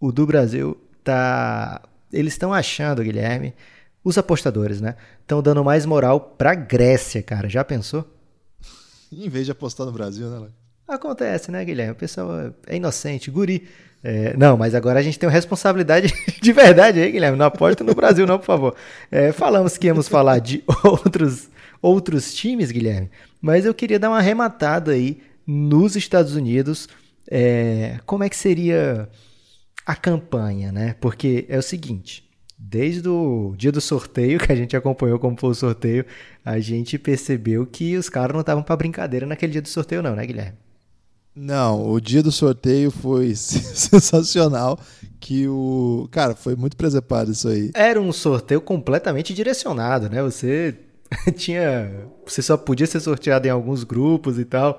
O 0.00 0.10
do 0.10 0.26
Brasil 0.26 0.76
tá. 1.04 1.82
Eles 2.12 2.32
estão 2.32 2.52
achando, 2.52 3.02
Guilherme, 3.02 3.54
os 4.02 4.18
apostadores, 4.18 4.80
né? 4.80 4.96
Estão 5.20 5.42
dando 5.42 5.62
mais 5.62 5.86
moral 5.86 6.20
pra 6.20 6.54
Grécia, 6.54 7.22
cara. 7.22 7.48
Já 7.48 7.62
pensou? 7.62 8.04
em 9.12 9.28
vez 9.28 9.44
de 9.44 9.52
apostar 9.52 9.84
no 9.86 9.92
Brasil, 9.92 10.28
né, 10.28 10.48
Acontece, 10.86 11.50
né, 11.50 11.64
Guilherme? 11.64 11.92
O 11.92 11.96
pessoal 11.96 12.52
é 12.66 12.76
inocente. 12.76 13.30
Guri, 13.30 13.66
É, 14.02 14.34
não, 14.36 14.56
mas 14.56 14.74
agora 14.74 14.98
a 14.98 15.02
gente 15.02 15.18
tem 15.18 15.28
uma 15.28 15.32
responsabilidade 15.32 16.12
de 16.40 16.52
verdade 16.52 17.00
aí, 17.00 17.12
Guilherme. 17.12 17.36
Não 17.36 17.46
aposta 17.46 17.84
no 17.84 17.94
Brasil, 17.94 18.26
não, 18.26 18.38
por 18.38 18.46
favor. 18.46 18.74
É, 19.10 19.30
falamos 19.30 19.76
que 19.76 19.86
íamos 19.88 20.08
falar 20.08 20.38
de 20.38 20.64
outros, 20.82 21.48
outros 21.82 22.32
times, 22.32 22.70
Guilherme, 22.72 23.10
mas 23.40 23.66
eu 23.66 23.74
queria 23.74 23.98
dar 23.98 24.08
uma 24.08 24.18
arrematada 24.18 24.92
aí 24.92 25.20
nos 25.46 25.96
Estados 25.96 26.34
Unidos. 26.34 26.88
É, 27.30 27.98
como 28.06 28.24
é 28.24 28.28
que 28.28 28.36
seria 28.36 29.08
a 29.90 29.96
campanha, 29.96 30.70
né? 30.70 30.94
Porque 31.00 31.46
é 31.48 31.58
o 31.58 31.62
seguinte. 31.62 32.24
Desde 32.56 33.08
o 33.08 33.54
dia 33.56 33.72
do 33.72 33.80
sorteio, 33.80 34.38
que 34.44 34.52
a 34.52 34.54
gente 34.54 34.76
acompanhou 34.76 35.18
como 35.18 35.36
foi 35.36 35.50
o 35.50 35.54
sorteio, 35.54 36.06
a 36.44 36.60
gente 36.60 36.96
percebeu 36.96 37.66
que 37.66 37.96
os 37.96 38.08
caras 38.08 38.32
não 38.32 38.40
estavam 38.40 38.62
para 38.62 38.76
brincadeira 38.76 39.26
naquele 39.26 39.52
dia 39.52 39.62
do 39.62 39.68
sorteio, 39.68 40.00
não, 40.00 40.14
né, 40.14 40.24
Guilherme? 40.24 40.56
Não, 41.34 41.90
o 41.90 42.00
dia 42.00 42.22
do 42.22 42.30
sorteio 42.30 42.90
foi 42.92 43.34
sensacional. 43.34 44.78
Que 45.18 45.48
o. 45.48 46.08
Cara, 46.12 46.36
foi 46.36 46.54
muito 46.54 46.76
preservado 46.76 47.32
isso 47.32 47.48
aí. 47.48 47.70
Era 47.74 48.00
um 48.00 48.12
sorteio 48.12 48.60
completamente 48.60 49.34
direcionado, 49.34 50.08
né? 50.08 50.22
Você 50.22 50.76
tinha. 51.36 51.90
Você 52.24 52.40
só 52.42 52.56
podia 52.56 52.86
ser 52.86 53.00
sorteado 53.00 53.46
em 53.46 53.50
alguns 53.50 53.82
grupos 53.82 54.38
e 54.38 54.44
tal. 54.44 54.78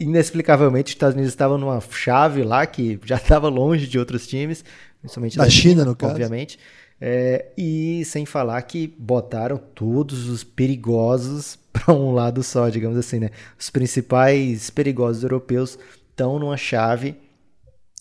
Inexplicavelmente, 0.00 0.88
os 0.88 0.94
Estados 0.94 1.14
Unidos 1.14 1.30
estavam 1.30 1.58
numa 1.58 1.78
chave 1.78 2.42
lá 2.42 2.64
que 2.64 2.98
já 3.04 3.16
estava 3.16 3.50
longe 3.50 3.86
de 3.86 3.98
outros 3.98 4.26
times, 4.26 4.64
principalmente 4.98 5.36
da, 5.36 5.44
da 5.44 5.50
China, 5.50 5.84
no 5.84 5.94
caso. 5.94 6.14
Obviamente. 6.14 6.58
É, 6.98 7.52
e 7.56 8.02
sem 8.06 8.24
falar 8.24 8.60
que 8.62 8.94
botaram 8.98 9.58
todos 9.58 10.28
os 10.28 10.42
perigosos 10.42 11.58
para 11.72 11.94
um 11.94 12.12
lado 12.12 12.42
só, 12.42 12.70
digamos 12.70 12.96
assim, 12.96 13.18
né? 13.18 13.30
Os 13.58 13.68
principais 13.68 14.70
perigosos 14.70 15.22
europeus 15.22 15.78
estão 16.10 16.38
numa 16.38 16.56
chave. 16.56 17.14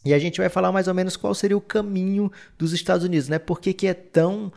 E 0.05 0.13
a 0.13 0.19
gente 0.19 0.39
vai 0.39 0.47
falar 0.47 0.71
mais 0.71 0.87
ou 0.87 0.93
menos 0.93 1.17
qual 1.17 1.35
seria 1.35 1.57
o 1.57 1.61
caminho 1.61 2.31
dos 2.57 2.71
Estados 2.71 3.05
Unidos, 3.05 3.27
né? 3.27 3.37
Por 3.37 3.59
que, 3.59 3.73
que 3.73 3.87
é 3.87 3.93
tão 3.93 4.51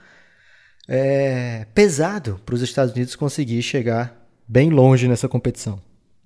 é, 0.88 1.66
pesado 1.74 2.40
para 2.46 2.54
os 2.54 2.62
Estados 2.62 2.94
Unidos 2.94 3.16
conseguir 3.16 3.60
chegar 3.62 4.28
bem 4.46 4.70
longe 4.70 5.08
nessa 5.08 5.28
competição? 5.28 5.80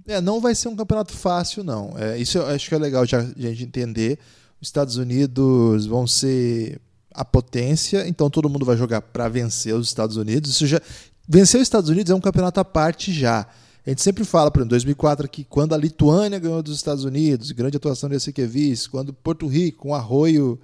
É, 0.06 0.20
não 0.20 0.40
vai 0.40 0.54
ser 0.54 0.68
um 0.68 0.76
campeonato 0.76 1.12
fácil, 1.12 1.64
não. 1.64 1.94
É, 1.96 2.18
isso 2.18 2.38
eu 2.38 2.46
acho 2.46 2.68
que 2.68 2.74
é 2.74 2.78
legal 2.78 3.04
de 3.04 3.16
a 3.16 3.22
gente 3.22 3.64
entender. 3.64 4.18
Os 4.60 4.68
Estados 4.68 4.96
Unidos 4.96 5.86
vão 5.86 6.06
ser 6.06 6.80
a 7.12 7.24
potência, 7.24 8.06
então 8.06 8.28
todo 8.30 8.48
mundo 8.48 8.64
vai 8.64 8.76
jogar 8.76 9.00
para 9.00 9.28
vencer 9.28 9.74
os 9.74 9.88
Estados 9.88 10.16
Unidos. 10.16 10.50
Isso 10.50 10.66
já 10.66 10.80
vencer 11.28 11.60
os 11.60 11.66
Estados 11.66 11.90
Unidos 11.90 12.10
é 12.10 12.14
um 12.14 12.20
campeonato 12.20 12.60
à 12.60 12.64
parte 12.64 13.12
já. 13.12 13.46
A 13.86 13.90
gente 13.90 14.02
sempre 14.02 14.24
fala, 14.24 14.50
por 14.50 14.58
exemplo, 14.58 14.70
em 14.70 14.78
2004 14.78 15.28
que 15.28 15.44
quando 15.44 15.74
a 15.74 15.78
Lituânia 15.78 16.38
ganhou 16.38 16.62
dos 16.62 16.76
Estados 16.76 17.04
Unidos, 17.04 17.52
grande 17.52 17.76
atuação 17.76 18.08
de 18.08 18.18
Siquevis, 18.18 18.86
quando 18.86 19.12
Porto 19.12 19.46
Rico 19.46 19.82
com 19.82 19.94
Arroio 19.94 20.58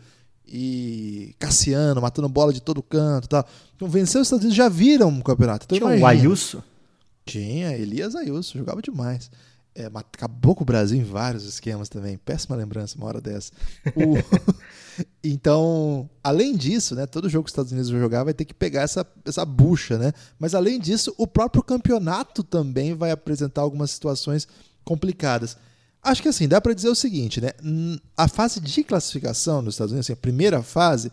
e 0.47 1.34
Cassiano 1.38 2.01
matando 2.01 2.28
bola 2.28 2.53
de 2.53 2.61
todo 2.61 2.82
canto, 2.82 3.28
tal. 3.28 3.47
Então 3.76 3.88
vencer 3.88 4.20
os 4.20 4.26
Estados 4.26 4.45
Unidos 4.45 4.57
já 4.57 4.68
viram 4.68 5.09
um 5.09 5.20
campeonato. 5.20 5.66
Então, 5.66 5.88
Tinha 5.88 6.03
o 6.03 6.07
Ayuso? 6.07 6.62
Tinha, 7.25 7.77
Elias 7.77 8.14
Ayuso, 8.14 8.59
jogava 8.59 8.83
demais. 8.83 9.31
É, 9.75 9.91
acabou 9.95 10.55
com 10.55 10.64
o 10.64 10.66
Brasil 10.66 11.01
em 11.01 11.05
vários 11.05 11.45
esquemas 11.45 11.89
também. 11.89 12.18
Péssima 12.18 12.55
lembrança, 12.55 12.99
uma 12.99 13.07
hora 13.07 13.20
dessa. 13.20 13.53
O... 13.97 14.16
então, 15.25 16.09
além 16.23 16.55
disso, 16.55 16.95
né, 16.95 17.07
todo 17.07 17.29
jogo 17.29 17.45
que 17.45 17.49
os 17.49 17.53
Estados 17.53 17.73
Unidos 17.73 17.89
vão 17.89 17.99
jogar 17.99 18.25
vai 18.25 18.35
ter 18.35 18.45
que 18.45 18.53
pegar 18.53 18.83
essa, 18.83 19.07
essa 19.25 19.47
bucha, 19.47 19.97
né? 19.97 20.12
Mas 20.39 20.55
além 20.55 20.79
disso, 20.79 21.14
o 21.16 21.27
próprio 21.27 21.62
campeonato 21.62 22.43
também 22.43 22.95
vai 22.95 23.11
apresentar 23.11 23.62
algumas 23.62 23.91
situações 23.91 24.47
complicadas. 24.85 25.57
Acho 26.03 26.20
que 26.20 26.29
assim, 26.29 26.49
dá 26.49 26.61
para 26.61 26.75
dizer 26.75 26.89
o 26.89 26.95
seguinte, 26.95 27.41
né? 27.41 27.53
A 28.14 28.29
fase 28.29 28.61
de 28.61 28.85
classificação 28.85 29.62
nos 29.62 29.75
Estados 29.75 29.93
Unidos, 29.93 30.07
assim, 30.07 30.12
a 30.12 30.16
primeira 30.16 30.62
fase, 30.62 31.11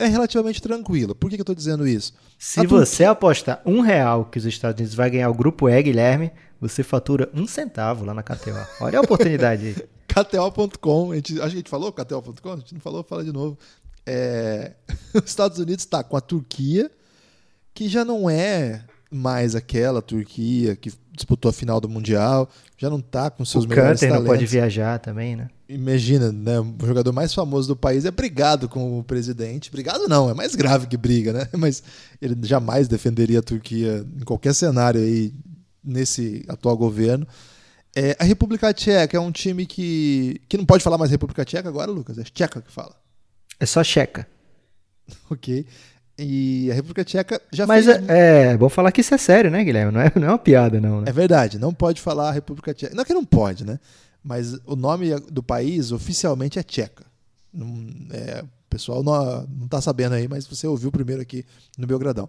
é 0.00 0.06
relativamente 0.06 0.62
tranquila. 0.62 1.14
Por 1.14 1.28
que, 1.28 1.36
que 1.36 1.40
eu 1.40 1.44
estou 1.44 1.54
dizendo 1.54 1.86
isso? 1.86 2.14
Se 2.38 2.66
você 2.66 3.04
apostar 3.04 3.60
um 3.66 3.80
real 3.80 4.24
que 4.24 4.38
os 4.38 4.46
Estados 4.46 4.80
Unidos 4.80 4.94
vai 4.94 5.10
ganhar 5.10 5.28
o 5.28 5.34
grupo 5.34 5.68
E, 5.68 5.82
Guilherme, 5.82 6.32
você 6.58 6.82
fatura 6.82 7.30
um 7.34 7.46
centavo 7.46 8.04
lá 8.04 8.14
na 8.14 8.22
KTO. 8.22 8.66
Olha 8.80 8.98
a 8.98 9.02
oportunidade 9.02 9.66
aí. 9.66 9.76
KTO.com, 10.08 11.12
acho 11.12 11.22
que 11.22 11.40
a 11.40 11.48
gente 11.48 11.70
falou 11.70 11.92
KTO.com? 11.92 12.52
A 12.52 12.56
gente 12.56 12.74
não 12.74 12.80
falou, 12.80 13.04
fala 13.04 13.22
de 13.22 13.32
novo. 13.32 13.56
É, 14.06 14.72
os 15.14 15.24
Estados 15.24 15.58
Unidos 15.58 15.84
está 15.84 16.02
com 16.02 16.16
a 16.16 16.20
Turquia, 16.20 16.90
que 17.74 17.88
já 17.88 18.04
não 18.04 18.28
é 18.28 18.84
mais 19.10 19.54
aquela 19.54 20.00
Turquia 20.00 20.76
que 20.76 20.92
disputou 21.12 21.48
a 21.50 21.52
final 21.52 21.80
do 21.80 21.88
Mundial, 21.88 22.48
já 22.78 22.88
não 22.88 22.98
está 22.98 23.30
com 23.30 23.44
seus 23.44 23.64
o 23.64 23.68
melhores 23.68 24.00
Canter 24.00 24.16
não 24.16 24.24
pode 24.24 24.46
viajar 24.46 24.98
também, 24.98 25.36
né? 25.36 25.48
Imagina, 25.68 26.32
né? 26.32 26.58
O 26.60 26.86
jogador 26.86 27.12
mais 27.12 27.34
famoso 27.34 27.68
do 27.68 27.76
país 27.76 28.04
é 28.04 28.10
brigado 28.10 28.68
com 28.68 28.98
o 28.98 29.04
presidente. 29.04 29.70
Brigado 29.70 30.08
não, 30.08 30.30
é 30.30 30.34
mais 30.34 30.54
grave 30.54 30.86
que 30.86 30.96
briga, 30.96 31.32
né? 31.32 31.48
Mas 31.56 31.82
ele 32.20 32.36
jamais 32.42 32.88
defenderia 32.88 33.40
a 33.40 33.42
Turquia 33.42 34.06
em 34.16 34.24
qualquer 34.24 34.54
cenário 34.54 35.00
aí 35.00 35.32
nesse 35.82 36.44
atual 36.48 36.76
governo. 36.76 37.26
É, 37.94 38.16
a 38.18 38.24
República 38.24 38.72
Tcheca 38.72 39.16
é 39.16 39.20
um 39.20 39.32
time 39.32 39.66
que. 39.66 40.40
que 40.48 40.56
não 40.56 40.64
pode 40.64 40.82
falar 40.82 40.96
mais 40.96 41.10
República 41.10 41.44
Tcheca 41.44 41.68
agora, 41.68 41.90
Lucas? 41.90 42.18
É 42.18 42.22
Tcheca 42.22 42.60
que 42.60 42.70
fala. 42.70 42.94
É 43.58 43.66
só 43.66 43.82
Tcheca. 43.82 44.26
ok. 45.28 45.66
E 46.22 46.70
a 46.70 46.74
República 46.74 47.02
Tcheca 47.02 47.40
já 47.50 47.66
Mas 47.66 47.86
fez... 47.86 48.08
é, 48.08 48.52
é 48.52 48.56
bom 48.56 48.68
falar 48.68 48.92
que 48.92 49.00
isso 49.00 49.14
é 49.14 49.18
sério, 49.18 49.50
né, 49.50 49.64
Guilherme? 49.64 49.90
Não 49.90 50.00
é, 50.00 50.12
não 50.14 50.28
é 50.28 50.30
uma 50.32 50.38
piada, 50.38 50.78
não. 50.78 51.00
Né? 51.00 51.08
É 51.08 51.12
verdade, 51.12 51.58
não 51.58 51.72
pode 51.72 51.98
falar 51.98 52.28
a 52.28 52.32
República 52.32 52.74
Tcheca. 52.74 52.94
Não 52.94 53.02
é 53.02 53.04
que 53.06 53.14
não 53.14 53.24
pode, 53.24 53.64
né? 53.64 53.80
Mas 54.22 54.52
o 54.66 54.76
nome 54.76 55.18
do 55.30 55.42
país 55.42 55.92
oficialmente 55.92 56.58
é 56.58 56.62
Tcheca. 56.62 57.06
Não, 57.52 57.86
é, 58.10 58.42
o 58.42 58.68
pessoal 58.68 59.02
não, 59.02 59.46
não 59.46 59.66
tá 59.66 59.80
sabendo 59.80 60.14
aí, 60.14 60.28
mas 60.28 60.46
você 60.46 60.66
ouviu 60.66 60.92
primeiro 60.92 61.22
aqui 61.22 61.44
no 61.78 61.86
Belgradão. 61.86 62.28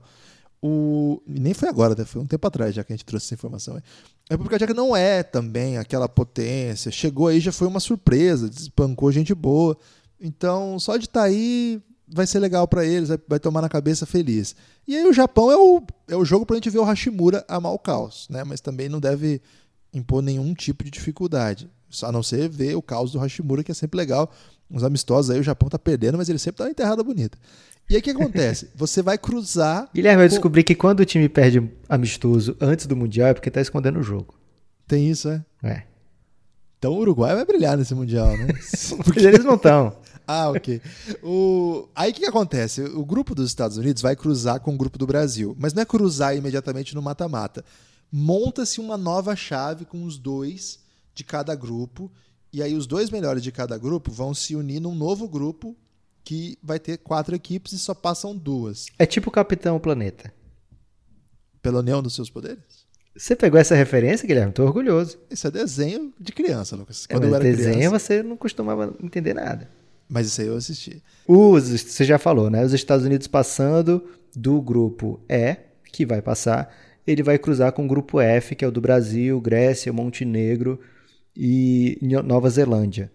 O, 0.62 1.22
nem 1.28 1.54
foi 1.54 1.68
agora, 1.68 1.94
né? 1.94 2.06
foi 2.06 2.22
um 2.22 2.26
tempo 2.26 2.48
atrás 2.48 2.74
já 2.74 2.86
que 2.86 2.94
a 2.94 2.96
gente 2.96 3.06
trouxe 3.06 3.26
essa 3.26 3.34
informação. 3.34 3.76
A 3.76 4.34
República 4.34 4.58
Tcheca 4.58 4.74
não 4.74 4.96
é 4.96 5.22
também 5.22 5.78
aquela 5.78 6.08
potência. 6.08 6.92
Chegou 6.92 7.28
aí, 7.28 7.42
já 7.42 7.52
foi 7.52 7.68
uma 7.68 7.82
surpresa, 7.82 8.50
despancou 8.50 9.12
gente 9.12 9.36
boa. 9.36 9.78
Então, 10.18 10.80
só 10.80 10.96
de 10.96 11.06
estar 11.06 11.22
tá 11.22 11.26
aí 11.26 11.82
vai 12.14 12.28
ser 12.28 12.39
legal 12.39 12.68
para 12.68 12.86
eles, 12.86 13.09
vai, 13.28 13.39
tomar 13.39 13.62
na 13.62 13.70
cabeça 13.70 14.05
feliz. 14.05 14.55
E 14.88 14.95
aí 14.95 15.05
o 15.07 15.14
Japão 15.14 15.51
é 15.51 15.57
o, 15.57 15.82
é 16.09 16.16
o 16.16 16.26
jogo 16.26 16.45
para 16.45 16.55
a 16.55 16.57
gente 16.57 16.70
ver 16.70 16.80
o 16.80 16.84
Hashimura 16.84 17.45
amar 17.47 17.72
o 17.72 17.80
caos, 17.80 18.28
né? 18.30 18.43
mas 18.43 18.59
também 18.59 18.89
não 18.89 18.99
deve 18.99 19.41
impor 19.93 20.22
nenhum 20.22 20.53
tipo 20.53 20.84
de 20.84 20.91
dificuldade. 20.91 21.70
A 22.03 22.12
não 22.12 22.24
ser 22.24 22.47
ver 22.47 22.76
o 22.76 22.82
caos 22.82 23.12
do 23.12 23.20
Hashimura, 23.20 23.64
que 23.64 23.72
é 23.72 23.76
sempre 23.76 23.97
legal. 23.97 24.32
Uns 24.70 24.84
amistosos 24.84 25.30
aí, 25.30 25.39
o 25.39 25.43
Japão 25.43 25.68
tá 25.68 25.78
perdendo, 25.78 26.18
mas 26.18 26.30
ele 26.30 26.39
sempre 26.39 26.64
tá 26.64 26.70
enterrada 26.70 27.03
bonita. 27.03 27.38
E 27.89 27.95
aí 27.95 27.99
o 27.99 28.03
que 28.03 28.12
acontece? 28.12 28.70
Você 28.76 29.01
vai 29.01 29.18
cruzar. 29.18 29.89
Guilherme, 29.93 30.24
eu 30.24 30.30
com... 30.30 30.34
descobri 30.34 30.64
que 30.64 30.76
quando 30.76 31.01
o 31.01 31.05
time 31.05 31.28
perde 31.28 31.70
amistoso 31.89 32.55
antes 32.62 32.86
do 32.86 32.95
Mundial 32.95 33.30
é 33.30 33.34
porque 33.34 33.51
tá 33.51 33.59
escondendo 33.59 33.99
o 33.99 34.03
jogo. 34.03 34.34
Tem 34.88 35.09
isso, 35.09 35.28
é? 35.28 35.43
É. 35.62 35.84
Então 36.80 36.93
o 36.93 36.99
Uruguai 36.99 37.36
vai 37.36 37.45
brilhar 37.45 37.78
nesse 37.78 37.93
Mundial, 37.93 38.36
né? 38.38 38.47
porque 39.03 39.20
eles 39.20 39.43
não 39.43 39.55
estão. 39.55 39.95
ah, 40.28 40.50
ok. 40.50 40.82
O... 41.24 41.88
Aí 41.96 42.12
o 42.12 42.14
que, 42.14 42.22
que 42.22 42.28
acontece? 42.28 42.82
O 42.82 43.06
grupo 43.06 43.36
dos 43.36 43.48
Estados 43.48 43.78
Unidos 43.78 44.02
vai 44.02 44.16
cruzar 44.16 44.60
com 44.60 44.74
o 44.74 44.78
grupo 44.78 44.98
do 44.98 45.08
Brasil. 45.08 45.56
Mas 45.60 45.74
não 45.74 45.82
é 45.82 45.86
cruzar 45.86 46.36
imediatamente 46.36 46.96
no 46.96 47.02
mata-mata. 47.02 47.64
Monta-se 48.12 48.80
uma 48.80 48.98
nova 48.98 49.36
chave 49.36 49.86
com 49.86 50.04
os 50.04 50.18
dois 50.18 50.80
de 51.14 51.24
cada 51.24 51.56
grupo. 51.56 52.12
E 52.52 52.62
aí 52.62 52.76
os 52.76 52.86
dois 52.86 53.10
melhores 53.10 53.42
de 53.42 53.52
cada 53.52 53.78
grupo 53.78 54.12
vão 54.12 54.34
se 54.34 54.56
unir 54.56 54.80
num 54.80 54.96
novo 54.96 55.28
grupo 55.28 55.76
que 56.24 56.58
vai 56.62 56.80
ter 56.80 56.98
quatro 56.98 57.36
equipes 57.36 57.74
e 57.74 57.80
só 57.80 57.94
passam 57.94 58.36
duas. 58.36 58.86
É 59.00 59.06
tipo 59.06 59.30
o 59.30 59.32
Capitão 59.32 59.80
Planeta. 59.80 60.34
Pela 61.62 61.80
união 61.80 62.02
dos 62.02 62.16
seus 62.16 62.30
poderes? 62.30 62.82
Você 63.16 63.36
pegou 63.36 63.60
essa 63.60 63.76
referência, 63.76 64.26
Guilherme? 64.26 64.54
Tô 64.54 64.64
orgulhoso. 64.64 65.18
Isso 65.30 65.46
é 65.46 65.52
desenho 65.52 66.14
de 66.20 66.32
criança, 66.32 66.76
Lucas. 66.76 67.06
É, 67.10 67.14
Quando 67.14 67.26
é, 67.26 67.28
eu 67.30 67.36
era 67.36 67.44
desenho 67.44 67.74
criança... 67.76 68.00
você 68.00 68.24
não 68.24 68.38
costumava 68.38 68.96
entender 69.02 69.34
nada. 69.34 69.70
Mas 70.12 70.28
isso 70.28 70.41
aí 70.41 70.47
eu 70.47 70.57
assisti. 70.57 71.01
Os, 71.26 71.70
você 71.70 72.03
já 72.03 72.20
falou, 72.20 72.49
né? 72.49 72.66
Os 72.66 72.74
Estados 72.74 73.05
Unidos 73.05 73.28
passando 73.28 74.03
do 74.36 74.62
grupo 74.62 75.22
E, 75.30 75.55
que 75.89 76.05
vai 76.05 76.22
passar, 76.22 76.76
ele 77.07 77.24
vai 77.24 77.38
cruzar 77.38 77.72
com 77.72 77.86
o 77.86 77.88
grupo 77.88 78.20
F, 78.20 78.53
que 78.53 78.66
é 78.66 78.68
o 78.68 78.72
do 78.72 78.82
Brasil, 78.82 79.39
Grécia, 79.39 79.93
Montenegro 79.93 80.82
e 81.34 81.97
Nova 82.26 82.49
Zelândia. 82.49 83.09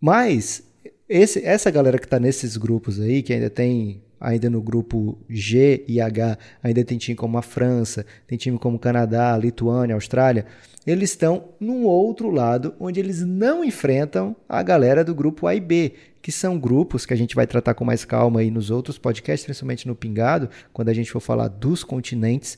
Mas 0.00 0.62
esse, 1.08 1.44
essa 1.44 1.72
galera 1.72 1.98
que 1.98 2.06
está 2.06 2.20
nesses 2.20 2.56
grupos 2.56 3.00
aí, 3.00 3.20
que 3.20 3.32
ainda 3.32 3.50
tem, 3.50 4.00
ainda 4.20 4.48
no 4.48 4.62
grupo 4.62 5.18
G 5.28 5.84
e 5.86 6.00
H, 6.00 6.38
ainda 6.62 6.84
tem 6.84 6.98
time 6.98 7.16
como 7.16 7.38
a 7.38 7.42
França, 7.42 8.04
tem 8.26 8.38
time 8.38 8.58
como 8.58 8.78
Canadá, 8.78 9.36
Lituânia, 9.36 9.94
Austrália, 9.94 10.46
eles 10.86 11.10
estão 11.10 11.48
num 11.58 11.84
outro 11.84 12.30
lado 12.30 12.74
onde 12.78 13.00
eles 13.00 13.20
não 13.20 13.64
enfrentam 13.64 14.36
a 14.48 14.62
galera 14.62 15.04
do 15.04 15.14
grupo 15.14 15.46
A 15.46 15.54
e 15.54 15.60
B, 15.60 15.94
que 16.22 16.30
são 16.30 16.58
grupos 16.58 17.04
que 17.04 17.12
a 17.12 17.16
gente 17.16 17.34
vai 17.34 17.46
tratar 17.46 17.74
com 17.74 17.84
mais 17.84 18.04
calma 18.04 18.40
aí 18.40 18.50
nos 18.50 18.70
outros 18.70 18.96
podcasts, 18.98 19.44
principalmente 19.44 19.86
no 19.86 19.96
Pingado, 19.96 20.48
quando 20.72 20.88
a 20.88 20.94
gente 20.94 21.10
for 21.10 21.20
falar 21.20 21.48
dos 21.48 21.82
continentes, 21.82 22.56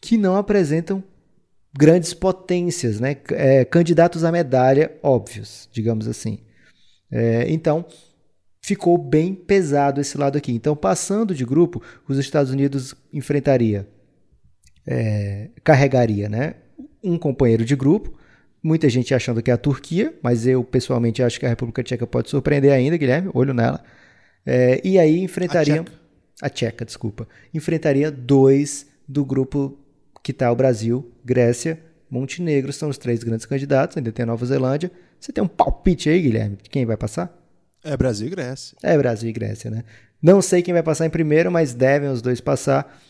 que 0.00 0.16
não 0.16 0.36
apresentam 0.36 1.02
grandes 1.76 2.12
potências, 2.12 3.00
né? 3.00 3.16
É, 3.30 3.64
candidatos 3.64 4.24
à 4.24 4.32
medalha 4.32 4.92
óbvios, 5.02 5.68
digamos 5.72 6.08
assim. 6.08 6.40
É, 7.10 7.50
então, 7.50 7.84
ficou 8.62 8.98
bem 8.98 9.34
pesado 9.34 10.00
esse 10.00 10.16
lado 10.18 10.36
aqui. 10.36 10.52
Então, 10.52 10.76
passando 10.76 11.34
de 11.34 11.44
grupo, 11.44 11.82
os 12.06 12.18
Estados 12.18 12.52
Unidos 12.52 12.94
enfrentaria, 13.12 13.88
é, 14.86 15.48
carregaria, 15.64 16.28
né? 16.28 16.54
Um 17.02 17.18
companheiro 17.18 17.64
de 17.64 17.74
grupo. 17.74 18.18
Muita 18.62 18.88
gente 18.90 19.14
achando 19.14 19.42
que 19.42 19.50
é 19.50 19.54
a 19.54 19.58
Turquia, 19.58 20.14
mas 20.22 20.46
eu 20.46 20.62
pessoalmente 20.62 21.22
acho 21.22 21.40
que 21.40 21.46
a 21.46 21.48
República 21.48 21.82
Tcheca 21.82 22.06
pode 22.06 22.28
surpreender 22.28 22.72
ainda, 22.72 22.96
Guilherme. 22.96 23.30
Olho 23.32 23.54
nela. 23.54 23.82
É, 24.44 24.80
e 24.84 24.98
aí 24.98 25.20
enfrentaria. 25.20 25.80
A 25.80 25.84
Tcheca. 25.84 25.92
a 26.42 26.50
Tcheca, 26.50 26.84
desculpa. 26.84 27.28
Enfrentaria 27.54 28.10
dois 28.10 28.86
do 29.08 29.24
grupo 29.24 29.78
que 30.22 30.32
está 30.32 30.52
o 30.52 30.56
Brasil, 30.56 31.10
Grécia, 31.24 31.80
Montenegro. 32.10 32.72
São 32.72 32.90
os 32.90 32.98
três 32.98 33.24
grandes 33.24 33.46
candidatos. 33.46 33.96
Ainda 33.96 34.12
tem 34.12 34.24
a 34.24 34.26
Nova 34.26 34.44
Zelândia. 34.44 34.90
Você 35.18 35.32
tem 35.32 35.42
um 35.42 35.48
palpite 35.48 36.10
aí, 36.10 36.20
Guilherme? 36.20 36.58
De 36.62 36.68
quem 36.68 36.84
vai 36.84 36.98
passar? 36.98 37.39
É 37.82 37.96
Brasil 37.96 38.26
e 38.26 38.30
Grécia. 38.30 38.76
É 38.82 38.96
Brasil 38.96 39.30
e 39.30 39.32
Grécia, 39.32 39.70
né? 39.70 39.84
Não 40.22 40.42
sei 40.42 40.62
quem 40.62 40.74
vai 40.74 40.82
passar 40.82 41.06
em 41.06 41.10
primeiro, 41.10 41.50
mas 41.50 41.72
devem 41.72 42.10
os 42.10 42.20
dois 42.20 42.40
passar 42.40 43.00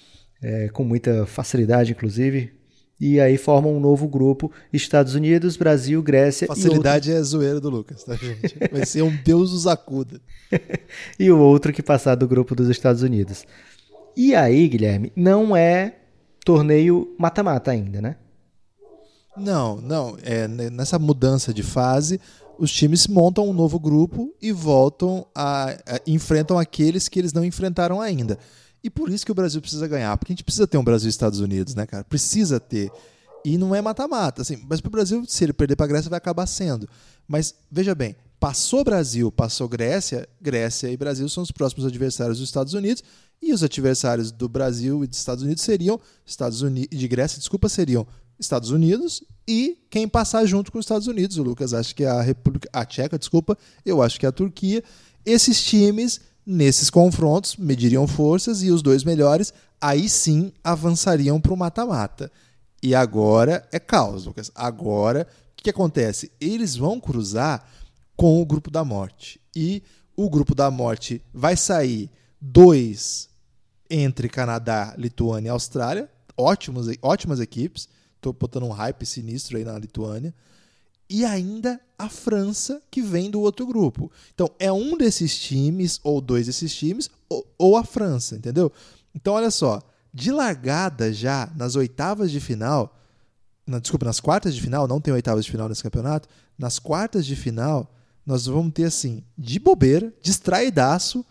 é, 0.43 0.69
com 0.69 0.85
muita 0.85 1.27
facilidade, 1.27 1.93
inclusive. 1.93 2.53
E 3.01 3.19
aí 3.19 3.39
formam 3.39 3.75
um 3.75 3.81
novo 3.81 4.07
grupo: 4.07 4.53
Estados 4.73 5.15
Unidos, 5.15 5.57
Brasil, 5.57 6.03
Grécia. 6.03 6.47
Facilidade 6.47 7.11
outro... 7.11 7.21
é 7.21 7.25
zoeira 7.25 7.61
do 7.61 7.71
Lucas, 7.71 8.05
tá, 8.05 8.15
gente? 8.15 8.57
Vai 8.71 8.85
ser 8.85 9.03
um 9.03 9.17
Deus 9.25 9.53
os 9.53 9.67
acuda. 9.67 10.21
e 11.19 11.31
o 11.31 11.39
outro 11.39 11.73
que 11.73 11.83
passar 11.83 12.15
do 12.15 12.29
grupo 12.29 12.55
dos 12.55 12.69
Estados 12.69 13.03
Unidos. 13.03 13.45
E 14.17 14.35
aí, 14.35 14.69
Guilherme, 14.69 15.13
não 15.17 15.57
é 15.57 15.97
torneio 16.45 17.15
mata-mata 17.19 17.71
ainda, 17.71 18.03
né? 18.03 18.17
Não, 19.37 19.81
não. 19.81 20.19
É, 20.23 20.47
nessa 20.47 20.99
mudança 20.99 21.55
de 21.55 21.63
fase, 21.63 22.21
os 22.61 22.71
times 22.71 23.07
montam 23.07 23.49
um 23.49 23.55
novo 23.55 23.81
grupo 23.81 24.35
e 24.41 24.53
voltam 24.53 25.27
a, 25.35 25.71
a, 25.71 26.01
enfrentam 26.07 26.59
aqueles 26.59 27.09
que 27.09 27.19
eles 27.19 27.33
não 27.33 27.43
enfrentaram 27.43 28.03
ainda. 28.03 28.39
E 28.85 28.91
por 28.91 29.09
isso 29.11 29.25
que 29.25 29.33
o 29.33 29.35
Brasil 29.35 29.63
precisa 29.63 29.89
ganhar, 29.89 30.15
porque 30.19 30.33
a 30.33 30.35
gente 30.35 30.45
precisa 30.45 30.67
ter 30.67 30.77
um 30.77 30.85
Brasil 30.85 31.09
e 31.09 31.11
Estados 31.11 31.41
Unidos, 31.41 31.75
né, 31.75 31.87
cara? 31.87 32.05
Precisa 32.05 32.61
ter. 32.61 32.93
E 33.47 33.57
não 33.57 33.75
é 33.75 33.81
mata-mata, 33.81 34.43
assim, 34.43 34.63
mas 34.69 34.79
para 34.79 34.89
o 34.89 34.93
Brasil, 34.93 35.25
se 35.27 35.43
ele 35.43 35.55
perder 35.55 35.75
para 35.75 35.87
a 35.87 35.89
Grécia, 35.89 36.11
vai 36.11 36.19
acabar 36.19 36.47
sendo. 36.47 36.87
Mas 37.27 37.55
veja 37.71 37.95
bem, 37.95 38.15
passou 38.39 38.85
Brasil, 38.85 39.33
passou 39.33 39.67
Grécia, 39.67 40.29
Grécia 40.39 40.91
e 40.91 40.97
Brasil 40.99 41.27
são 41.31 41.43
os 41.43 41.51
próximos 41.51 41.87
adversários 41.87 42.39
dos 42.39 42.49
Estados 42.49 42.75
Unidos, 42.75 43.03
e 43.41 43.55
os 43.55 43.65
adversários 43.65 44.31
do 44.31 44.51
Brasil 44.51 45.03
e 45.03 45.07
dos 45.07 45.19
Estados 45.19 45.43
Unidos 45.43 45.63
seriam 45.63 45.99
Estados 46.27 46.61
Unidos 46.61 46.99
de 46.99 47.09
Grécia, 47.09 47.39
desculpa, 47.39 47.71
seriam 47.71 48.07
Estados 48.41 48.71
Unidos 48.71 49.23
e 49.47 49.79
quem 49.91 50.09
passar 50.09 50.47
junto 50.47 50.73
com 50.73 50.79
os 50.79 50.85
Estados 50.85 51.07
Unidos. 51.07 51.37
O 51.37 51.43
Lucas 51.43 51.75
acha 51.75 51.95
que 51.95 52.05
é 52.05 52.09
a 52.09 52.23
República, 52.23 52.69
a 52.73 52.85
Tcheca, 52.85 53.19
desculpa, 53.19 53.57
eu 53.85 54.03
acho 54.03 54.19
que 54.19 54.27
é 54.27 54.29
a 54.29 54.33
Turquia. 54.33 54.83
Esses 55.25 55.63
times 55.63 56.21
nesses 56.47 56.89
confrontos 56.89 57.57
mediriam 57.57 58.07
forças 58.07 58.63
e 58.63 58.71
os 58.71 58.83
dois 58.83 59.05
melhores 59.05 59.53
aí 59.81 60.09
sim 60.09 60.53
avançariam 60.65 61.41
para 61.41 61.53
o 61.53 61.57
mata-mata. 61.57 62.33
E 62.83 62.95
agora 62.95 63.69
é 63.71 63.79
caos, 63.79 64.25
Lucas. 64.25 64.51
Agora 64.55 65.27
o 65.59 65.63
que, 65.63 65.69
acontece? 65.69 66.33
Eles 66.41 66.75
vão 66.75 66.99
cruzar 66.99 67.69
com 68.17 68.41
o 68.41 68.47
grupo 68.47 68.71
da 68.71 68.83
morte 68.83 69.39
e 69.55 69.83
o 70.17 70.31
grupo 70.31 70.55
da 70.55 70.71
morte 70.71 71.23
vai 71.35 71.55
sair 71.55 72.11
dois 72.41 73.29
entre 73.91 74.29
Canadá, 74.29 74.95
Lituânia 74.97 75.49
e 75.49 75.51
Austrália, 75.51 76.09
ótimos, 76.37 76.87
ótimas 77.03 77.41
equipes 77.41 77.89
Tô 78.21 78.33
botando 78.33 78.65
um 78.65 78.71
hype 78.71 79.05
sinistro 79.07 79.57
aí 79.57 79.65
na 79.65 79.79
Lituânia. 79.79 80.35
E 81.09 81.25
ainda 81.25 81.81
a 81.99 82.09
França, 82.09 82.81
que 82.91 83.03
vem 83.03 83.31
do 83.31 83.41
outro 83.41 83.67
grupo. 83.67 84.11
Então, 84.33 84.49
é 84.59 84.71
um 84.71 84.97
desses 84.97 85.37
times, 85.39 85.99
ou 86.05 86.21
dois 86.21 86.47
desses 86.47 86.75
times, 86.75 87.11
ou, 87.29 87.47
ou 87.59 87.77
a 87.77 87.85
França, 87.85 88.37
entendeu? 88.37 88.73
Então, 89.15 89.35
olha 89.35 89.51
só. 89.51 89.81
De 90.13 90.33
largada 90.33 91.13
já, 91.13 91.53
nas 91.57 91.77
oitavas 91.77 92.31
de 92.31 92.41
final, 92.41 92.97
na, 93.67 93.79
desculpa, 93.79 94.05
nas 94.05 94.19
quartas 94.19 94.55
de 94.55 94.61
final, 94.61 94.89
não 94.89 95.01
tem 95.01 95.15
oitavas 95.15 95.45
de 95.45 95.51
final 95.51 95.69
nesse 95.69 95.83
campeonato, 95.83 96.29
nas 96.59 96.79
quartas 96.79 97.25
de 97.25 97.37
final, 97.37 97.93
nós 98.27 98.47
vamos 98.47 98.73
ter 98.73 98.85
assim, 98.85 99.23
de 99.39 99.59
bobeira, 99.59 100.13
distraidaço, 100.21 101.25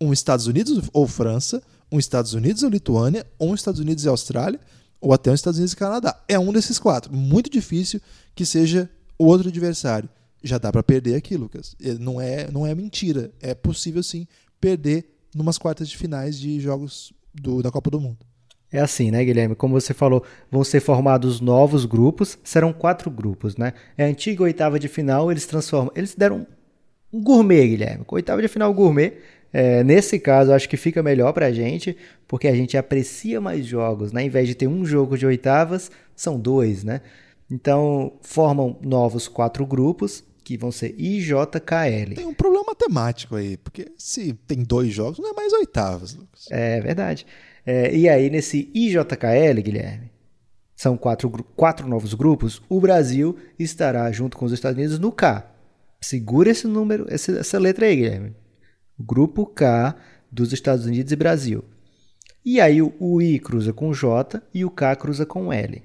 um 0.00 0.12
Estados 0.12 0.46
Unidos 0.46 0.88
ou 0.92 1.08
França, 1.08 1.62
um 1.90 1.98
Estados 1.98 2.34
Unidos 2.34 2.62
ou 2.62 2.68
Lituânia, 2.68 3.26
ou 3.38 3.50
um 3.50 3.54
Estados 3.54 3.80
Unidos 3.80 4.04
e 4.04 4.08
Austrália, 4.08 4.60
ou 5.04 5.12
até 5.12 5.30
os 5.30 5.38
Estados 5.38 5.58
Unidos 5.58 5.74
e 5.74 5.76
Canadá. 5.76 6.18
É 6.26 6.38
um 6.38 6.50
desses 6.50 6.78
quatro. 6.78 7.14
Muito 7.14 7.50
difícil 7.50 8.00
que 8.34 8.46
seja 8.46 8.88
outro 9.18 9.48
adversário. 9.48 10.08
Já 10.42 10.56
dá 10.56 10.72
para 10.72 10.82
perder 10.82 11.14
aqui, 11.14 11.36
Lucas. 11.36 11.76
Não 12.00 12.18
é, 12.18 12.50
não 12.50 12.66
é 12.66 12.74
mentira. 12.74 13.30
É 13.38 13.54
possível 13.54 14.02
sim 14.02 14.26
perder 14.58 15.04
numas 15.34 15.58
quartas 15.58 15.90
de 15.90 15.98
finais 15.98 16.40
de 16.40 16.58
jogos 16.58 17.12
do, 17.34 17.62
da 17.62 17.70
Copa 17.70 17.90
do 17.90 18.00
Mundo. 18.00 18.18
É 18.72 18.80
assim, 18.80 19.10
né, 19.10 19.22
Guilherme? 19.22 19.54
Como 19.54 19.78
você 19.78 19.92
falou, 19.92 20.24
vão 20.50 20.64
ser 20.64 20.80
formados 20.80 21.38
novos 21.38 21.84
grupos. 21.84 22.38
Serão 22.42 22.72
quatro 22.72 23.10
grupos, 23.10 23.58
né? 23.58 23.74
É 23.98 24.04
a 24.04 24.08
antiga 24.08 24.42
oitava 24.42 24.78
de 24.78 24.88
final, 24.88 25.30
eles 25.30 25.44
transformam. 25.44 25.92
Eles 25.94 26.14
deram 26.14 26.46
um 27.12 27.22
gourmet, 27.22 27.68
Guilherme. 27.68 28.04
Oitava 28.08 28.40
de 28.40 28.48
final 28.48 28.72
gourmet. 28.72 29.18
É, 29.56 29.84
nesse 29.84 30.18
caso, 30.18 30.52
acho 30.52 30.68
que 30.68 30.76
fica 30.76 31.00
melhor 31.00 31.32
para 31.32 31.46
a 31.46 31.52
gente, 31.52 31.96
porque 32.26 32.48
a 32.48 32.54
gente 32.56 32.76
aprecia 32.76 33.40
mais 33.40 33.64
jogos, 33.64 34.10
né? 34.10 34.24
Em 34.24 34.28
vez 34.28 34.48
de 34.48 34.54
ter 34.56 34.66
um 34.66 34.84
jogo 34.84 35.16
de 35.16 35.24
oitavas, 35.24 35.92
são 36.16 36.40
dois, 36.40 36.82
né? 36.82 37.02
Então, 37.48 38.14
formam 38.20 38.76
novos 38.82 39.28
quatro 39.28 39.64
grupos, 39.64 40.24
que 40.42 40.56
vão 40.56 40.72
ser 40.72 40.96
IJKL. 40.98 42.16
Tem 42.16 42.26
um 42.26 42.34
problema 42.34 42.64
matemático 42.66 43.36
aí, 43.36 43.56
porque 43.56 43.92
se 43.96 44.32
tem 44.46 44.64
dois 44.64 44.92
jogos, 44.92 45.20
não 45.20 45.30
é 45.30 45.32
mais 45.32 45.52
oitavas, 45.52 46.16
Lucas. 46.16 46.46
É 46.50 46.80
verdade. 46.80 47.24
É, 47.64 47.94
e 47.94 48.08
aí, 48.08 48.28
nesse 48.28 48.68
IJKL, 48.74 49.62
Guilherme, 49.62 50.10
são 50.74 50.96
quatro, 50.96 51.30
quatro 51.54 51.86
novos 51.86 52.12
grupos, 52.12 52.60
o 52.68 52.80
Brasil 52.80 53.38
estará 53.56 54.10
junto 54.10 54.36
com 54.36 54.46
os 54.46 54.52
Estados 54.52 54.76
Unidos 54.76 54.98
no 54.98 55.12
K. 55.12 55.48
Segura 56.00 56.50
esse 56.50 56.66
número, 56.66 57.06
essa, 57.08 57.38
essa 57.38 57.56
letra 57.56 57.86
aí, 57.86 57.94
Guilherme. 57.94 58.34
Grupo 58.98 59.46
K 59.46 59.96
dos 60.30 60.52
Estados 60.52 60.86
Unidos 60.86 61.12
e 61.12 61.16
Brasil. 61.16 61.64
E 62.44 62.60
aí 62.60 62.82
o 62.82 63.22
I 63.22 63.38
cruza 63.38 63.72
com 63.72 63.88
o 63.88 63.94
J 63.94 64.42
e 64.52 64.64
o 64.64 64.70
K 64.70 64.94
cruza 64.96 65.24
com 65.24 65.48
o 65.48 65.52
L. 65.52 65.82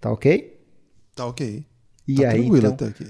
Tá 0.00 0.10
ok? 0.10 0.58
Tá 1.14 1.26
ok. 1.26 1.66
E 2.06 2.14
tá 2.14 2.30
aí, 2.30 2.46
então, 2.46 2.72
até 2.72 2.86
aqui. 2.86 3.06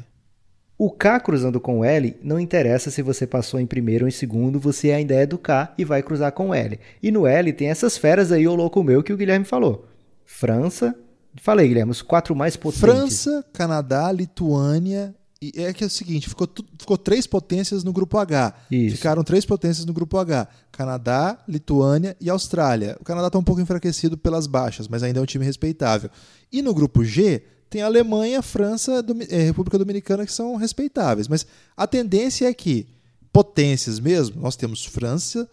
O 0.76 0.90
K 0.90 1.20
cruzando 1.20 1.60
com 1.60 1.80
o 1.80 1.84
L, 1.84 2.16
não 2.22 2.38
interessa 2.38 2.90
se 2.90 3.02
você 3.02 3.26
passou 3.26 3.58
em 3.60 3.66
primeiro 3.66 4.04
ou 4.04 4.08
em 4.08 4.12
segundo, 4.12 4.60
você 4.60 4.92
ainda 4.92 5.14
é 5.14 5.26
do 5.26 5.38
K 5.38 5.74
e 5.76 5.84
vai 5.84 6.02
cruzar 6.02 6.32
com 6.32 6.50
o 6.50 6.54
L. 6.54 6.78
E 7.02 7.10
no 7.10 7.26
L 7.26 7.52
tem 7.52 7.68
essas 7.68 7.96
feras 7.96 8.32
aí, 8.32 8.46
o 8.46 8.54
louco 8.54 8.82
meu, 8.82 9.02
que 9.02 9.12
o 9.12 9.16
Guilherme 9.16 9.44
falou. 9.44 9.86
França, 10.24 10.94
falei, 11.40 11.68
Guilherme, 11.68 11.90
os 11.90 12.02
quatro 12.02 12.34
mais 12.34 12.56
potentes. 12.56 12.80
França, 12.80 13.44
Canadá, 13.52 14.10
Lituânia 14.12 15.14
e 15.40 15.52
é 15.56 15.72
que 15.72 15.84
é 15.84 15.86
o 15.86 15.90
seguinte, 15.90 16.28
ficou, 16.28 16.48
ficou 16.78 16.98
três 16.98 17.24
potências 17.24 17.84
no 17.84 17.92
grupo 17.92 18.18
H. 18.18 18.54
Isso. 18.70 18.96
Ficaram 18.96 19.22
três 19.22 19.44
potências 19.44 19.86
no 19.86 19.92
grupo 19.92 20.18
H: 20.18 20.48
Canadá, 20.72 21.38
Lituânia 21.46 22.16
e 22.20 22.28
Austrália. 22.28 22.96
O 23.00 23.04
Canadá 23.04 23.28
está 23.28 23.38
um 23.38 23.44
pouco 23.44 23.60
enfraquecido 23.60 24.18
pelas 24.18 24.48
baixas, 24.48 24.88
mas 24.88 25.02
ainda 25.02 25.20
é 25.20 25.22
um 25.22 25.26
time 25.26 25.44
respeitável. 25.44 26.10
E 26.50 26.60
no 26.60 26.74
grupo 26.74 27.04
G 27.04 27.42
tem 27.70 27.82
Alemanha, 27.82 28.42
França, 28.42 29.04
e 29.30 29.34
eh, 29.34 29.42
República 29.44 29.78
Dominicana 29.78 30.26
que 30.26 30.32
são 30.32 30.56
respeitáveis. 30.56 31.28
Mas 31.28 31.46
a 31.76 31.86
tendência 31.86 32.48
é 32.48 32.52
que 32.52 32.88
potências 33.32 34.00
mesmo, 34.00 34.40
nós 34.40 34.56
temos 34.56 34.84
França, 34.84 35.48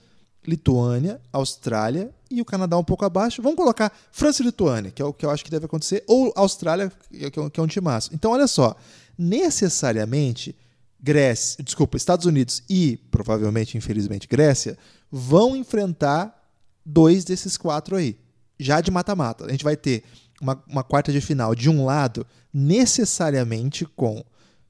Lituânia, 0.48 1.20
Austrália 1.32 2.10
e 2.30 2.42
o 2.42 2.46
Canadá 2.46 2.78
um 2.78 2.84
pouco 2.84 3.06
abaixo. 3.06 3.42
Vamos 3.42 3.58
colocar 3.58 3.96
França 4.12 4.42
e 4.42 4.46
Lituânia, 4.46 4.92
que 4.92 5.02
é 5.02 5.06
o 5.06 5.14
que 5.14 5.26
eu 5.26 5.30
acho 5.30 5.44
que 5.44 5.52
deve 5.52 5.66
acontecer, 5.66 6.04
ou 6.08 6.34
Austrália, 6.36 6.92
que 7.12 7.26
é, 7.26 7.50
que 7.50 7.60
é 7.60 7.64
um 7.64 7.68
timaço. 7.68 8.10
Então, 8.14 8.32
olha 8.32 8.48
só 8.48 8.76
necessariamente 9.18 10.56
Grécia, 11.00 11.64
desculpa, 11.64 11.98
Estados 11.98 12.26
Unidos 12.26 12.64
e 12.70 12.98
provavelmente, 13.12 13.78
infelizmente, 13.78 14.28
Grécia 14.28 14.78
vão 15.12 15.56
enfrentar 15.56 16.36
dois 16.84 17.24
desses 17.24 17.58
quatro 17.58 17.96
aí, 17.96 18.18
já 18.60 18.82
de 18.82 18.90
mata-mata. 18.90 19.46
A 19.46 19.52
gente 19.52 19.64
vai 19.64 19.78
ter 19.78 20.04
uma, 20.42 20.62
uma 20.68 20.84
quarta 20.84 21.12
de 21.12 21.22
final 21.22 21.54
de 21.54 21.70
um 21.70 21.86
lado, 21.86 22.26
necessariamente 22.52 23.86
com 23.86 24.24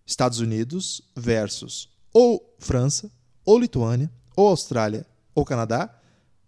Estados 0.06 0.40
Unidos 0.40 1.02
versus 1.16 1.90
ou 2.14 2.56
França, 2.60 3.12
ou 3.46 3.60
Lituânia, 3.60 4.12
ou 4.36 4.48
Austrália, 4.48 5.06
ou 5.34 5.44
Canadá, 5.44 5.94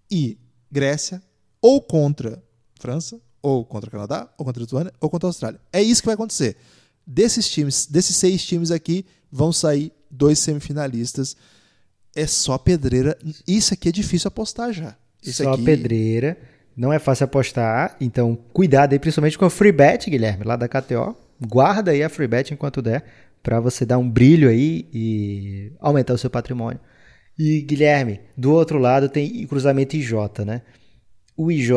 e 0.10 0.38
Grécia, 0.72 1.22
ou 1.62 1.82
contra 1.82 2.44
França, 2.80 3.20
ou 3.42 3.66
contra 3.66 3.92
Canadá, 3.92 4.30
ou 4.38 4.46
contra 4.46 4.62
Lituânia, 4.62 4.94
ou 5.00 5.10
contra 5.10 5.28
Austrália. 5.28 5.60
É 5.72 5.82
isso 5.82 6.02
que 6.02 6.06
vai 6.06 6.16
acontecer 6.16 6.58
desses 7.08 7.50
times, 7.50 7.86
desses 7.86 8.18
seis 8.18 8.46
times 8.46 8.70
aqui, 8.70 9.06
vão 9.32 9.54
sair 9.54 9.94
dois 10.12 10.40
semifinalistas. 10.40 11.38
É 12.14 12.28
só 12.28 12.58
pedreira. 12.58 13.18
Isso 13.48 13.74
aqui 13.74 13.90
é 13.90 13.92
difícil 13.92 14.28
apostar 14.28 14.74
já. 14.74 14.96
Isso 15.24 15.44
só 15.44 15.54
aqui... 15.54 15.64
pedreira. 15.64 16.38
Não 16.76 16.94
é 16.94 17.00
fácil 17.00 17.24
apostar, 17.24 17.96
então 18.00 18.38
cuidado 18.54 18.94
aí, 18.94 19.00
principalmente 19.00 19.36
com 19.36 19.46
a 19.46 19.50
free 19.50 19.72
bet, 19.72 20.12
Guilherme, 20.12 20.44
lá 20.44 20.56
da 20.56 20.68
KTO. 20.68 21.16
Guarda 21.42 21.90
aí 21.90 22.04
a 22.04 22.10
free 22.10 22.28
bet 22.28 22.54
enquanto 22.54 22.84
der, 22.84 23.04
para 23.42 23.60
você 23.60 23.84
dar 23.84 23.98
um 23.98 24.08
brilho 24.08 24.48
aí 24.48 24.88
e 24.94 25.72
aumentar 25.80 26.14
o 26.14 26.18
seu 26.20 26.30
patrimônio. 26.30 26.80
E 27.38 27.62
Guilherme, 27.62 28.20
do 28.36 28.52
outro 28.52 28.78
lado 28.78 29.10
tem 29.10 29.46
cruzamento 29.48 29.96
IJ, 29.96 30.14
né? 30.46 30.62
O 31.36 31.52
IJ 31.52 31.72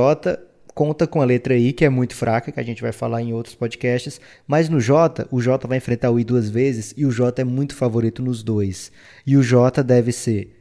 conta 0.74 1.06
com 1.06 1.20
a 1.20 1.24
letra 1.24 1.56
I, 1.56 1.72
que 1.72 1.84
é 1.84 1.88
muito 1.88 2.14
fraca, 2.14 2.52
que 2.52 2.60
a 2.60 2.62
gente 2.62 2.82
vai 2.82 2.92
falar 2.92 3.22
em 3.22 3.32
outros 3.32 3.54
podcasts, 3.54 4.20
mas 4.46 4.68
no 4.68 4.80
J, 4.80 5.26
o 5.30 5.40
J 5.40 5.66
vai 5.66 5.78
enfrentar 5.78 6.10
o 6.10 6.18
I 6.18 6.24
duas 6.24 6.48
vezes 6.48 6.94
e 6.96 7.04
o 7.04 7.10
J 7.10 7.42
é 7.42 7.44
muito 7.44 7.74
favorito 7.74 8.22
nos 8.22 8.42
dois. 8.42 8.90
E 9.26 9.36
o 9.36 9.42
J 9.42 9.82
deve 9.82 10.12
ser 10.12 10.56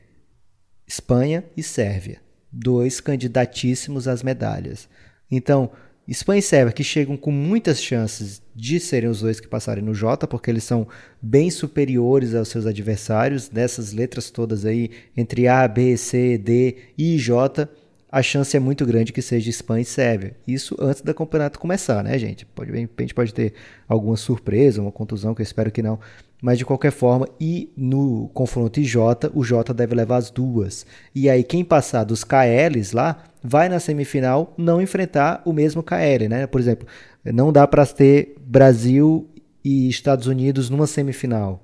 Espanha 0.87 1.43
e 1.55 1.61
Sérvia, 1.61 2.19
dois 2.51 2.99
candidatíssimos 2.99 4.07
às 4.07 4.23
medalhas. 4.23 4.89
Então, 5.29 5.71
Espanha 6.07 6.39
e 6.39 6.41
Sérvia, 6.41 6.73
que 6.73 6.83
chegam 6.83 7.15
com 7.15 7.31
muitas 7.31 7.79
chances 7.79 8.41
de 8.55 8.79
serem 8.79 9.07
os 9.07 9.21
dois 9.21 9.39
que 9.39 9.47
passarem 9.47 9.83
no 9.83 9.93
J, 9.93 10.27
porque 10.27 10.49
eles 10.49 10.63
são 10.63 10.87
bem 11.21 11.51
superiores 11.51 12.33
aos 12.33 12.47
seus 12.47 12.65
adversários, 12.65 13.47
dessas 13.47 13.93
letras 13.93 14.31
todas 14.31 14.65
aí, 14.65 14.89
entre 15.15 15.47
A, 15.47 15.67
B, 15.67 15.95
C, 15.95 16.35
D 16.35 16.77
e 16.97 17.15
J, 17.19 17.69
a 18.11 18.23
chance 18.23 18.55
é 18.57 18.59
muito 18.59 18.85
grande 18.85 19.13
que 19.13 19.21
seja 19.21 19.49
Espanha 19.49 19.83
e 19.83 19.85
Sérvia. 19.85 20.35
Isso 20.47 20.75
antes 20.79 21.01
do 21.01 21.13
campeonato 21.13 21.59
começar, 21.59 22.03
né, 22.03 22.17
gente? 22.17 22.45
Pode, 22.45 22.71
a 22.71 22.75
gente 22.75 23.13
pode 23.13 23.33
ter 23.33 23.53
alguma 23.87 24.17
surpresa, 24.17 24.81
uma 24.81 24.91
contusão, 24.91 25.35
que 25.35 25.41
eu 25.41 25.43
espero 25.43 25.71
que 25.71 25.83
não. 25.83 25.99
Mas 26.41 26.57
de 26.57 26.65
qualquer 26.65 26.91
forma, 26.91 27.27
e 27.39 27.71
no 27.77 28.29
confronto 28.33 28.79
IJ, 28.79 28.95
o 29.33 29.43
J 29.43 29.73
deve 29.73 29.93
levar 29.93 30.17
as 30.17 30.31
duas. 30.31 30.85
E 31.13 31.29
aí, 31.29 31.43
quem 31.43 31.63
passar 31.63 32.03
dos 32.03 32.23
KLs 32.23 32.95
lá, 32.95 33.23
vai 33.43 33.69
na 33.69 33.79
semifinal 33.79 34.53
não 34.57 34.81
enfrentar 34.81 35.41
o 35.45 35.53
mesmo 35.53 35.83
KL, 35.83 36.27
né? 36.27 36.47
Por 36.47 36.59
exemplo, 36.59 36.87
não 37.23 37.51
dá 37.51 37.67
para 37.67 37.85
ter 37.85 38.35
Brasil 38.41 39.29
e 39.63 39.87
Estados 39.87 40.25
Unidos 40.25 40.69
numa 40.69 40.87
semifinal. 40.87 41.63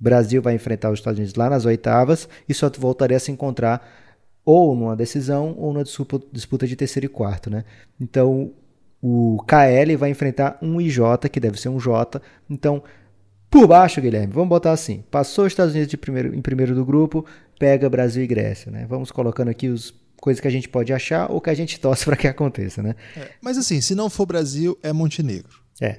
Brasil 0.00 0.40
vai 0.40 0.54
enfrentar 0.54 0.90
os 0.90 0.98
Estados 0.98 1.18
Unidos 1.18 1.34
lá 1.34 1.50
nas 1.50 1.64
oitavas 1.64 2.28
e 2.48 2.54
só 2.54 2.70
voltaria 2.78 3.16
a 3.16 3.20
se 3.20 3.30
encontrar 3.30 4.01
ou 4.44 4.74
numa 4.74 4.96
decisão 4.96 5.54
ou 5.58 5.72
numa 5.72 5.84
disputa 6.32 6.66
de 6.66 6.76
terceiro 6.76 7.06
e 7.06 7.08
quarto, 7.08 7.48
né? 7.48 7.64
Então 8.00 8.52
o 9.02 9.42
KL 9.46 9.96
vai 9.96 10.10
enfrentar 10.10 10.58
um 10.62 10.80
IJ, 10.80 11.00
que 11.30 11.40
deve 11.40 11.60
ser 11.60 11.68
um 11.68 11.78
J. 11.78 12.22
Então, 12.48 12.82
por 13.50 13.66
baixo, 13.66 14.00
Guilherme, 14.00 14.32
vamos 14.32 14.48
botar 14.48 14.70
assim: 14.70 15.04
passou 15.10 15.44
os 15.44 15.52
Estados 15.52 15.72
Unidos 15.72 15.90
de 15.90 15.96
primeiro, 15.96 16.34
em 16.34 16.40
primeiro 16.40 16.74
do 16.74 16.84
grupo, 16.84 17.26
pega 17.58 17.90
Brasil 17.90 18.22
e 18.22 18.26
Grécia, 18.26 18.70
né? 18.70 18.86
Vamos 18.88 19.10
colocando 19.10 19.48
aqui 19.48 19.68
os 19.68 19.92
coisas 20.20 20.40
que 20.40 20.46
a 20.46 20.50
gente 20.52 20.68
pode 20.68 20.92
achar 20.92 21.30
ou 21.32 21.40
que 21.40 21.50
a 21.50 21.54
gente 21.54 21.80
torce 21.80 22.04
para 22.06 22.16
que 22.16 22.28
aconteça, 22.28 22.80
né? 22.80 22.94
É, 23.16 23.30
mas 23.40 23.58
assim, 23.58 23.80
se 23.80 23.94
não 23.94 24.08
for 24.08 24.24
Brasil, 24.24 24.78
é 24.82 24.92
Montenegro. 24.92 25.60
É. 25.80 25.98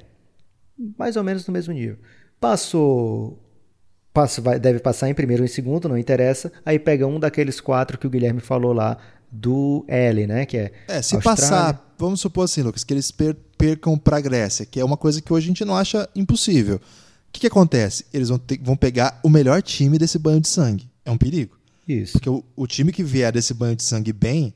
Mais 0.98 1.18
ou 1.18 1.24
menos 1.24 1.46
no 1.46 1.54
mesmo 1.54 1.74
nível. 1.74 1.98
Passou 2.40 3.43
passa, 4.14 4.42
vai, 4.42 4.60
deve 4.60 4.80
passar 4.80 5.10
em 5.10 5.14
primeiro 5.14 5.42
ou 5.44 5.46
em 5.46 5.50
segundo, 5.50 5.90
não 5.90 5.98
interessa. 5.98 6.52
Aí 6.66 6.78
pega 6.78 7.08
um 7.08 7.20
daqueles 7.20 7.60
quatro 7.60 7.98
que 7.98 8.06
o 8.06 8.10
Guilherme 8.10 8.40
falou 8.40 8.72
lá 8.72 8.98
do 9.32 9.84
L, 9.88 10.28
né? 10.28 10.46
Que 10.46 10.58
é. 10.58 10.72
É, 10.88 11.02
se 11.02 11.16
Austrália. 11.16 11.24
passar, 11.24 11.96
vamos 11.98 12.22
supor 12.22 12.46
assim, 12.46 12.62
Lucas, 12.62 12.84
que 12.84 12.94
eles 12.94 13.10
per 13.10 13.36
percam 13.58 13.98
para 13.98 14.18
a 14.18 14.22
Grécia, 14.22 14.66
que 14.66 14.78
é 14.78 14.84
uma 14.84 14.98
coisa 14.98 15.22
que 15.22 15.32
hoje 15.32 15.46
a 15.46 15.48
gente 15.48 15.64
não 15.64 15.76
acha 15.76 16.10
impossível. 16.14 16.76
O 16.76 16.80
que, 17.32 17.40
que 17.42 17.48
acontece? 17.48 18.06
Eles 18.14 18.28
vão, 18.28 18.38
ter, 18.38 18.60
vão 18.62 18.76
pegar 18.76 19.20
o 19.24 19.30
melhor 19.30 19.62
time 19.62 19.98
desse 19.98 20.20
banho 20.20 20.42
de 20.42 20.50
sangue. 20.50 20.90
É 21.06 21.10
um 21.10 21.18
perigo. 21.18 21.58
Isso. 21.88 22.14
Porque 22.14 22.30
o, 22.30 22.44
o 22.58 22.68
time 22.68 22.92
que 22.92 23.04
vier 23.04 23.32
desse 23.32 23.54
banho 23.54 23.76
de 23.76 23.84
sangue 23.84 24.12
bem, 24.12 24.54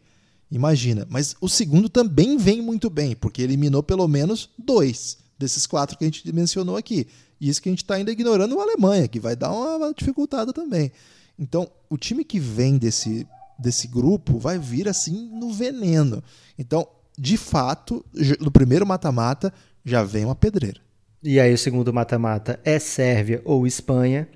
imagina. 0.52 1.08
Mas 1.10 1.38
o 1.40 1.48
segundo 1.48 1.88
também 1.88 2.38
vem 2.38 2.62
muito 2.62 2.90
bem, 2.90 3.16
porque 3.16 3.42
eliminou 3.42 3.82
pelo 3.82 4.08
menos 4.10 4.50
dois 4.58 5.18
desses 5.40 5.66
quatro 5.66 5.98
que 5.98 6.04
a 6.04 6.08
gente 6.08 6.30
mencionou 6.34 6.76
aqui. 6.76 7.08
E 7.40 7.50
isso 7.50 7.62
que 7.62 7.70
a 7.70 7.72
gente 7.72 7.84
está 7.84 7.96
ainda 7.96 8.12
ignorando 8.12 8.60
a 8.60 8.64
Alemanha, 8.64 9.08
que 9.08 9.20
vai 9.20 9.36
dar 9.36 9.52
uma 9.52 9.94
dificultada 9.94 10.52
também. 10.52 10.92
Então, 11.38 11.70
o 11.90 11.98
time 11.98 12.24
que 12.24 12.40
vem 12.40 12.78
desse, 12.78 13.28
desse 13.58 13.88
grupo 13.88 14.40
vai 14.40 14.58
vir 14.58 14.88
assim 14.88 15.30
no 15.34 15.52
veneno. 15.54 16.24
Então, 16.58 16.88
de 17.18 17.38
fato, 17.38 18.06
no 18.40 18.52
primeiro 18.52 18.86
mata-mata 18.86 19.54
já 19.86 20.04
vem 20.04 20.26
uma 20.26 20.36
pedreira. 20.36 20.80
E 21.24 21.40
aí 21.40 21.54
o 21.54 21.58
segundo 21.58 21.94
mata-mata 21.94 22.60
é 22.64 22.80
Sérvia 22.80 23.42
ou 23.46 23.66
Espanha. 23.66 24.28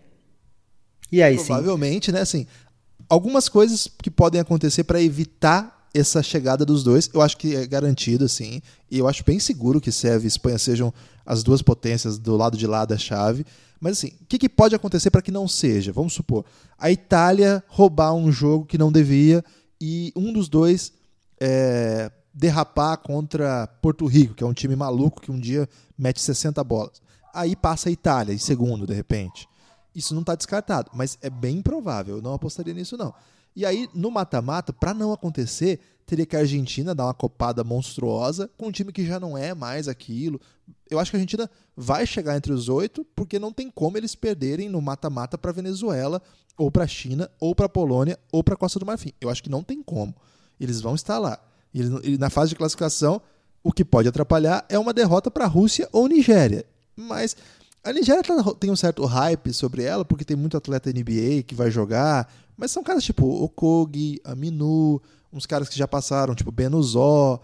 E 1.11 1.21
aí 1.21 1.35
Provavelmente, 1.35 2.07
sim. 2.07 2.11
né, 2.11 2.21
assim, 2.21 2.47
algumas 3.09 3.49
coisas 3.49 3.87
que 4.01 4.09
podem 4.09 4.39
acontecer 4.39 4.83
para 4.83 5.01
evitar 5.01 5.80
essa 5.93 6.23
chegada 6.23 6.65
dos 6.65 6.83
dois, 6.83 7.09
eu 7.13 7.21
acho 7.21 7.37
que 7.37 7.55
é 7.55 7.67
garantido, 7.67 8.25
assim. 8.25 8.61
E 8.89 8.97
eu 8.97 9.07
acho 9.07 9.23
bem 9.23 9.39
seguro 9.39 9.81
que 9.81 9.91
Sérvia 9.91 10.25
e 10.25 10.29
Espanha 10.29 10.57
sejam 10.57 10.93
as 11.25 11.43
duas 11.43 11.61
potências 11.61 12.17
do 12.17 12.35
lado 12.35 12.57
de 12.57 12.65
lá 12.65 12.85
da 12.85 12.97
chave. 12.97 13.45
Mas 13.79 13.97
assim, 13.97 14.11
o 14.21 14.25
que, 14.25 14.37
que 14.37 14.49
pode 14.49 14.75
acontecer 14.75 15.09
para 15.09 15.21
que 15.21 15.31
não 15.31 15.47
seja? 15.47 15.91
Vamos 15.91 16.13
supor, 16.13 16.45
a 16.77 16.91
Itália 16.91 17.63
roubar 17.67 18.13
um 18.13 18.31
jogo 18.31 18.65
que 18.65 18.77
não 18.77 18.91
devia 18.91 19.43
e 19.79 20.13
um 20.15 20.31
dos 20.31 20.47
dois 20.47 20.93
é, 21.39 22.11
derrapar 22.33 22.97
contra 22.97 23.67
Porto 23.81 24.05
Rico, 24.05 24.35
que 24.35 24.43
é 24.43 24.47
um 24.47 24.53
time 24.53 24.75
maluco 24.75 25.19
que 25.19 25.31
um 25.31 25.39
dia 25.39 25.67
mete 25.97 26.21
60 26.21 26.63
bolas. 26.63 27.01
Aí 27.33 27.55
passa 27.55 27.89
a 27.89 27.91
Itália 27.91 28.33
em 28.33 28.37
segundo, 28.37 28.85
de 28.85 28.93
repente. 28.93 29.49
Isso 29.95 30.13
não 30.13 30.21
está 30.21 30.35
descartado, 30.35 30.91
mas 30.93 31.17
é 31.21 31.29
bem 31.29 31.57
improvável. 31.57 32.17
Eu 32.17 32.21
não 32.21 32.33
apostaria 32.33 32.73
nisso, 32.73 32.95
não. 32.95 33.13
E 33.55 33.65
aí, 33.65 33.89
no 33.93 34.09
mata-mata, 34.09 34.71
para 34.71 34.93
não 34.93 35.11
acontecer, 35.11 35.79
teria 36.05 36.25
que 36.25 36.35
a 36.35 36.39
Argentina 36.39 36.95
dar 36.95 37.05
uma 37.05 37.13
copada 37.13 37.63
monstruosa 37.63 38.49
com 38.57 38.67
um 38.67 38.71
time 38.71 38.91
que 38.91 39.05
já 39.05 39.19
não 39.19 39.37
é 39.37 39.53
mais 39.53 39.87
aquilo. 39.87 40.39
Eu 40.89 40.99
acho 40.99 41.11
que 41.11 41.17
a 41.17 41.19
Argentina 41.19 41.49
vai 41.75 42.05
chegar 42.05 42.35
entre 42.35 42.51
os 42.51 42.69
oito, 42.69 43.05
porque 43.15 43.39
não 43.39 43.51
tem 43.51 43.69
como 43.69 43.97
eles 43.97 44.15
perderem 44.15 44.69
no 44.69 44.81
mata-mata 44.81 45.37
para 45.37 45.51
Venezuela, 45.51 46.21
ou 46.57 46.69
para 46.69 46.87
China, 46.87 47.29
ou 47.39 47.55
para 47.55 47.69
Polônia, 47.69 48.19
ou 48.31 48.43
para 48.43 48.55
Costa 48.55 48.79
do 48.79 48.85
Marfim. 48.85 49.11
Eu 49.19 49.29
acho 49.29 49.41
que 49.43 49.49
não 49.49 49.63
tem 49.63 49.81
como. 49.81 50.15
Eles 50.59 50.81
vão 50.81 50.95
estar 50.95 51.17
lá. 51.17 51.39
E, 51.73 52.17
na 52.17 52.29
fase 52.29 52.49
de 52.49 52.55
classificação, 52.55 53.21
o 53.63 53.71
que 53.71 53.85
pode 53.85 54.07
atrapalhar 54.07 54.65
é 54.69 54.77
uma 54.77 54.93
derrota 54.93 55.31
para 55.31 55.45
a 55.45 55.47
Rússia 55.47 55.87
ou 55.91 56.07
Nigéria. 56.07 56.65
Mas 56.95 57.35
a 57.83 57.91
Nigéria 57.93 58.21
tá, 58.21 58.35
tem 58.59 58.69
um 58.69 58.75
certo 58.75 59.05
hype 59.05 59.53
sobre 59.53 59.83
ela, 59.83 60.05
porque 60.05 60.25
tem 60.25 60.37
muito 60.37 60.57
atleta 60.57 60.91
NBA 60.91 61.43
que 61.45 61.55
vai 61.55 61.71
jogar, 61.71 62.31
mas 62.61 62.69
são 62.69 62.83
caras 62.83 63.03
tipo 63.03 63.25
Okogi, 63.25 64.21
Aminu, 64.23 65.01
uns 65.33 65.47
caras 65.47 65.67
que 65.67 65.75
já 65.75 65.87
passaram, 65.87 66.35
tipo 66.35 66.51
Benuzó, 66.51 67.41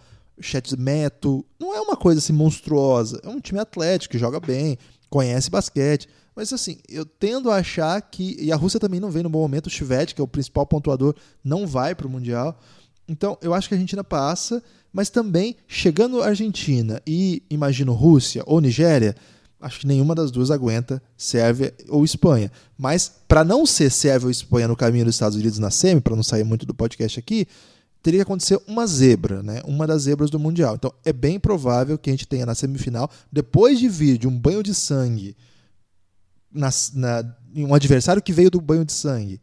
Meto. 0.77 1.43
Não 1.59 1.75
é 1.75 1.81
uma 1.81 1.97
coisa 1.97 2.19
assim 2.19 2.33
monstruosa. 2.33 3.19
É 3.23 3.27
um 3.27 3.39
time 3.39 3.59
atlético 3.59 4.11
que 4.11 4.19
joga 4.19 4.39
bem, 4.39 4.77
conhece 5.09 5.49
basquete. 5.49 6.07
Mas 6.35 6.53
assim, 6.53 6.77
eu 6.87 7.03
tendo 7.03 7.49
a 7.49 7.55
achar 7.55 7.99
que. 7.99 8.37
E 8.39 8.51
a 8.51 8.55
Rússia 8.55 8.79
também 8.79 8.99
não 8.99 9.09
vem 9.09 9.23
no 9.23 9.29
bom 9.29 9.39
momento. 9.39 9.65
O 9.65 9.71
Chivete, 9.71 10.13
que 10.13 10.21
é 10.21 10.23
o 10.23 10.27
principal 10.27 10.67
pontuador, 10.67 11.15
não 11.43 11.65
vai 11.65 11.95
para 11.95 12.05
o 12.05 12.09
Mundial. 12.11 12.55
Então, 13.07 13.39
eu 13.41 13.55
acho 13.55 13.67
que 13.67 13.73
a 13.73 13.77
Argentina 13.77 14.03
passa, 14.03 14.61
mas 14.93 15.09
também, 15.09 15.55
chegando 15.67 16.21
a 16.21 16.27
Argentina 16.27 17.01
e 17.07 17.41
imagino 17.49 17.91
Rússia 17.91 18.43
ou 18.45 18.61
Nigéria, 18.61 19.15
acho 19.59 19.79
que 19.81 19.87
nenhuma 19.87 20.13
das 20.13 20.31
duas 20.31 20.51
aguenta 20.51 21.01
Sérvia 21.17 21.73
ou 21.89 22.05
Espanha. 22.05 22.51
Mas 22.77 23.11
para 23.27 23.43
não 23.43 23.65
ser 23.65 23.89
Sérvia 23.89 24.27
ou 24.27 24.31
Espanha 24.31 24.67
no 24.67 24.75
caminho 24.75 25.05
dos 25.05 25.15
Estados 25.15 25.35
Unidos 25.35 25.59
na 25.59 25.71
semi, 25.71 26.01
para 26.01 26.15
não 26.15 26.23
sair 26.23 26.43
muito 26.43 26.65
do 26.65 26.73
podcast 26.73 27.19
aqui, 27.19 27.47
teria 28.01 28.19
que 28.19 28.23
acontecer 28.23 28.59
uma 28.67 28.85
zebra, 28.85 29.41
né? 29.43 29.61
Uma 29.65 29.87
das 29.87 30.03
zebras 30.03 30.29
do 30.29 30.39
mundial. 30.39 30.75
Então 30.75 30.93
é 31.03 31.11
bem 31.11 31.39
provável 31.39 31.97
que 31.97 32.09
a 32.09 32.13
gente 32.13 32.27
tenha 32.27 32.45
na 32.45 32.55
semifinal, 32.55 33.09
depois 33.31 33.79
de 33.79 33.89
vir 33.89 34.17
de 34.17 34.27
um 34.27 34.37
banho 34.37 34.63
de 34.63 34.73
sangue, 34.73 35.35
na, 36.51 36.69
na, 36.93 37.35
um 37.55 37.73
adversário 37.73 38.21
que 38.21 38.31
veio 38.31 38.49
do 38.49 38.61
banho 38.61 38.85
de 38.85 38.93
sangue, 38.93 39.41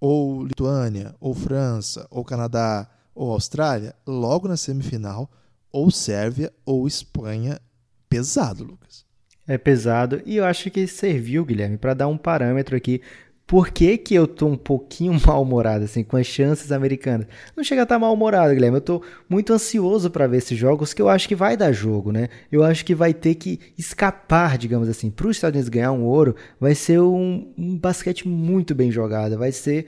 ou 0.00 0.44
Lituânia, 0.44 1.14
ou 1.18 1.34
França, 1.34 2.06
ou 2.10 2.24
Canadá, 2.24 2.88
ou 3.14 3.32
Austrália, 3.32 3.94
logo 4.06 4.46
na 4.46 4.56
semifinal, 4.56 5.30
ou 5.72 5.90
Sérvia 5.90 6.52
ou 6.64 6.86
Espanha 6.86 7.60
pesado, 8.08 8.62
Lucas. 8.62 9.04
É 9.46 9.58
pesado. 9.58 10.22
E 10.24 10.36
eu 10.36 10.44
acho 10.44 10.70
que 10.70 10.86
serviu, 10.86 11.44
Guilherme, 11.44 11.76
para 11.76 11.94
dar 11.94 12.08
um 12.08 12.16
parâmetro 12.16 12.76
aqui. 12.76 13.00
Por 13.46 13.68
que, 13.68 13.98
que 13.98 14.14
eu 14.14 14.26
tô 14.26 14.46
um 14.46 14.56
pouquinho 14.56 15.12
mal-humorado, 15.24 15.84
assim, 15.84 16.02
com 16.02 16.16
as 16.16 16.26
chances 16.26 16.72
americanas? 16.72 17.26
Não 17.54 17.62
chega 17.62 17.82
a 17.82 17.84
estar 17.84 17.96
tá 17.96 17.98
mal-humorado, 17.98 18.54
Guilherme. 18.54 18.78
Eu 18.78 18.80
tô 18.80 19.02
muito 19.28 19.52
ansioso 19.52 20.10
para 20.10 20.26
ver 20.26 20.38
esses 20.38 20.58
jogos, 20.58 20.94
que 20.94 21.02
eu 21.02 21.10
acho 21.10 21.28
que 21.28 21.34
vai 21.34 21.56
dar 21.56 21.70
jogo, 21.72 22.10
né? 22.10 22.28
Eu 22.50 22.64
acho 22.64 22.84
que 22.84 22.94
vai 22.94 23.12
ter 23.12 23.34
que 23.34 23.60
escapar, 23.76 24.56
digamos 24.56 24.88
assim. 24.88 25.10
Para 25.10 25.26
os 25.26 25.36
Estados 25.36 25.56
Unidos 25.56 25.68
ganhar 25.68 25.92
um 25.92 26.04
ouro, 26.04 26.34
vai 26.58 26.74
ser 26.74 27.00
um, 27.00 27.52
um 27.58 27.76
basquete 27.76 28.26
muito 28.26 28.74
bem 28.74 28.90
jogado. 28.90 29.36
Vai 29.36 29.52
ser 29.52 29.86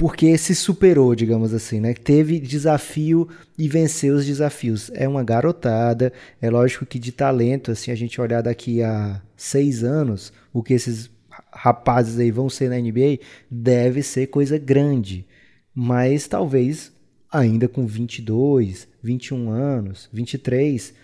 porque 0.00 0.38
se 0.38 0.54
superou, 0.54 1.14
digamos 1.14 1.52
assim, 1.52 1.78
né? 1.78 1.92
Teve 1.92 2.40
desafio 2.40 3.28
e 3.58 3.68
venceu 3.68 4.14
os 4.14 4.24
desafios. 4.24 4.90
É 4.94 5.06
uma 5.06 5.22
garotada, 5.22 6.10
é 6.40 6.48
lógico 6.48 6.86
que 6.86 6.98
de 6.98 7.12
talento, 7.12 7.70
assim, 7.70 7.90
a 7.90 7.94
gente 7.94 8.18
olhar 8.18 8.40
daqui 8.40 8.82
a 8.82 9.20
seis 9.36 9.84
anos, 9.84 10.32
o 10.54 10.62
que 10.62 10.72
esses 10.72 11.10
rapazes 11.52 12.18
aí 12.18 12.30
vão 12.30 12.48
ser 12.48 12.70
na 12.70 12.78
NBA, 12.78 13.18
deve 13.50 14.02
ser 14.02 14.28
coisa 14.28 14.56
grande. 14.56 15.26
Mas 15.74 16.26
talvez 16.26 16.90
ainda 17.30 17.68
com 17.68 17.86
22, 17.86 18.88
21 19.02 19.50
anos, 19.50 20.08
23, 20.14 20.94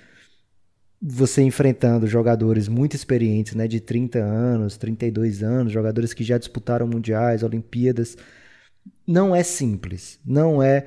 você 1.02 1.42
enfrentando 1.42 2.06
jogadores 2.06 2.66
muito 2.66 2.96
experientes, 2.96 3.54
né, 3.54 3.68
de 3.68 3.78
30 3.78 4.20
anos, 4.20 4.78
32 4.78 5.42
anos, 5.42 5.70
jogadores 5.70 6.14
que 6.14 6.24
já 6.24 6.38
disputaram 6.38 6.86
mundiais, 6.86 7.42
Olimpíadas, 7.42 8.16
não 9.06 9.34
é 9.34 9.42
simples, 9.42 10.18
não 10.24 10.62
é 10.62 10.86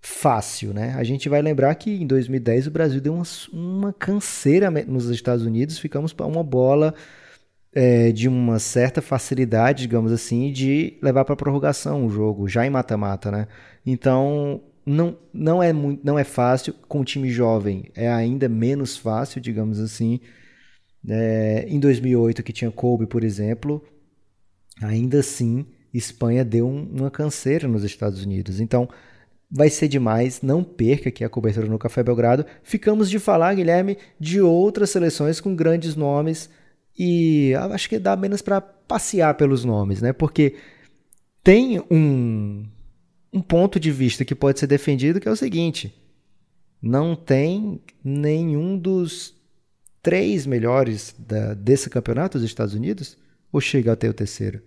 fácil, 0.00 0.72
né? 0.72 0.94
A 0.96 1.04
gente 1.04 1.28
vai 1.28 1.42
lembrar 1.42 1.74
que 1.74 1.90
em 1.90 2.06
2010 2.06 2.66
o 2.66 2.70
Brasil 2.70 3.00
deu 3.00 3.14
uma, 3.14 3.24
uma 3.52 3.92
canseira 3.92 4.70
nos 4.70 5.08
Estados 5.08 5.44
Unidos, 5.44 5.78
ficamos 5.78 6.12
para 6.12 6.26
uma 6.26 6.42
bola 6.42 6.94
é, 7.72 8.10
de 8.12 8.28
uma 8.28 8.58
certa 8.58 9.02
facilidade, 9.02 9.82
digamos 9.82 10.12
assim, 10.12 10.52
de 10.52 10.98
levar 11.02 11.24
para 11.24 11.36
prorrogação 11.36 12.06
o 12.06 12.10
jogo, 12.10 12.48
já 12.48 12.66
em 12.66 12.70
mata-mata, 12.70 13.30
né? 13.30 13.46
Então, 13.84 14.62
não, 14.84 15.16
não, 15.32 15.62
é 15.62 15.72
muito, 15.72 16.04
não 16.04 16.18
é 16.18 16.24
fácil. 16.24 16.74
Com 16.88 17.00
o 17.00 17.04
time 17.04 17.30
jovem 17.30 17.90
é 17.94 18.08
ainda 18.10 18.48
menos 18.48 18.96
fácil, 18.96 19.40
digamos 19.40 19.78
assim. 19.78 20.20
É, 21.08 21.66
em 21.68 21.78
2008, 21.80 22.42
que 22.42 22.52
tinha 22.52 22.70
Kobe, 22.70 23.06
por 23.06 23.24
exemplo, 23.24 23.82
ainda 24.82 25.20
assim, 25.20 25.66
Espanha 25.92 26.44
deu 26.44 26.68
um, 26.68 26.88
uma 26.98 27.10
canseira 27.10 27.66
nos 27.66 27.84
Estados 27.84 28.24
Unidos. 28.24 28.60
Então, 28.60 28.88
vai 29.50 29.68
ser 29.68 29.88
demais. 29.88 30.40
Não 30.42 30.62
perca 30.62 31.08
aqui 31.08 31.24
a 31.24 31.28
cobertura 31.28 31.66
no 31.66 31.78
Café 31.78 32.02
Belgrado. 32.02 32.46
Ficamos 32.62 33.10
de 33.10 33.18
falar, 33.18 33.54
Guilherme, 33.54 33.98
de 34.18 34.40
outras 34.40 34.90
seleções 34.90 35.40
com 35.40 35.54
grandes 35.56 35.96
nomes. 35.96 36.48
E 36.96 37.52
acho 37.72 37.88
que 37.88 37.98
dá 37.98 38.14
menos 38.16 38.42
para 38.42 38.60
passear 38.60 39.34
pelos 39.34 39.64
nomes, 39.64 40.00
né? 40.00 40.12
Porque 40.12 40.54
tem 41.42 41.80
um, 41.90 42.66
um 43.32 43.40
ponto 43.40 43.80
de 43.80 43.90
vista 43.90 44.24
que 44.24 44.34
pode 44.34 44.60
ser 44.60 44.66
defendido 44.66 45.20
que 45.20 45.28
é 45.28 45.30
o 45.30 45.36
seguinte: 45.36 45.94
não 46.80 47.16
tem 47.16 47.80
nenhum 48.04 48.78
dos 48.78 49.34
três 50.02 50.46
melhores 50.46 51.14
da, 51.18 51.54
desse 51.54 51.88
campeonato 51.90 52.38
dos 52.38 52.46
Estados 52.46 52.74
Unidos? 52.74 53.16
Ou 53.52 53.60
chega 53.60 53.92
até 53.92 54.08
o 54.08 54.14
terceiro? 54.14 54.62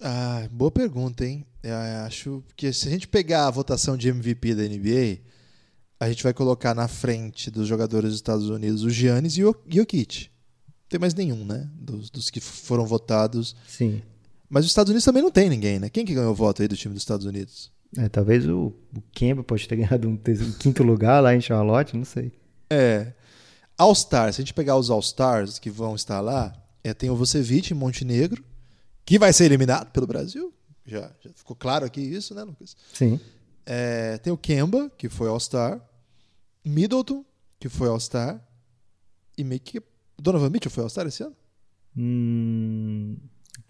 Ah, 0.00 0.48
boa 0.50 0.70
pergunta, 0.70 1.24
hein? 1.24 1.46
Eu 1.62 1.74
acho 2.04 2.44
que 2.56 2.72
se 2.72 2.88
a 2.88 2.90
gente 2.90 3.08
pegar 3.08 3.46
a 3.46 3.50
votação 3.50 3.96
de 3.96 4.08
MVP 4.08 4.54
da 4.54 4.62
NBA, 4.62 5.20
a 5.98 6.08
gente 6.08 6.22
vai 6.22 6.34
colocar 6.34 6.74
na 6.74 6.88
frente 6.88 7.50
dos 7.50 7.66
jogadores 7.66 8.10
dos 8.10 8.18
Estados 8.18 8.48
Unidos 8.48 8.82
o 8.82 8.90
Giannis 8.90 9.36
e 9.36 9.44
o 9.44 9.56
Jokic. 9.66 10.28
Não 10.66 10.88
tem 10.88 11.00
mais 11.00 11.14
nenhum, 11.14 11.44
né? 11.44 11.68
Dos, 11.74 12.10
dos 12.10 12.30
que 12.30 12.40
foram 12.40 12.84
votados. 12.84 13.56
Sim. 13.66 14.02
Mas 14.48 14.64
os 14.64 14.70
Estados 14.70 14.90
Unidos 14.90 15.04
também 15.04 15.22
não 15.22 15.30
tem 15.30 15.48
ninguém, 15.48 15.78
né? 15.78 15.88
Quem 15.88 16.04
que 16.04 16.14
ganhou 16.14 16.32
o 16.32 16.34
voto 16.34 16.60
aí 16.60 16.68
do 16.68 16.76
time 16.76 16.92
dos 16.92 17.02
Estados 17.02 17.24
Unidos? 17.24 17.72
É, 17.96 18.08
talvez 18.08 18.46
o, 18.46 18.72
o 18.94 19.00
Kemba 19.12 19.42
pode 19.42 19.66
ter 19.66 19.76
ganhado 19.76 20.08
um, 20.08 20.12
um 20.12 20.52
quinto 20.58 20.82
lugar 20.82 21.20
lá 21.20 21.34
em 21.34 21.40
Charlotte, 21.40 21.96
não 21.96 22.04
sei. 22.04 22.32
É. 22.68 23.12
All-Stars, 23.78 24.36
se 24.36 24.42
a 24.42 24.44
gente 24.44 24.54
pegar 24.54 24.76
os 24.76 24.90
All-Stars 24.90 25.58
que 25.58 25.70
vão 25.70 25.94
estar 25.94 26.20
lá, 26.20 26.52
é, 26.82 26.92
tem 26.92 27.10
o 27.10 27.16
Vucevic 27.16 27.72
em 27.72 27.76
Montenegro, 27.76 28.44
que 29.04 29.18
vai 29.18 29.32
ser 29.32 29.44
eliminado 29.44 29.90
pelo 29.90 30.06
Brasil. 30.06 30.52
Já, 30.86 31.10
já 31.20 31.30
ficou 31.34 31.56
claro 31.56 31.84
aqui 31.84 32.00
isso, 32.00 32.34
né, 32.34 32.42
Lucas? 32.42 32.76
Sim. 32.92 33.18
É, 33.66 34.18
tem 34.18 34.32
o 34.32 34.36
Kemba, 34.36 34.90
que 34.96 35.08
foi 35.08 35.28
All-Star. 35.28 35.80
Middleton, 36.64 37.24
que 37.58 37.68
foi 37.68 37.88
All-Star. 37.88 38.40
E 39.36 39.44
meio 39.44 39.60
que. 39.60 39.82
Donovan 40.18 40.50
Mitchell 40.50 40.70
foi 40.70 40.82
All-Star 40.82 41.06
esse 41.06 41.22
ano? 41.22 41.34
Hum, 41.96 43.16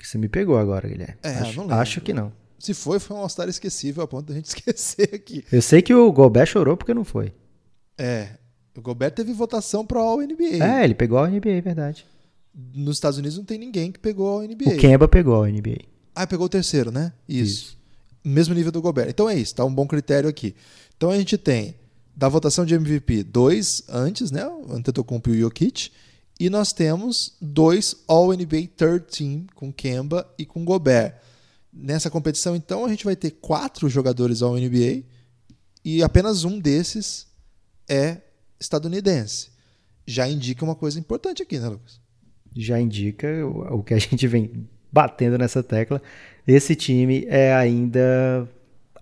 você 0.02 0.18
me 0.18 0.28
pegou 0.28 0.58
agora, 0.58 0.88
Guilherme. 0.88 1.16
É, 1.22 1.30
acho, 1.30 1.56
não 1.56 1.64
lembro. 1.64 1.76
acho 1.76 2.00
que 2.00 2.12
não. 2.12 2.32
Se 2.58 2.74
foi, 2.74 2.98
foi 2.98 3.16
um 3.16 3.20
All-Star 3.20 3.48
esquecível 3.48 4.02
a 4.02 4.08
ponto 4.08 4.26
da 4.26 4.34
gente 4.34 4.46
esquecer 4.54 5.14
aqui. 5.14 5.44
Eu 5.50 5.62
sei 5.62 5.82
que 5.82 5.94
o 5.94 6.10
Gobert 6.12 6.46
chorou 6.48 6.76
porque 6.76 6.94
não 6.94 7.04
foi. 7.04 7.32
É. 7.96 8.36
O 8.76 8.80
Gobert 8.80 9.14
teve 9.14 9.32
votação 9.32 9.86
para 9.86 10.00
All 10.00 10.18
NBA. 10.18 10.62
É, 10.62 10.84
ele 10.84 10.94
pegou 10.94 11.18
a 11.18 11.28
NBA, 11.28 11.50
é 11.50 11.60
verdade. 11.60 12.06
Nos 12.54 12.96
Estados 12.96 13.18
Unidos 13.18 13.36
não 13.36 13.44
tem 13.44 13.58
ninguém 13.58 13.90
que 13.90 13.98
pegou 13.98 14.40
a 14.40 14.46
NBA. 14.46 14.74
O 14.74 14.76
Kemba 14.78 15.08
pegou 15.08 15.42
a 15.42 15.48
NBA. 15.48 15.80
Ah, 16.14 16.26
pegou 16.26 16.46
o 16.46 16.48
terceiro, 16.48 16.92
né? 16.92 17.12
Isso. 17.28 17.52
isso. 17.52 17.78
Mesmo 18.24 18.54
nível 18.54 18.70
do 18.70 18.80
Gobert. 18.80 19.08
Então 19.10 19.28
é 19.28 19.36
isso, 19.36 19.54
tá 19.54 19.64
um 19.64 19.74
bom 19.74 19.86
critério 19.86 20.28
aqui. 20.28 20.54
Então 20.96 21.10
a 21.10 21.18
gente 21.18 21.36
tem 21.36 21.74
da 22.16 22.28
votação 22.28 22.64
de 22.64 22.74
MVP 22.74 23.24
dois 23.24 23.82
antes, 23.88 24.30
né? 24.30 24.46
O 24.46 24.72
Antetokounmpo 24.72 25.30
e 25.30 25.32
o 25.32 25.40
Jokic. 25.40 25.90
E 26.38 26.50
nós 26.50 26.72
temos 26.72 27.36
dois 27.40 27.94
All-NBA 28.08 28.68
Third 28.76 29.06
Team 29.06 29.46
com 29.54 29.72
Kemba 29.72 30.28
e 30.38 30.44
com 30.44 30.64
Gobert. 30.64 31.14
Nessa 31.72 32.10
competição, 32.10 32.54
então, 32.54 32.84
a 32.84 32.88
gente 32.88 33.04
vai 33.04 33.16
ter 33.16 33.32
quatro 33.32 33.88
jogadores 33.88 34.42
ao 34.42 34.54
NBA 34.54 35.02
e 35.84 36.02
apenas 36.02 36.44
um 36.44 36.58
desses 36.58 37.26
é 37.88 38.18
estadunidense. 38.58 39.48
Já 40.06 40.28
indica 40.28 40.64
uma 40.64 40.74
coisa 40.74 40.98
importante 40.98 41.42
aqui, 41.42 41.58
né, 41.58 41.68
Lucas? 41.68 42.00
Já 42.54 42.80
indica 42.80 43.28
o 43.46 43.82
que 43.82 43.94
a 43.94 43.98
gente 43.98 44.26
vem 44.26 44.50
batendo 44.92 45.36
nessa 45.36 45.62
tecla. 45.62 46.00
Esse 46.46 46.74
time 46.74 47.26
é 47.28 47.54
ainda 47.54 48.48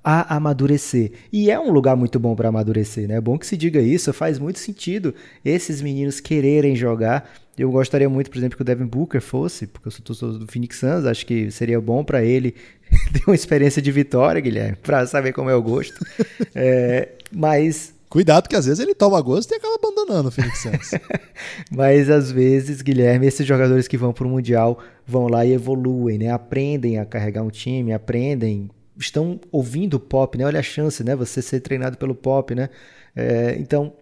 a 0.05 0.37
amadurecer. 0.37 1.13
E 1.33 1.51
é 1.51 1.59
um 1.59 1.71
lugar 1.71 1.97
muito 1.97 2.19
bom 2.19 2.35
para 2.35 2.49
amadurecer, 2.49 3.07
né? 3.07 3.17
É 3.17 3.21
bom 3.21 3.39
que 3.39 3.47
se 3.47 3.57
diga 3.57 3.81
isso, 3.81 4.13
faz 4.13 4.39
muito 4.39 4.59
sentido 4.59 5.15
esses 5.45 5.81
meninos 5.81 6.19
quererem 6.19 6.75
jogar. 6.75 7.31
Eu 7.57 7.71
gostaria 7.71 8.09
muito, 8.09 8.31
por 8.31 8.39
exemplo, 8.39 8.57
que 8.57 8.63
o 8.63 8.65
Devin 8.65 8.87
Booker 8.87 9.21
fosse, 9.21 9.67
porque 9.67 9.89
eu 9.89 9.93
sou 9.93 10.03
torcedor 10.03 10.39
do 10.39 10.47
Phoenix 10.47 10.79
Suns, 10.79 11.05
acho 11.05 11.27
que 11.27 11.51
seria 11.51 11.81
bom 11.81 12.03
para 12.03 12.25
ele 12.25 12.55
ter 13.13 13.23
uma 13.27 13.35
experiência 13.35 13.81
de 13.81 13.93
vitória, 13.93 14.41
Guilherme, 14.41 14.77
para 14.83 15.07
saber 15.07 15.33
como 15.33 15.51
é 15.51 15.55
o 15.55 15.63
gosto. 15.63 15.95
é, 16.55 17.11
mas 17.31 17.95
Cuidado 18.13 18.47
que 18.47 18.55
às 18.55 18.67
vezes 18.67 18.79
ele 18.79 18.95
toma 18.95 19.19
gosto 19.23 19.53
e 19.53 19.55
acaba 19.55 19.75
abandonando 19.77 20.29
o 20.29 20.31
Phoenix 20.31 20.59
Suns. 20.61 21.01
Mas 21.73 22.11
às 22.11 22.31
vezes, 22.31 22.83
Guilherme, 22.83 23.27
esses 23.27 23.47
jogadores 23.47 23.89
que 23.89 23.97
vão 23.97 24.13
para 24.13 24.27
o 24.27 24.29
Mundial 24.29 24.79
vão 25.07 25.29
lá 25.29 25.47
e 25.47 25.53
evoluem, 25.53 26.19
né? 26.19 26.31
Aprendem 26.31 26.99
a 26.99 27.07
carregar 27.07 27.43
um 27.43 27.49
time, 27.49 27.91
aprendem, 27.91 28.69
estão 28.99 29.41
ouvindo 29.51 29.95
o 29.95 29.99
pop, 29.99 30.37
né? 30.37 30.45
Olha 30.45 30.61
a 30.61 30.63
chance, 30.63 31.03
né? 31.03 31.17
Você 31.17 31.41
ser 31.41 31.61
treinado 31.61 31.97
pelo 31.97 32.15
pop, 32.15 32.55
né? 32.55 32.69
É, 33.17 33.57
então, 33.59 33.95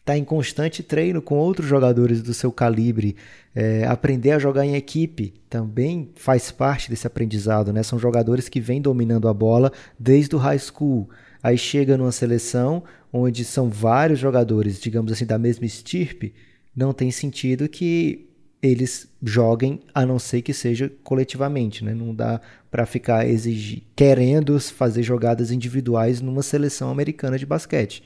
está 0.00 0.16
em 0.16 0.24
constante 0.24 0.82
treino 0.82 1.20
com 1.20 1.36
outros 1.36 1.68
jogadores 1.68 2.22
do 2.22 2.32
seu 2.32 2.50
calibre. 2.50 3.16
É, 3.54 3.84
aprender 3.84 4.30
a 4.30 4.38
jogar 4.38 4.64
em 4.64 4.76
equipe 4.76 5.34
também 5.50 6.10
faz 6.14 6.50
parte 6.50 6.88
desse 6.88 7.06
aprendizado, 7.06 7.70
né? 7.70 7.82
São 7.82 7.98
jogadores 7.98 8.48
que 8.48 8.62
vêm 8.62 8.80
dominando 8.80 9.28
a 9.28 9.34
bola 9.34 9.70
desde 10.00 10.34
o 10.34 10.38
high 10.38 10.58
school. 10.58 11.06
Aí 11.42 11.58
chega 11.58 11.98
numa 11.98 12.12
seleção 12.12 12.82
onde 13.12 13.44
são 13.44 13.68
vários 13.68 14.18
jogadores, 14.18 14.80
digamos 14.80 15.12
assim, 15.12 15.26
da 15.26 15.38
mesma 15.38 15.66
estirpe, 15.66 16.34
não 16.74 16.92
tem 16.92 17.10
sentido 17.10 17.68
que 17.68 18.28
eles 18.62 19.08
joguem 19.22 19.80
a 19.94 20.04
não 20.04 20.18
ser 20.18 20.42
que 20.42 20.52
seja 20.52 20.90
coletivamente, 21.04 21.84
né? 21.84 21.94
Não 21.94 22.14
dá 22.14 22.40
para 22.70 22.84
ficar 22.84 23.26
exigir, 23.26 23.82
querendo 23.94 24.58
fazer 24.60 25.02
jogadas 25.02 25.50
individuais 25.50 26.20
numa 26.20 26.42
seleção 26.42 26.90
americana 26.90 27.38
de 27.38 27.46
basquete. 27.46 28.02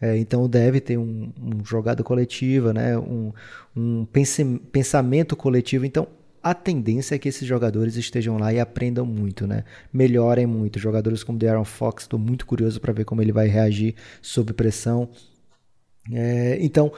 É, 0.00 0.16
então 0.18 0.48
deve 0.48 0.80
ter 0.80 0.98
um, 0.98 1.32
um 1.40 1.64
jogada 1.64 2.02
coletiva, 2.02 2.72
né? 2.72 2.98
um, 2.98 3.32
um 3.76 4.04
pensamento 4.72 5.36
coletivo. 5.36 5.86
Então 5.86 6.08
a 6.42 6.54
tendência 6.54 7.14
é 7.14 7.18
que 7.18 7.28
esses 7.28 7.46
jogadores 7.46 7.96
estejam 7.96 8.36
lá 8.36 8.52
e 8.52 8.58
aprendam 8.58 9.06
muito, 9.06 9.46
né? 9.46 9.64
Melhorem 9.92 10.46
muito. 10.46 10.78
Jogadores 10.78 11.22
como 11.22 11.38
De'Aaron 11.38 11.64
Fox, 11.64 12.04
estou 12.04 12.18
muito 12.18 12.46
curioso 12.46 12.80
para 12.80 12.92
ver 12.92 13.04
como 13.04 13.22
ele 13.22 13.32
vai 13.32 13.46
reagir 13.46 13.94
sob 14.20 14.52
pressão. 14.52 15.08
É, 16.12 16.58
então, 16.60 16.92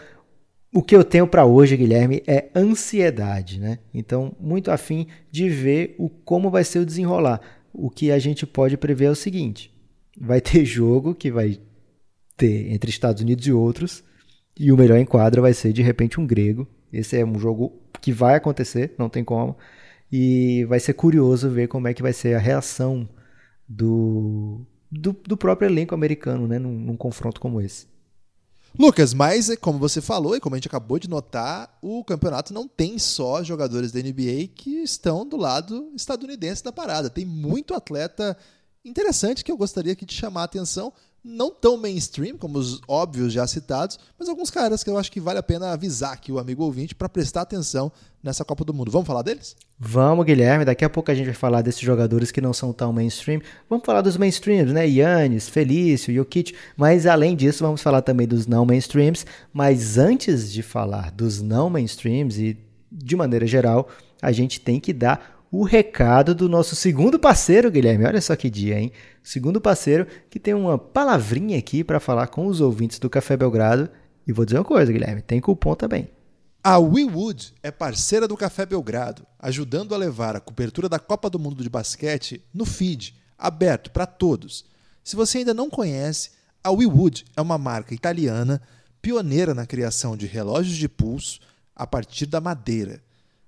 o 0.75 0.83
que 0.83 0.97
eu 0.97 1.05
tenho 1.05 1.27
para 1.27 1.45
hoje, 1.45 1.77
Guilherme, 1.77 2.23
é 2.27 2.51
ansiedade, 2.55 3.61
né? 3.61 3.79
Então, 3.93 4.35
muito 4.41 4.71
afim 4.71 5.07
de 5.31 5.49
ver 5.49 5.95
o 5.99 6.09
como 6.09 6.51
vai 6.51 6.65
ser 6.65 6.81
o 6.81 6.87
desenrolar. 6.87 7.41
O 7.73 7.91
que 7.91 8.11
a 8.11 8.19
gente 8.19 8.47
pode 8.47 8.77
prever 8.77 9.05
é 9.05 9.11
o 9.11 9.15
seguinte: 9.15 9.73
vai 10.19 10.41
ter 10.41 10.65
jogo 10.67 11.15
que 11.15 11.31
vai 11.31 11.61
ter 12.37 12.73
entre 12.73 12.91
Estados 12.91 13.23
Unidos 13.23 13.47
e 13.47 13.53
outros, 13.53 14.03
e 14.59 14.73
o 14.73 14.77
melhor 14.77 14.99
em 14.99 15.05
quadra 15.05 15.41
vai 15.41 15.53
ser 15.53 15.73
de 15.73 15.83
repente 15.83 16.19
um 16.19 16.27
grego. 16.27 16.67
Esse 16.97 17.19
é 17.19 17.25
um 17.25 17.39
jogo 17.39 17.73
que 18.01 18.13
vai 18.13 18.35
acontecer, 18.35 18.95
não 18.99 19.09
tem 19.09 19.25
como. 19.25 19.57
E 20.11 20.65
vai 20.67 20.79
ser 20.79 20.95
curioso 20.95 21.51
ver 21.51 21.69
como 21.69 21.89
é 21.89 21.95
que 21.95 22.03
vai 22.03 22.13
ser 22.13 22.35
a 22.35 22.39
reação 22.39 23.09
do, 23.69 24.61
do, 24.91 25.13
do 25.13 25.37
próprio 25.37 25.69
elenco 25.69 25.95
americano, 25.95 26.47
né, 26.47 26.59
num, 26.59 26.73
num 26.73 26.97
confronto 26.97 27.41
como 27.41 27.61
esse. 27.61 27.87
Lucas, 28.77 29.15
mas 29.15 29.55
como 29.61 29.79
você 29.79 30.01
falou 30.01 30.37
e 30.37 30.41
como 30.41 30.57
a 30.57 30.59
gente 30.59 30.67
acabou 30.67 30.99
de 30.99 31.09
notar, 31.09 31.79
o 31.81 32.03
campeonato 32.05 32.53
não 32.53 32.67
tem 32.67 32.99
só 32.99 33.43
jogadores 33.43 33.93
da 33.93 34.01
NBA 34.01 34.49
que 34.53 34.83
estão 34.83 35.25
do 35.25 35.37
lado 35.37 35.93
estadunidense 35.95 36.65
da 36.65 36.73
parada. 36.73 37.09
Tem 37.09 37.25
muito 37.25 37.73
atleta 37.73 38.37
interessante 38.85 39.45
que 39.45 39.53
eu 39.53 39.57
gostaria 39.57 39.93
aqui 39.93 40.05
de 40.05 40.13
chamar 40.13 40.43
a 40.43 40.45
atenção, 40.45 40.93
não 41.25 41.51
tão 41.51 41.79
mainstream 41.79 42.37
como 42.37 42.59
os 42.59 42.83
óbvios 42.87 43.33
já 43.33 43.47
citados, 43.47 43.99
mas 44.18 44.29
alguns 44.29 44.51
caras 44.51 44.85
que 44.85 44.91
eu 44.91 44.99
acho 44.99 45.11
que 45.11 45.18
vale 45.18 45.39
a 45.39 45.43
pena 45.43 45.72
avisar 45.72 46.12
aqui 46.12 46.31
o 46.31 46.39
amigo 46.39 46.62
ouvinte 46.62 46.95
para 46.95 47.09
prestar 47.09 47.41
atenção 47.41 47.91
nessa 48.22 48.45
Copa 48.45 48.62
do 48.62 48.75
Mundo. 48.75 48.91
Vamos 48.91 49.07
falar 49.07 49.22
deles? 49.22 49.57
Vamos, 49.79 50.27
Guilherme. 50.27 50.66
Daqui 50.66 50.85
a 50.85 50.91
pouco 50.91 51.11
a 51.11 51.14
gente 51.14 51.27
vai 51.27 51.35
falar 51.35 51.62
desses 51.62 51.81
jogadores 51.81 52.31
que 52.31 52.43
não 52.43 52.53
são 52.53 52.72
tão 52.75 52.93
mainstream. 52.93 53.41
Vamos 53.70 53.87
falar 53.87 54.03
dos 54.03 54.18
mainstreams, 54.18 54.72
né? 54.72 54.87
Yannis, 54.87 55.49
Felício, 55.49 56.14
Jokic. 56.14 56.55
Mas 56.77 57.07
além 57.07 57.35
disso, 57.35 57.64
vamos 57.64 57.81
falar 57.81 58.03
também 58.03 58.29
dos 58.29 58.47
não 58.47 58.66
mainstreams. 58.66 59.25
Mas 59.53 59.97
antes 59.97 60.53
de 60.53 60.62
falar 60.62 61.11
dos 61.11 61.41
não 61.41 61.70
mainstreams 61.70 62.39
e 62.39 62.59
de 62.93 63.16
maneira 63.16 63.47
geral, 63.47 63.89
a 64.20 64.31
gente 64.31 64.61
tem 64.61 64.79
que 64.79 64.93
dar 64.93 65.34
o 65.57 65.63
recado 65.63 66.35
do 66.35 66.49
nosso 66.49 66.75
segundo 66.75 67.17
parceiro, 67.17 67.71
Guilherme. 67.71 68.05
Olha 68.05 68.21
só 68.21 68.35
que 68.35 68.51
dia, 68.51 68.77
hein? 68.77 68.91
Segundo 69.23 69.61
parceiro 69.61 70.05
que 70.29 70.41
tem 70.41 70.53
uma 70.53 70.77
palavrinha 70.77 71.57
aqui 71.57 71.85
para 71.85 72.01
falar 72.01 72.27
com 72.27 72.49
os 72.49 72.61
ouvintes 72.61 72.99
do 72.99 73.09
Café 73.09 73.37
Belgrado. 73.37 73.89
E 74.27 74.33
vou 74.33 74.45
dizer 74.45 74.59
uma 74.59 74.65
coisa, 74.65 74.91
Guilherme, 74.91 75.23
tem 75.23 75.41
cupom 75.41 75.77
também. 75.77 76.11
A 76.61 76.77
WeWood 76.81 77.55
é 77.63 77.71
parceira 77.71 78.27
do 78.27 78.37
Café 78.37 78.67
Belgrado, 78.67 79.25
ajudando 79.39 79.95
a 79.95 79.97
levar 79.97 80.35
a 80.35 80.41
cobertura 80.41 80.89
da 80.89 80.99
Copa 80.99 81.31
do 81.31 81.39
Mundo 81.39 81.63
de 81.63 81.71
Basquete 81.71 82.45
no 82.53 82.65
feed, 82.65 83.15
aberto 83.39 83.93
para 83.93 84.07
todos. 84.07 84.65
Se 85.05 85.15
você 85.15 85.39
ainda 85.39 85.55
não 85.55 85.71
conhece, 85.71 86.31
a 86.65 86.73
WeWood 86.73 87.27
é 87.37 87.41
uma 87.41 87.59
marca 87.59 87.95
italiana 87.95 88.61
pioneira 89.01 89.55
na 89.55 89.67
criação 89.67 90.17
de 90.17 90.27
relógios 90.27 90.77
de 90.77 90.89
pulso 90.89 91.39
a 91.77 91.87
partir 91.87 92.27
da 92.27 92.41
madeira. 92.41 93.04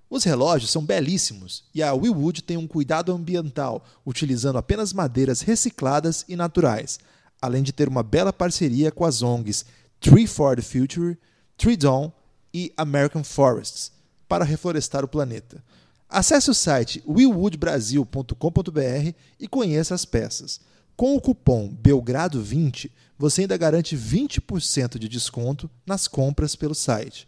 Os 0.09 0.23
relógios 0.23 0.71
são 0.71 0.85
belíssimos 0.85 1.65
e 1.75 1.83
a 1.83 1.93
WeWood 1.93 2.41
tem 2.41 2.55
um 2.55 2.67
cuidado 2.67 3.11
ambiental, 3.11 3.83
utilizando 4.05 4.57
apenas 4.57 4.93
madeiras 4.93 5.41
recicladas 5.41 6.23
e 6.27 6.35
naturais, 6.35 6.99
além 7.41 7.61
de 7.61 7.73
ter 7.73 7.89
uma 7.89 8.03
bela 8.03 8.31
parceria 8.31 8.91
com 8.91 9.03
as 9.03 9.21
ONGs 9.21 9.65
Tree 9.99 10.27
for 10.27 10.55
the 10.55 10.61
Future, 10.61 11.17
Tree 11.57 11.75
Dawn 11.75 12.11
e 12.53 12.71
American 12.77 13.23
Forests 13.23 13.91
para 14.27 14.45
reflorestar 14.45 15.03
o 15.03 15.07
planeta. 15.07 15.63
Acesse 16.09 16.49
o 16.49 16.53
site 16.53 17.03
wewoodbrasil.com.br 17.07 19.13
e 19.39 19.47
conheça 19.47 19.93
as 19.93 20.05
peças. 20.05 20.59
Com 20.95 21.15
o 21.15 21.21
cupom 21.21 21.69
Belgrado20, 21.69 22.89
você 23.17 23.41
ainda 23.41 23.57
garante 23.57 23.97
20% 23.97 24.97
de 24.97 25.09
desconto 25.09 25.69
nas 25.85 26.07
compras 26.07 26.55
pelo 26.55 26.73
site. 26.73 27.27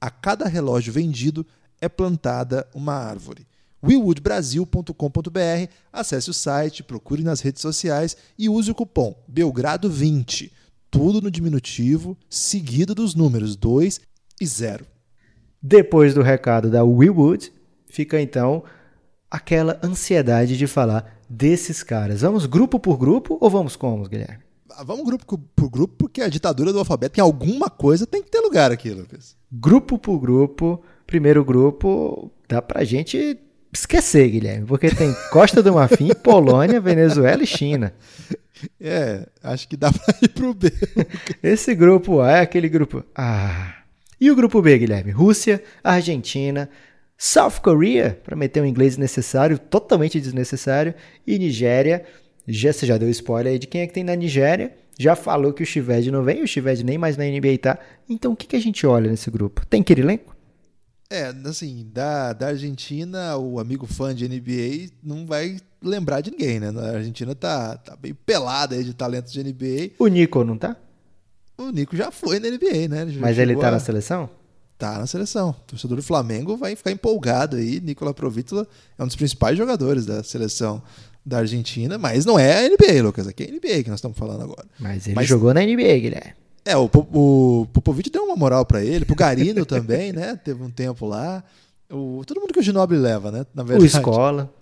A 0.00 0.10
cada 0.10 0.48
relógio 0.48 0.92
vendido, 0.92 1.46
é 1.80 1.88
plantada 1.88 2.66
uma 2.74 2.94
árvore. 2.94 3.46
willwoodbrasil.com.br, 3.82 5.70
acesse 5.92 6.30
o 6.30 6.34
site, 6.34 6.82
procure 6.82 7.22
nas 7.22 7.40
redes 7.40 7.62
sociais 7.62 8.16
e 8.38 8.48
use 8.48 8.70
o 8.70 8.74
cupom 8.74 9.14
Belgrado20, 9.32 10.50
tudo 10.90 11.20
no 11.20 11.30
diminutivo, 11.30 12.16
seguido 12.28 12.94
dos 12.94 13.14
números 13.14 13.56
2 13.56 14.00
e 14.40 14.46
0. 14.46 14.86
Depois 15.62 16.14
do 16.14 16.22
recado 16.22 16.70
da 16.70 16.84
Willwood, 16.84 17.52
fica 17.88 18.20
então 18.20 18.62
aquela 19.30 19.78
ansiedade 19.82 20.56
de 20.56 20.66
falar 20.66 21.20
desses 21.28 21.82
caras. 21.82 22.20
Vamos 22.20 22.46
grupo 22.46 22.78
por 22.78 22.96
grupo 22.96 23.36
ou 23.40 23.50
vamos 23.50 23.76
como, 23.76 24.08
Guilherme? 24.08 24.44
Ah, 24.70 24.84
vamos 24.84 25.04
grupo 25.04 25.38
por 25.38 25.70
grupo, 25.70 25.94
porque 25.96 26.20
a 26.20 26.28
ditadura 26.28 26.72
do 26.72 26.78
alfabeto 26.78 27.18
em 27.18 27.22
alguma 27.22 27.70
coisa 27.70 28.06
tem 28.06 28.22
que 28.22 28.30
ter 28.30 28.40
lugar 28.40 28.70
aqui, 28.70 28.90
Lucas. 28.90 29.36
Grupo 29.50 29.98
por 29.98 30.18
grupo 30.18 30.82
primeiro 31.06 31.44
grupo 31.44 32.30
dá 32.48 32.60
pra 32.60 32.84
gente 32.84 33.38
esquecer, 33.72 34.28
Guilherme, 34.28 34.66
porque 34.66 34.90
tem 34.90 35.14
Costa 35.30 35.62
do 35.62 35.74
Marfim, 35.74 36.08
Polônia, 36.22 36.80
Venezuela 36.80 37.42
e 37.42 37.46
China. 37.46 37.92
É, 38.80 39.26
acho 39.42 39.68
que 39.68 39.76
dá 39.76 39.92
pra 39.92 40.14
ir 40.22 40.30
pro 40.30 40.54
B. 40.54 40.72
Esse 41.42 41.74
grupo 41.74 42.22
A 42.22 42.38
é 42.38 42.40
aquele 42.40 42.70
grupo. 42.70 43.04
Ah. 43.14 43.74
E 44.18 44.30
o 44.30 44.34
grupo 44.34 44.62
B, 44.62 44.78
Guilherme? 44.78 45.10
Rússia, 45.10 45.62
Argentina, 45.84 46.66
South 47.18 47.60
Korea, 47.62 48.18
para 48.24 48.34
meter 48.34 48.62
um 48.62 48.66
inglês 48.66 48.96
necessário, 48.96 49.58
totalmente 49.58 50.18
desnecessário, 50.18 50.94
e 51.26 51.38
Nigéria. 51.38 52.04
Já, 52.48 52.72
você 52.72 52.86
já 52.86 52.96
deu 52.96 53.10
spoiler 53.10 53.52
aí 53.52 53.58
de 53.58 53.66
quem 53.66 53.82
é 53.82 53.86
que 53.86 53.92
tem 53.92 54.04
na 54.04 54.14
Nigéria. 54.14 54.72
Já 54.98 55.14
falou 55.14 55.52
que 55.52 55.62
o 55.62 55.66
Chived 55.66 56.10
não 56.10 56.22
vem, 56.22 56.42
o 56.42 56.46
Chived 56.46 56.82
nem 56.82 56.96
mais 56.96 57.16
na 57.16 57.24
NBA 57.24 57.58
tá. 57.60 57.78
Então 58.08 58.32
o 58.32 58.36
que, 58.36 58.46
que 58.46 58.56
a 58.56 58.60
gente 58.60 58.86
olha 58.86 59.10
nesse 59.10 59.30
grupo? 59.30 59.66
Tem 59.66 59.82
Kirilenko? 59.82 60.35
É, 61.08 61.32
assim, 61.44 61.88
da, 61.92 62.32
da 62.32 62.48
Argentina, 62.48 63.36
o 63.36 63.60
amigo 63.60 63.86
fã 63.86 64.14
de 64.14 64.28
NBA 64.28 64.92
não 65.02 65.24
vai 65.24 65.56
lembrar 65.80 66.20
de 66.20 66.32
ninguém, 66.32 66.58
né? 66.58 66.72
A 66.76 66.96
Argentina 66.96 67.34
tá, 67.34 67.76
tá 67.76 67.96
bem 67.96 68.12
pelada 68.12 68.74
aí 68.74 68.82
de 68.82 68.92
talentos 68.92 69.32
de 69.32 69.42
NBA. 69.42 69.92
O 69.98 70.08
Nico 70.08 70.42
não 70.42 70.58
tá? 70.58 70.76
O 71.56 71.70
Nico 71.70 71.96
já 71.96 72.10
foi 72.10 72.40
na 72.40 72.48
NBA, 72.48 72.88
né? 72.88 73.02
Ele 73.02 73.18
Mas 73.20 73.38
ele 73.38 73.56
tá 73.56 73.68
a... 73.68 73.72
na 73.72 73.80
seleção? 73.80 74.28
Tá 74.76 74.98
na 74.98 75.06
seleção. 75.06 75.50
O 75.50 75.54
torcedor 75.68 75.96
do 75.96 76.02
Flamengo 76.02 76.56
vai 76.56 76.76
ficar 76.76 76.90
empolgado 76.90 77.56
aí. 77.56 77.80
Nicola 77.80 78.12
Provitola 78.12 78.66
é 78.98 79.02
um 79.02 79.06
dos 79.06 79.16
principais 79.16 79.56
jogadores 79.56 80.04
da 80.04 80.22
seleção 80.22 80.82
da 81.24 81.38
Argentina, 81.38 81.96
mas 81.96 82.26
não 82.26 82.38
é 82.38 82.66
a 82.66 82.68
NBA, 82.68 83.02
Lucas. 83.02 83.26
Aqui 83.26 83.44
é 83.44 83.46
a 83.46 83.52
NBA 83.52 83.84
que 83.84 83.90
nós 83.90 83.98
estamos 83.98 84.18
falando 84.18 84.42
agora. 84.42 84.66
Mas 84.78 85.06
ele 85.06 85.14
mas... 85.14 85.26
jogou 85.26 85.54
na 85.54 85.60
NBA, 85.60 85.98
Guilherme. 85.98 86.34
É, 86.66 86.76
o, 86.76 86.90
o 87.12 87.66
Popovic 87.72 88.10
deu 88.10 88.24
uma 88.24 88.34
moral 88.34 88.66
para 88.66 88.84
ele, 88.84 89.04
pro 89.04 89.14
Garino 89.14 89.64
também, 89.64 90.12
né? 90.12 90.34
Teve 90.34 90.64
um 90.64 90.70
tempo 90.70 91.06
lá. 91.06 91.44
O, 91.88 92.24
todo 92.26 92.40
mundo 92.40 92.52
que 92.52 92.58
o 92.58 92.62
Ginoble 92.62 92.98
leva, 92.98 93.30
né? 93.30 93.46
Na 93.54 93.62
verdade. 93.62 93.84
O 93.84 93.86
Escola. 93.86 94.52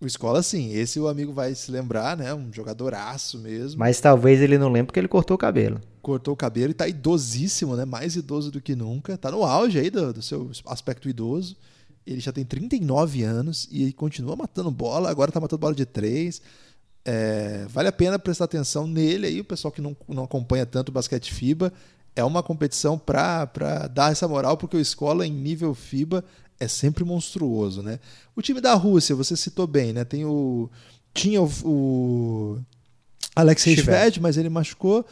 O 0.00 0.06
Escola, 0.06 0.42
sim. 0.42 0.72
Esse 0.72 0.98
o 0.98 1.06
amigo 1.06 1.32
vai 1.32 1.54
se 1.54 1.70
lembrar, 1.70 2.16
né? 2.16 2.34
Um 2.34 2.52
jogadoraço 2.52 3.38
mesmo. 3.38 3.78
Mas 3.78 4.00
talvez 4.00 4.40
ele 4.40 4.58
não 4.58 4.68
lembre 4.72 4.86
porque 4.86 4.98
ele 4.98 5.06
cortou 5.06 5.36
o 5.36 5.38
cabelo. 5.38 5.80
Cortou 6.02 6.34
o 6.34 6.36
cabelo 6.36 6.72
e 6.72 6.74
tá 6.74 6.88
idosíssimo, 6.88 7.76
né? 7.76 7.84
Mais 7.84 8.16
idoso 8.16 8.50
do 8.50 8.60
que 8.60 8.74
nunca. 8.74 9.16
Tá 9.16 9.30
no 9.30 9.44
auge 9.44 9.78
aí 9.78 9.88
do, 9.88 10.12
do 10.12 10.20
seu 10.20 10.50
aspecto 10.66 11.08
idoso. 11.08 11.56
Ele 12.04 12.18
já 12.18 12.32
tem 12.32 12.44
39 12.44 13.22
anos 13.22 13.68
e 13.70 13.92
continua 13.92 14.34
matando 14.34 14.72
bola. 14.72 15.08
Agora 15.08 15.30
tá 15.30 15.38
matando 15.38 15.60
bola 15.60 15.76
de 15.76 15.86
três. 15.86 16.42
É, 17.04 17.66
vale 17.68 17.88
a 17.88 17.92
pena 17.92 18.18
prestar 18.18 18.44
atenção 18.44 18.86
nele 18.86 19.26
aí, 19.26 19.40
o 19.40 19.44
pessoal 19.44 19.72
que 19.72 19.80
não, 19.80 19.96
não 20.08 20.24
acompanha 20.24 20.64
tanto 20.64 20.90
o 20.90 20.92
basquete 20.92 21.32
FIBA. 21.32 21.72
É 22.14 22.22
uma 22.22 22.42
competição 22.42 22.98
para 22.98 23.46
dar 23.90 24.12
essa 24.12 24.28
moral, 24.28 24.56
porque 24.56 24.76
o 24.76 24.80
escola 24.80 25.26
em 25.26 25.32
nível 25.32 25.74
FIBA 25.74 26.22
é 26.60 26.68
sempre 26.68 27.04
monstruoso, 27.04 27.82
né? 27.82 27.98
O 28.36 28.42
time 28.42 28.60
da 28.60 28.74
Rússia, 28.74 29.16
você 29.16 29.34
citou 29.34 29.66
bem, 29.66 29.92
né? 29.92 30.04
Tem 30.04 30.24
o. 30.24 30.70
Tinha 31.14 31.42
o, 31.42 31.50
o 31.64 32.58
Alexei 33.34 33.76
Shved, 33.76 34.20
mas 34.20 34.36
ele 34.36 34.48
machucou. 34.48 35.04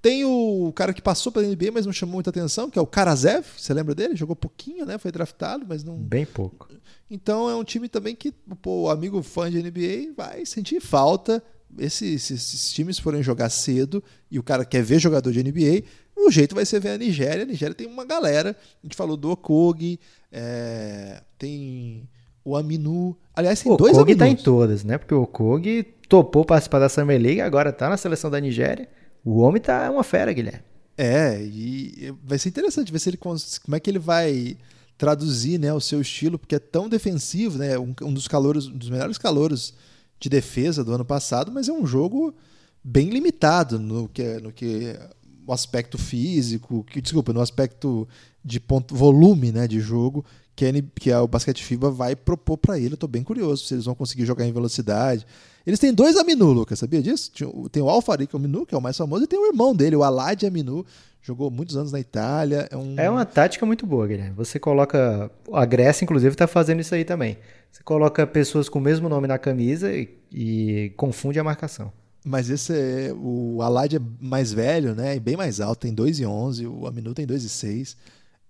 Tem 0.00 0.24
o 0.24 0.72
cara 0.76 0.92
que 0.92 1.02
passou 1.02 1.32
pela 1.32 1.46
NBA, 1.46 1.72
mas 1.72 1.86
não 1.86 1.92
chamou 1.92 2.14
muita 2.14 2.30
atenção, 2.30 2.70
que 2.70 2.78
é 2.78 2.82
o 2.82 2.86
Karazev. 2.86 3.44
Você 3.56 3.74
lembra 3.74 3.94
dele? 3.94 4.14
Jogou 4.14 4.36
pouquinho, 4.36 4.86
né? 4.86 4.96
Foi 4.98 5.10
draftado, 5.10 5.64
mas 5.68 5.82
não. 5.82 5.96
Bem 5.96 6.24
pouco. 6.24 6.68
Então 7.10 7.48
é 7.48 7.54
um 7.56 7.64
time 7.64 7.88
também 7.88 8.14
que 8.14 8.32
pô, 8.62 8.82
o 8.82 8.90
amigo 8.90 9.22
fã 9.22 9.50
de 9.50 9.62
NBA 9.62 10.12
vai 10.16 10.44
sentir 10.44 10.80
falta. 10.80 11.42
Esses, 11.78 12.22
se 12.22 12.34
esses 12.34 12.72
times 12.72 12.98
forem 12.98 13.22
jogar 13.22 13.50
cedo 13.50 14.02
e 14.30 14.38
o 14.38 14.42
cara 14.42 14.64
quer 14.64 14.82
ver 14.82 14.98
jogador 14.98 15.30
de 15.32 15.42
NBA, 15.42 15.84
o 16.16 16.30
jeito 16.30 16.54
vai 16.54 16.64
ser 16.64 16.80
ver 16.80 16.90
a 16.90 16.98
Nigéria. 16.98 17.42
A 17.42 17.46
Nigéria 17.46 17.74
tem 17.74 17.86
uma 17.86 18.04
galera. 18.04 18.56
A 18.82 18.86
gente 18.86 18.96
falou 18.96 19.16
do 19.16 19.30
Okogi, 19.30 20.00
é, 20.32 21.22
tem 21.38 22.08
o 22.44 22.56
Aminu. 22.56 23.16
Aliás, 23.34 23.62
tem 23.62 23.70
o 23.70 23.76
dois 23.76 23.96
Okogi 23.96 24.16
tá 24.16 24.26
em 24.26 24.36
todas, 24.36 24.82
né? 24.82 24.98
Porque 24.98 25.14
o 25.14 25.22
Okogi 25.22 25.82
topou 26.08 26.44
participar 26.44 26.78
da 26.78 26.88
Summer 26.88 27.20
League, 27.20 27.40
agora 27.40 27.72
tá 27.72 27.88
na 27.88 27.96
seleção 27.96 28.30
da 28.30 28.40
Nigéria. 28.40 28.88
O 29.24 29.40
homem 29.40 29.60
tá 29.60 29.90
uma 29.90 30.02
fera, 30.02 30.32
Guilherme. 30.32 30.64
É, 30.96 31.40
e 31.40 32.12
vai 32.24 32.38
ser 32.38 32.48
interessante 32.48 32.90
ver 32.90 32.98
se 32.98 33.10
ele 33.10 33.16
como 33.18 33.36
é 33.76 33.78
que 33.78 33.88
ele 33.88 34.00
vai 34.00 34.56
traduzir 34.98 35.58
né, 35.58 35.72
o 35.72 35.80
seu 35.80 36.00
estilo, 36.00 36.38
porque 36.38 36.56
é 36.56 36.58
tão 36.58 36.88
defensivo, 36.88 37.56
né? 37.56 37.78
Um, 37.78 37.94
um 38.02 38.12
dos 38.12 38.28
um 38.28 38.76
dos 38.76 38.90
melhores 38.90 39.16
calores 39.16 39.72
de 40.18 40.28
defesa 40.28 40.84
do 40.84 40.92
ano 40.92 41.04
passado, 41.04 41.52
mas 41.52 41.68
é 41.68 41.72
um 41.72 41.86
jogo 41.86 42.34
bem 42.82 43.08
limitado 43.08 43.78
no 43.78 44.08
que, 44.08 44.40
no 44.40 44.52
que 44.52 44.98
o 45.46 45.52
aspecto 45.52 45.96
físico, 45.96 46.84
que, 46.84 47.00
desculpa, 47.00 47.32
no 47.32 47.40
aspecto 47.40 48.06
de 48.44 48.58
ponto, 48.58 48.94
volume 48.94 49.52
né, 49.52 49.68
de 49.68 49.80
jogo 49.80 50.24
que, 50.58 50.64
é, 50.64 50.72
que 50.98 51.10
é 51.12 51.18
o 51.20 51.28
basquete 51.28 51.62
FIBA 51.62 51.88
vai 51.88 52.16
propor 52.16 52.58
para 52.58 52.76
ele. 52.76 52.88
Eu 52.88 52.94
estou 52.94 53.08
bem 53.08 53.22
curioso 53.22 53.64
se 53.64 53.74
eles 53.74 53.84
vão 53.84 53.94
conseguir 53.94 54.26
jogar 54.26 54.44
em 54.44 54.52
velocidade. 54.52 55.24
Eles 55.64 55.78
têm 55.78 55.94
dois 55.94 56.16
Aminu, 56.16 56.50
Lucas, 56.50 56.80
sabia 56.80 57.00
disso? 57.00 57.30
Tem 57.70 57.80
o 57.80 57.88
Alfarik 57.88 58.34
Aminu, 58.34 58.66
que 58.66 58.74
é 58.74 58.78
o 58.78 58.82
mais 58.82 58.96
famoso, 58.96 59.22
e 59.22 59.28
tem 59.28 59.38
o 59.38 59.46
irmão 59.46 59.72
dele, 59.72 59.94
o 59.94 60.02
Alad 60.02 60.42
Aminu, 60.44 60.84
jogou 61.22 61.50
muitos 61.50 61.76
anos 61.76 61.92
na 61.92 62.00
Itália. 62.00 62.68
É, 62.70 62.76
um... 62.76 62.94
é 62.98 63.10
uma 63.10 63.24
tática 63.24 63.64
muito 63.66 63.86
boa, 63.86 64.06
Guilherme. 64.06 64.34
Você 64.36 64.58
coloca. 64.58 65.30
A 65.52 65.64
Grécia, 65.64 66.04
inclusive, 66.04 66.34
está 66.34 66.46
fazendo 66.46 66.80
isso 66.80 66.94
aí 66.94 67.04
também. 67.04 67.38
Você 67.70 67.82
coloca 67.82 68.26
pessoas 68.26 68.68
com 68.68 68.78
o 68.78 68.82
mesmo 68.82 69.08
nome 69.08 69.26
na 69.26 69.38
camisa 69.38 69.92
e, 69.92 70.08
e 70.32 70.92
confunde 70.96 71.38
a 71.38 71.44
marcação. 71.44 71.92
Mas 72.24 72.50
esse 72.50 72.72
é. 72.72 73.12
O 73.14 73.62
Alad 73.62 73.94
é 73.94 74.00
mais 74.20 74.52
velho, 74.52 74.94
né? 74.94 75.16
E 75.16 75.20
bem 75.20 75.36
mais 75.36 75.60
alto, 75.60 75.80
tem 75.80 75.94
2,11. 75.94 76.68
O 76.68 76.86
Aminu 76.86 77.14
tem 77.14 77.26
2,6. 77.26 77.96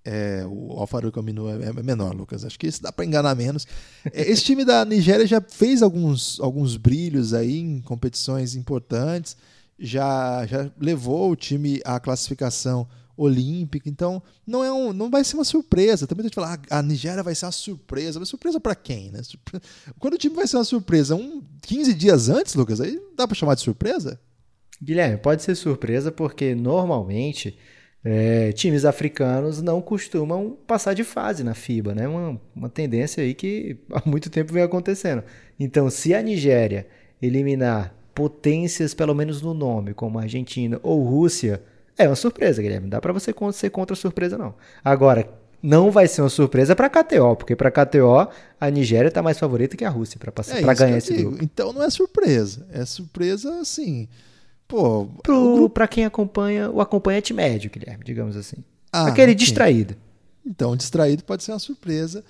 É, 0.05 0.43
o 0.47 0.73
Alfaruca 0.79 1.21
Minu 1.21 1.49
é, 1.51 1.69
é 1.69 1.83
menor, 1.83 2.15
Lucas. 2.15 2.43
Acho 2.45 2.59
que 2.59 2.67
isso 2.67 2.83
dá 2.83 2.91
para 2.91 3.05
enganar 3.05 3.35
menos. 3.35 3.67
É, 4.11 4.23
esse 4.31 4.43
time 4.43 4.65
da 4.65 4.85
Nigéria 4.85 5.27
já 5.27 5.39
fez 5.41 5.83
alguns, 5.83 6.41
alguns 6.41 6.79
brilhos 6.79 7.35
aí 7.35 7.59
em 7.59 7.81
competições 7.83 8.55
importantes, 8.55 9.37
já, 9.79 10.45
já 10.47 10.71
levou 10.79 11.31
o 11.31 11.37
time 11.37 11.81
à 11.85 12.01
classificação 12.01 12.89
olímpica, 13.17 13.89
então 13.89 14.23
não 14.47 14.63
é 14.63 14.73
um, 14.73 14.93
não 14.93 15.11
vai 15.11 15.25
ser 15.25 15.35
uma 15.35 15.45
surpresa. 15.45 16.07
Também 16.07 16.23
a 16.23 16.29
gente 16.29 16.35
falar, 16.35 16.61
ah, 16.71 16.79
a 16.79 16.83
Nigéria 16.83 17.23
vai 17.23 17.35
ser 17.35 17.47
uma 17.47 17.53
surpresa, 17.53 18.21
mas 18.21 18.29
surpresa 18.29 18.61
para 18.61 18.77
quem, 18.77 19.11
né? 19.11 19.21
Quando 19.99 20.15
o 20.15 20.19
time 20.19 20.37
vai 20.37 20.47
ser 20.47 20.57
uma 20.57 20.65
surpresa, 20.65 21.17
um 21.17 21.43
15 21.63 21.95
dias 21.95 22.29
antes, 22.29 22.55
Lucas, 22.55 22.81
aí 22.81 23.01
dá 23.17 23.27
para 23.27 23.35
chamar 23.35 23.57
de 23.57 23.63
surpresa? 23.63 24.21
Guilherme, 24.81 25.19
pode 25.19 25.43
ser 25.43 25.57
surpresa 25.57 26.13
porque 26.13 26.55
normalmente 26.55 27.59
é, 28.05 28.53
times 28.53 28.85
africanos 28.85 29.61
não 29.61 29.83
costumam 29.83 30.57
passar 30.65 30.95
de 30.95 31.03
fase 31.03 31.43
na 31.43 31.55
FIBA, 31.55 31.97
né? 31.97 32.07
Uma, 32.07 32.41
uma 32.55 32.69
tendência 32.69 33.25
aí 33.25 33.35
que 33.35 33.79
há 33.93 34.09
muito 34.09 34.31
tempo 34.31 34.53
vem 34.53 34.63
acontecendo. 34.63 35.25
Então, 35.59 35.91
se 35.91 36.15
a 36.15 36.23
Nigéria 36.23 36.87
eliminar 37.21 37.98
potências, 38.19 38.95
pelo 38.95 39.15
menos 39.15 39.41
no 39.41 39.55
nome, 39.55 39.95
como 39.95 40.19
Argentina 40.19 40.81
ou 40.83 41.05
Rússia, 41.05 41.63
é 41.97 42.09
uma 42.09 42.17
surpresa, 42.17 42.61
Guilherme. 42.61 42.87
Não 42.87 42.91
dá 42.91 43.01
para 43.01 43.13
você 43.13 43.33
ser 43.53 43.71
contra 43.71 43.95
a 43.95 43.97
surpresa, 43.97 44.37
não. 44.37 44.57
Agora, 44.85 45.31
não 45.63 45.93
vai 45.93 46.09
ser 46.09 46.23
uma 46.23 46.29
surpresa 46.29 46.75
para 46.75 46.91
KTO, 46.91 47.37
porque 47.37 47.55
para 47.55 47.71
KTO 47.71 48.29
a 48.61 48.71
Nigéria 48.71 49.07
está 49.07 49.23
mais 49.23 49.39
favorita 49.39 49.77
que 49.77 49.85
a 49.85 49.89
Rússia 49.89 50.19
para 50.19 50.33
passar, 50.33 50.59
é 50.59 50.63
para 50.63 50.75
ganhar 50.75 50.99
esse 50.99 51.15
grupo. 51.15 51.39
Então 51.45 51.73
não 51.73 51.81
é 51.81 51.89
surpresa, 51.91 52.67
é 52.73 52.85
surpresa 52.85 53.61
assim. 53.61 54.09
Pô, 54.67 55.07
Pro, 55.23 55.71
para 55.71 55.87
quem 55.87 56.05
acompanha, 56.05 56.69
o 56.69 56.81
acompanhante 56.81 57.33
médio, 57.33 57.71
Guilherme, 57.71 58.03
digamos 58.05 58.37
assim. 58.37 58.57
Ah, 58.93 59.07
Aquele 59.07 59.33
distraído. 59.33 59.95
Então, 60.45 60.75
distraído 60.77 61.23
pode 61.23 61.45
ser 61.45 61.53
uma 61.53 61.61
surpresa. 61.61 62.25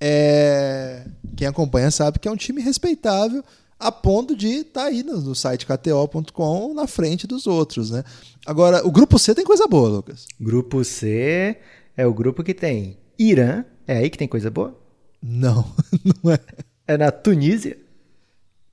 É... 0.00 1.04
Quem 1.36 1.46
acompanha 1.46 1.90
sabe 1.90 2.18
que 2.18 2.26
é 2.26 2.30
um 2.30 2.36
time 2.36 2.62
respeitável 2.62 3.44
a 3.78 3.92
ponto 3.92 4.34
de 4.34 4.48
estar 4.48 4.82
tá 4.82 4.86
aí 4.86 5.02
no, 5.02 5.20
no 5.20 5.34
site 5.34 5.66
kto.com 5.66 6.74
na 6.74 6.86
frente 6.86 7.26
dos 7.26 7.46
outros, 7.46 7.90
né? 7.90 8.02
Agora, 8.46 8.86
o 8.86 8.90
grupo 8.90 9.18
C 9.18 9.34
tem 9.34 9.44
coisa 9.44 9.66
boa, 9.66 9.88
Lucas. 9.88 10.26
Grupo 10.40 10.84
C 10.84 11.58
é 11.96 12.06
o 12.06 12.14
grupo 12.14 12.42
que 12.42 12.54
tem 12.54 12.96
Irã. 13.18 13.64
É 13.86 13.98
aí 13.98 14.10
que 14.10 14.18
tem 14.18 14.28
coisa 14.28 14.50
boa? 14.50 14.78
Não, 15.22 15.72
não 16.22 16.32
é. 16.32 16.38
É 16.86 16.96
na 16.96 17.10
Tunísia? 17.10 17.76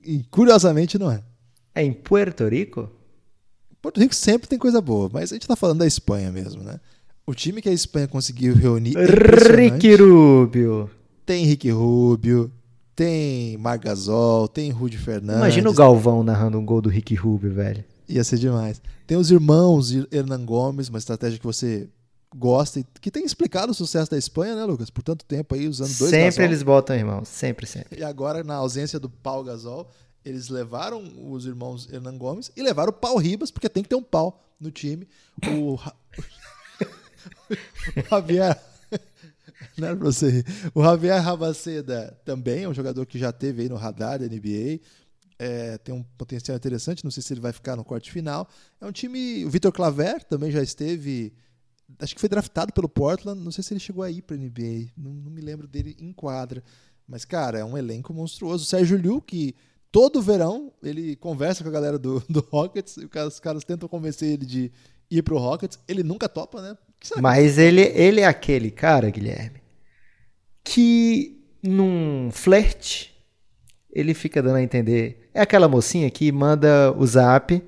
E, 0.03 0.23
curiosamente, 0.29 0.97
não 0.97 1.11
é. 1.11 1.23
É 1.73 1.83
em 1.83 1.93
Puerto 1.93 2.47
Rico? 2.47 2.89
Porto 3.81 3.99
Rico 3.99 4.15
sempre 4.15 4.47
tem 4.47 4.57
coisa 4.57 4.79
boa, 4.79 5.09
mas 5.11 5.31
a 5.31 5.35
gente 5.35 5.47
tá 5.47 5.57
falando 5.57 5.79
da 5.79 5.87
Espanha 5.87 6.31
mesmo, 6.31 6.63
né? 6.63 6.79
O 7.25 7.33
time 7.33 7.61
que 7.61 7.67
a 7.67 7.73
Espanha 7.73 8.07
conseguiu 8.07 8.55
reunir. 8.55 8.95
É 8.97 9.05
Ricky 9.55 9.95
Rubio. 9.95 10.89
Tem 11.25 11.45
Ricky 11.45 11.69
Rubio, 11.69 12.51
tem 12.95 13.57
Margasol, 13.57 14.47
tem 14.47 14.71
Rudy 14.71 14.97
Fernandes. 14.97 15.37
Imagina 15.41 15.69
o 15.69 15.73
Galvão 15.73 16.23
narrando 16.23 16.57
um 16.57 16.65
gol 16.65 16.81
do 16.81 16.89
Ricky 16.89 17.15
Rubio, 17.15 17.53
velho. 17.53 17.83
Ia 18.07 18.23
ser 18.23 18.37
demais. 18.37 18.81
Tem 19.07 19.17
os 19.17 19.31
irmãos 19.31 19.91
Hernan 20.11 20.45
Gomes, 20.45 20.89
uma 20.89 20.99
estratégia 20.99 21.39
que 21.39 21.45
você 21.45 21.89
gosta 22.35 22.79
e 22.79 22.85
que 22.99 23.11
tem 23.11 23.23
explicado 23.23 23.71
o 23.71 23.75
sucesso 23.75 24.09
da 24.11 24.17
Espanha, 24.17 24.55
né, 24.55 24.65
Lucas? 24.65 24.89
Por 24.89 25.03
tanto 25.03 25.25
tempo 25.25 25.55
aí 25.55 25.67
usando 25.67 25.95
dois 25.97 26.11
Sempre 26.11 26.25
gasol. 26.25 26.45
eles 26.45 26.63
botam 26.63 26.95
irmãos, 26.95 27.27
sempre, 27.27 27.65
sempre. 27.65 27.99
E 27.99 28.03
agora, 28.03 28.43
na 28.43 28.55
ausência 28.55 28.99
do 28.99 29.09
Pau 29.09 29.43
Gasol, 29.43 29.89
eles 30.25 30.49
levaram 30.49 31.03
os 31.29 31.45
irmãos 31.45 31.91
Hernan 31.91 32.17
Gomes 32.17 32.51
e 32.55 32.61
levaram 32.61 32.89
o 32.89 32.93
Pau 32.93 33.17
Ribas, 33.17 33.51
porque 33.51 33.69
tem 33.69 33.83
que 33.83 33.89
ter 33.89 33.95
um 33.95 34.03
pau 34.03 34.41
no 34.59 34.71
time. 34.71 35.07
O, 35.47 35.75
o 37.97 38.09
Javier. 38.09 38.59
Não 39.77 39.87
era 39.87 39.97
pra 39.97 40.05
você 40.05 40.43
O 40.73 40.83
Javier 40.83 41.21
Rabaceda 41.21 42.17
também 42.23 42.63
é 42.63 42.69
um 42.69 42.73
jogador 42.73 43.05
que 43.05 43.17
já 43.17 43.31
teve 43.31 43.63
aí 43.63 43.69
no 43.69 43.75
radar 43.75 44.19
da 44.19 44.25
NBA. 44.25 44.79
É, 45.39 45.77
tem 45.79 45.93
um 45.93 46.03
potencial 46.17 46.55
interessante, 46.55 47.03
não 47.03 47.11
sei 47.11 47.21
se 47.21 47.33
ele 47.33 47.41
vai 47.41 47.51
ficar 47.51 47.75
no 47.75 47.83
corte 47.83 48.11
final. 48.11 48.47
É 48.79 48.85
um 48.85 48.91
time. 48.91 49.43
O 49.43 49.49
Vitor 49.49 49.71
Claver 49.71 50.23
também 50.23 50.51
já 50.51 50.61
esteve. 50.61 51.33
Acho 51.99 52.15
que 52.15 52.21
foi 52.21 52.29
draftado 52.29 52.71
pelo 52.71 52.87
Portland. 52.87 53.41
Não 53.41 53.51
sei 53.51 53.63
se 53.63 53.73
ele 53.73 53.79
chegou 53.79 54.03
aí 54.03 54.21
para 54.21 54.37
NBA. 54.37 54.91
Não, 54.95 55.11
não, 55.11 55.31
me 55.31 55.41
lembro 55.41 55.67
dele 55.67 55.97
em 55.99 56.13
quadra. 56.13 56.63
Mas, 57.07 57.25
cara, 57.25 57.59
é 57.59 57.65
um 57.65 57.77
elenco 57.77 58.13
monstruoso. 58.13 58.63
O 58.63 58.67
Sérgio 58.67 58.95
Liu, 58.95 59.21
que 59.21 59.55
todo 59.91 60.21
verão 60.21 60.71
ele 60.81 61.15
conversa 61.15 61.63
com 61.63 61.69
a 61.69 61.73
galera 61.73 61.99
do, 61.99 62.23
do 62.29 62.39
Rockets, 62.51 62.97
e 62.97 63.05
os 63.05 63.39
caras 63.39 63.63
tentam 63.63 63.89
convencer 63.89 64.29
ele 64.29 64.45
de 64.45 64.71
ir 65.09 65.21
pro 65.21 65.37
Rockets, 65.37 65.79
ele 65.87 66.03
nunca 66.03 66.27
topa, 66.27 66.61
né? 66.61 66.77
Mas 67.21 67.57
ele, 67.57 67.81
ele 67.81 68.21
é 68.21 68.25
aquele 68.25 68.71
cara, 68.71 69.09
Guilherme, 69.09 69.61
que 70.63 71.39
num 71.61 72.29
flerte 72.31 73.13
ele 73.91 74.13
fica 74.13 74.41
dando 74.41 74.55
a 74.55 74.63
entender. 74.63 75.29
É 75.33 75.41
aquela 75.41 75.67
mocinha 75.67 76.09
que 76.09 76.31
manda 76.31 76.91
o 76.97 77.05
zap 77.05 77.61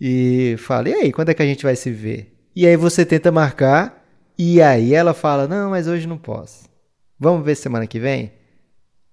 e 0.00 0.56
fala: 0.58 0.88
E 0.90 0.94
aí, 0.94 1.12
quando 1.12 1.30
é 1.30 1.34
que 1.34 1.42
a 1.42 1.46
gente 1.46 1.64
vai 1.64 1.76
se 1.76 1.90
ver? 1.90 2.32
E 2.54 2.66
aí 2.66 2.76
você 2.76 3.04
tenta 3.04 3.32
marcar, 3.32 4.04
e 4.38 4.60
aí 4.60 4.94
ela 4.94 5.14
fala: 5.14 5.48
Não, 5.48 5.70
mas 5.70 5.88
hoje 5.88 6.06
não 6.06 6.18
posso. 6.18 6.68
Vamos 7.18 7.44
ver 7.44 7.54
semana 7.54 7.86
que 7.86 7.98
vem? 7.98 8.32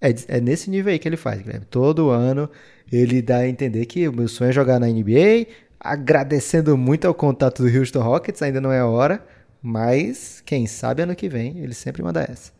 É, 0.01 0.37
é 0.37 0.41
nesse 0.41 0.69
nível 0.69 0.91
aí 0.91 0.99
que 0.99 1.07
ele 1.07 1.17
faz, 1.17 1.41
Guilherme. 1.41 1.65
Todo 1.65 2.09
ano 2.09 2.49
ele 2.91 3.21
dá 3.21 3.37
a 3.37 3.47
entender 3.47 3.85
que 3.85 4.07
o 4.07 4.13
meu 4.13 4.27
sonho 4.27 4.49
é 4.49 4.53
jogar 4.53 4.79
na 4.79 4.87
NBA, 4.87 5.47
agradecendo 5.79 6.77
muito 6.77 7.07
ao 7.07 7.13
contato 7.13 7.63
do 7.63 7.77
Houston 7.77 8.01
Rockets, 8.01 8.41
ainda 8.41 8.59
não 8.59 8.71
é 8.71 8.79
a 8.79 8.87
hora, 8.87 9.23
mas 9.61 10.41
quem 10.45 10.67
sabe 10.67 11.03
ano 11.03 11.15
que 11.15 11.29
vem 11.29 11.59
ele 11.59 11.73
sempre 11.73 12.03
manda 12.03 12.21
essa. 12.21 12.51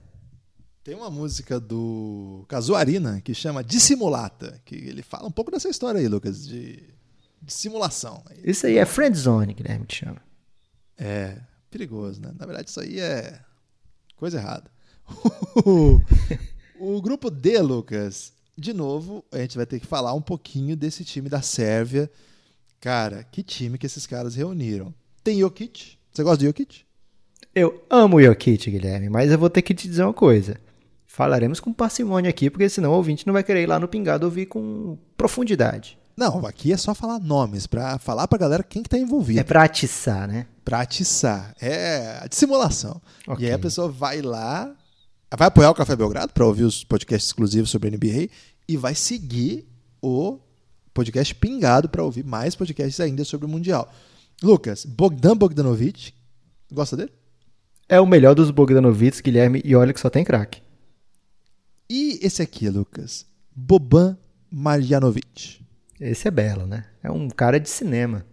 Tem 0.84 0.96
uma 0.96 1.12
música 1.12 1.60
do 1.60 2.44
Casuarina 2.48 3.22
que 3.22 3.36
chama 3.36 3.64
Dissimulata, 3.64 4.60
que 4.66 4.76
ele 4.76 5.04
fala 5.04 5.28
um 5.28 5.32
pouco 5.32 5.52
dessa 5.52 5.70
história 5.70 6.00
aí, 6.00 6.08
Lucas, 6.08 6.48
de, 6.48 6.84
de 7.40 7.54
simulação. 7.54 8.24
Isso 8.44 8.66
aí 8.66 8.78
é 8.78 8.86
friend 8.86 9.16
zone, 9.16 9.54
Guilherme 9.54 9.86
te 9.86 9.98
chama. 9.98 10.22
É, 10.98 11.38
perigoso, 11.70 12.20
né? 12.20 12.34
Na 12.38 12.48
verdade, 12.48 12.70
isso 12.70 12.80
aí 12.80 13.00
é 13.00 13.40
coisa 14.16 14.38
errada. 14.38 14.72
O 16.84 17.00
grupo 17.00 17.30
D, 17.30 17.60
Lucas, 17.60 18.34
de 18.58 18.74
novo, 18.74 19.24
a 19.32 19.38
gente 19.38 19.56
vai 19.56 19.68
ter 19.68 19.80
que 19.80 19.86
falar 19.86 20.16
um 20.16 20.22
pouquinho 20.22 20.76
desse 20.76 21.06
time 21.06 21.30
da 21.30 21.40
Sérvia. 21.40 22.10
Cara, 22.80 23.24
que 23.24 23.44
time 23.44 23.78
que 23.78 23.86
esses 23.86 24.08
caras 24.08 24.34
reuniram. 24.34 24.92
Tem 25.24 25.38
Jokic. 25.40 26.00
Você 26.12 26.24
gosta 26.24 26.40
do 26.40 26.46
Jokic? 26.46 26.82
Eu 27.54 27.86
amo 27.88 28.18
o 28.18 28.24
Jokic, 28.24 28.72
Guilherme, 28.72 29.10
mas 29.10 29.32
eu 29.32 29.38
vou 29.38 29.48
ter 29.48 29.62
que 29.62 29.76
te 29.76 29.88
dizer 29.88 30.02
uma 30.02 30.14
coisa. 30.14 30.60
Falaremos 31.14 31.60
com 31.60 31.74
parcimônia 31.74 32.30
aqui, 32.30 32.50
porque 32.50 32.70
senão 32.70 32.92
o 32.92 32.96
ouvinte 32.96 33.28
não 33.28 33.34
vai 33.34 33.44
querer 33.44 33.64
ir 33.64 33.66
lá 33.66 33.78
no 33.78 33.86
Pingado 33.86 34.26
ouvir 34.26 34.46
com 34.46 34.98
profundidade. 35.18 36.00
Não, 36.16 36.46
aqui 36.46 36.72
é 36.72 36.78
só 36.78 36.96
falar 36.96 37.20
nomes, 37.20 37.68
para 37.68 38.00
falar 38.00 38.30
pra 38.30 38.40
galera 38.40 38.64
quem 38.64 38.82
que 38.82 38.88
tá 38.88 38.98
envolvido. 38.98 39.38
É 39.38 39.44
pra 39.44 39.64
atiçar, 39.64 40.26
né? 40.26 40.48
Pra 40.64 40.80
atiçar. 40.80 41.54
É 41.62 42.20
a 42.22 42.28
dissimulação. 42.28 43.02
Okay. 43.28 43.44
E 43.44 43.50
aí 43.50 43.54
a 43.54 43.60
pessoa 43.60 43.90
vai 43.90 44.22
lá, 44.22 44.74
vai 45.38 45.50
apoiar 45.50 45.72
o 45.72 45.76
Café 45.76 45.98
Belgrado 45.98 46.32
para 46.32 46.46
ouvir 46.46 46.64
os 46.64 46.86
podcasts 46.86 47.28
exclusivos 47.28 47.70
sobre 47.70 47.92
NBA 47.92 48.30
e 48.66 48.78
vai 48.78 48.96
seguir 48.96 49.68
o 50.02 50.40
podcast 50.94 51.36
Pingado 51.36 51.90
para 51.90 52.06
ouvir 52.06 52.24
mais 52.24 52.56
podcasts 52.56 53.02
ainda 53.02 53.26
sobre 53.26 53.46
o 53.46 53.50
Mundial. 53.50 53.94
Lucas, 54.42 54.86
Bogdan 54.86 55.36
Bogdanovic, 55.36 56.14
gosta 56.72 56.96
dele? 56.96 57.12
É 57.90 58.00
o 58.00 58.08
melhor 58.08 58.34
dos 58.34 58.50
Bogdanovics, 58.50 59.20
Guilherme, 59.20 59.62
e 59.66 59.76
olha 59.76 59.92
que 59.92 60.00
só 60.00 60.10
tem 60.10 60.24
craque. 60.24 60.61
E 61.94 62.20
esse 62.22 62.42
aqui, 62.42 62.70
Lucas, 62.70 63.26
Boban 63.54 64.18
Marjanovic. 64.50 65.60
Esse 66.00 66.30
é 66.30 66.32
belo, 66.32 66.66
né? 66.66 66.86
É 67.04 67.12
um 67.12 67.30
cara 67.30 67.60
de 67.60 67.70
cinema. 67.70 68.26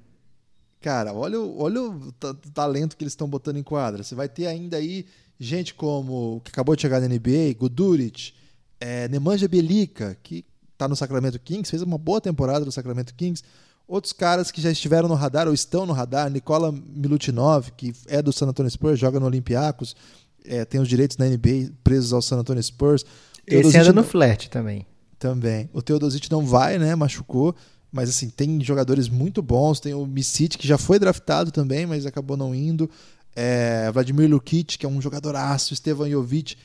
Cara, 0.80 1.12
olha, 1.12 1.40
olha 1.40 1.82
o 1.82 2.12
talento 2.54 2.96
que 2.96 3.02
eles 3.02 3.14
estão 3.14 3.28
botando 3.28 3.56
em 3.56 3.64
quadra. 3.64 4.04
Você 4.04 4.14
vai 4.14 4.28
ter 4.28 4.46
ainda 4.46 4.76
aí 4.76 5.06
gente 5.40 5.74
como 5.74 6.40
que 6.44 6.52
acabou 6.52 6.76
de 6.76 6.82
chegar 6.82 7.00
na 7.00 7.08
NBA, 7.08 7.52
Guduric, 7.58 8.32
é, 8.78 9.08
Nemanja 9.08 9.48
Belica, 9.48 10.16
que 10.22 10.44
está 10.72 10.86
no 10.86 10.94
Sacramento 10.94 11.40
Kings, 11.40 11.68
fez 11.68 11.82
uma 11.82 11.98
boa 11.98 12.20
temporada 12.20 12.64
no 12.64 12.70
Sacramento 12.70 13.12
Kings. 13.12 13.42
Outros 13.88 14.12
caras 14.12 14.52
que 14.52 14.60
já 14.60 14.70
estiveram 14.70 15.08
no 15.08 15.16
radar 15.16 15.48
ou 15.48 15.52
estão 15.52 15.84
no 15.84 15.92
radar, 15.92 16.30
Nikola 16.30 16.70
Milutinov, 16.70 17.72
que 17.72 17.92
é 18.06 18.22
do 18.22 18.32
San 18.32 18.46
Antonio 18.46 18.70
Spurs, 18.70 19.00
joga 19.00 19.18
no 19.18 19.26
Olympiacos, 19.26 19.96
é, 20.44 20.64
tem 20.64 20.80
os 20.80 20.88
direitos 20.88 21.16
na 21.16 21.26
NBA 21.26 21.72
presos 21.82 22.12
ao 22.12 22.22
San 22.22 22.38
Antonio 22.38 22.62
Spurs. 22.62 23.04
Esse 23.50 23.78
anda 23.78 23.92
no 23.92 24.04
flat 24.04 24.48
também. 24.50 24.86
Também. 25.18 25.68
O 25.72 25.82
Teodosic 25.82 26.30
não 26.30 26.44
vai, 26.44 26.78
né? 26.78 26.94
Machucou. 26.94 27.54
Mas 27.90 28.10
assim, 28.10 28.28
tem 28.28 28.62
jogadores 28.62 29.08
muito 29.08 29.42
bons. 29.42 29.80
Tem 29.80 29.94
o 29.94 30.06
Misic, 30.06 30.58
que 30.58 30.68
já 30.68 30.78
foi 30.78 30.98
draftado 30.98 31.50
também, 31.50 31.86
mas 31.86 32.06
acabou 32.06 32.36
não 32.36 32.54
indo 32.54 32.88
é, 33.34 33.90
Vladimir 33.92 34.28
Lukic, 34.28 34.76
que 34.76 34.84
é 34.84 34.88
um 34.88 35.00
jogadoraço, 35.00 35.74
Stevan 35.76 36.10
Jovic. 36.10 36.56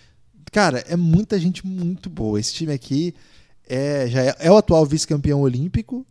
Cara, 0.51 0.79
é 0.87 0.95
muita 0.95 1.39
gente 1.39 1.65
muito 1.65 2.09
boa. 2.09 2.39
Esse 2.39 2.53
time 2.53 2.73
aqui 2.73 3.13
é, 3.69 4.07
já 4.07 4.23
é, 4.23 4.35
é 4.39 4.51
o 4.51 4.57
atual 4.57 4.83
vice-campeão 4.83 5.41
olímpico 5.41 6.05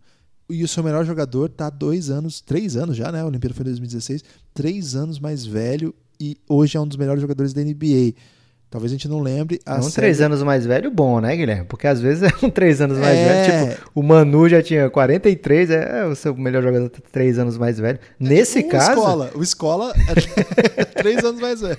e 0.49 0.63
o 0.63 0.69
seu 0.69 0.85
melhor 0.85 1.05
jogador 1.05 1.49
tá 1.49 1.67
há 1.67 1.71
dois 1.71 2.11
anos, 2.11 2.41
três 2.41 2.77
anos 2.77 2.97
já, 2.97 3.11
né? 3.11 3.23
A 3.23 3.27
Olimpíada 3.27 3.55
foi 3.55 3.63
em 3.63 3.71
2016, 3.71 4.23
três 4.55 4.95
anos 4.95 5.19
mais 5.19 5.45
velho 5.45 5.93
e 6.21 6.37
hoje 6.49 6.77
é 6.77 6.81
um 6.81 6.87
dos 6.87 6.97
melhores 6.97 7.21
jogadores 7.21 7.53
da 7.53 7.63
NBA. 7.63 8.15
Talvez 8.73 8.91
a 8.91 8.95
gente 8.95 9.07
não 9.07 9.21
lembre. 9.21 9.61
é 9.67 9.75
um 9.75 9.83
série... 9.83 9.97
três 9.97 10.23
anos 10.23 10.43
mais 10.43 10.65
velho 10.65 10.91
bom, 10.91 11.21
né, 11.21 11.37
Guilherme? 11.37 11.67
Porque 11.67 11.87
às 11.87 12.01
vezes 12.01 12.23
é 12.25 12.47
um 12.47 12.49
três 12.49 12.81
anos 12.81 12.97
mais 12.97 13.19
é... 13.19 13.29
velho. 13.29 13.71
Tipo, 13.75 13.91
o 13.95 14.03
Manu 14.03 14.49
já 14.49 14.63
tinha 14.63 14.89
43, 14.89 15.71
é, 15.71 16.01
é 16.01 16.05
o 16.07 16.15
seu 16.15 16.35
melhor 16.35 16.63
jogador 16.63 16.91
três 17.13 17.39
anos 17.39 17.59
mais 17.59 17.79
velho. 17.79 17.99
É 17.99 18.15
Nesse 18.19 18.63
tipo 18.63 18.71
caso. 18.71 18.93
Escola. 18.93 19.31
O 19.35 19.43
escola 19.43 19.93
é 20.77 20.85
três 20.89 21.23
anos 21.23 21.39
mais 21.39 21.61
velho. 21.61 21.77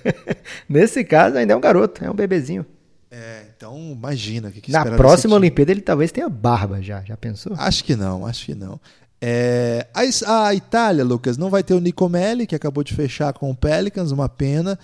Nesse 0.69 1.03
caso, 1.03 1.35
ainda 1.35 1.53
é 1.53 1.55
um 1.55 1.61
garoto, 1.61 2.05
é 2.05 2.11
um 2.11 2.13
bebezinho. 2.13 2.63
É, 3.09 3.41
então 3.57 3.75
imagina 3.91 4.49
o 4.49 4.51
que, 4.51 4.61
que 4.61 4.71
Na 4.71 4.85
próxima 4.85 5.35
Olimpíada 5.35 5.71
ele 5.71 5.81
talvez 5.81 6.11
tenha 6.11 6.29
barba 6.29 6.79
já, 6.79 7.01
já 7.01 7.17
pensou? 7.17 7.53
Acho 7.57 7.83
que 7.83 7.95
não, 7.95 8.23
acho 8.27 8.45
que 8.45 8.53
não. 8.53 8.79
É, 9.19 9.87
a, 9.95 10.47
a 10.47 10.53
Itália, 10.53 11.03
Lucas, 11.03 11.39
não 11.39 11.49
vai 11.49 11.63
ter 11.63 11.73
o 11.73 11.79
Nicomelli, 11.79 12.45
que 12.45 12.55
acabou 12.55 12.83
de 12.83 12.93
fechar 12.93 13.33
com 13.33 13.49
o 13.49 13.55
Pelicans, 13.55 14.11
uma 14.11 14.29
pena. 14.29 14.77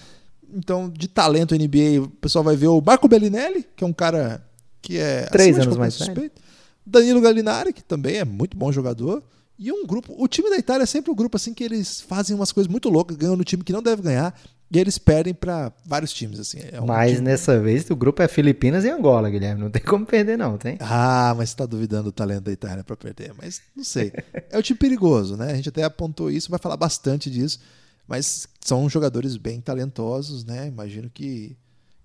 Então, 0.54 0.89
de 0.89 1.08
talento 1.08 1.56
NBA, 1.56 2.02
o 2.04 2.10
pessoal 2.10 2.43
vai 2.43 2.56
ver 2.56 2.68
o 2.68 2.82
Marco 2.82 3.08
Bellinelli, 3.08 3.66
que 3.76 3.84
é 3.84 3.88
um 3.88 3.93
cara 3.93 4.43
que 4.82 4.97
é. 4.97 5.24
Três 5.24 5.58
anos 5.58 5.78
mais 5.78 5.93
suspeito. 5.93 6.41
Danilo 6.86 7.22
Gallinari, 7.22 7.72
que 7.72 7.84
também 7.84 8.18
é 8.18 8.26
muito 8.26 8.58
bom 8.58 8.72
jogador. 8.72 9.24
E 9.58 9.72
um 9.72 9.86
grupo. 9.86 10.16
O 10.18 10.28
time 10.28 10.50
da 10.50 10.58
Itália 10.58 10.84
é 10.84 10.88
sempre 10.88 11.12
um 11.12 11.16
grupo 11.16 11.36
assim 11.36 11.54
que 11.54 11.64
eles 11.64 12.00
fazem 12.02 12.36
umas 12.36 12.52
coisas 12.52 12.72
muito 12.72 12.89
loucas, 12.89 13.18
ganham 13.18 13.36
no 13.36 13.43
time 13.43 13.64
que 13.64 13.74
não 13.74 13.84
deve 13.84 14.02
ganhar. 14.02 14.34
E 14.72 14.80
eles 14.80 14.97
perdem 14.97 15.34
para 15.34 15.74
vários 15.84 16.14
times, 16.14 16.39
assim. 16.39 16.60
É 16.72 16.80
um 16.80 16.86
mas 16.86 17.14
time... 17.14 17.24
nessa 17.24 17.60
vez 17.60 17.89
o 17.89 17.95
grupo 17.95 18.22
é 18.22 18.28
Filipinas 18.28 18.86
e 18.86 18.89
Angola, 18.89 19.30
Guilherme. 19.30 19.62
Não 19.62 19.70
tem 19.70 19.82
como 19.82 20.06
perder, 20.06 20.38
não, 20.38 20.58
tem? 20.58 20.78
Ah, 20.80 21.34
mas 21.36 21.50
você 21.50 21.56
tá 21.58 21.66
duvidando 21.66 22.04
do 22.04 22.12
talento 22.12 22.43
da 22.43 22.52
Itália 22.52 22.84
para 22.84 22.95
perder. 22.95 23.34
Mas 23.36 23.62
não 23.76 23.84
sei. 23.84 24.14
É 24.50 24.58
um 24.58 24.62
time 24.62 24.78
perigoso, 24.78 25.36
né? 25.36 25.52
A 25.52 25.56
gente 25.56 25.70
até 25.70 25.84
apontou 25.84 26.30
isso, 26.30 26.52
vai 26.52 26.60
falar 26.60 26.78
bastante 26.78 27.30
disso. 27.30 27.60
Mas 28.10 28.47
são 28.60 28.89
jogadores 28.89 29.38
bem 29.38 29.62
talentosos, 29.62 30.43
né? 30.43 30.68
Imagino 30.68 31.12
que, 31.14 31.55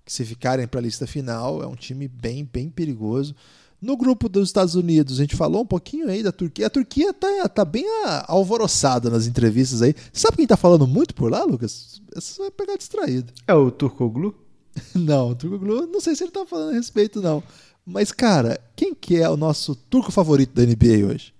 que 0.05 0.13
se 0.13 0.23
ficarem 0.23 0.67
para 0.67 0.79
a 0.79 0.83
lista 0.83 1.07
final, 1.07 1.63
é 1.63 1.65
um 1.65 1.75
time 1.75 2.07
bem, 2.07 2.45
bem 2.45 2.69
perigoso. 2.69 3.35
No 3.81 3.97
grupo 3.97 4.29
dos 4.29 4.47
Estados 4.47 4.75
Unidos, 4.75 5.17
a 5.17 5.23
gente 5.23 5.35
falou 5.35 5.63
um 5.63 5.65
pouquinho 5.65 6.07
aí 6.07 6.21
da 6.21 6.31
Turquia. 6.31 6.67
A 6.67 6.69
Turquia 6.69 7.11
tá, 7.11 7.49
tá 7.49 7.65
bem 7.65 7.85
alvoroçada 8.27 9.09
nas 9.09 9.25
entrevistas 9.25 9.81
aí. 9.81 9.95
Sabe 10.13 10.37
quem 10.37 10.47
tá 10.47 10.55
falando 10.55 10.85
muito 10.85 11.15
por 11.15 11.31
lá, 11.31 11.43
Lucas? 11.43 11.99
Você 12.13 12.39
vai 12.39 12.51
pegar 12.51 12.77
distraído. 12.77 13.33
É 13.47 13.55
o 13.55 13.71
Turkoglu? 13.71 14.35
não, 14.93 15.29
o 15.29 15.35
Turkoglu, 15.35 15.87
não 15.87 15.99
sei 15.99 16.15
se 16.15 16.23
ele 16.23 16.31
tá 16.31 16.45
falando 16.45 16.69
a 16.69 16.75
respeito, 16.75 17.19
não. 17.19 17.41
Mas, 17.83 18.11
cara, 18.11 18.59
quem 18.75 18.93
que 18.93 19.15
é 19.17 19.27
o 19.27 19.37
nosso 19.37 19.75
turco 19.75 20.11
favorito 20.11 20.53
da 20.53 20.63
NBA 20.63 21.07
hoje? 21.11 21.33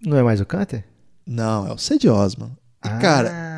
Não 0.00 0.16
é 0.16 0.22
mais 0.22 0.40
o 0.40 0.46
Kanter? 0.46 0.86
Não, 1.26 1.66
é 1.66 1.72
o 1.72 1.78
Cedi 1.78 2.08
Osman. 2.08 2.50
E, 2.84 2.88
ah. 2.88 2.98
cara, 2.98 3.50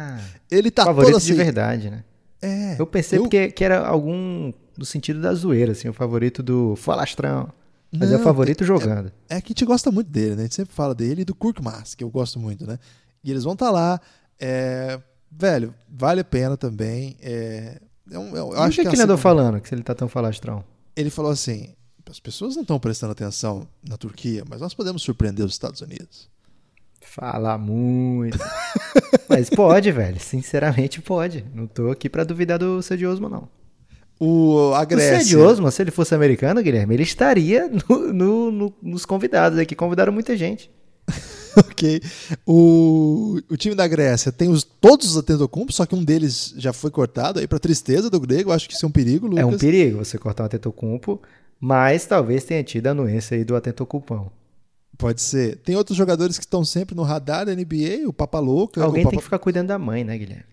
ele 0.53 0.70
tá 0.70 0.84
favorito 0.84 1.16
assim, 1.16 1.26
de 1.26 1.34
verdade, 1.34 1.90
né? 1.90 2.05
É. 2.40 2.76
Eu 2.78 2.86
pensei 2.86 3.18
eu... 3.18 3.22
porque 3.22 3.50
que 3.50 3.64
era 3.64 3.86
algum 3.86 4.53
no 4.76 4.84
sentido 4.84 5.20
da 5.20 5.32
zoeira, 5.34 5.72
assim, 5.72 5.88
o 5.88 5.92
favorito 5.92 6.42
do 6.42 6.76
Falastrão. 6.76 7.53
Mas 7.90 8.09
Não, 8.09 8.16
é 8.16 8.20
o 8.20 8.24
favorito 8.24 8.64
é, 8.64 8.66
jogando. 8.66 9.12
É, 9.28 9.36
é, 9.36 9.40
que 9.40 9.48
a 9.48 9.50
gente 9.50 9.64
gosta 9.64 9.90
muito 9.90 10.09
dele, 10.11 10.34
né? 10.34 10.42
A 10.42 10.44
gente 10.44 10.55
sempre 10.55 10.74
fala 10.74 10.94
dele 10.94 11.22
e 11.22 11.24
do 11.24 11.34
Kirk 11.34 11.62
Mas, 11.62 11.94
que 11.94 12.03
eu 12.03 12.09
gosto 12.09 12.40
muito, 12.40 12.66
né? 12.66 12.78
E 13.22 13.30
eles 13.30 13.44
vão 13.44 13.53
estar 13.53 13.66
tá 13.66 13.72
lá. 13.72 14.00
É... 14.40 14.98
Velho, 15.30 15.74
vale 15.88 16.22
a 16.22 16.24
pena 16.24 16.57
também. 16.57 17.16
É... 17.20 17.78
é 18.11 18.18
um, 18.18 18.34
eu 18.34 18.53
acho 18.62 18.80
que, 18.80 18.88
que 18.88 18.94
ele 18.94 19.03
andou 19.03 19.18
falando 19.18 19.61
que 19.61 19.74
ele 19.74 19.82
tá 19.82 19.94
tão 19.94 20.09
falastrão? 20.09 20.64
Ele 20.96 21.11
falou 21.11 21.30
assim: 21.30 21.74
as 22.11 22.18
pessoas 22.18 22.55
não 22.55 22.62
estão 22.62 22.80
prestando 22.80 23.12
atenção 23.12 23.68
na 23.86 23.98
Turquia, 23.98 24.42
mas 24.48 24.61
nós 24.61 24.72
podemos 24.72 25.03
surpreender 25.03 25.44
os 25.44 25.53
Estados 25.53 25.82
Unidos. 25.82 26.30
Fala 27.03 27.59
muito. 27.59 28.38
Mas 29.28 29.50
pode, 29.50 29.90
velho. 29.92 30.18
Sinceramente 30.18 31.00
pode. 31.03 31.44
Não 31.55 31.66
tô 31.66 31.90
aqui 31.90 32.09
para 32.09 32.24
duvidar 32.24 32.59
do 32.59 32.82
Cedi 32.82 33.07
Osman, 33.07 33.28
não. 33.28 33.48
O, 34.18 34.72
a 34.74 34.84
Grécia. 34.84 35.16
O 35.16 35.20
Cedi 35.20 35.36
Osman, 35.36 35.70
se 35.70 35.82
ele 35.82 35.90
fosse 35.90 36.14
americano, 36.14 36.62
Guilherme, 36.62 36.94
ele 36.94 37.03
estaria 37.03 37.68
no, 37.68 38.12
no, 38.12 38.50
no, 38.50 38.74
nos 38.82 39.05
convidados 39.05 39.59
aqui. 39.59 39.74
Convidaram 39.74 40.12
muita 40.12 40.36
gente. 40.36 40.70
ok. 41.57 42.00
O, 42.46 43.40
o 43.50 43.57
time 43.57 43.74
da 43.74 43.86
Grécia 43.86 44.30
tem 44.30 44.48
os, 44.48 44.62
todos 44.62 45.11
os 45.11 45.16
Atentocumpo, 45.16 45.72
só 45.72 45.84
que 45.84 45.94
um 45.94 46.05
deles 46.05 46.55
já 46.57 46.72
foi 46.72 46.90
cortado 46.90 47.40
aí 47.40 47.46
para 47.46 47.59
tristeza 47.59 48.09
do 48.09 48.20
grego. 48.20 48.53
Acho 48.53 48.68
que 48.68 48.74
isso 48.74 48.86
é 48.86 48.88
um 48.88 48.92
perigo, 48.92 49.26
Lucas. 49.26 49.42
É 49.42 49.46
um 49.46 49.59
perigo 49.59 49.98
você 49.98 50.16
cortar 50.18 50.44
o 50.44 50.46
Atentocumpo, 50.46 51.20
mas 51.61 52.07
talvez 52.07 52.44
tenha 52.44 52.62
tido 52.62 52.86
a 52.86 52.90
anuência 52.90 53.36
aí 53.36 53.44
do 53.44 53.57
Atentocupão. 53.57 54.30
Pode 54.99 55.20
ser. 55.20 55.57
Tem 55.59 55.74
outros 55.76 55.97
jogadores 55.97 56.38
que 56.38 56.45
estão 56.45 56.64
sempre 56.64 56.95
no 56.95 57.03
radar 57.03 57.47
da 57.47 57.55
NBA, 57.55 58.07
o 58.07 58.12
Papa 58.12 58.38
Louca. 58.38 58.82
Alguém 58.82 59.03
Papa... 59.03 59.11
tem 59.11 59.18
que 59.18 59.24
ficar 59.24 59.38
cuidando 59.38 59.68
da 59.68 59.78
mãe, 59.78 60.05
né, 60.05 60.16
Guilherme? 60.16 60.45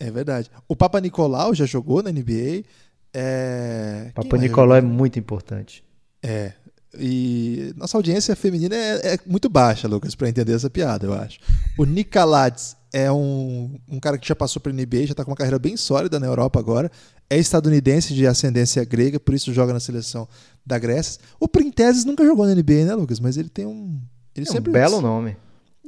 É 0.00 0.10
verdade. 0.10 0.50
O 0.68 0.76
Papa 0.76 1.00
Nicolau 1.00 1.54
já 1.54 1.66
jogou 1.66 2.02
na 2.02 2.10
NBA. 2.10 2.64
É... 3.12 4.10
Papa 4.14 4.36
Nicolau 4.36 4.76
é 4.76 4.80
muito 4.80 5.18
importante. 5.18 5.84
É. 6.22 6.52
E 6.98 7.72
nossa 7.76 7.98
audiência 7.98 8.34
feminina 8.34 8.74
é, 8.74 9.14
é 9.14 9.18
muito 9.26 9.48
baixa, 9.48 9.86
Lucas, 9.86 10.14
para 10.14 10.28
entender 10.28 10.52
essa 10.52 10.70
piada, 10.70 11.06
eu 11.06 11.12
acho. 11.12 11.38
O 11.76 11.84
Nicolades 11.84 12.76
é 12.92 13.10
um, 13.12 13.78
um 13.88 14.00
cara 14.00 14.16
que 14.16 14.26
já 14.26 14.34
passou 14.34 14.60
pela 14.60 14.74
NBA, 14.74 15.06
já 15.06 15.12
está 15.12 15.24
com 15.24 15.30
uma 15.30 15.36
carreira 15.36 15.58
bem 15.58 15.76
sólida 15.76 16.18
na 16.18 16.26
Europa 16.26 16.58
agora. 16.58 16.90
É 17.30 17.36
estadunidense 17.36 18.14
de 18.14 18.26
ascendência 18.26 18.82
grega, 18.84 19.20
por 19.20 19.34
isso 19.34 19.52
joga 19.52 19.72
na 19.72 19.80
seleção 19.80 20.26
da 20.64 20.78
Grécia. 20.78 21.20
O 21.38 21.46
Printeses 21.46 22.04
nunca 22.04 22.24
jogou 22.24 22.46
na 22.46 22.54
NBA, 22.54 22.86
né, 22.86 22.94
Lucas? 22.94 23.20
Mas 23.20 23.36
ele 23.36 23.48
tem 23.48 23.66
um. 23.66 24.00
Ele 24.34 24.48
é 24.48 24.50
sempre, 24.50 24.70
um 24.70 24.72
belo 24.72 25.00
nome. 25.00 25.36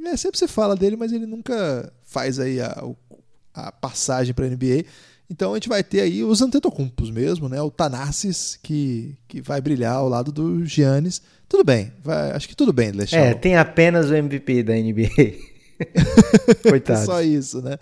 É, 0.05 0.17
sempre 0.17 0.37
se 0.37 0.47
fala 0.47 0.75
dele, 0.75 0.95
mas 0.95 1.11
ele 1.11 1.25
nunca 1.25 1.91
faz 2.03 2.39
aí 2.39 2.59
a, 2.59 2.83
a 3.53 3.71
passagem 3.71 4.33
para 4.33 4.45
a 4.45 4.49
NBA. 4.49 4.85
Então 5.29 5.51
a 5.51 5.55
gente 5.55 5.69
vai 5.69 5.83
ter 5.83 6.01
aí 6.01 6.23
os 6.23 6.41
Antetokounmpos 6.41 7.09
mesmo, 7.09 7.47
né? 7.47 7.61
O 7.61 7.71
Tanassis, 7.71 8.59
que, 8.61 9.17
que 9.27 9.41
vai 9.41 9.61
brilhar 9.61 9.95
ao 9.95 10.09
lado 10.09 10.31
do 10.31 10.65
Giannis. 10.65 11.21
Tudo 11.47 11.63
bem, 11.63 11.91
vai, 12.03 12.31
acho 12.31 12.47
que 12.47 12.55
tudo 12.55 12.73
bem, 12.73 12.91
Lechão. 12.91 13.19
É, 13.19 13.33
tem 13.33 13.55
apenas 13.55 14.09
o 14.09 14.15
MVP 14.15 14.63
da 14.63 14.73
NBA. 14.73 15.51
Coitado. 16.67 17.05
Só 17.05 17.21
isso, 17.21 17.61
né? 17.61 17.77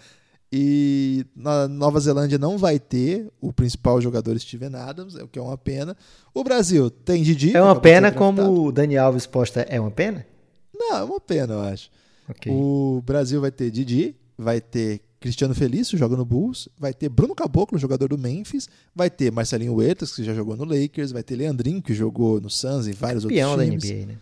E 0.52 1.26
na 1.36 1.68
Nova 1.68 2.00
Zelândia 2.00 2.40
não 2.40 2.58
vai 2.58 2.80
ter 2.80 3.32
o 3.40 3.54
principal 3.54 4.02
jogador 4.02 4.38
Steven 4.40 4.76
Adams, 4.76 5.16
o 5.16 5.28
que 5.28 5.38
é 5.38 5.42
uma 5.42 5.58
pena. 5.58 5.96
O 6.34 6.44
Brasil 6.44 6.90
tem 6.90 7.22
Didi. 7.22 7.56
É 7.56 7.62
uma 7.62 7.80
pena 7.80 8.12
como 8.12 8.66
o 8.66 8.72
Dani 8.72 8.98
Alves 8.98 9.28
posta. 9.28 9.62
É 9.62 9.80
uma 9.80 9.92
pena? 9.92 10.26
Não, 10.74 10.98
é 10.98 11.04
uma 11.04 11.20
pena, 11.20 11.54
eu 11.54 11.62
acho. 11.62 11.92
Okay. 12.30 12.52
O 12.52 13.04
Brasil 13.06 13.40
vai 13.40 13.52
ter 13.52 13.70
Didi, 13.70 14.16
vai 14.38 14.60
ter 14.60 15.02
Cristiano 15.20 15.54
Felício, 15.54 15.98
joga 15.98 16.16
no 16.16 16.26
Bulls, 16.26 16.70
vai 16.80 16.94
ter 16.94 17.10
Bruno 17.10 17.36
Caboclo, 17.36 17.78
jogador 17.78 18.08
do 18.08 18.18
Memphis, 18.18 18.70
vai 18.96 19.10
ter 19.10 19.32
Marcelinho 19.32 19.76
Huertas, 19.76 20.16
que 20.16 20.24
já 20.24 20.34
jogou 20.34 20.56
no 20.56 20.64
Lakers, 20.64 21.12
vai 21.12 21.22
ter 21.22 21.36
Leandrinho, 21.36 21.82
que 21.82 21.94
jogou 21.94 22.40
no 22.40 22.50
Suns 22.50 22.88
e 22.88 22.94
vários 22.94 23.24
campeão 23.24 23.52
outros 23.52 23.68
times. 23.68 23.84
Campeão 23.84 23.98
da 24.00 24.06
NBA, 24.06 24.14
né? 24.14 24.20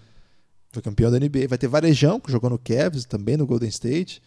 Foi 0.71 0.81
campeão 0.81 1.11
da 1.11 1.19
NBA. 1.19 1.47
Vai 1.47 1.57
ter 1.57 1.67
Varejão, 1.67 2.19
que 2.19 2.31
jogou 2.31 2.49
no 2.49 2.57
Cavs, 2.57 3.05
também 3.05 3.37
no 3.37 3.45
Golden 3.45 3.69
State. 3.69 4.21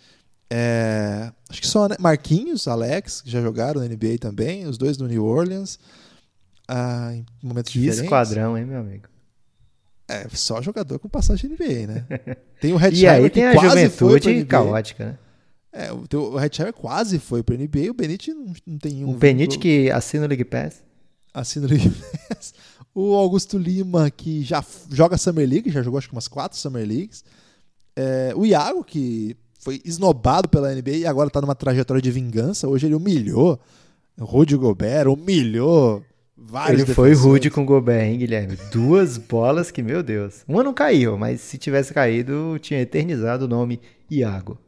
É, 0.53 1.30
acho 1.48 1.61
que 1.61 1.66
só 1.66 1.88
né? 1.88 1.96
Marquinhos, 2.01 2.66
Alex, 2.66 3.20
que 3.20 3.30
já 3.30 3.40
jogaram 3.40 3.80
na 3.80 3.86
NBA 3.86 4.18
também, 4.20 4.66
os 4.66 4.76
dois 4.76 4.98
no 4.98 5.07
New 5.07 5.24
Orleans. 5.24 5.78
Ah, 6.66 7.12
em 7.14 7.24
momentos 7.42 7.72
que 7.72 7.78
diferentes. 7.78 8.05
esquadrão, 8.05 8.59
hein, 8.59 8.64
meu 8.64 8.80
amigo? 8.80 9.05
É, 10.09 10.26
só 10.32 10.61
jogador 10.61 10.98
com 10.98 11.09
passagem 11.09 11.51
NBA, 11.51 11.86
né? 11.86 12.36
Tem 12.61 12.72
o 12.72 12.76
Red 12.76 12.90
E 12.98 13.07
aí 13.07 13.30
tem 13.30 13.44
a 13.44 13.55
juventude 13.55 14.44
caótica, 14.44 15.05
né? 15.06 15.18
É, 15.72 15.93
o, 15.93 16.05
o 16.16 16.36
Red 16.36 16.51
quase 16.74 17.20
foi 17.20 17.44
para 17.44 17.56
NBA, 17.56 17.90
o 17.90 17.94
Benite 17.94 18.35
não, 18.35 18.52
não 18.66 18.78
tem 18.78 19.05
um. 19.05 19.10
O 19.10 19.14
Benite 19.14 19.56
que 19.56 19.89
assina 19.90 20.24
o 20.24 20.28
League 20.28 20.44
Pass. 20.44 20.82
Assina 21.32 21.66
o 21.66 21.68
League 21.68 21.90
Pass. 22.28 22.55
O 22.93 23.14
Augusto 23.14 23.56
Lima, 23.56 24.10
que 24.10 24.43
já 24.43 24.64
joga 24.90 25.16
Summer 25.16 25.48
League, 25.48 25.70
já 25.70 25.81
jogou 25.81 25.98
acho 25.98 26.09
que 26.09 26.12
umas 26.12 26.27
quatro 26.27 26.59
Summer 26.59 26.85
Leagues. 26.85 27.24
É, 27.94 28.32
o 28.35 28.44
Iago, 28.44 28.82
que 28.82 29.36
foi 29.61 29.81
esnobado 29.85 30.49
pela 30.49 30.74
NBA 30.74 30.91
e 30.91 31.07
agora 31.07 31.28
está 31.28 31.41
numa 31.41 31.55
trajetória 31.55 32.03
de 32.03 32.11
vingança. 32.11 32.66
Hoje 32.66 32.87
ele 32.87 32.95
humilhou 32.95 33.61
Rudy 34.19 34.57
Gobert, 34.57 35.07
humilhou 35.07 36.03
vários 36.35 36.82
Ele 36.82 36.95
foi 36.95 37.12
rude 37.12 37.51
com 37.51 37.62
o 37.62 37.66
Gobert, 37.66 38.09
hein, 38.09 38.19
Guilherme? 38.19 38.57
Duas 38.73 39.19
bolas 39.19 39.70
que, 39.70 39.82
meu 39.82 40.03
Deus. 40.03 40.43
Uma 40.49 40.65
não 40.65 40.73
caiu, 40.73 41.19
mas 41.19 41.43
se 41.43 41.59
tivesse 41.59 41.93
caído, 41.93 42.59
tinha 42.59 42.81
eternizado 42.81 43.45
o 43.45 43.49
nome 43.49 43.81
Iago. 44.11 44.59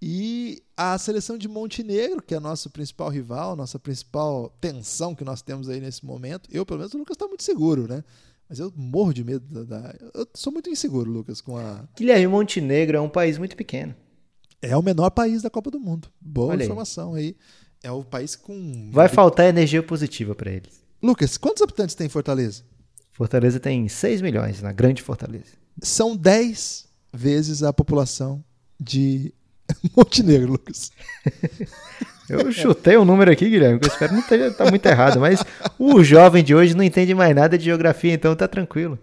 E 0.00 0.62
a 0.76 0.96
seleção 0.96 1.36
de 1.36 1.48
Montenegro, 1.48 2.22
que 2.22 2.34
é 2.34 2.40
nosso 2.40 2.70
principal 2.70 3.08
rival, 3.08 3.56
nossa 3.56 3.78
principal 3.78 4.56
tensão 4.60 5.14
que 5.14 5.24
nós 5.24 5.42
temos 5.42 5.68
aí 5.68 5.80
nesse 5.80 6.04
momento. 6.06 6.48
Eu, 6.52 6.64
pelo 6.64 6.78
menos, 6.78 6.94
o 6.94 6.98
Lucas 6.98 7.16
está 7.16 7.26
muito 7.26 7.42
seguro, 7.42 7.88
né? 7.88 8.02
Mas 8.48 8.58
eu 8.58 8.72
morro 8.76 9.12
de 9.12 9.24
medo 9.24 9.46
da, 9.46 9.64
da, 9.64 9.94
Eu 10.14 10.26
sou 10.34 10.52
muito 10.52 10.68
inseguro, 10.68 11.10
Lucas, 11.10 11.40
com 11.40 11.56
a. 11.56 11.88
Guilherme, 11.96 12.26
Montenegro 12.26 12.96
é 12.96 13.00
um 13.00 13.08
país 13.08 13.38
muito 13.38 13.56
pequeno. 13.56 13.94
É 14.60 14.76
o 14.76 14.82
menor 14.82 15.10
país 15.10 15.42
da 15.42 15.50
Copa 15.50 15.70
do 15.70 15.80
Mundo. 15.80 16.08
Boa 16.20 16.52
Olha 16.52 16.64
informação 16.64 17.14
aí. 17.14 17.24
aí. 17.24 17.36
É 17.82 17.90
o 17.90 18.04
país 18.04 18.36
com. 18.36 18.90
Vai 18.92 19.08
faltar 19.08 19.46
energia 19.46 19.82
positiva 19.82 20.34
para 20.34 20.52
eles. 20.52 20.82
Lucas, 21.02 21.36
quantos 21.36 21.62
habitantes 21.62 21.96
tem 21.96 22.08
Fortaleza? 22.08 22.62
Fortaleza 23.10 23.58
tem 23.58 23.88
6 23.88 24.22
milhões, 24.22 24.62
na 24.62 24.72
grande 24.72 25.02
Fortaleza. 25.02 25.54
São 25.82 26.16
10 26.16 26.86
vezes 27.12 27.62
a 27.62 27.72
população 27.72 28.44
de 28.78 29.34
Montenegro, 29.96 30.52
Lucas. 30.52 30.92
Eu 32.32 32.52
chutei 32.52 32.96
um 32.96 33.04
número 33.04 33.30
aqui, 33.30 33.48
Guilherme, 33.48 33.78
que 33.78 33.86
eu 33.86 33.92
espero 33.92 34.12
não 34.12 34.20
estar 34.20 34.50
tá 34.52 34.70
muito 34.70 34.86
errado, 34.86 35.20
mas 35.20 35.44
o 35.78 36.02
jovem 36.02 36.42
de 36.42 36.54
hoje 36.54 36.74
não 36.74 36.82
entende 36.82 37.14
mais 37.14 37.34
nada 37.34 37.58
de 37.58 37.64
geografia, 37.64 38.12
então 38.12 38.34
tá 38.34 38.48
tranquilo. 38.48 38.98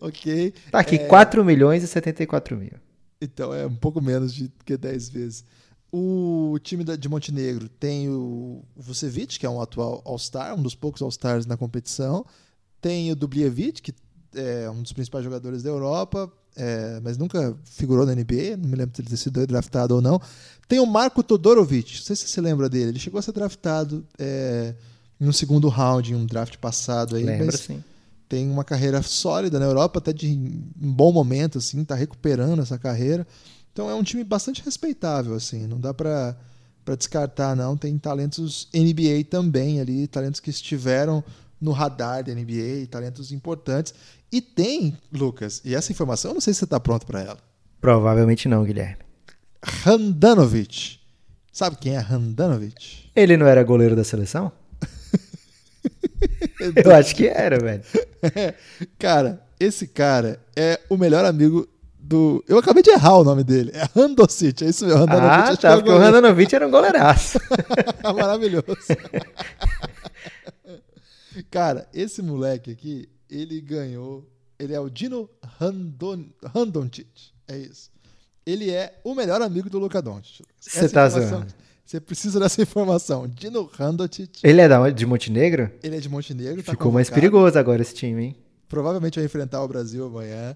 Ok. 0.00 0.52
Tá 0.70 0.80
aqui, 0.80 0.96
é... 0.96 1.06
4 1.06 1.44
milhões 1.44 1.82
e 1.82 1.86
74 1.86 2.56
mil. 2.56 2.72
Então 3.20 3.52
é 3.52 3.66
um 3.66 3.74
pouco 3.74 4.00
menos 4.00 4.34
de 4.34 4.50
que 4.64 4.76
10 4.76 5.08
vezes. 5.10 5.44
O 5.92 6.56
time 6.62 6.84
de 6.84 7.08
Montenegro 7.08 7.68
tem 7.68 8.08
o 8.08 8.62
Vucevic, 8.76 9.38
que 9.38 9.44
é 9.44 9.50
um 9.50 9.60
atual 9.60 10.00
All-Star, 10.04 10.54
um 10.54 10.62
dos 10.62 10.74
poucos 10.74 11.02
All-Stars 11.02 11.46
na 11.46 11.56
competição. 11.56 12.24
Tem 12.80 13.10
o 13.10 13.16
Dubljevic, 13.16 13.82
que 13.82 13.94
é 14.34 14.70
um 14.70 14.82
dos 14.82 14.92
principais 14.92 15.24
jogadores 15.24 15.62
da 15.62 15.70
Europa, 15.70 16.32
é, 16.56 17.00
mas 17.02 17.16
nunca 17.16 17.56
figurou 17.64 18.04
na 18.04 18.14
NBA, 18.14 18.56
não 18.58 18.68
me 18.68 18.76
lembro 18.76 18.94
se 18.94 19.02
ele 19.02 19.08
ter 19.08 19.16
sido 19.16 19.46
draftado 19.46 19.94
ou 19.94 20.02
não. 20.02 20.20
Tem 20.68 20.78
o 20.78 20.86
Marco 20.86 21.22
Todorovic, 21.22 21.96
não 21.96 22.02
sei 22.02 22.16
se 22.16 22.28
você 22.28 22.40
lembra 22.40 22.68
dele, 22.68 22.90
ele 22.90 22.98
chegou 22.98 23.18
a 23.18 23.22
ser 23.22 23.32
draftado 23.32 24.06
é, 24.18 24.74
no 25.18 25.32
segundo 25.32 25.68
round, 25.68 26.12
em 26.12 26.14
um 26.14 26.26
draft 26.26 26.56
passado 26.58 27.16
aí. 27.16 27.24
Lembra, 27.24 27.56
sim. 27.56 27.82
Tem 28.28 28.48
uma 28.48 28.62
carreira 28.62 29.02
sólida 29.02 29.58
na 29.58 29.66
Europa, 29.66 29.98
até 29.98 30.12
de 30.12 30.28
um 30.28 30.92
bom 30.92 31.12
momento, 31.12 31.58
assim, 31.58 31.84
tá 31.84 31.94
recuperando 31.94 32.62
essa 32.62 32.78
carreira. 32.78 33.26
Então 33.72 33.90
é 33.90 33.94
um 33.94 34.02
time 34.02 34.22
bastante 34.22 34.62
respeitável, 34.62 35.34
assim, 35.34 35.66
não 35.66 35.80
dá 35.80 35.92
para 35.92 36.36
para 36.82 36.96
descartar 36.96 37.54
não, 37.54 37.76
tem 37.76 37.96
talentos 37.98 38.68
NBA 38.74 39.24
também 39.28 39.80
ali, 39.80 40.06
talentos 40.06 40.40
que 40.40 40.50
estiveram 40.50 41.22
no 41.60 41.72
radar 41.72 42.24
da 42.24 42.34
NBA, 42.34 42.86
talentos 42.90 43.32
importantes. 43.32 43.94
E 44.32 44.40
tem, 44.40 44.96
Lucas, 45.12 45.60
e 45.64 45.74
essa 45.74 45.90
informação, 45.92 46.30
eu 46.30 46.34
não 46.34 46.40
sei 46.40 46.52
se 46.52 46.60
você 46.60 46.64
está 46.64 46.78
pronto 46.78 47.06
para 47.06 47.20
ela. 47.20 47.38
Provavelmente 47.80 48.48
não, 48.48 48.64
Guilherme. 48.64 49.02
Handanovic. 49.86 50.98
Sabe 51.52 51.76
quem 51.76 51.96
é 51.96 51.98
Handanovic? 51.98 53.10
Ele 53.14 53.36
não 53.36 53.46
era 53.46 53.62
goleiro 53.62 53.96
da 53.96 54.04
seleção? 54.04 54.52
eu 56.84 56.94
acho 56.94 57.14
que 57.14 57.26
era, 57.26 57.58
velho. 57.58 57.82
cara, 58.98 59.42
esse 59.58 59.86
cara 59.86 60.40
é 60.54 60.80
o 60.88 60.96
melhor 60.96 61.24
amigo 61.24 61.68
do. 61.98 62.44
Eu 62.48 62.58
acabei 62.58 62.82
de 62.82 62.90
errar 62.90 63.18
o 63.18 63.24
nome 63.24 63.44
dele. 63.44 63.70
É 63.74 63.86
Randocic, 63.94 64.64
é 64.64 64.68
isso 64.68 64.86
mesmo. 64.86 65.02
Handanovic, 65.02 65.52
ah, 65.52 65.56
tá, 65.56 65.76
porque 65.76 65.90
o 65.90 65.96
Handanovic 65.96 66.54
era 66.54 66.66
um 66.66 66.70
goleiraço. 66.70 67.38
Maravilhoso. 68.02 68.66
Cara, 71.50 71.88
esse 71.94 72.22
moleque 72.22 72.72
aqui, 72.72 73.08
ele 73.30 73.60
ganhou. 73.60 74.28
Ele 74.58 74.74
é 74.74 74.80
o 74.80 74.90
Dino 74.90 75.30
Randon. 75.58 76.26
É 77.48 77.58
isso. 77.58 77.90
Ele 78.44 78.70
é 78.70 78.98
o 79.04 79.14
melhor 79.14 79.40
amigo 79.40 79.70
do 79.70 79.78
Luka 79.78 80.02
Doncic. 80.02 80.44
Você 80.60 80.88
tá 80.88 81.08
zoando. 81.08 81.46
Você 81.84 81.98
precisa 82.00 82.38
dessa 82.38 82.62
informação. 82.62 83.26
Dino 83.26 83.64
Randoncic. 83.64 84.40
Ele 84.44 84.60
é 84.60 84.90
de 84.92 85.04
Montenegro? 85.04 85.70
Ele 85.82 85.96
é 85.96 86.00
de 86.00 86.08
Montenegro. 86.08 86.62
Tá 86.62 86.72
Ficou 86.72 86.92
mais 86.92 87.10
perigoso 87.10 87.58
agora 87.58 87.82
esse 87.82 87.94
time, 87.94 88.22
hein? 88.22 88.36
Provavelmente 88.68 89.16
vai 89.16 89.24
enfrentar 89.24 89.62
o 89.62 89.66
Brasil 89.66 90.06
amanhã. 90.06 90.54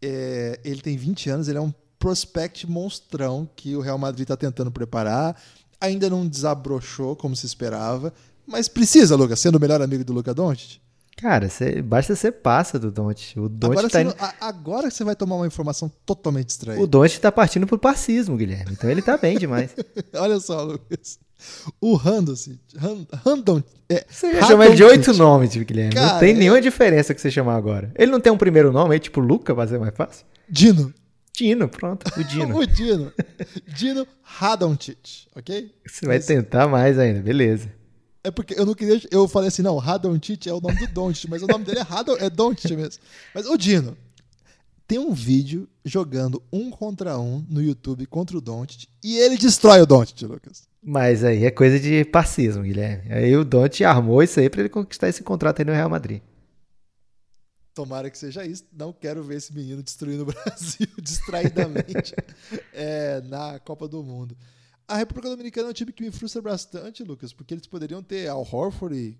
É, 0.00 0.60
ele 0.64 0.80
tem 0.80 0.96
20 0.96 1.30
anos, 1.30 1.48
ele 1.48 1.58
é 1.58 1.60
um 1.60 1.74
prospect 1.98 2.64
monstrão 2.70 3.48
que 3.56 3.74
o 3.74 3.80
Real 3.80 3.98
Madrid 3.98 4.22
está 4.22 4.36
tentando 4.36 4.70
preparar. 4.70 5.40
Ainda 5.80 6.08
não 6.08 6.28
desabrochou 6.28 7.16
como 7.16 7.34
se 7.34 7.44
esperava. 7.46 8.12
Mas 8.46 8.68
precisa, 8.68 9.16
Lucas, 9.16 9.40
sendo 9.40 9.56
o 9.56 9.60
melhor 9.60 9.82
amigo 9.82 10.04
do 10.04 10.12
Luca 10.12 10.32
Doncic? 10.32 10.80
Cara, 11.20 11.48
cê, 11.48 11.82
basta 11.82 12.14
ser 12.14 12.30
passa 12.30 12.78
do 12.78 12.92
Doncic. 12.92 13.36
O 13.38 13.48
Doncic 13.48 13.78
agora, 13.78 13.90
tá 13.90 14.02
indo... 14.02 14.14
agora 14.40 14.90
você 14.90 15.02
vai 15.02 15.16
tomar 15.16 15.34
uma 15.34 15.48
informação 15.48 15.90
totalmente 16.06 16.50
estranha. 16.50 16.80
O 16.80 16.86
Doncic 16.86 17.20
tá 17.20 17.32
partindo 17.32 17.66
pro 17.66 17.76
parcismo, 17.76 18.36
Guilherme. 18.36 18.72
Então 18.72 18.88
ele 18.88 19.02
tá 19.02 19.16
bem 19.16 19.36
demais. 19.36 19.74
Olha 20.14 20.38
só, 20.38 20.62
Lucas. 20.62 21.18
O 21.80 21.94
Randon, 21.94 22.34
Randon 23.24 23.62
é, 23.88 24.04
você 24.08 24.34
já 24.34 24.46
chama 24.46 24.66
ele 24.66 24.76
de 24.76 24.84
oito 24.84 25.12
nomes, 25.12 25.56
Guilherme. 25.56 25.94
Cara, 25.94 26.12
não 26.12 26.18
tem 26.20 26.34
nenhuma 26.34 26.58
é... 26.58 26.60
diferença 26.60 27.12
que 27.12 27.20
você 27.20 27.30
chamar 27.30 27.56
agora. 27.56 27.92
Ele 27.96 28.12
não 28.12 28.20
tem 28.20 28.32
um 28.32 28.38
primeiro 28.38 28.72
nome, 28.72 28.94
é 28.94 28.98
tipo 28.98 29.20
Luca, 29.20 29.54
pra 29.54 29.66
ser 29.66 29.78
mais 29.78 29.94
fácil? 29.96 30.24
Dino. 30.48 30.94
Dino, 31.32 31.68
pronto, 31.68 32.04
o 32.16 32.24
Dino. 32.24 32.58
o 32.58 32.66
Dino. 32.66 33.12
Dino 33.66 34.06
Radoncic, 34.22 35.26
ok? 35.34 35.72
Você 35.86 36.06
vai 36.06 36.20
tentar 36.20 36.68
mais 36.68 36.98
ainda, 36.98 37.20
beleza. 37.20 37.77
É 38.28 38.30
porque 38.30 38.54
eu 38.58 38.66
não 38.66 38.74
queria. 38.74 39.00
Eu 39.10 39.26
falei 39.26 39.48
assim, 39.48 39.62
não, 39.62 39.78
Radontic 39.78 40.46
é 40.46 40.52
o 40.52 40.60
nome 40.60 40.78
do 40.78 40.86
Doncic, 40.92 41.30
mas 41.30 41.42
o 41.42 41.46
nome 41.46 41.64
dele 41.64 41.78
é 41.78 41.82
Radon, 41.82 42.14
é 42.18 42.28
Doncic 42.28 42.70
mesmo. 42.76 43.02
Mas 43.34 43.46
o 43.46 43.56
Dino 43.56 43.96
tem 44.86 44.98
um 44.98 45.14
vídeo 45.14 45.66
jogando 45.82 46.42
um 46.52 46.70
contra 46.70 47.18
um 47.18 47.42
no 47.48 47.62
YouTube 47.62 48.04
contra 48.04 48.36
o 48.36 48.40
Doncic 48.42 48.86
e 49.02 49.16
ele 49.16 49.38
destrói 49.38 49.80
o 49.80 49.86
Doncic, 49.86 50.20
Lucas. 50.26 50.68
Mas 50.82 51.24
aí 51.24 51.46
é 51.46 51.50
coisa 51.50 51.80
de 51.80 52.04
parcismo, 52.04 52.62
Guilherme. 52.62 53.10
Aí 53.10 53.34
o 53.34 53.46
Doncic 53.46 53.82
armou 53.86 54.22
isso 54.22 54.38
aí 54.38 54.50
para 54.50 54.60
ele 54.60 54.68
conquistar 54.68 55.08
esse 55.08 55.22
contrato 55.22 55.60
aí 55.60 55.64
no 55.64 55.72
Real 55.72 55.88
Madrid. 55.88 56.20
Tomara 57.74 58.10
que 58.10 58.18
seja 58.18 58.44
isso. 58.44 58.64
Não 58.70 58.92
quero 58.92 59.22
ver 59.22 59.36
esse 59.36 59.54
menino 59.54 59.82
destruindo 59.82 60.24
o 60.24 60.26
Brasil 60.32 60.88
distraidamente 61.00 62.14
é, 62.74 63.22
na 63.22 63.58
Copa 63.58 63.88
do 63.88 64.02
Mundo. 64.02 64.36
A 64.88 64.96
República 64.96 65.28
Dominicana 65.28 65.68
é 65.68 65.70
um 65.70 65.74
time 65.74 65.92
que 65.92 66.02
me 66.02 66.10
frustra 66.10 66.40
bastante, 66.40 67.04
Lucas, 67.04 67.30
porque 67.30 67.52
eles 67.52 67.66
poderiam 67.66 68.02
ter 68.02 68.26
Al 68.26 68.40
Horford 68.40 68.96
e 68.96 69.18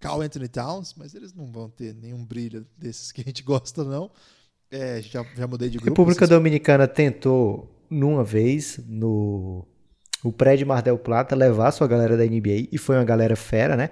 Carl 0.00 0.22
Anthony 0.22 0.48
Towns, 0.48 0.94
mas 0.96 1.14
eles 1.14 1.34
não 1.34 1.52
vão 1.52 1.68
ter 1.68 1.94
nenhum 1.94 2.24
brilho 2.24 2.66
desses 2.76 3.12
que 3.12 3.20
a 3.20 3.24
gente 3.24 3.42
gosta, 3.44 3.84
não. 3.84 4.10
É, 4.70 5.02
já, 5.02 5.22
já 5.36 5.46
mudei 5.46 5.68
de 5.68 5.76
grupo. 5.76 5.90
A 5.90 5.92
República 5.92 6.26
vocês... 6.26 6.30
Dominicana 6.30 6.88
tentou, 6.88 7.70
numa 7.90 8.24
vez, 8.24 8.80
no 8.86 9.66
o 10.24 10.32
prédio 10.32 10.66
Mar 10.66 10.80
del 10.80 10.98
Plata, 10.98 11.36
levar 11.36 11.70
sua 11.72 11.86
galera 11.86 12.16
da 12.16 12.24
NBA, 12.24 12.68
e 12.72 12.78
foi 12.78 12.96
uma 12.96 13.04
galera 13.04 13.36
fera, 13.36 13.76
né? 13.76 13.90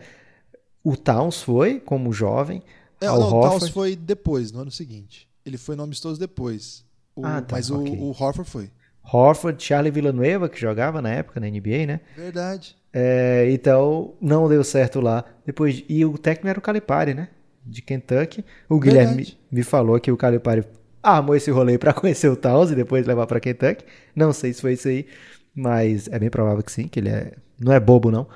O 0.83 0.97
Towns 0.97 1.43
foi, 1.43 1.79
como 1.79 2.11
jovem. 2.11 2.63
É, 3.01 3.07
Al 3.07 3.21
não, 3.21 3.27
o 3.27 3.31
Towns 3.43 3.69
foi 3.69 3.95
depois, 3.97 4.51
no 4.51 4.61
ano 4.61 4.71
seguinte. 4.71 5.29
Ele 5.45 5.59
foi 5.59 5.77
no 5.77 5.83
amistoso 5.83 6.19
depois. 6.19 6.85
O, 7.15 7.27
ah, 7.27 7.43
tá, 7.43 7.57
mas 7.57 7.71
okay. 7.71 7.93
o, 7.99 8.05
o 8.05 8.11
Horford 8.11 8.49
foi. 8.49 8.71
Horford, 9.03 9.63
Charlie 9.63 9.91
Villanueva, 9.91 10.49
que 10.49 10.61
jogava 10.61 11.03
na 11.03 11.11
época 11.11 11.41
na 11.41 11.49
NBA, 11.49 11.87
né? 11.87 12.01
Verdade. 12.17 12.77
É, 12.93 13.49
então, 13.51 14.15
não 14.21 14.49
deu 14.49 14.63
certo 14.65 15.01
lá. 15.01 15.25
Depois, 15.45 15.85
e 15.89 16.05
o 16.05 16.19
técnico 16.19 16.49
era 16.49 16.59
o 16.59 16.63
Calipari, 16.63 17.15
né? 17.15 17.29
De 17.65 17.83
Kentucky. 17.83 18.45
O 18.69 18.79
Guilherme 18.79 19.37
me, 19.51 19.63
falou 19.63 19.99
que 20.01 20.11
o 20.11 20.17
Calipari 20.17 20.65
armou 21.03 21.35
esse 21.35 21.51
rolê 21.51 21.79
para 21.79 21.93
conhecer 21.95 22.29
o 22.29 22.37
Towns 22.37 22.71
e 22.71 22.75
depois 22.75 23.07
levar 23.07 23.27
para 23.27 23.41
Kentucky. 23.41 23.85
Não 24.15 24.33
sei 24.33 24.53
se 24.53 24.61
foi 24.61 24.75
isso 24.75 24.89
aí, 24.89 25.07
mas 25.55 26.09
é 26.09 26.19
bem 26.19 26.31
provável 26.31 26.63
que 26.63 26.73
sim, 26.73 26.89
que 26.89 27.01
ele 27.01 27.09
é, 27.09 27.33
não 27.59 27.73
é 27.73 27.81
bobo 27.81 28.11
não. 28.11 28.27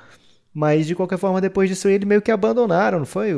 Mas 0.53 0.87
de 0.87 0.95
qualquer 0.95 1.17
forma, 1.17 1.41
depois 1.41 1.69
disso 1.69 1.89
ele 1.89 2.05
meio 2.05 2.21
que 2.21 2.31
abandonaram, 2.31 2.99
não 2.99 3.05
foi? 3.05 3.31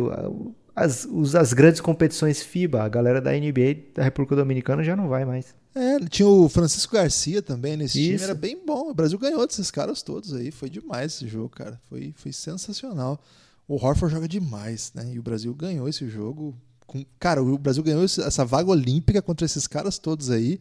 As, 0.80 1.08
as 1.34 1.54
grandes 1.54 1.82
competições 1.82 2.44
FIBA, 2.44 2.84
a 2.84 2.88
galera 2.88 3.20
da 3.20 3.32
NBA 3.32 3.94
da 3.95 4.04
República 4.04 4.36
Dominicana 4.36 4.84
já 4.84 4.95
não 4.95 5.10
vai 5.10 5.26
mais. 5.26 5.56
É, 5.74 5.99
tinha 6.08 6.28
o 6.28 6.48
Francisco 6.48 6.94
Garcia 6.94 7.41
também 7.41 7.76
nesse 7.76 7.99
Isso. 7.99 8.10
time, 8.12 8.24
era 8.24 8.36
bem 8.36 8.64
bom. 8.64 8.91
O 8.91 8.94
Brasil 8.94 9.18
ganhou 9.18 9.48
desses 9.48 9.72
caras 9.72 10.04
todos 10.04 10.36
aí. 10.36 10.52
Foi 10.52 10.70
demais 10.70 11.16
esse 11.16 11.28
jogo, 11.28 11.49
cara. 11.49 11.82
Foi, 11.90 12.14
foi 12.16 12.32
sensacional. 12.32 13.20
O 13.68 13.74
Horford 13.74 14.14
joga 14.14 14.28
demais, 14.28 14.91
né? 14.94 15.14
E 15.16 15.18
o 15.18 15.24
Brasil 15.24 15.52
ganhou 15.56 15.90
esse 15.90 16.08
jogo. 16.08 16.56
Com... 16.86 17.04
Cara, 17.20 17.41
o 17.41 17.58
Brasil 17.58 17.82
ganhou 17.82 18.04
essa 18.04 18.45
vaga 18.45 18.70
olímpica 18.70 19.20
contra 19.20 19.48
esses 19.48 19.66
caras 19.66 19.98
todos 19.98 20.30
aí. 20.30 20.60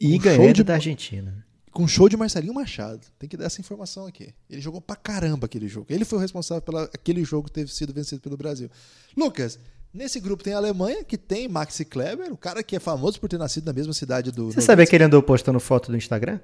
E 0.00 0.16
ganhou 0.16 0.54
de... 0.54 0.64
da 0.64 0.74
Argentina. 0.74 1.44
Com 1.74 1.86
show 1.86 2.08
de 2.08 2.16
Marcelinho 2.16 2.54
Machado. 2.54 3.06
Tem 3.18 3.28
que 3.28 3.36
dar 3.36 3.46
essa 3.46 3.60
informação 3.60 4.06
aqui. 4.06 4.32
Ele 4.48 4.60
jogou 4.60 4.80
pra 4.80 4.96
caramba 4.96 5.46
aquele 5.46 5.68
jogo. 5.68 5.86
Ele 5.90 6.04
foi 6.04 6.18
o 6.18 6.22
responsável 6.22 6.62
pelo 6.62 6.78
aquele 6.78 7.24
jogo 7.24 7.50
ter 7.50 7.68
sido 7.68 7.92
vencido 7.92 8.20
pelo 8.22 8.36
Brasil. 8.36 8.70
Lucas, 9.16 9.58
Nesse 9.94 10.18
grupo 10.18 10.42
tem 10.42 10.52
a 10.52 10.56
Alemanha, 10.56 11.04
que 11.04 11.16
tem 11.16 11.46
Maxi 11.46 11.84
Kleber, 11.84 12.32
o 12.32 12.36
cara 12.36 12.64
que 12.64 12.74
é 12.74 12.80
famoso 12.80 13.20
por 13.20 13.28
ter 13.28 13.38
nascido 13.38 13.66
na 13.66 13.72
mesma 13.72 13.92
cidade 13.92 14.32
do. 14.32 14.50
Você 14.50 14.60
sabia 14.60 14.84
que 14.84 14.96
ele 14.96 15.04
andou 15.04 15.22
postando 15.22 15.60
foto 15.60 15.88
no 15.88 15.96
Instagram? 15.96 16.40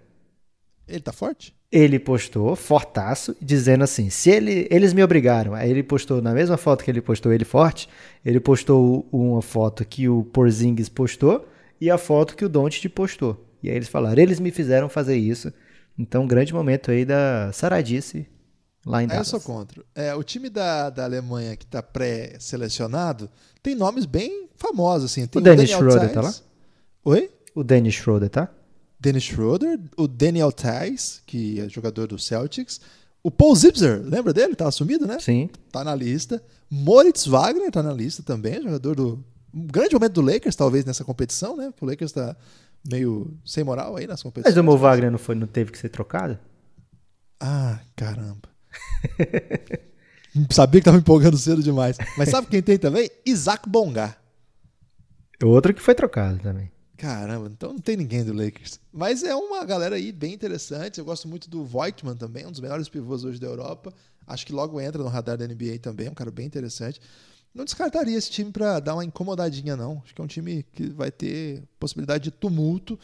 Ele 0.86 1.00
tá 1.00 1.12
forte? 1.12 1.52
Ele 1.70 1.98
postou, 1.98 2.54
fortaço, 2.54 3.36
dizendo 3.42 3.82
assim: 3.82 4.08
se 4.08 4.30
ele, 4.30 4.68
eles 4.70 4.92
me 4.92 5.02
obrigaram. 5.02 5.52
Aí 5.52 5.68
ele 5.68 5.82
postou, 5.82 6.22
na 6.22 6.32
mesma 6.32 6.56
foto 6.56 6.84
que 6.84 6.90
ele 6.92 7.00
postou 7.00 7.32
ele 7.32 7.44
forte, 7.44 7.88
ele 8.24 8.38
postou 8.38 9.04
uma 9.10 9.42
foto 9.42 9.84
que 9.84 10.08
o 10.08 10.22
Porzingis 10.22 10.88
postou 10.88 11.48
e 11.80 11.90
a 11.90 11.98
foto 11.98 12.36
que 12.36 12.44
o 12.44 12.48
Doncic 12.48 12.88
postou. 12.88 13.49
E 13.62 13.68
aí 13.70 13.76
eles 13.76 13.88
falaram: 13.88 14.20
eles 14.20 14.40
me 14.40 14.50
fizeram 14.50 14.88
fazer 14.88 15.16
isso. 15.16 15.52
Então, 15.98 16.26
grande 16.26 16.54
momento 16.54 16.90
aí 16.90 17.04
da 17.04 17.52
saradice 17.52 18.26
lá 18.86 19.02
em 19.02 19.06
Dallas. 19.06 19.32
eu 19.32 19.38
sou 19.38 19.40
contra. 19.40 19.82
É, 19.94 20.14
o 20.14 20.22
time 20.22 20.48
da, 20.48 20.90
da 20.90 21.04
Alemanha 21.04 21.56
que 21.56 21.64
está 21.64 21.82
pré-selecionado 21.82 23.28
tem 23.62 23.74
nomes 23.74 24.06
bem 24.06 24.48
famosos. 24.56 25.10
Assim. 25.10 25.26
Tem 25.26 25.40
o 25.40 25.44
Dennis 25.44 25.70
Schroeder 25.70 26.12
tá 26.12 26.22
lá? 26.22 26.34
Oi? 27.04 27.30
O 27.54 27.64
Dennis 27.64 27.94
Schroeder, 27.94 28.30
tá? 28.30 28.48
Dennis 28.98 29.24
Schroeder, 29.24 29.80
o 29.96 30.06
Daniel 30.06 30.52
Tice, 30.52 31.20
que 31.26 31.60
é 31.60 31.68
jogador 31.68 32.06
do 32.06 32.18
Celtics, 32.18 32.80
o 33.22 33.30
Paul 33.30 33.54
Zipser, 33.54 34.02
lembra 34.04 34.32
dele? 34.32 34.54
Tá 34.54 34.68
assumido, 34.68 35.06
né? 35.06 35.18
Sim. 35.18 35.50
Tá 35.70 35.84
na 35.84 35.94
lista. 35.94 36.42
Moritz 36.70 37.26
Wagner 37.26 37.70
tá 37.70 37.82
na 37.82 37.92
lista 37.92 38.22
também, 38.22 38.62
jogador 38.62 38.94
do. 38.94 39.24
Um 39.52 39.66
grande 39.66 39.94
momento 39.94 40.12
do 40.12 40.20
Lakers, 40.20 40.54
talvez, 40.54 40.84
nessa 40.84 41.04
competição, 41.04 41.56
né? 41.56 41.70
Porque 41.70 41.84
o 41.84 41.88
Lakers 41.88 42.12
tá 42.12 42.36
meio 42.88 43.36
sem 43.44 43.64
moral 43.64 43.96
aí 43.96 44.06
nas 44.06 44.22
competições. 44.22 44.54
Mas 44.54 44.60
o 44.60 44.64
Mo 44.64 44.76
Wagner 44.76 45.10
não, 45.10 45.18
foi, 45.18 45.34
não 45.34 45.46
teve 45.46 45.70
que 45.72 45.78
ser 45.78 45.88
trocado? 45.88 46.38
Ah, 47.38 47.80
caramba. 47.96 48.48
Sabia 50.50 50.80
que 50.80 50.84
tava 50.84 50.98
empolgando 50.98 51.36
cedo 51.36 51.62
demais. 51.62 51.96
Mas 52.16 52.28
sabe 52.28 52.46
quem 52.46 52.62
tem 52.62 52.78
também? 52.78 53.10
Isaac 53.26 53.68
Bonga. 53.68 54.16
Outro 55.42 55.74
que 55.74 55.80
foi 55.80 55.94
trocado 55.94 56.38
também. 56.38 56.70
Caramba, 56.96 57.48
então 57.48 57.72
não 57.72 57.80
tem 57.80 57.96
ninguém 57.96 58.22
do 58.22 58.34
Lakers. 58.34 58.78
Mas 58.92 59.22
é 59.22 59.34
uma 59.34 59.64
galera 59.64 59.96
aí 59.96 60.12
bem 60.12 60.34
interessante. 60.34 60.98
Eu 60.98 61.04
gosto 61.04 61.26
muito 61.26 61.48
do 61.48 61.64
Voigtman 61.64 62.14
também, 62.14 62.46
um 62.46 62.50
dos 62.50 62.60
melhores 62.60 62.90
pivôs 62.90 63.24
hoje 63.24 63.40
da 63.40 63.46
Europa. 63.46 63.92
Acho 64.26 64.46
que 64.46 64.52
logo 64.52 64.78
entra 64.78 65.02
no 65.02 65.08
radar 65.08 65.38
da 65.38 65.48
NBA 65.48 65.78
também, 65.80 66.10
um 66.10 66.14
cara 66.14 66.30
bem 66.30 66.46
interessante. 66.46 67.00
Não 67.54 67.64
descartaria 67.64 68.16
esse 68.16 68.30
time 68.30 68.50
para 68.50 68.78
dar 68.78 68.94
uma 68.94 69.04
incomodadinha, 69.04 69.76
não. 69.76 70.00
Acho 70.04 70.14
que 70.14 70.20
é 70.20 70.24
um 70.24 70.28
time 70.28 70.64
que 70.72 70.88
vai 70.90 71.10
ter 71.10 71.62
possibilidade 71.78 72.24
de 72.24 72.30
tumulto. 72.30 72.98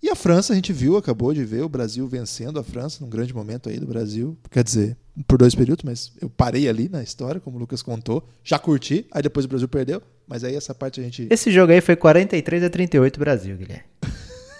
E 0.00 0.08
a 0.08 0.14
França, 0.14 0.52
a 0.52 0.56
gente 0.56 0.72
viu, 0.72 0.96
acabou 0.96 1.34
de 1.34 1.44
ver 1.44 1.62
o 1.62 1.68
Brasil 1.68 2.06
vencendo 2.06 2.60
a 2.60 2.62
França 2.62 2.98
num 3.02 3.10
grande 3.10 3.34
momento 3.34 3.68
aí 3.68 3.80
do 3.80 3.86
Brasil. 3.86 4.38
Quer 4.48 4.62
dizer, 4.62 4.96
por 5.26 5.36
dois 5.36 5.54
períodos, 5.54 5.84
mas 5.84 6.12
eu 6.20 6.30
parei 6.30 6.68
ali 6.68 6.88
na 6.88 7.02
história, 7.02 7.40
como 7.40 7.56
o 7.56 7.60
Lucas 7.60 7.82
contou. 7.82 8.28
Já 8.44 8.58
curti, 8.58 9.06
aí 9.10 9.22
depois 9.22 9.44
o 9.44 9.48
Brasil 9.48 9.66
perdeu, 9.66 10.00
mas 10.26 10.44
aí 10.44 10.54
essa 10.54 10.72
parte 10.72 11.00
a 11.00 11.02
gente. 11.02 11.26
Esse 11.28 11.50
jogo 11.50 11.72
aí 11.72 11.80
foi 11.80 11.96
43 11.96 12.62
a 12.62 12.70
38 12.70 13.18
Brasil, 13.18 13.56
Guilherme. 13.56 13.84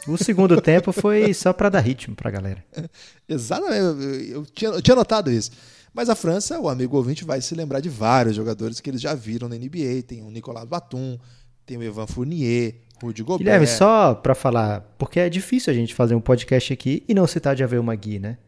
O 0.09 0.16
segundo 0.16 0.60
tempo 0.60 0.90
foi 0.90 1.32
só 1.35 1.52
para 1.52 1.69
dar 1.69 1.81
ritmo 1.81 2.16
pra 2.16 2.31
galera. 2.31 2.65
Exatamente, 3.28 4.31
eu, 4.31 4.44
tinha, 4.47 4.70
eu 4.70 4.82
tinha 4.82 4.97
notado 4.97 5.31
isso. 5.31 5.52
Mas 5.93 6.09
a 6.09 6.15
França, 6.15 6.59
o 6.60 6.69
amigo 6.69 6.97
ouvinte 6.97 7.24
vai 7.24 7.40
se 7.40 7.55
lembrar 7.55 7.81
de 7.81 7.89
vários 7.89 8.36
jogadores 8.36 8.81
que 8.81 8.90
eles 8.90 9.01
já 9.01 9.15
viram 9.15 9.48
na 9.48 9.56
NBA. 9.56 10.02
Tem 10.06 10.23
o 10.23 10.31
Nicolas 10.31 10.65
Batum, 10.65 11.19
tem 11.66 11.77
o 11.77 11.82
Evan 11.82 12.06
Fournier, 12.06 12.77
Rudy 13.02 13.23
Gobert. 13.23 13.39
Guilherme, 13.39 13.66
só 13.66 14.15
para 14.15 14.35
falar, 14.35 14.81
porque 14.98 15.20
é 15.20 15.28
difícil 15.28 15.73
a 15.73 15.74
gente 15.74 15.94
fazer 15.94 16.15
um 16.15 16.20
podcast 16.20 16.73
aqui 16.73 17.05
e 17.09 17.15
não 17.15 17.27
citar 17.27 17.55
de 17.55 17.60
Javel 17.60 17.82
Magui, 17.82 18.19
né? 18.19 18.39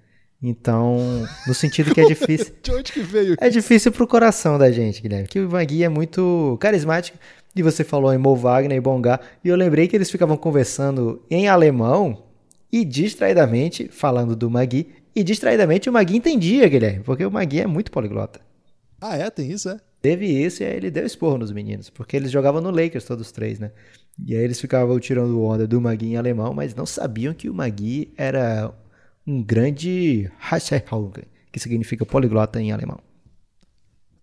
Então, 0.42 0.98
no 1.46 1.54
sentido 1.54 1.94
que 1.94 2.00
é 2.00 2.06
difícil. 2.08 2.54
de 2.62 2.72
onde 2.72 2.92
que 2.92 3.00
veio? 3.00 3.36
É 3.40 3.50
difícil 3.50 3.92
pro 3.92 4.06
coração 4.06 4.58
da 4.58 4.70
gente, 4.72 5.02
Guilherme. 5.02 5.28
Que 5.28 5.40
o 5.40 5.50
Magui 5.50 5.84
é 5.84 5.88
muito 5.88 6.56
carismático. 6.60 7.18
E 7.54 7.62
você 7.62 7.84
falou 7.84 8.12
em 8.12 8.18
Mo 8.18 8.34
Wagner 8.36 8.78
e 8.78 8.80
Bongar. 8.80 9.20
E 9.44 9.48
eu 9.48 9.56
lembrei 9.56 9.86
que 9.86 9.96
eles 9.96 10.10
ficavam 10.10 10.36
conversando 10.36 11.20
em 11.30 11.48
alemão 11.48 12.24
e 12.72 12.84
distraidamente 12.84 13.88
falando 13.92 14.34
do 14.34 14.48
Magui. 14.48 14.88
E 15.20 15.22
distraidamente 15.22 15.86
o 15.86 15.92
Magui 15.92 16.16
entendia, 16.16 16.66
Guilherme, 16.66 17.04
porque 17.04 17.26
o 17.26 17.30
Magui 17.30 17.60
é 17.60 17.66
muito 17.66 17.90
poliglota. 17.90 18.40
Ah, 18.98 19.18
é? 19.18 19.28
Tem 19.28 19.50
isso, 19.50 19.68
é? 19.68 19.78
Teve 20.00 20.24
isso 20.24 20.62
e 20.62 20.66
aí 20.66 20.74
ele 20.74 20.90
deu 20.90 21.04
esporro 21.04 21.36
nos 21.36 21.52
meninos, 21.52 21.90
porque 21.90 22.16
eles 22.16 22.30
jogavam 22.30 22.62
no 22.62 22.70
Lakers 22.70 23.04
todos 23.04 23.30
três, 23.30 23.58
né? 23.58 23.70
E 24.18 24.34
aí 24.34 24.42
eles 24.42 24.58
ficavam 24.58 24.98
tirando 24.98 25.42
onda 25.42 25.66
do 25.66 25.78
Magui 25.78 26.06
em 26.06 26.16
alemão, 26.16 26.54
mas 26.54 26.74
não 26.74 26.86
sabiam 26.86 27.34
que 27.34 27.50
o 27.50 27.54
Magui 27.54 28.14
era 28.16 28.72
um 29.26 29.42
grande 29.42 30.32
que 31.52 31.60
significa 31.60 32.06
poliglota 32.06 32.58
em 32.58 32.72
alemão. 32.72 32.98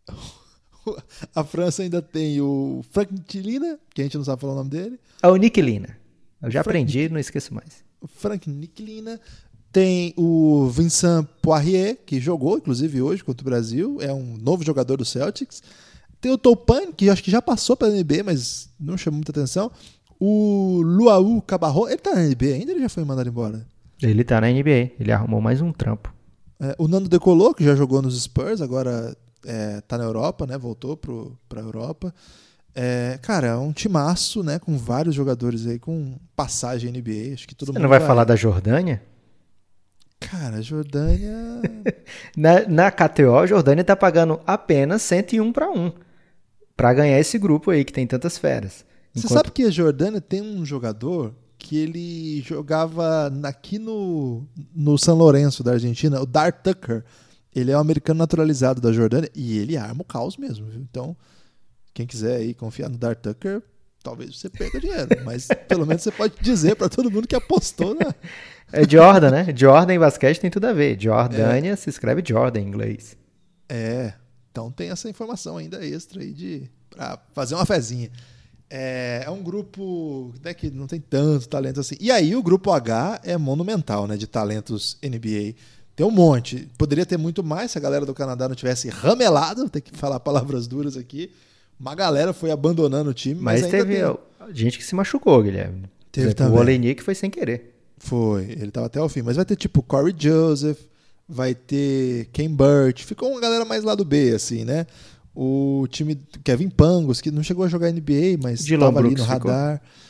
A 1.35 1.43
França 1.43 1.83
ainda 1.83 2.01
tem 2.01 2.41
o 2.41 2.81
Frank 2.89 3.13
Niquilina, 3.13 3.77
que 3.93 4.01
a 4.01 4.03
gente 4.03 4.17
não 4.17 4.23
sabe 4.23 4.41
falar 4.41 4.53
o 4.53 4.55
nome 4.55 4.71
dele. 4.71 4.99
É 5.21 5.27
o 5.27 5.35
Niquilina. 5.35 5.95
Eu 6.41 6.49
já 6.49 6.63
Frank 6.63 6.75
aprendi, 6.75 7.07
não 7.07 7.19
esqueço 7.19 7.53
mais. 7.53 7.85
Frank 8.07 8.49
Niquilina. 8.49 9.19
Tem 9.77 10.11
o 10.17 10.67
Vincent 10.71 11.27
Poirier, 11.39 11.99
que 12.03 12.19
jogou, 12.19 12.57
inclusive, 12.57 12.99
hoje 12.99 13.23
contra 13.23 13.43
o 13.43 13.45
Brasil. 13.45 13.99
É 14.01 14.11
um 14.11 14.35
novo 14.35 14.65
jogador 14.65 14.97
do 14.97 15.05
Celtics. 15.05 15.61
Tem 16.19 16.31
o 16.31 16.37
Topan, 16.37 16.91
que 16.91 17.11
acho 17.11 17.21
que 17.21 17.29
já 17.29 17.43
passou 17.43 17.77
pela 17.77 17.91
NBA, 17.91 18.23
mas 18.25 18.71
não 18.79 18.97
chamou 18.97 19.17
muita 19.17 19.31
atenção. 19.31 19.71
O 20.19 20.81
Luau 20.83 21.39
Cabarro, 21.43 21.87
ele 21.87 21.99
tá 21.99 22.15
na 22.15 22.23
NBA 22.23 22.55
ainda 22.55 22.71
ele 22.71 22.81
já 22.81 22.89
foi 22.89 23.03
mandado 23.03 23.29
embora? 23.29 23.67
Ele 24.01 24.23
tá 24.23 24.41
na 24.41 24.47
NBA, 24.47 24.93
ele 24.99 25.11
arrumou 25.11 25.39
mais 25.39 25.61
um 25.61 25.71
trampo. 25.71 26.11
É, 26.59 26.75
o 26.79 26.87
Nando 26.87 27.07
Decolou, 27.07 27.53
que 27.53 27.63
já 27.63 27.75
jogou 27.75 28.01
nos 28.01 28.19
Spurs, 28.19 28.63
agora 28.63 29.15
é, 29.45 29.79
tá 29.81 29.95
na 29.95 30.05
Europa, 30.05 30.47
né? 30.47 30.57
Voltou 30.57 30.97
pro, 30.97 31.37
pra 31.47 31.61
Europa. 31.61 32.11
É, 32.73 33.19
cara, 33.21 33.45
é 33.45 33.55
um 33.55 33.71
timaço, 33.71 34.41
né? 34.41 34.57
Com 34.57 34.75
vários 34.75 35.13
jogadores 35.13 35.67
aí 35.67 35.77
com 35.77 36.15
passagem 36.35 36.91
NBA. 36.91 37.35
Acho 37.35 37.47
que 37.47 37.53
todo 37.53 37.67
Você 37.67 37.73
mundo 37.73 37.83
não 37.83 37.89
vai, 37.89 37.99
vai 37.99 38.07
falar 38.07 38.23
da 38.23 38.35
Jordânia? 38.35 39.03
Cara, 40.19 40.57
a 40.57 40.61
Jordânia. 40.61 41.61
na, 42.35 42.67
na 42.67 42.91
KTO, 42.91 43.35
a 43.35 43.45
Jordânia 43.45 43.83
tá 43.83 43.95
pagando 43.95 44.39
apenas 44.45 45.01
101 45.03 45.51
para 45.53 45.69
1 45.69 45.91
para 46.75 46.93
ganhar 46.93 47.19
esse 47.19 47.39
grupo 47.39 47.71
aí 47.71 47.83
que 47.83 47.91
tem 47.91 48.05
tantas 48.05 48.37
feras. 48.37 48.85
Enquanto... 49.15 49.27
Você 49.27 49.33
sabe 49.33 49.51
que 49.51 49.63
a 49.63 49.71
Jordânia 49.71 50.21
tem 50.21 50.41
um 50.41 50.63
jogador 50.63 51.33
que 51.57 51.75
ele 51.75 52.41
jogava 52.41 53.31
aqui 53.43 53.79
no, 53.79 54.45
no 54.75 54.95
São 54.97 55.17
Lourenço 55.17 55.63
da 55.63 55.71
Argentina, 55.71 56.21
o 56.21 56.25
Dart 56.25 56.61
Tucker. 56.63 57.03
Ele 57.55 57.71
é 57.71 57.77
um 57.77 57.81
americano 57.81 58.19
naturalizado 58.19 58.79
da 58.79 58.93
Jordânia 58.93 59.31
e 59.33 59.57
ele 59.57 59.75
arma 59.75 60.01
o 60.01 60.05
caos 60.05 60.37
mesmo, 60.37 60.67
viu? 60.67 60.79
Então, 60.79 61.17
quem 61.93 62.05
quiser 62.05 62.35
aí 62.35 62.53
confiar 62.53 62.89
no 62.89 62.97
Dart 62.97 63.19
Tucker, 63.19 63.63
talvez 64.07 64.39
você 64.39 64.49
perca 64.49 64.79
dinheiro, 64.79 65.09
mas 65.25 65.49
pelo 65.67 65.85
menos 65.85 66.01
você 66.01 66.11
pode 66.11 66.35
dizer 66.39 66.75
para 66.75 66.87
todo 66.87 67.11
mundo 67.11 67.27
que 67.27 67.35
apostou 67.35 67.93
na 67.93 68.15
É 68.71 68.87
Jordan, 68.87 69.31
né? 69.31 69.53
Jordan 69.53 69.93
em 69.93 69.99
basquete 69.99 70.39
tem 70.39 70.49
tudo 70.49 70.65
a 70.65 70.73
ver. 70.73 70.97
Jordânia 70.99 71.71
é. 71.71 71.75
se 71.75 71.89
escreve 71.89 72.23
Jordan 72.25 72.61
em 72.61 72.67
inglês. 72.67 73.17
É, 73.67 74.13
então 74.49 74.71
tem 74.71 74.89
essa 74.91 75.09
informação 75.09 75.57
ainda 75.57 75.85
extra 75.85 76.21
aí 76.21 76.31
de 76.31 76.69
para 76.89 77.19
fazer 77.33 77.55
uma 77.55 77.65
fezinha. 77.65 78.09
É, 78.69 79.23
é 79.25 79.29
um 79.29 79.43
grupo 79.43 80.33
né, 80.41 80.53
que 80.53 80.71
não 80.71 80.87
tem 80.87 81.01
tanto 81.01 81.49
talento 81.49 81.81
assim. 81.81 81.95
E 81.99 82.09
aí 82.09 82.33
o 82.33 82.41
grupo 82.41 82.71
H 82.71 83.21
é 83.23 83.37
monumental, 83.37 84.07
né? 84.07 84.15
De 84.15 84.27
talentos 84.27 84.97
NBA. 85.03 85.55
Tem 85.95 86.05
um 86.05 86.11
monte. 86.11 86.69
Poderia 86.77 87.05
ter 87.05 87.17
muito 87.17 87.43
mais 87.43 87.71
se 87.71 87.77
a 87.77 87.81
galera 87.81 88.05
do 88.05 88.13
Canadá 88.13 88.47
não 88.47 88.55
tivesse 88.55 88.87
ramelado. 88.89 89.69
Tem 89.69 89.81
que 89.81 89.95
falar 89.97 90.19
palavras 90.19 90.65
duras 90.65 90.95
aqui. 90.95 91.31
Uma 91.79 91.95
galera 91.95 92.33
foi 92.33 92.51
abandonando 92.51 93.09
o 93.09 93.13
time. 93.13 93.39
Mas, 93.39 93.61
mas 93.61 93.71
teve 93.71 93.95
tem... 93.95 94.17
gente 94.53 94.77
que 94.77 94.83
se 94.83 94.95
machucou, 94.95 95.41
Guilherme. 95.43 95.83
Teve 96.11 96.27
exemplo, 96.27 96.45
também. 96.45 96.57
O 96.57 96.61
Olenik 96.61 97.03
foi 97.03 97.13
sem 97.13 97.29
querer. 97.29 97.75
Foi, 97.97 98.43
ele 98.43 98.71
tava 98.71 98.87
até 98.87 99.01
o 99.01 99.09
fim. 99.09 99.21
Mas 99.21 99.35
vai 99.35 99.45
ter 99.45 99.55
tipo 99.55 99.81
Corey 99.81 100.15
Joseph, 100.17 100.79
vai 101.27 101.53
ter 101.53 102.29
Ken 102.31 102.49
Burt. 102.49 103.03
Ficou 103.03 103.31
uma 103.31 103.41
galera 103.41 103.65
mais 103.65 103.83
lá 103.83 103.95
do 103.95 104.05
B, 104.05 104.33
assim, 104.33 104.63
né? 104.63 104.87
O 105.35 105.85
time 105.89 106.19
Kevin 106.43 106.69
Pangos, 106.69 107.21
que 107.21 107.29
não 107.29 107.43
chegou 107.43 107.63
a 107.63 107.67
jogar 107.67 107.91
NBA, 107.91 108.37
mas 108.41 108.63
Dylan 108.63 108.87
tava 108.87 109.01
Brooks 109.01 109.21
ali 109.21 109.27
no 109.27 109.33
radar. 109.33 109.73
Ficou. 109.75 110.07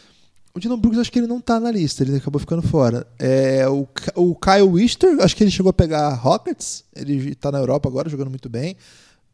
O 0.56 0.60
Dylan 0.60 0.80
Brooks, 0.80 1.00
acho 1.00 1.12
que 1.12 1.20
ele 1.20 1.28
não 1.28 1.40
tá 1.42 1.60
na 1.60 1.70
lista, 1.70 2.04
ele 2.04 2.16
acabou 2.16 2.40
ficando 2.40 2.62
fora. 2.62 3.06
É, 3.20 3.68
o, 3.68 3.88
o 4.16 4.36
Kyle 4.36 4.64
Wister, 4.64 5.18
acho 5.22 5.36
que 5.36 5.44
ele 5.44 5.52
chegou 5.52 5.70
a 5.70 5.74
pegar 5.74 6.14
Rockets, 6.16 6.84
ele 6.96 7.36
tá 7.36 7.52
na 7.52 7.60
Europa 7.60 7.88
agora, 7.88 8.10
jogando 8.10 8.30
muito 8.30 8.50
bem. 8.50 8.76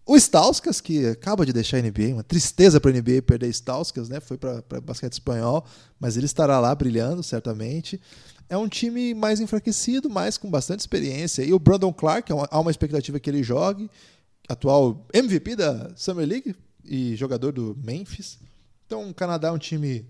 O 0.06 0.18
Stauskas, 0.18 0.82
que 0.82 1.06
acaba 1.08 1.46
de 1.46 1.54
deixar 1.54 1.78
a 1.78 1.82
NBA, 1.82 2.14
uma 2.14 2.24
tristeza 2.24 2.80
para 2.80 2.92
a 2.92 2.94
NBA 2.94 3.22
perder 3.22 3.48
Stauskas, 3.50 4.10
né? 4.10 4.20
Foi 4.20 4.38
para 4.38 4.62
basquete 4.82 5.14
espanhol, 5.14 5.66
mas 5.98 6.18
ele 6.18 6.26
estará 6.26 6.60
lá 6.60 6.76
brilhando, 6.76 7.24
certamente. 7.24 8.02
É 8.50 8.58
um 8.58 8.68
time 8.68 9.14
mais 9.14 9.40
enfraquecido, 9.40 10.10
mas 10.10 10.38
com 10.38 10.52
bastante 10.52 10.82
experiência. 10.82 11.42
E 11.44 11.54
o 11.54 11.60
Brandon 11.60 11.94
Clark, 11.94 12.32
é 12.32 12.36
há 12.52 12.60
uma 12.60 12.72
expectativa 12.72 13.18
que 13.20 13.30
ele 13.30 13.44
jogue 13.44 13.90
atual 14.50 15.08
MVP 15.14 15.56
da 15.56 15.92
Summer 15.96 16.28
League 16.28 16.54
e 16.84 17.16
jogador 17.16 17.54
do 17.54 17.78
Memphis. 17.82 18.38
Então, 18.86 19.10
o 19.10 19.14
Canadá 19.14 19.48
é 19.48 19.52
um 19.52 19.58
time 19.58 20.06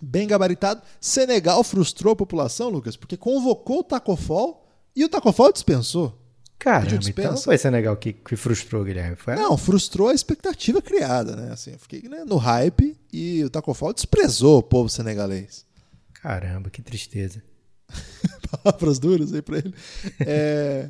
bem 0.00 0.26
gabaritado. 0.26 0.82
Senegal 0.98 1.62
frustrou 1.62 2.14
a 2.14 2.16
população, 2.16 2.70
Lucas, 2.70 2.96
porque 2.96 3.18
convocou 3.18 3.80
o 3.80 3.84
Tacofol 3.84 4.66
e 4.96 5.04
o 5.04 5.08
Tacofol 5.10 5.52
dispensou. 5.52 6.23
Caramba, 6.64 7.10
então 7.10 7.32
não 7.32 7.36
foi 7.36 7.58
Senegal 7.58 7.94
que, 7.94 8.14
que 8.14 8.36
frustrou, 8.36 8.82
Guilherme? 8.84 9.16
Foi 9.16 9.34
não, 9.34 9.54
frustrou 9.54 10.08
a 10.08 10.14
expectativa 10.14 10.80
criada, 10.80 11.36
né? 11.36 11.52
Assim, 11.52 11.72
eu 11.72 11.78
fiquei 11.78 12.08
né, 12.08 12.24
no 12.24 12.38
hype 12.38 12.96
e 13.12 13.44
o 13.44 13.50
Tacofol 13.50 13.92
desprezou 13.92 14.60
o 14.60 14.62
povo 14.62 14.88
senegalês. 14.88 15.66
Caramba, 16.14 16.70
que 16.70 16.80
tristeza. 16.80 17.42
Palavras 18.62 18.98
duras 18.98 19.34
aí 19.34 19.42
pra 19.42 19.58
ele. 19.58 19.74
É, 20.20 20.88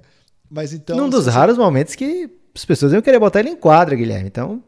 mas 0.48 0.72
então... 0.72 0.96
Num 0.96 1.10
dos 1.10 1.26
raros 1.26 1.58
momentos 1.58 1.96
que 1.96 2.30
as 2.54 2.64
pessoas 2.64 2.92
iam 2.92 3.02
querer 3.02 3.18
botar 3.18 3.40
ele 3.40 3.50
em 3.50 3.56
quadra, 3.56 3.96
Guilherme. 3.96 4.28
Então, 4.28 4.62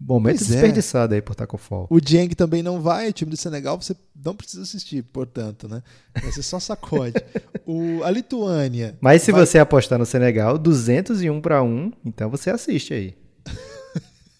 momento 0.00 0.38
pois 0.38 0.50
é. 0.50 0.54
desperdiçado 0.54 1.14
é. 1.14 1.16
aí 1.16 1.22
por 1.22 1.34
Tacofol. 1.34 1.86
O 1.90 2.00
Dieng 2.00 2.28
também 2.34 2.62
não 2.62 2.80
vai, 2.80 3.08
o 3.08 3.12
time 3.12 3.30
do 3.30 3.36
Senegal 3.36 3.80
você 3.80 3.96
não 4.24 4.34
precisa 4.34 4.62
assistir, 4.62 5.02
portanto, 5.02 5.68
né? 5.68 5.82
Você 6.22 6.42
só 6.42 6.60
sacode. 6.60 7.14
o, 7.66 8.02
a 8.04 8.10
Lituânia. 8.10 8.96
Mas 9.00 9.22
se 9.22 9.32
vai... 9.32 9.44
você 9.44 9.58
apostar 9.58 9.98
no 9.98 10.06
Senegal, 10.06 10.58
201 10.58 11.40
para 11.40 11.62
1, 11.62 11.92
então 12.04 12.30
você 12.30 12.50
assiste 12.50 12.94
aí. 12.94 13.16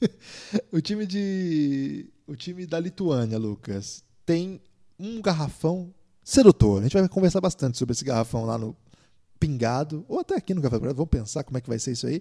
o 0.73 0.81
time 0.81 1.07
de 1.07 2.11
o 2.27 2.37
time 2.37 2.67
da 2.67 2.79
Lituânia, 2.79 3.39
Lucas, 3.39 4.05
tem 4.27 4.61
um 4.99 5.21
garrafão 5.23 5.93
sedutor. 6.23 6.81
A 6.81 6.83
gente 6.83 6.93
vai 6.93 7.09
conversar 7.09 7.41
bastante 7.41 7.79
sobre 7.79 7.95
esse 7.95 8.05
garrafão 8.05 8.45
lá 8.45 8.59
no 8.59 8.77
Pingado, 9.41 10.05
ou 10.09 10.21
até 10.21 10.37
aqui 10.37 10.53
no 10.53 10.61
Café 10.61 10.77
Dourado. 10.77 10.97
Vamos 10.97 11.11
pensar 11.11 11.43
como 11.43 11.57
é 11.57 11.61
que 11.61 11.69
vai 11.69 11.79
ser 11.79 11.93
isso 11.93 12.07
aí. 12.07 12.21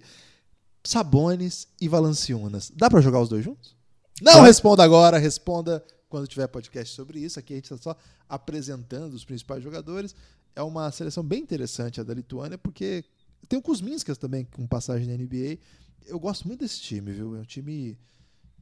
Sabones 0.83 1.67
e 1.79 1.87
Valanciunas. 1.87 2.71
Dá 2.75 2.89
para 2.89 3.01
jogar 3.01 3.21
os 3.21 3.29
dois 3.29 3.43
juntos? 3.43 3.75
Não 4.21 4.41
responda 4.41 4.83
agora, 4.83 5.17
responda 5.17 5.83
quando 6.09 6.27
tiver 6.27 6.47
podcast 6.47 6.95
sobre 6.95 7.19
isso. 7.19 7.39
Aqui 7.39 7.53
a 7.53 7.55
gente 7.57 7.65
está 7.65 7.77
só 7.77 7.95
apresentando 8.27 9.13
os 9.13 9.25
principais 9.25 9.61
jogadores. 9.63 10.15
É 10.55 10.61
uma 10.61 10.91
seleção 10.91 11.23
bem 11.23 11.41
interessante 11.41 11.99
a 11.99 12.03
da 12.03 12.13
Lituânia, 12.13 12.57
porque 12.57 13.03
Tem 13.47 13.59
o 13.59 13.61
Kuzminskas 13.61 14.17
também, 14.17 14.45
com 14.45 14.65
passagem 14.67 15.07
na 15.07 15.13
NBA. 15.13 15.59
Eu 16.05 16.19
gosto 16.19 16.47
muito 16.47 16.61
desse 16.61 16.81
time, 16.81 17.11
viu? 17.11 17.35
É 17.35 17.39
um 17.39 17.45
time 17.45 17.97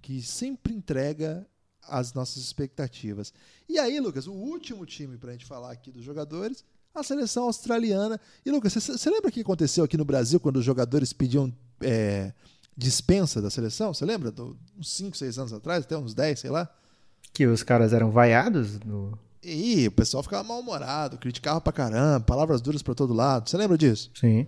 que 0.01 0.21
sempre 0.21 0.73
entrega 0.73 1.47
as 1.83 2.13
nossas 2.13 2.43
expectativas. 2.43 3.33
E 3.69 3.79
aí, 3.79 3.99
Lucas, 3.99 4.27
o 4.27 4.33
último 4.33 4.85
time 4.85 5.17
para 5.17 5.29
a 5.29 5.33
gente 5.33 5.45
falar 5.45 5.71
aqui 5.71 5.91
dos 5.91 6.03
jogadores, 6.03 6.63
a 6.93 7.03
seleção 7.03 7.43
australiana. 7.43 8.19
E, 8.45 8.51
Lucas, 8.51 8.73
você 8.73 9.09
lembra 9.09 9.29
o 9.29 9.31
que 9.31 9.41
aconteceu 9.41 9.83
aqui 9.83 9.97
no 9.97 10.05
Brasil 10.05 10.39
quando 10.39 10.57
os 10.57 10.65
jogadores 10.65 11.13
pediam 11.13 11.53
é, 11.81 12.31
dispensa 12.75 13.41
da 13.41 13.49
seleção? 13.49 13.93
Você 13.93 14.05
lembra? 14.05 14.31
Do, 14.31 14.57
uns 14.77 14.91
5, 14.91 15.15
6 15.17 15.39
anos 15.39 15.53
atrás, 15.53 15.83
até 15.85 15.97
uns 15.97 16.13
10, 16.13 16.39
sei 16.39 16.49
lá? 16.49 16.69
Que 17.33 17.45
os 17.45 17.63
caras 17.63 17.93
eram 17.93 18.11
vaiados 18.11 18.79
no. 18.81 19.17
E 19.43 19.87
o 19.87 19.91
pessoal 19.91 20.23
ficava 20.23 20.43
mal-humorado, 20.43 21.17
criticava 21.17 21.61
pra 21.61 21.71
caramba, 21.71 22.25
palavras 22.25 22.61
duras 22.61 22.81
para 22.81 22.95
todo 22.95 23.13
lado. 23.13 23.49
Você 23.49 23.57
lembra 23.57 23.77
disso? 23.77 24.09
Sim. 24.15 24.47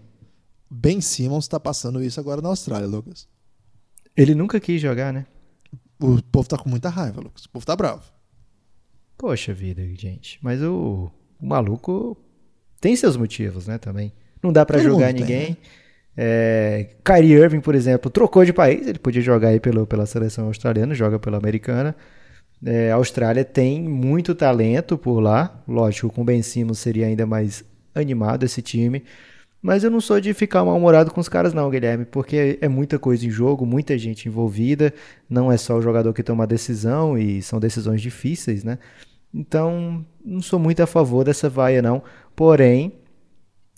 Ben 0.69 0.99
Simmons 0.99 1.45
está 1.45 1.59
passando 1.59 2.03
isso 2.03 2.19
agora 2.19 2.41
na 2.41 2.49
Austrália, 2.49 2.87
Lucas. 2.87 3.27
Ele 4.15 4.33
nunca 4.33 4.59
quis 4.59 4.81
jogar, 4.81 5.13
né? 5.13 5.27
O 5.99 6.21
povo 6.23 6.49
tá 6.49 6.57
com 6.57 6.69
muita 6.69 6.89
raiva, 6.89 7.21
Lucas. 7.21 7.45
O 7.45 7.49
povo 7.49 7.65
tá 7.65 7.75
bravo. 7.75 8.03
Poxa 9.17 9.53
vida, 9.53 9.83
gente. 9.95 10.39
Mas 10.41 10.61
o, 10.61 11.11
o 11.39 11.45
maluco 11.45 12.17
tem 12.79 12.95
seus 12.95 13.17
motivos, 13.17 13.67
né, 13.67 13.77
também. 13.77 14.13
Não 14.41 14.51
dá 14.51 14.65
para 14.65 14.79
jogar 14.79 15.13
ninguém. 15.13 15.45
Tem, 15.45 15.49
né? 15.51 15.57
É, 16.17 16.95
Kyrie 17.03 17.33
Irving, 17.33 17.61
por 17.61 17.75
exemplo, 17.75 18.09
trocou 18.09 18.43
de 18.43 18.51
país. 18.51 18.87
Ele 18.87 18.97
podia 18.97 19.21
jogar 19.21 19.49
aí 19.49 19.59
pelo, 19.59 19.85
pela 19.85 20.07
seleção 20.07 20.47
australiana, 20.47 20.95
joga 20.95 21.19
pela 21.19 21.37
americana. 21.37 21.95
É, 22.65 22.91
a 22.91 22.95
Austrália 22.95 23.45
tem 23.45 23.83
muito 23.83 24.33
talento 24.33 24.97
por 24.97 25.19
lá. 25.19 25.63
Lógico, 25.67 26.09
com 26.09 26.25
Ben 26.25 26.41
Simmons 26.41 26.79
seria 26.79 27.05
ainda 27.05 27.27
mais 27.27 27.63
animado 27.93 28.43
esse 28.43 28.63
time. 28.63 29.03
Mas 29.61 29.83
eu 29.83 29.91
não 29.91 30.01
sou 30.01 30.19
de 30.19 30.33
ficar 30.33 30.63
mal-humorado 30.65 31.11
com 31.11 31.19
os 31.21 31.29
caras, 31.29 31.53
não, 31.53 31.69
Guilherme, 31.69 32.05
porque 32.05 32.57
é 32.61 32.67
muita 32.67 32.97
coisa 32.97 33.25
em 33.25 33.29
jogo, 33.29 33.65
muita 33.65 33.97
gente 33.97 34.27
envolvida. 34.27 34.93
Não 35.29 35.51
é 35.51 35.57
só 35.57 35.77
o 35.77 35.81
jogador 35.81 36.13
que 36.13 36.23
toma 36.23 36.45
a 36.45 36.47
decisão 36.47 37.17
e 37.17 37.41
são 37.43 37.59
decisões 37.59 38.01
difíceis, 38.01 38.63
né? 38.63 38.79
Então, 39.33 40.05
não 40.25 40.41
sou 40.41 40.57
muito 40.59 40.81
a 40.81 40.87
favor 40.87 41.23
dessa 41.23 41.49
vaia, 41.49 41.81
não. 41.81 42.01
Porém, 42.35 42.93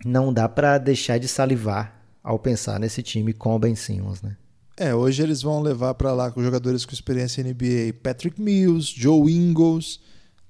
não 0.06 0.32
dá 0.32 0.48
para 0.48 0.78
deixar 0.78 1.18
de 1.18 1.28
salivar 1.28 1.99
ao 2.30 2.38
pensar 2.38 2.80
nesse 2.80 3.02
time 3.02 3.34
com 3.34 3.56
o 3.56 3.58
Ben 3.58 3.74
Simmons, 3.74 4.22
né? 4.22 4.38
É, 4.78 4.94
hoje 4.94 5.24
eles 5.24 5.42
vão 5.42 5.64
levar 5.64 5.96
para 5.96 6.14
lá 6.14 6.30
com 6.30 6.44
jogadores 6.44 6.86
com 6.86 6.94
experiência 6.94 7.44
NBA, 7.44 7.96
Patrick 8.04 8.40
Mills, 8.40 8.94
Joe 8.96 9.34
Ingles, 9.34 9.96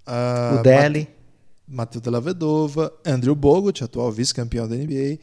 uh, 0.06 0.60
o 0.60 0.61
Deli, 0.61 1.07
Matheus 1.65 2.03
Della 2.03 2.19
Vedova, 2.19 2.91
Andrew 3.06 3.34
Bogut, 3.34 3.81
atual 3.81 4.11
vice-campeão 4.11 4.68
da 4.68 4.76
NBA, 4.76 5.19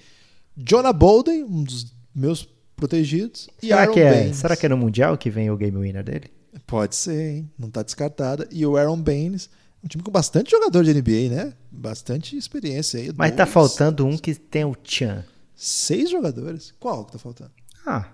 Jonah 0.56 0.94
Bolden, 0.94 1.44
um 1.44 1.62
dos 1.62 1.94
meus 2.14 2.48
protegidos, 2.74 3.50
e 3.62 3.66
será 3.66 3.82
Aaron 3.82 3.92
que 3.92 4.00
é, 4.00 4.10
Baines. 4.10 4.36
Será 4.38 4.56
que 4.56 4.64
é 4.64 4.68
no 4.70 4.78
Mundial 4.78 5.18
que 5.18 5.28
vem 5.28 5.50
o 5.50 5.58
game 5.58 5.76
winner 5.76 6.02
dele? 6.02 6.30
Pode 6.66 6.96
ser, 6.96 7.32
hein? 7.32 7.50
Não 7.58 7.68
está 7.68 7.82
descartada. 7.82 8.48
E 8.50 8.64
o 8.64 8.78
Aaron 8.78 8.98
Baines, 9.02 9.50
um 9.84 9.88
time 9.88 10.02
com 10.02 10.10
bastante 10.10 10.52
jogador 10.52 10.82
de 10.82 10.94
NBA, 10.94 11.28
né? 11.28 11.52
Bastante 11.70 12.34
experiência 12.34 12.98
aí. 12.98 13.12
Mas 13.14 13.32
tá 13.32 13.36
dois, 13.36 13.36
tá 13.36 13.46
faltando 13.46 14.06
um 14.06 14.16
que 14.16 14.34
tem 14.34 14.64
o 14.64 14.74
Chan. 14.82 15.22
Seis 15.56 16.10
jogadores? 16.10 16.72
Qual 16.78 17.04
que 17.06 17.12
tá 17.12 17.18
faltando? 17.18 17.50
Ah, 17.86 18.08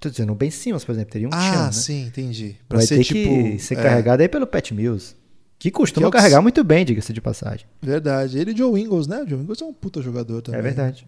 tô 0.00 0.08
dizendo 0.08 0.32
o 0.32 0.34
Ben 0.34 0.50
Simmons, 0.50 0.84
por 0.84 0.92
exemplo, 0.92 1.12
teria 1.12 1.28
um 1.28 1.30
ah. 1.32 1.64
Ah, 1.64 1.66
né? 1.66 1.72
sim, 1.72 2.06
entendi. 2.06 2.56
Pra 2.68 2.78
Vai 2.78 2.86
ser 2.86 2.96
ter 2.96 3.04
tipo, 3.04 3.28
que 3.28 3.58
ser 3.58 3.78
é... 3.78 3.82
carregado 3.82 4.22
aí 4.22 4.28
pelo 4.28 4.46
Pat 4.46 4.72
Mills. 4.72 5.14
Que 5.58 5.70
costuma 5.70 6.08
que 6.10 6.16
é 6.16 6.20
carregar 6.20 6.40
muito 6.40 6.62
bem, 6.62 6.84
diga-se 6.84 7.12
de 7.12 7.20
passagem. 7.20 7.66
Verdade. 7.82 8.38
Ele 8.38 8.52
e 8.52 8.56
Joe 8.56 8.80
Ingles, 8.80 9.08
né? 9.08 9.22
O 9.22 9.28
Joe 9.28 9.40
Ingles 9.40 9.60
é 9.60 9.64
um 9.64 9.72
puta 9.72 10.00
jogador 10.00 10.40
também. 10.40 10.60
É 10.60 10.62
verdade. 10.62 11.06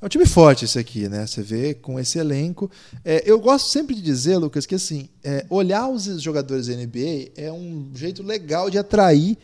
É 0.00 0.06
um 0.06 0.08
time 0.08 0.24
forte 0.24 0.64
esse 0.64 0.78
aqui, 0.78 1.08
né? 1.08 1.26
Você 1.26 1.42
vê 1.42 1.74
com 1.74 1.98
esse 1.98 2.18
elenco. 2.18 2.70
É, 3.04 3.22
eu 3.26 3.38
gosto 3.38 3.68
sempre 3.68 3.94
de 3.94 4.00
dizer, 4.00 4.38
Lucas, 4.38 4.64
que 4.64 4.76
assim, 4.76 5.08
é, 5.24 5.44
olhar 5.50 5.88
os 5.88 6.04
jogadores 6.22 6.68
da 6.68 6.74
NBA 6.74 7.32
é 7.36 7.52
um 7.52 7.90
jeito 7.94 8.22
legal 8.22 8.70
de 8.70 8.78
atrair 8.78 9.36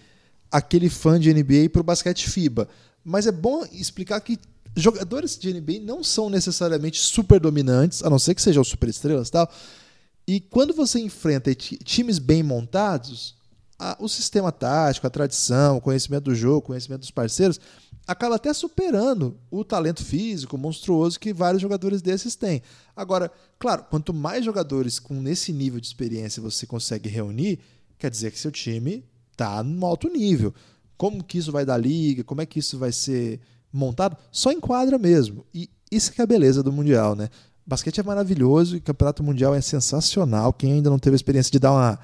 aquele 0.51 0.89
fã 0.89 1.19
de 1.19 1.35
NBA 1.35 1.69
para 1.71 1.81
o 1.81 1.85
basquete 1.85 2.31
FIBA. 2.31 2.69
Mas 3.05 3.27
é 3.27 3.33
bom 3.33 3.67
explicar 3.73 4.21
que 4.21 4.39
jogadores 4.77 5.39
de 5.39 5.53
NBA 5.53 5.81
não 5.83 6.05
são 6.05 6.29
necessariamente 6.29 7.01
super 7.01 7.41
dominantes, 7.41 8.03
a 8.03 8.11
não 8.11 8.19
ser 8.19 8.35
que 8.35 8.43
sejam 8.43 8.63
super 8.63 8.89
estrelas 8.89 9.29
e 9.29 9.33
tal. 9.33 9.51
E 10.29 10.41
quando 10.41 10.75
você 10.75 11.01
enfrenta 11.01 11.55
times 11.55 12.19
bem 12.19 12.43
montados, 12.43 13.35
a, 13.79 13.97
o 14.01 14.09
sistema 14.09 14.53
tático, 14.53 15.07
a 15.07 15.11
tradição, 15.11 15.77
o 15.77 15.81
conhecimento 15.81 16.25
do 16.25 16.35
jogo, 16.35 16.59
o 16.59 16.63
conhecimento 16.63 17.01
dos 17.01 17.11
parceiros, 17.11 17.61
acaba 18.07 18.37
até 18.37 18.53
superando 18.53 19.37
o 19.51 19.65
talento 19.65 20.05
físico 20.05 20.57
monstruoso 20.57 21.19
que 21.19 21.33
vários 21.33 21.61
jogadores 21.61 22.01
desses 22.01 22.37
têm. 22.37 22.63
Agora, 22.95 23.31
claro, 23.59 23.85
quanto 23.91 24.15
mais 24.15 24.45
jogadores 24.45 24.99
com 24.99 25.15
nesse 25.15 25.53
nível 25.53 25.81
de 25.81 25.87
experiência 25.87 26.43
você 26.43 26.67
consegue 26.67 27.09
reunir, 27.09 27.59
quer 27.99 28.11
dizer 28.11 28.31
que 28.31 28.39
seu 28.39 28.53
time 28.53 29.05
está 29.33 29.63
no 29.63 29.85
alto 29.87 30.09
nível. 30.09 30.55
Como 30.97 31.23
que 31.23 31.39
isso 31.39 31.53
vai 31.53 31.65
dar 31.65 31.77
liga? 31.77 32.25
Como 32.25 32.41
é 32.41 32.47
que 32.47 32.59
isso 32.59 32.79
vai 32.79 32.93
ser 32.93 33.41
montado? 33.77 34.17
Só 34.33 34.51
enquadra 34.51 34.99
mesmo. 34.99 35.45
E 35.55 35.69
isso 35.91 36.13
que 36.13 36.21
é 36.21 36.25
a 36.25 36.27
beleza 36.27 36.63
do 36.63 36.73
Mundial, 36.73 37.15
né? 37.15 37.29
Basquete 37.67 38.01
é 38.01 38.03
maravilhoso 38.03 38.77
e 38.77 38.79
o 38.79 38.83
Campeonato 38.83 39.23
Mundial 39.23 39.55
é 39.55 39.61
sensacional. 39.61 40.53
Quem 40.53 40.73
ainda 40.75 40.91
não 40.91 40.99
teve 40.99 41.15
a 41.15 41.17
experiência 41.17 41.51
de 41.51 41.59
dar 41.59 41.73
uma 41.73 41.99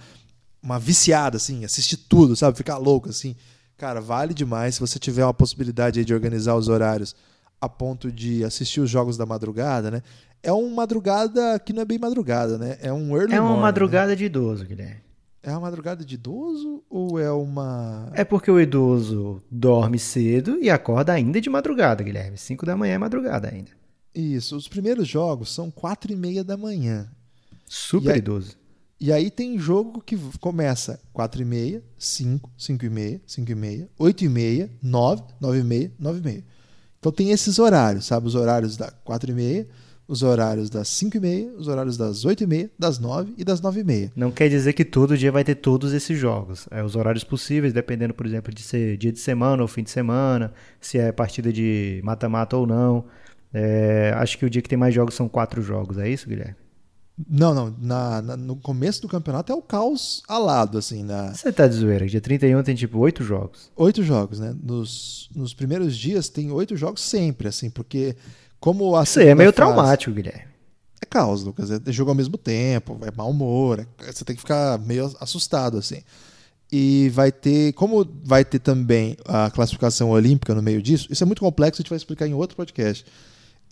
uma 0.62 0.78
viciada, 0.78 1.36
assim, 1.38 1.64
assistir 1.64 1.96
tudo, 1.96 2.36
sabe? 2.36 2.56
Ficar 2.56 2.78
louco, 2.78 3.08
assim. 3.08 3.34
Cara, 3.76 4.00
vale 4.00 4.32
demais. 4.32 4.76
Se 4.76 4.80
você 4.80 4.96
tiver 4.96 5.24
uma 5.24 5.34
possibilidade 5.34 6.04
de 6.04 6.14
organizar 6.14 6.54
os 6.54 6.68
horários 6.68 7.16
a 7.60 7.68
ponto 7.68 8.12
de 8.12 8.44
assistir 8.44 8.80
os 8.80 8.88
jogos 8.88 9.16
da 9.16 9.26
madrugada, 9.26 9.90
né? 9.90 10.02
É 10.40 10.52
uma 10.52 10.70
madrugada 10.76 11.58
que 11.58 11.72
não 11.72 11.82
é 11.82 11.84
bem 11.84 11.98
madrugada, 11.98 12.58
né? 12.58 12.76
É 12.80 12.92
um 12.92 13.16
early 13.16 13.34
É 13.34 13.40
uma 13.40 13.48
morning, 13.48 13.56
né? 13.56 13.62
madrugada 13.62 14.08
né? 14.08 14.14
de 14.16 14.24
idoso, 14.24 14.64
Guilherme. 14.64 15.00
É 15.42 15.50
uma 15.50 15.60
madrugada 15.60 16.04
de 16.04 16.14
idoso 16.14 16.84
ou 16.88 17.18
é 17.18 17.30
uma. 17.32 18.12
É 18.14 18.24
porque 18.24 18.50
o 18.50 18.60
idoso 18.60 19.42
dorme 19.50 19.98
cedo 19.98 20.58
e 20.62 20.70
acorda 20.70 21.12
ainda 21.12 21.40
de 21.40 21.50
madrugada, 21.50 22.04
Guilherme. 22.04 22.38
5 22.38 22.64
da 22.64 22.76
manhã 22.76 22.94
é 22.94 22.98
madrugada 22.98 23.48
ainda. 23.48 23.70
Isso. 24.14 24.56
Os 24.56 24.68
primeiros 24.68 25.08
jogos 25.08 25.52
são 25.52 25.70
quatro 25.70 26.12
e 26.12 26.16
meia 26.16 26.44
da 26.44 26.56
manhã. 26.56 27.10
Super 27.66 28.12
aí, 28.12 28.18
idoso. 28.18 28.56
E 29.00 29.12
aí 29.12 29.32
tem 29.32 29.58
jogo 29.58 30.00
que 30.00 30.16
começa 30.38 31.00
4 31.12 31.42
e 31.42 31.44
meia, 31.44 31.82
5, 31.98 32.48
5 32.56 32.84
e 32.84 32.88
meia, 32.88 33.20
5 33.26 33.50
e 33.50 33.54
meia, 33.56 33.90
8 33.98 34.24
e 34.24 34.28
meia, 34.28 34.70
9, 34.80 35.22
9 35.40 35.58
e 35.58 35.64
meia, 35.64 35.92
9 35.98 36.18
e 36.20 36.22
meia. 36.22 36.44
Então 37.00 37.10
tem 37.10 37.32
esses 37.32 37.58
horários, 37.58 38.04
sabe? 38.06 38.28
Os 38.28 38.36
horários 38.36 38.76
da 38.76 38.92
4 38.92 39.32
e 39.32 39.34
meia, 39.34 39.66
os 40.12 40.22
horários 40.22 40.68
das 40.68 40.88
5 40.88 41.16
e 41.16 41.20
meia, 41.20 41.50
os 41.56 41.68
horários 41.68 41.96
das 41.96 42.26
8 42.26 42.44
e 42.44 42.46
meia, 42.46 42.70
das 42.78 42.98
9 42.98 43.32
e 43.38 43.42
das 43.42 43.62
9 43.62 43.80
e 43.80 43.84
meia. 43.84 44.12
Não 44.14 44.30
quer 44.30 44.50
dizer 44.50 44.74
que 44.74 44.84
todo 44.84 45.16
dia 45.16 45.32
vai 45.32 45.42
ter 45.42 45.54
todos 45.54 45.94
esses 45.94 46.18
jogos. 46.18 46.68
É 46.70 46.84
os 46.84 46.94
horários 46.94 47.24
possíveis, 47.24 47.72
dependendo, 47.72 48.12
por 48.12 48.26
exemplo, 48.26 48.52
de 48.52 48.60
ser 48.60 48.98
dia 48.98 49.10
de 49.10 49.18
semana 49.18 49.62
ou 49.62 49.68
fim 49.68 49.82
de 49.82 49.90
semana, 49.90 50.52
se 50.78 50.98
é 50.98 51.10
partida 51.12 51.50
de 51.50 52.02
mata-mata 52.04 52.58
ou 52.58 52.66
não. 52.66 53.06
É, 53.54 54.12
acho 54.18 54.36
que 54.36 54.44
o 54.44 54.50
dia 54.50 54.60
que 54.60 54.68
tem 54.68 54.78
mais 54.78 54.94
jogos 54.94 55.14
são 55.14 55.30
quatro 55.30 55.62
jogos, 55.62 55.96
é 55.96 56.06
isso, 56.06 56.28
Guilherme? 56.28 56.56
Não, 57.26 57.54
não. 57.54 57.74
Na, 57.80 58.20
na, 58.20 58.36
no 58.36 58.56
começo 58.56 59.00
do 59.00 59.08
campeonato 59.08 59.50
é 59.50 59.54
o 59.54 59.62
caos 59.62 60.22
alado, 60.28 60.76
assim. 60.76 61.02
Na... 61.02 61.32
Você 61.32 61.50
tá 61.50 61.66
de 61.66 61.74
zoeira. 61.76 62.06
Dia 62.06 62.20
31 62.20 62.62
tem 62.62 62.74
tipo 62.74 62.98
oito 62.98 63.24
jogos. 63.24 63.70
Oito 63.76 64.02
jogos, 64.02 64.40
né? 64.40 64.54
Nos, 64.62 65.30
nos 65.34 65.54
primeiros 65.54 65.96
dias 65.96 66.28
tem 66.28 66.50
oito 66.50 66.76
jogos 66.76 67.00
sempre, 67.00 67.48
assim, 67.48 67.70
porque 67.70 68.14
como 68.62 68.94
a. 68.96 69.02
Isso 69.02 69.18
aí 69.18 69.26
é 69.26 69.34
meio 69.34 69.48
fase... 69.48 69.56
traumático, 69.56 70.14
Guilherme. 70.14 70.44
É 71.02 71.04
caos, 71.04 71.42
Lucas. 71.42 71.68
É 71.68 71.80
jogo 71.92 72.12
ao 72.12 72.14
mesmo 72.14 72.38
tempo, 72.38 72.96
é 73.02 73.10
mau 73.10 73.28
humor. 73.28 73.80
É... 73.80 74.12
Você 74.12 74.24
tem 74.24 74.36
que 74.36 74.40
ficar 74.40 74.78
meio 74.78 75.12
assustado, 75.18 75.78
assim. 75.78 76.02
E 76.70 77.10
vai 77.12 77.32
ter. 77.32 77.72
Como 77.72 78.06
vai 78.24 78.44
ter 78.44 78.60
também 78.60 79.16
a 79.24 79.50
classificação 79.50 80.10
olímpica 80.10 80.54
no 80.54 80.62
meio 80.62 80.80
disso, 80.80 81.08
isso 81.10 81.24
é 81.24 81.26
muito 81.26 81.40
complexo, 81.40 81.80
a 81.80 81.82
gente 81.82 81.90
vai 81.90 81.96
explicar 81.96 82.28
em 82.28 82.34
outro 82.34 82.56
podcast. 82.56 83.04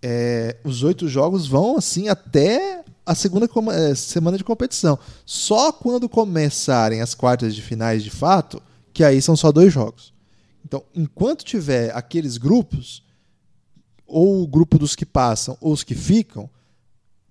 É, 0.03 0.57
os 0.65 0.83
oito 0.83 1.07
jogos 1.07 1.47
vão 1.47 1.77
assim 1.77 2.09
até 2.09 2.83
a 3.07 3.15
segunda 3.15 3.49
é, 3.73 3.95
semana 3.95 4.37
de 4.37 4.43
competição. 4.43 4.99
Só 5.25 5.71
quando 5.71 6.09
começarem 6.09 7.01
as 7.01 7.15
quartas 7.15 7.55
de 7.55 7.63
finais 7.63 8.03
de 8.03 8.11
fato, 8.11 8.61
que 8.93 9.05
aí 9.05 9.23
são 9.23 9.37
só 9.37 9.53
dois 9.53 9.73
jogos. 9.73 10.13
Então, 10.65 10.83
enquanto 10.95 11.45
tiver 11.45 11.97
aqueles 11.97 12.37
grupos, 12.37 13.05
ou 14.11 14.43
o 14.43 14.47
grupo 14.47 14.79
dos 14.79 14.97
que 14.97 15.07
passam, 15.07 15.57
ou 15.61 15.73
os 15.73 15.85
que 15.85 15.95
ficam, 15.95 16.51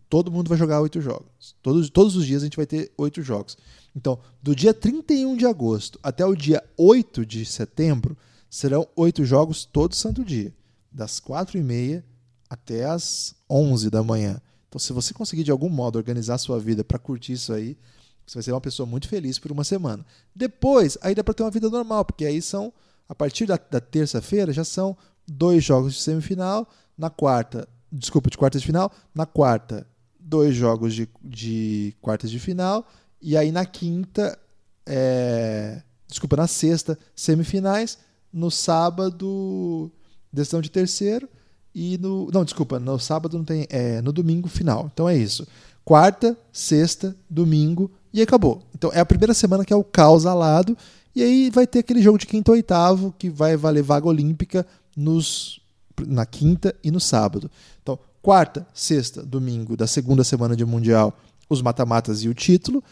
todo 0.10 0.32
mundo 0.32 0.48
vai 0.48 0.58
jogar 0.58 0.82
oito 0.82 1.02
jogos. 1.02 1.56
Todos, 1.62 1.90
todos 1.90 2.16
os 2.16 2.26
dias 2.26 2.42
a 2.42 2.46
gente 2.46 2.58
vai 2.58 2.66
ter 2.66 2.92
oito 2.98 3.22
jogos. 3.22 3.58
Então, 3.96 4.20
do 4.42 4.56
dia 4.56 4.74
31 4.74 5.36
de 5.36 5.46
agosto 5.46 6.00
até 6.02 6.26
o 6.26 6.36
dia 6.36 6.64
8 6.78 7.26
de 7.26 7.46
setembro, 7.46 8.18
serão 8.50 8.88
oito 8.96 9.24
jogos 9.26 9.66
todo 9.66 9.96
santo 9.96 10.24
dia. 10.24 10.54
Das 10.92 11.20
quatro 11.20 11.58
e 11.58 11.64
meia 11.64 12.04
até 12.50 12.86
as 12.86 13.36
11 13.50 13.90
da 13.90 14.02
manhã. 14.02 14.42
Então, 14.68 14.80
se 14.80 14.94
você 14.94 15.14
conseguir 15.14 15.44
de 15.44 15.52
algum 15.52 15.70
modo 15.70 15.98
organizar 15.98 16.36
a 16.36 16.40
sua 16.40 16.60
vida 16.60 16.84
para 16.84 16.98
curtir 16.98 17.34
isso 17.34 17.54
aí, 17.54 17.78
você 18.26 18.36
vai 18.36 18.44
ser 18.44 18.52
uma 18.52 18.62
pessoa 18.62 18.86
muito 18.86 19.08
feliz 19.08 19.38
por 19.38 19.52
uma 19.52 19.64
semana. 19.64 20.06
Depois, 20.36 20.98
aí 21.02 21.14
dá 21.14 21.24
para 21.24 21.34
ter 21.34 21.44
uma 21.44 21.52
vida 21.52 21.70
normal, 21.70 22.06
porque 22.06 22.26
aí 22.26 22.42
são, 22.42 22.72
a 23.08 23.16
partir 23.16 23.46
da, 23.46 23.60
da 23.70 23.82
terça-feira, 23.82 24.54
já 24.54 24.64
são 24.64 24.96
dois 25.30 25.64
jogos 25.64 25.94
de 25.94 26.02
semifinal. 26.02 26.68
Na 26.98 27.10
quarta, 27.10 27.68
desculpa, 27.92 28.30
de 28.30 28.38
quartas 28.38 28.62
de 28.62 28.68
final. 28.68 28.92
Na 29.14 29.26
quarta, 29.26 29.88
dois 30.20 30.56
jogos 30.56 30.94
de, 30.94 31.10
de 31.24 31.96
quartas 32.02 32.30
de 32.30 32.40
final. 32.40 32.86
E 33.22 33.38
aí 33.38 33.52
na 33.52 33.66
quinta, 33.66 34.38
é, 34.86 35.82
desculpa, 36.08 36.36
na 36.36 36.48
sexta, 36.48 36.98
semifinais. 37.16 37.98
No 38.32 38.52
sábado, 38.52 39.92
decisão 40.32 40.62
de 40.62 40.70
terceiro. 40.70 41.28
E 41.74 41.98
no. 41.98 42.30
Não, 42.32 42.44
desculpa, 42.44 42.80
no 42.80 43.00
sábado 43.00 43.38
não 43.38 43.46
tem. 43.46 43.66
É, 43.70 44.02
no 44.02 44.12
domingo, 44.12 44.48
final. 44.48 44.90
Então 44.94 45.08
é 45.08 45.16
isso. 45.16 45.48
Quarta, 45.84 46.38
sexta, 46.52 47.16
domingo 47.30 47.90
e 48.14 48.22
acabou. 48.22 48.62
Então 48.76 48.92
é 48.94 49.00
a 49.00 49.06
primeira 49.06 49.34
semana 49.34 49.66
que 49.66 49.74
é 49.74 49.76
o 49.76 49.84
caos 49.84 50.26
alado. 50.26 50.78
E 51.16 51.24
aí 51.24 51.50
vai 51.50 51.66
ter 51.66 51.80
aquele 51.80 52.02
jogo 52.02 52.18
de 52.18 52.28
quinto 52.28 52.52
e 52.52 52.54
oitavo 52.54 53.14
que 53.18 53.30
vai 53.30 53.58
valer 53.58 53.82
vaga 53.82 54.08
olímpica 54.08 54.66
nos, 55.00 55.62
na 56.06 56.26
quinta 56.26 56.76
e 56.84 56.92
no 56.92 57.00
sábado. 57.00 57.50
Então, 57.82 57.98
quarta, 58.22 58.68
sexta, 58.74 59.24
domingo 59.24 59.78
da 59.78 59.88
segunda 59.88 60.24
semana 60.24 60.56
de 60.56 60.66
Mundial, 60.66 61.18
os 61.50 61.62
mata-matas 61.62 62.24
e 62.24 62.30
o 62.30 62.34
título. 62.34 62.84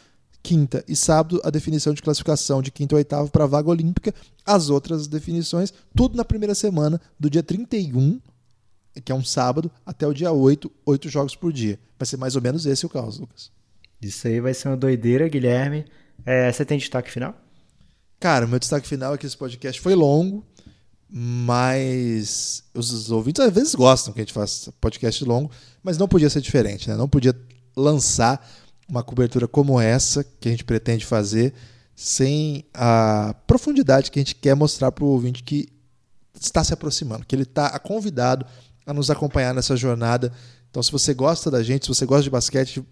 Quinta 0.42 0.84
e 0.88 0.96
sábado, 0.96 1.42
a 1.44 1.50
definição 1.50 1.94
de 1.94 2.02
classificação 2.02 2.62
de 2.62 2.72
quinto 2.72 2.96
e 2.96 2.98
oitavo 2.98 3.30
para 3.30 3.44
a 3.44 3.48
vaga 3.48 3.70
olímpica. 3.70 4.14
As 4.46 4.70
outras 4.70 5.08
definições, 5.08 5.74
tudo 5.94 6.16
na 6.16 6.24
primeira 6.24 6.56
semana, 6.56 7.02
do 7.20 7.30
dia 7.30 7.44
31, 7.44 8.22
que 9.04 9.12
é 9.12 9.16
um 9.16 9.24
sábado, 9.24 9.70
até 9.86 10.08
o 10.08 10.14
dia 10.14 10.32
8, 10.32 10.72
oito 10.86 11.10
jogos 11.10 11.36
por 11.36 11.52
dia. 11.52 11.78
Vai 12.00 12.06
ser 12.06 12.16
mais 12.16 12.36
ou 12.36 12.42
menos 12.42 12.66
esse 12.66 12.86
o 12.86 12.90
caos, 12.90 13.20
Lucas. 13.20 13.52
Isso 14.02 14.28
aí 14.28 14.40
vai 14.40 14.54
ser 14.54 14.70
uma 14.70 14.78
doideira, 14.78 15.28
Guilherme. 15.28 15.86
É, 16.26 16.52
você 16.52 16.64
tem 16.64 16.78
destaque 16.78 17.12
final? 17.12 17.36
Cara, 18.20 18.46
o 18.46 18.50
meu 18.50 18.60
destaque 18.60 18.88
final 18.88 19.14
é 19.14 19.18
que 19.18 19.26
esse 19.26 19.38
podcast 19.38 19.82
foi 19.82 19.96
longo, 19.96 20.46
mas 21.10 22.64
os 22.74 23.12
ouvintes 23.12 23.44
às 23.44 23.54
vezes 23.54 23.74
gostam 23.76 24.14
que 24.14 24.20
a 24.20 24.24
gente 24.24 24.34
faça 24.34 24.72
podcast 24.74 25.24
longo, 25.24 25.50
mas 25.82 25.98
não 25.98 26.08
podia 26.08 26.30
ser 26.30 26.42
diferente, 26.42 26.90
né? 26.90 26.96
Não 26.96 27.08
podia 27.08 27.36
lançar 27.76 28.46
uma 28.90 29.04
cobertura 29.04 29.48
como 29.48 29.80
essa 29.80 30.24
que 30.24 30.48
a 30.48 30.52
gente 30.52 30.64
pretende 30.64 31.06
fazer 31.06 31.54
sem 31.96 32.66
a 32.74 33.36
profundidade 33.46 34.12
que 34.12 34.20
a 34.20 34.22
gente 34.22 34.36
quer 34.36 34.56
mostrar 34.56 34.92
para 34.92 35.04
o 35.04 35.08
ouvinte 35.08 35.44
que 35.44 35.68
está 36.40 36.64
se 36.64 36.74
aproximando, 36.74 37.26
que 37.26 37.36
ele 37.36 37.44
está 37.44 37.78
convidado 37.80 38.46
a 38.86 38.94
nos 38.94 39.10
acompanhar 39.10 39.54
nessa 39.54 39.76
jornada. 39.76 40.32
Então, 40.70 40.84
se 40.84 40.92
você 40.92 41.14
gosta 41.14 41.50
da 41.50 41.64
gente, 41.64 41.84
se 41.84 41.90
você 41.90 42.06
gosta 42.06 42.24
de 42.24 42.30
basquete, 42.30 42.86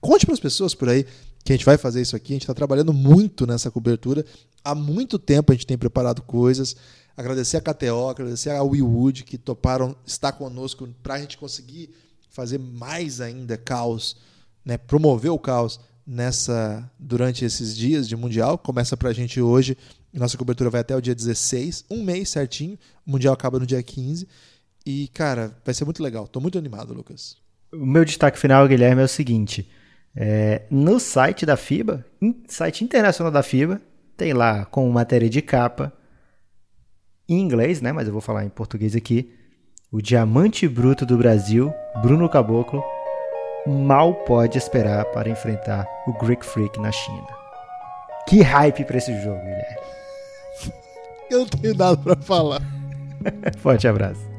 conte 0.00 0.26
para 0.26 0.34
as 0.34 0.40
pessoas 0.40 0.74
por 0.74 0.88
aí 0.88 1.06
que 1.46 1.52
a 1.52 1.56
gente 1.56 1.64
vai 1.64 1.78
fazer 1.78 2.02
isso 2.02 2.16
aqui. 2.16 2.32
A 2.32 2.34
gente 2.34 2.42
está 2.42 2.52
trabalhando 2.52 2.92
muito 2.92 3.46
nessa 3.46 3.70
cobertura. 3.70 4.26
Há 4.64 4.74
muito 4.74 5.16
tempo 5.16 5.52
a 5.52 5.54
gente 5.54 5.66
tem 5.66 5.78
preparado 5.78 6.20
coisas. 6.20 6.74
Agradecer 7.16 7.56
a 7.56 7.60
KTO, 7.60 8.08
agradecer 8.08 8.50
a 8.50 8.62
WeWood 8.62 9.22
que 9.22 9.38
toparam 9.38 9.96
estar 10.04 10.32
conosco 10.32 10.88
para 11.02 11.14
a 11.14 11.18
gente 11.20 11.38
conseguir 11.38 11.90
fazer 12.28 12.58
mais 12.58 13.20
ainda 13.20 13.56
caos, 13.56 14.16
né? 14.64 14.76
promover 14.76 15.30
o 15.30 15.38
caos 15.38 15.78
nessa 16.04 16.90
durante 16.98 17.44
esses 17.44 17.76
dias 17.76 18.08
de 18.08 18.16
Mundial. 18.16 18.58
Começa 18.58 18.96
para 18.96 19.10
a 19.10 19.12
gente 19.12 19.40
hoje. 19.40 19.78
Nossa 20.12 20.36
cobertura 20.36 20.68
vai 20.68 20.80
até 20.80 20.96
o 20.96 21.00
dia 21.00 21.14
16, 21.14 21.84
um 21.88 22.02
mês 22.02 22.28
certinho. 22.30 22.76
O 23.06 23.12
Mundial 23.12 23.34
acaba 23.34 23.60
no 23.60 23.66
dia 23.66 23.82
15. 23.82 24.26
E, 24.84 25.08
cara, 25.08 25.56
vai 25.64 25.74
ser 25.74 25.84
muito 25.84 26.02
legal. 26.02 26.24
Estou 26.24 26.42
muito 26.42 26.58
animado, 26.58 26.92
Lucas. 26.92 27.36
O 27.72 27.86
meu 27.86 28.04
destaque 28.04 28.38
final, 28.38 28.66
Guilherme, 28.66 29.02
é 29.02 29.04
o 29.04 29.08
seguinte. 29.08 29.68
É, 30.16 30.62
no 30.70 30.98
site 30.98 31.44
da 31.44 31.56
FIBA, 31.56 32.04
site 32.48 32.82
internacional 32.82 33.30
da 33.30 33.42
FIBA, 33.42 33.80
tem 34.16 34.32
lá 34.32 34.64
com 34.64 34.88
matéria 34.88 35.28
de 35.28 35.42
capa, 35.42 35.92
em 37.28 37.38
inglês, 37.38 37.82
né? 37.82 37.92
Mas 37.92 38.06
eu 38.06 38.12
vou 38.12 38.22
falar 38.22 38.44
em 38.44 38.48
português 38.48 38.96
aqui. 38.96 39.32
O 39.92 40.00
diamante 40.00 40.66
bruto 40.66 41.04
do 41.04 41.18
Brasil, 41.18 41.72
Bruno 42.02 42.28
Caboclo, 42.28 42.82
mal 43.66 44.14
pode 44.14 44.56
esperar 44.56 45.04
para 45.06 45.28
enfrentar 45.28 45.86
o 46.06 46.12
Greek 46.14 46.44
Freak 46.44 46.80
na 46.80 46.90
China. 46.90 47.26
Que 48.26 48.42
hype 48.42 48.84
para 48.84 48.96
esse 48.96 49.12
jogo, 49.22 49.38
Guilherme. 49.38 49.76
Eu 51.30 51.38
não 51.40 51.46
tenho 51.46 51.74
nada 51.74 51.96
para 51.96 52.16
falar. 52.16 52.62
Forte 53.58 53.86
abraço. 53.86 54.35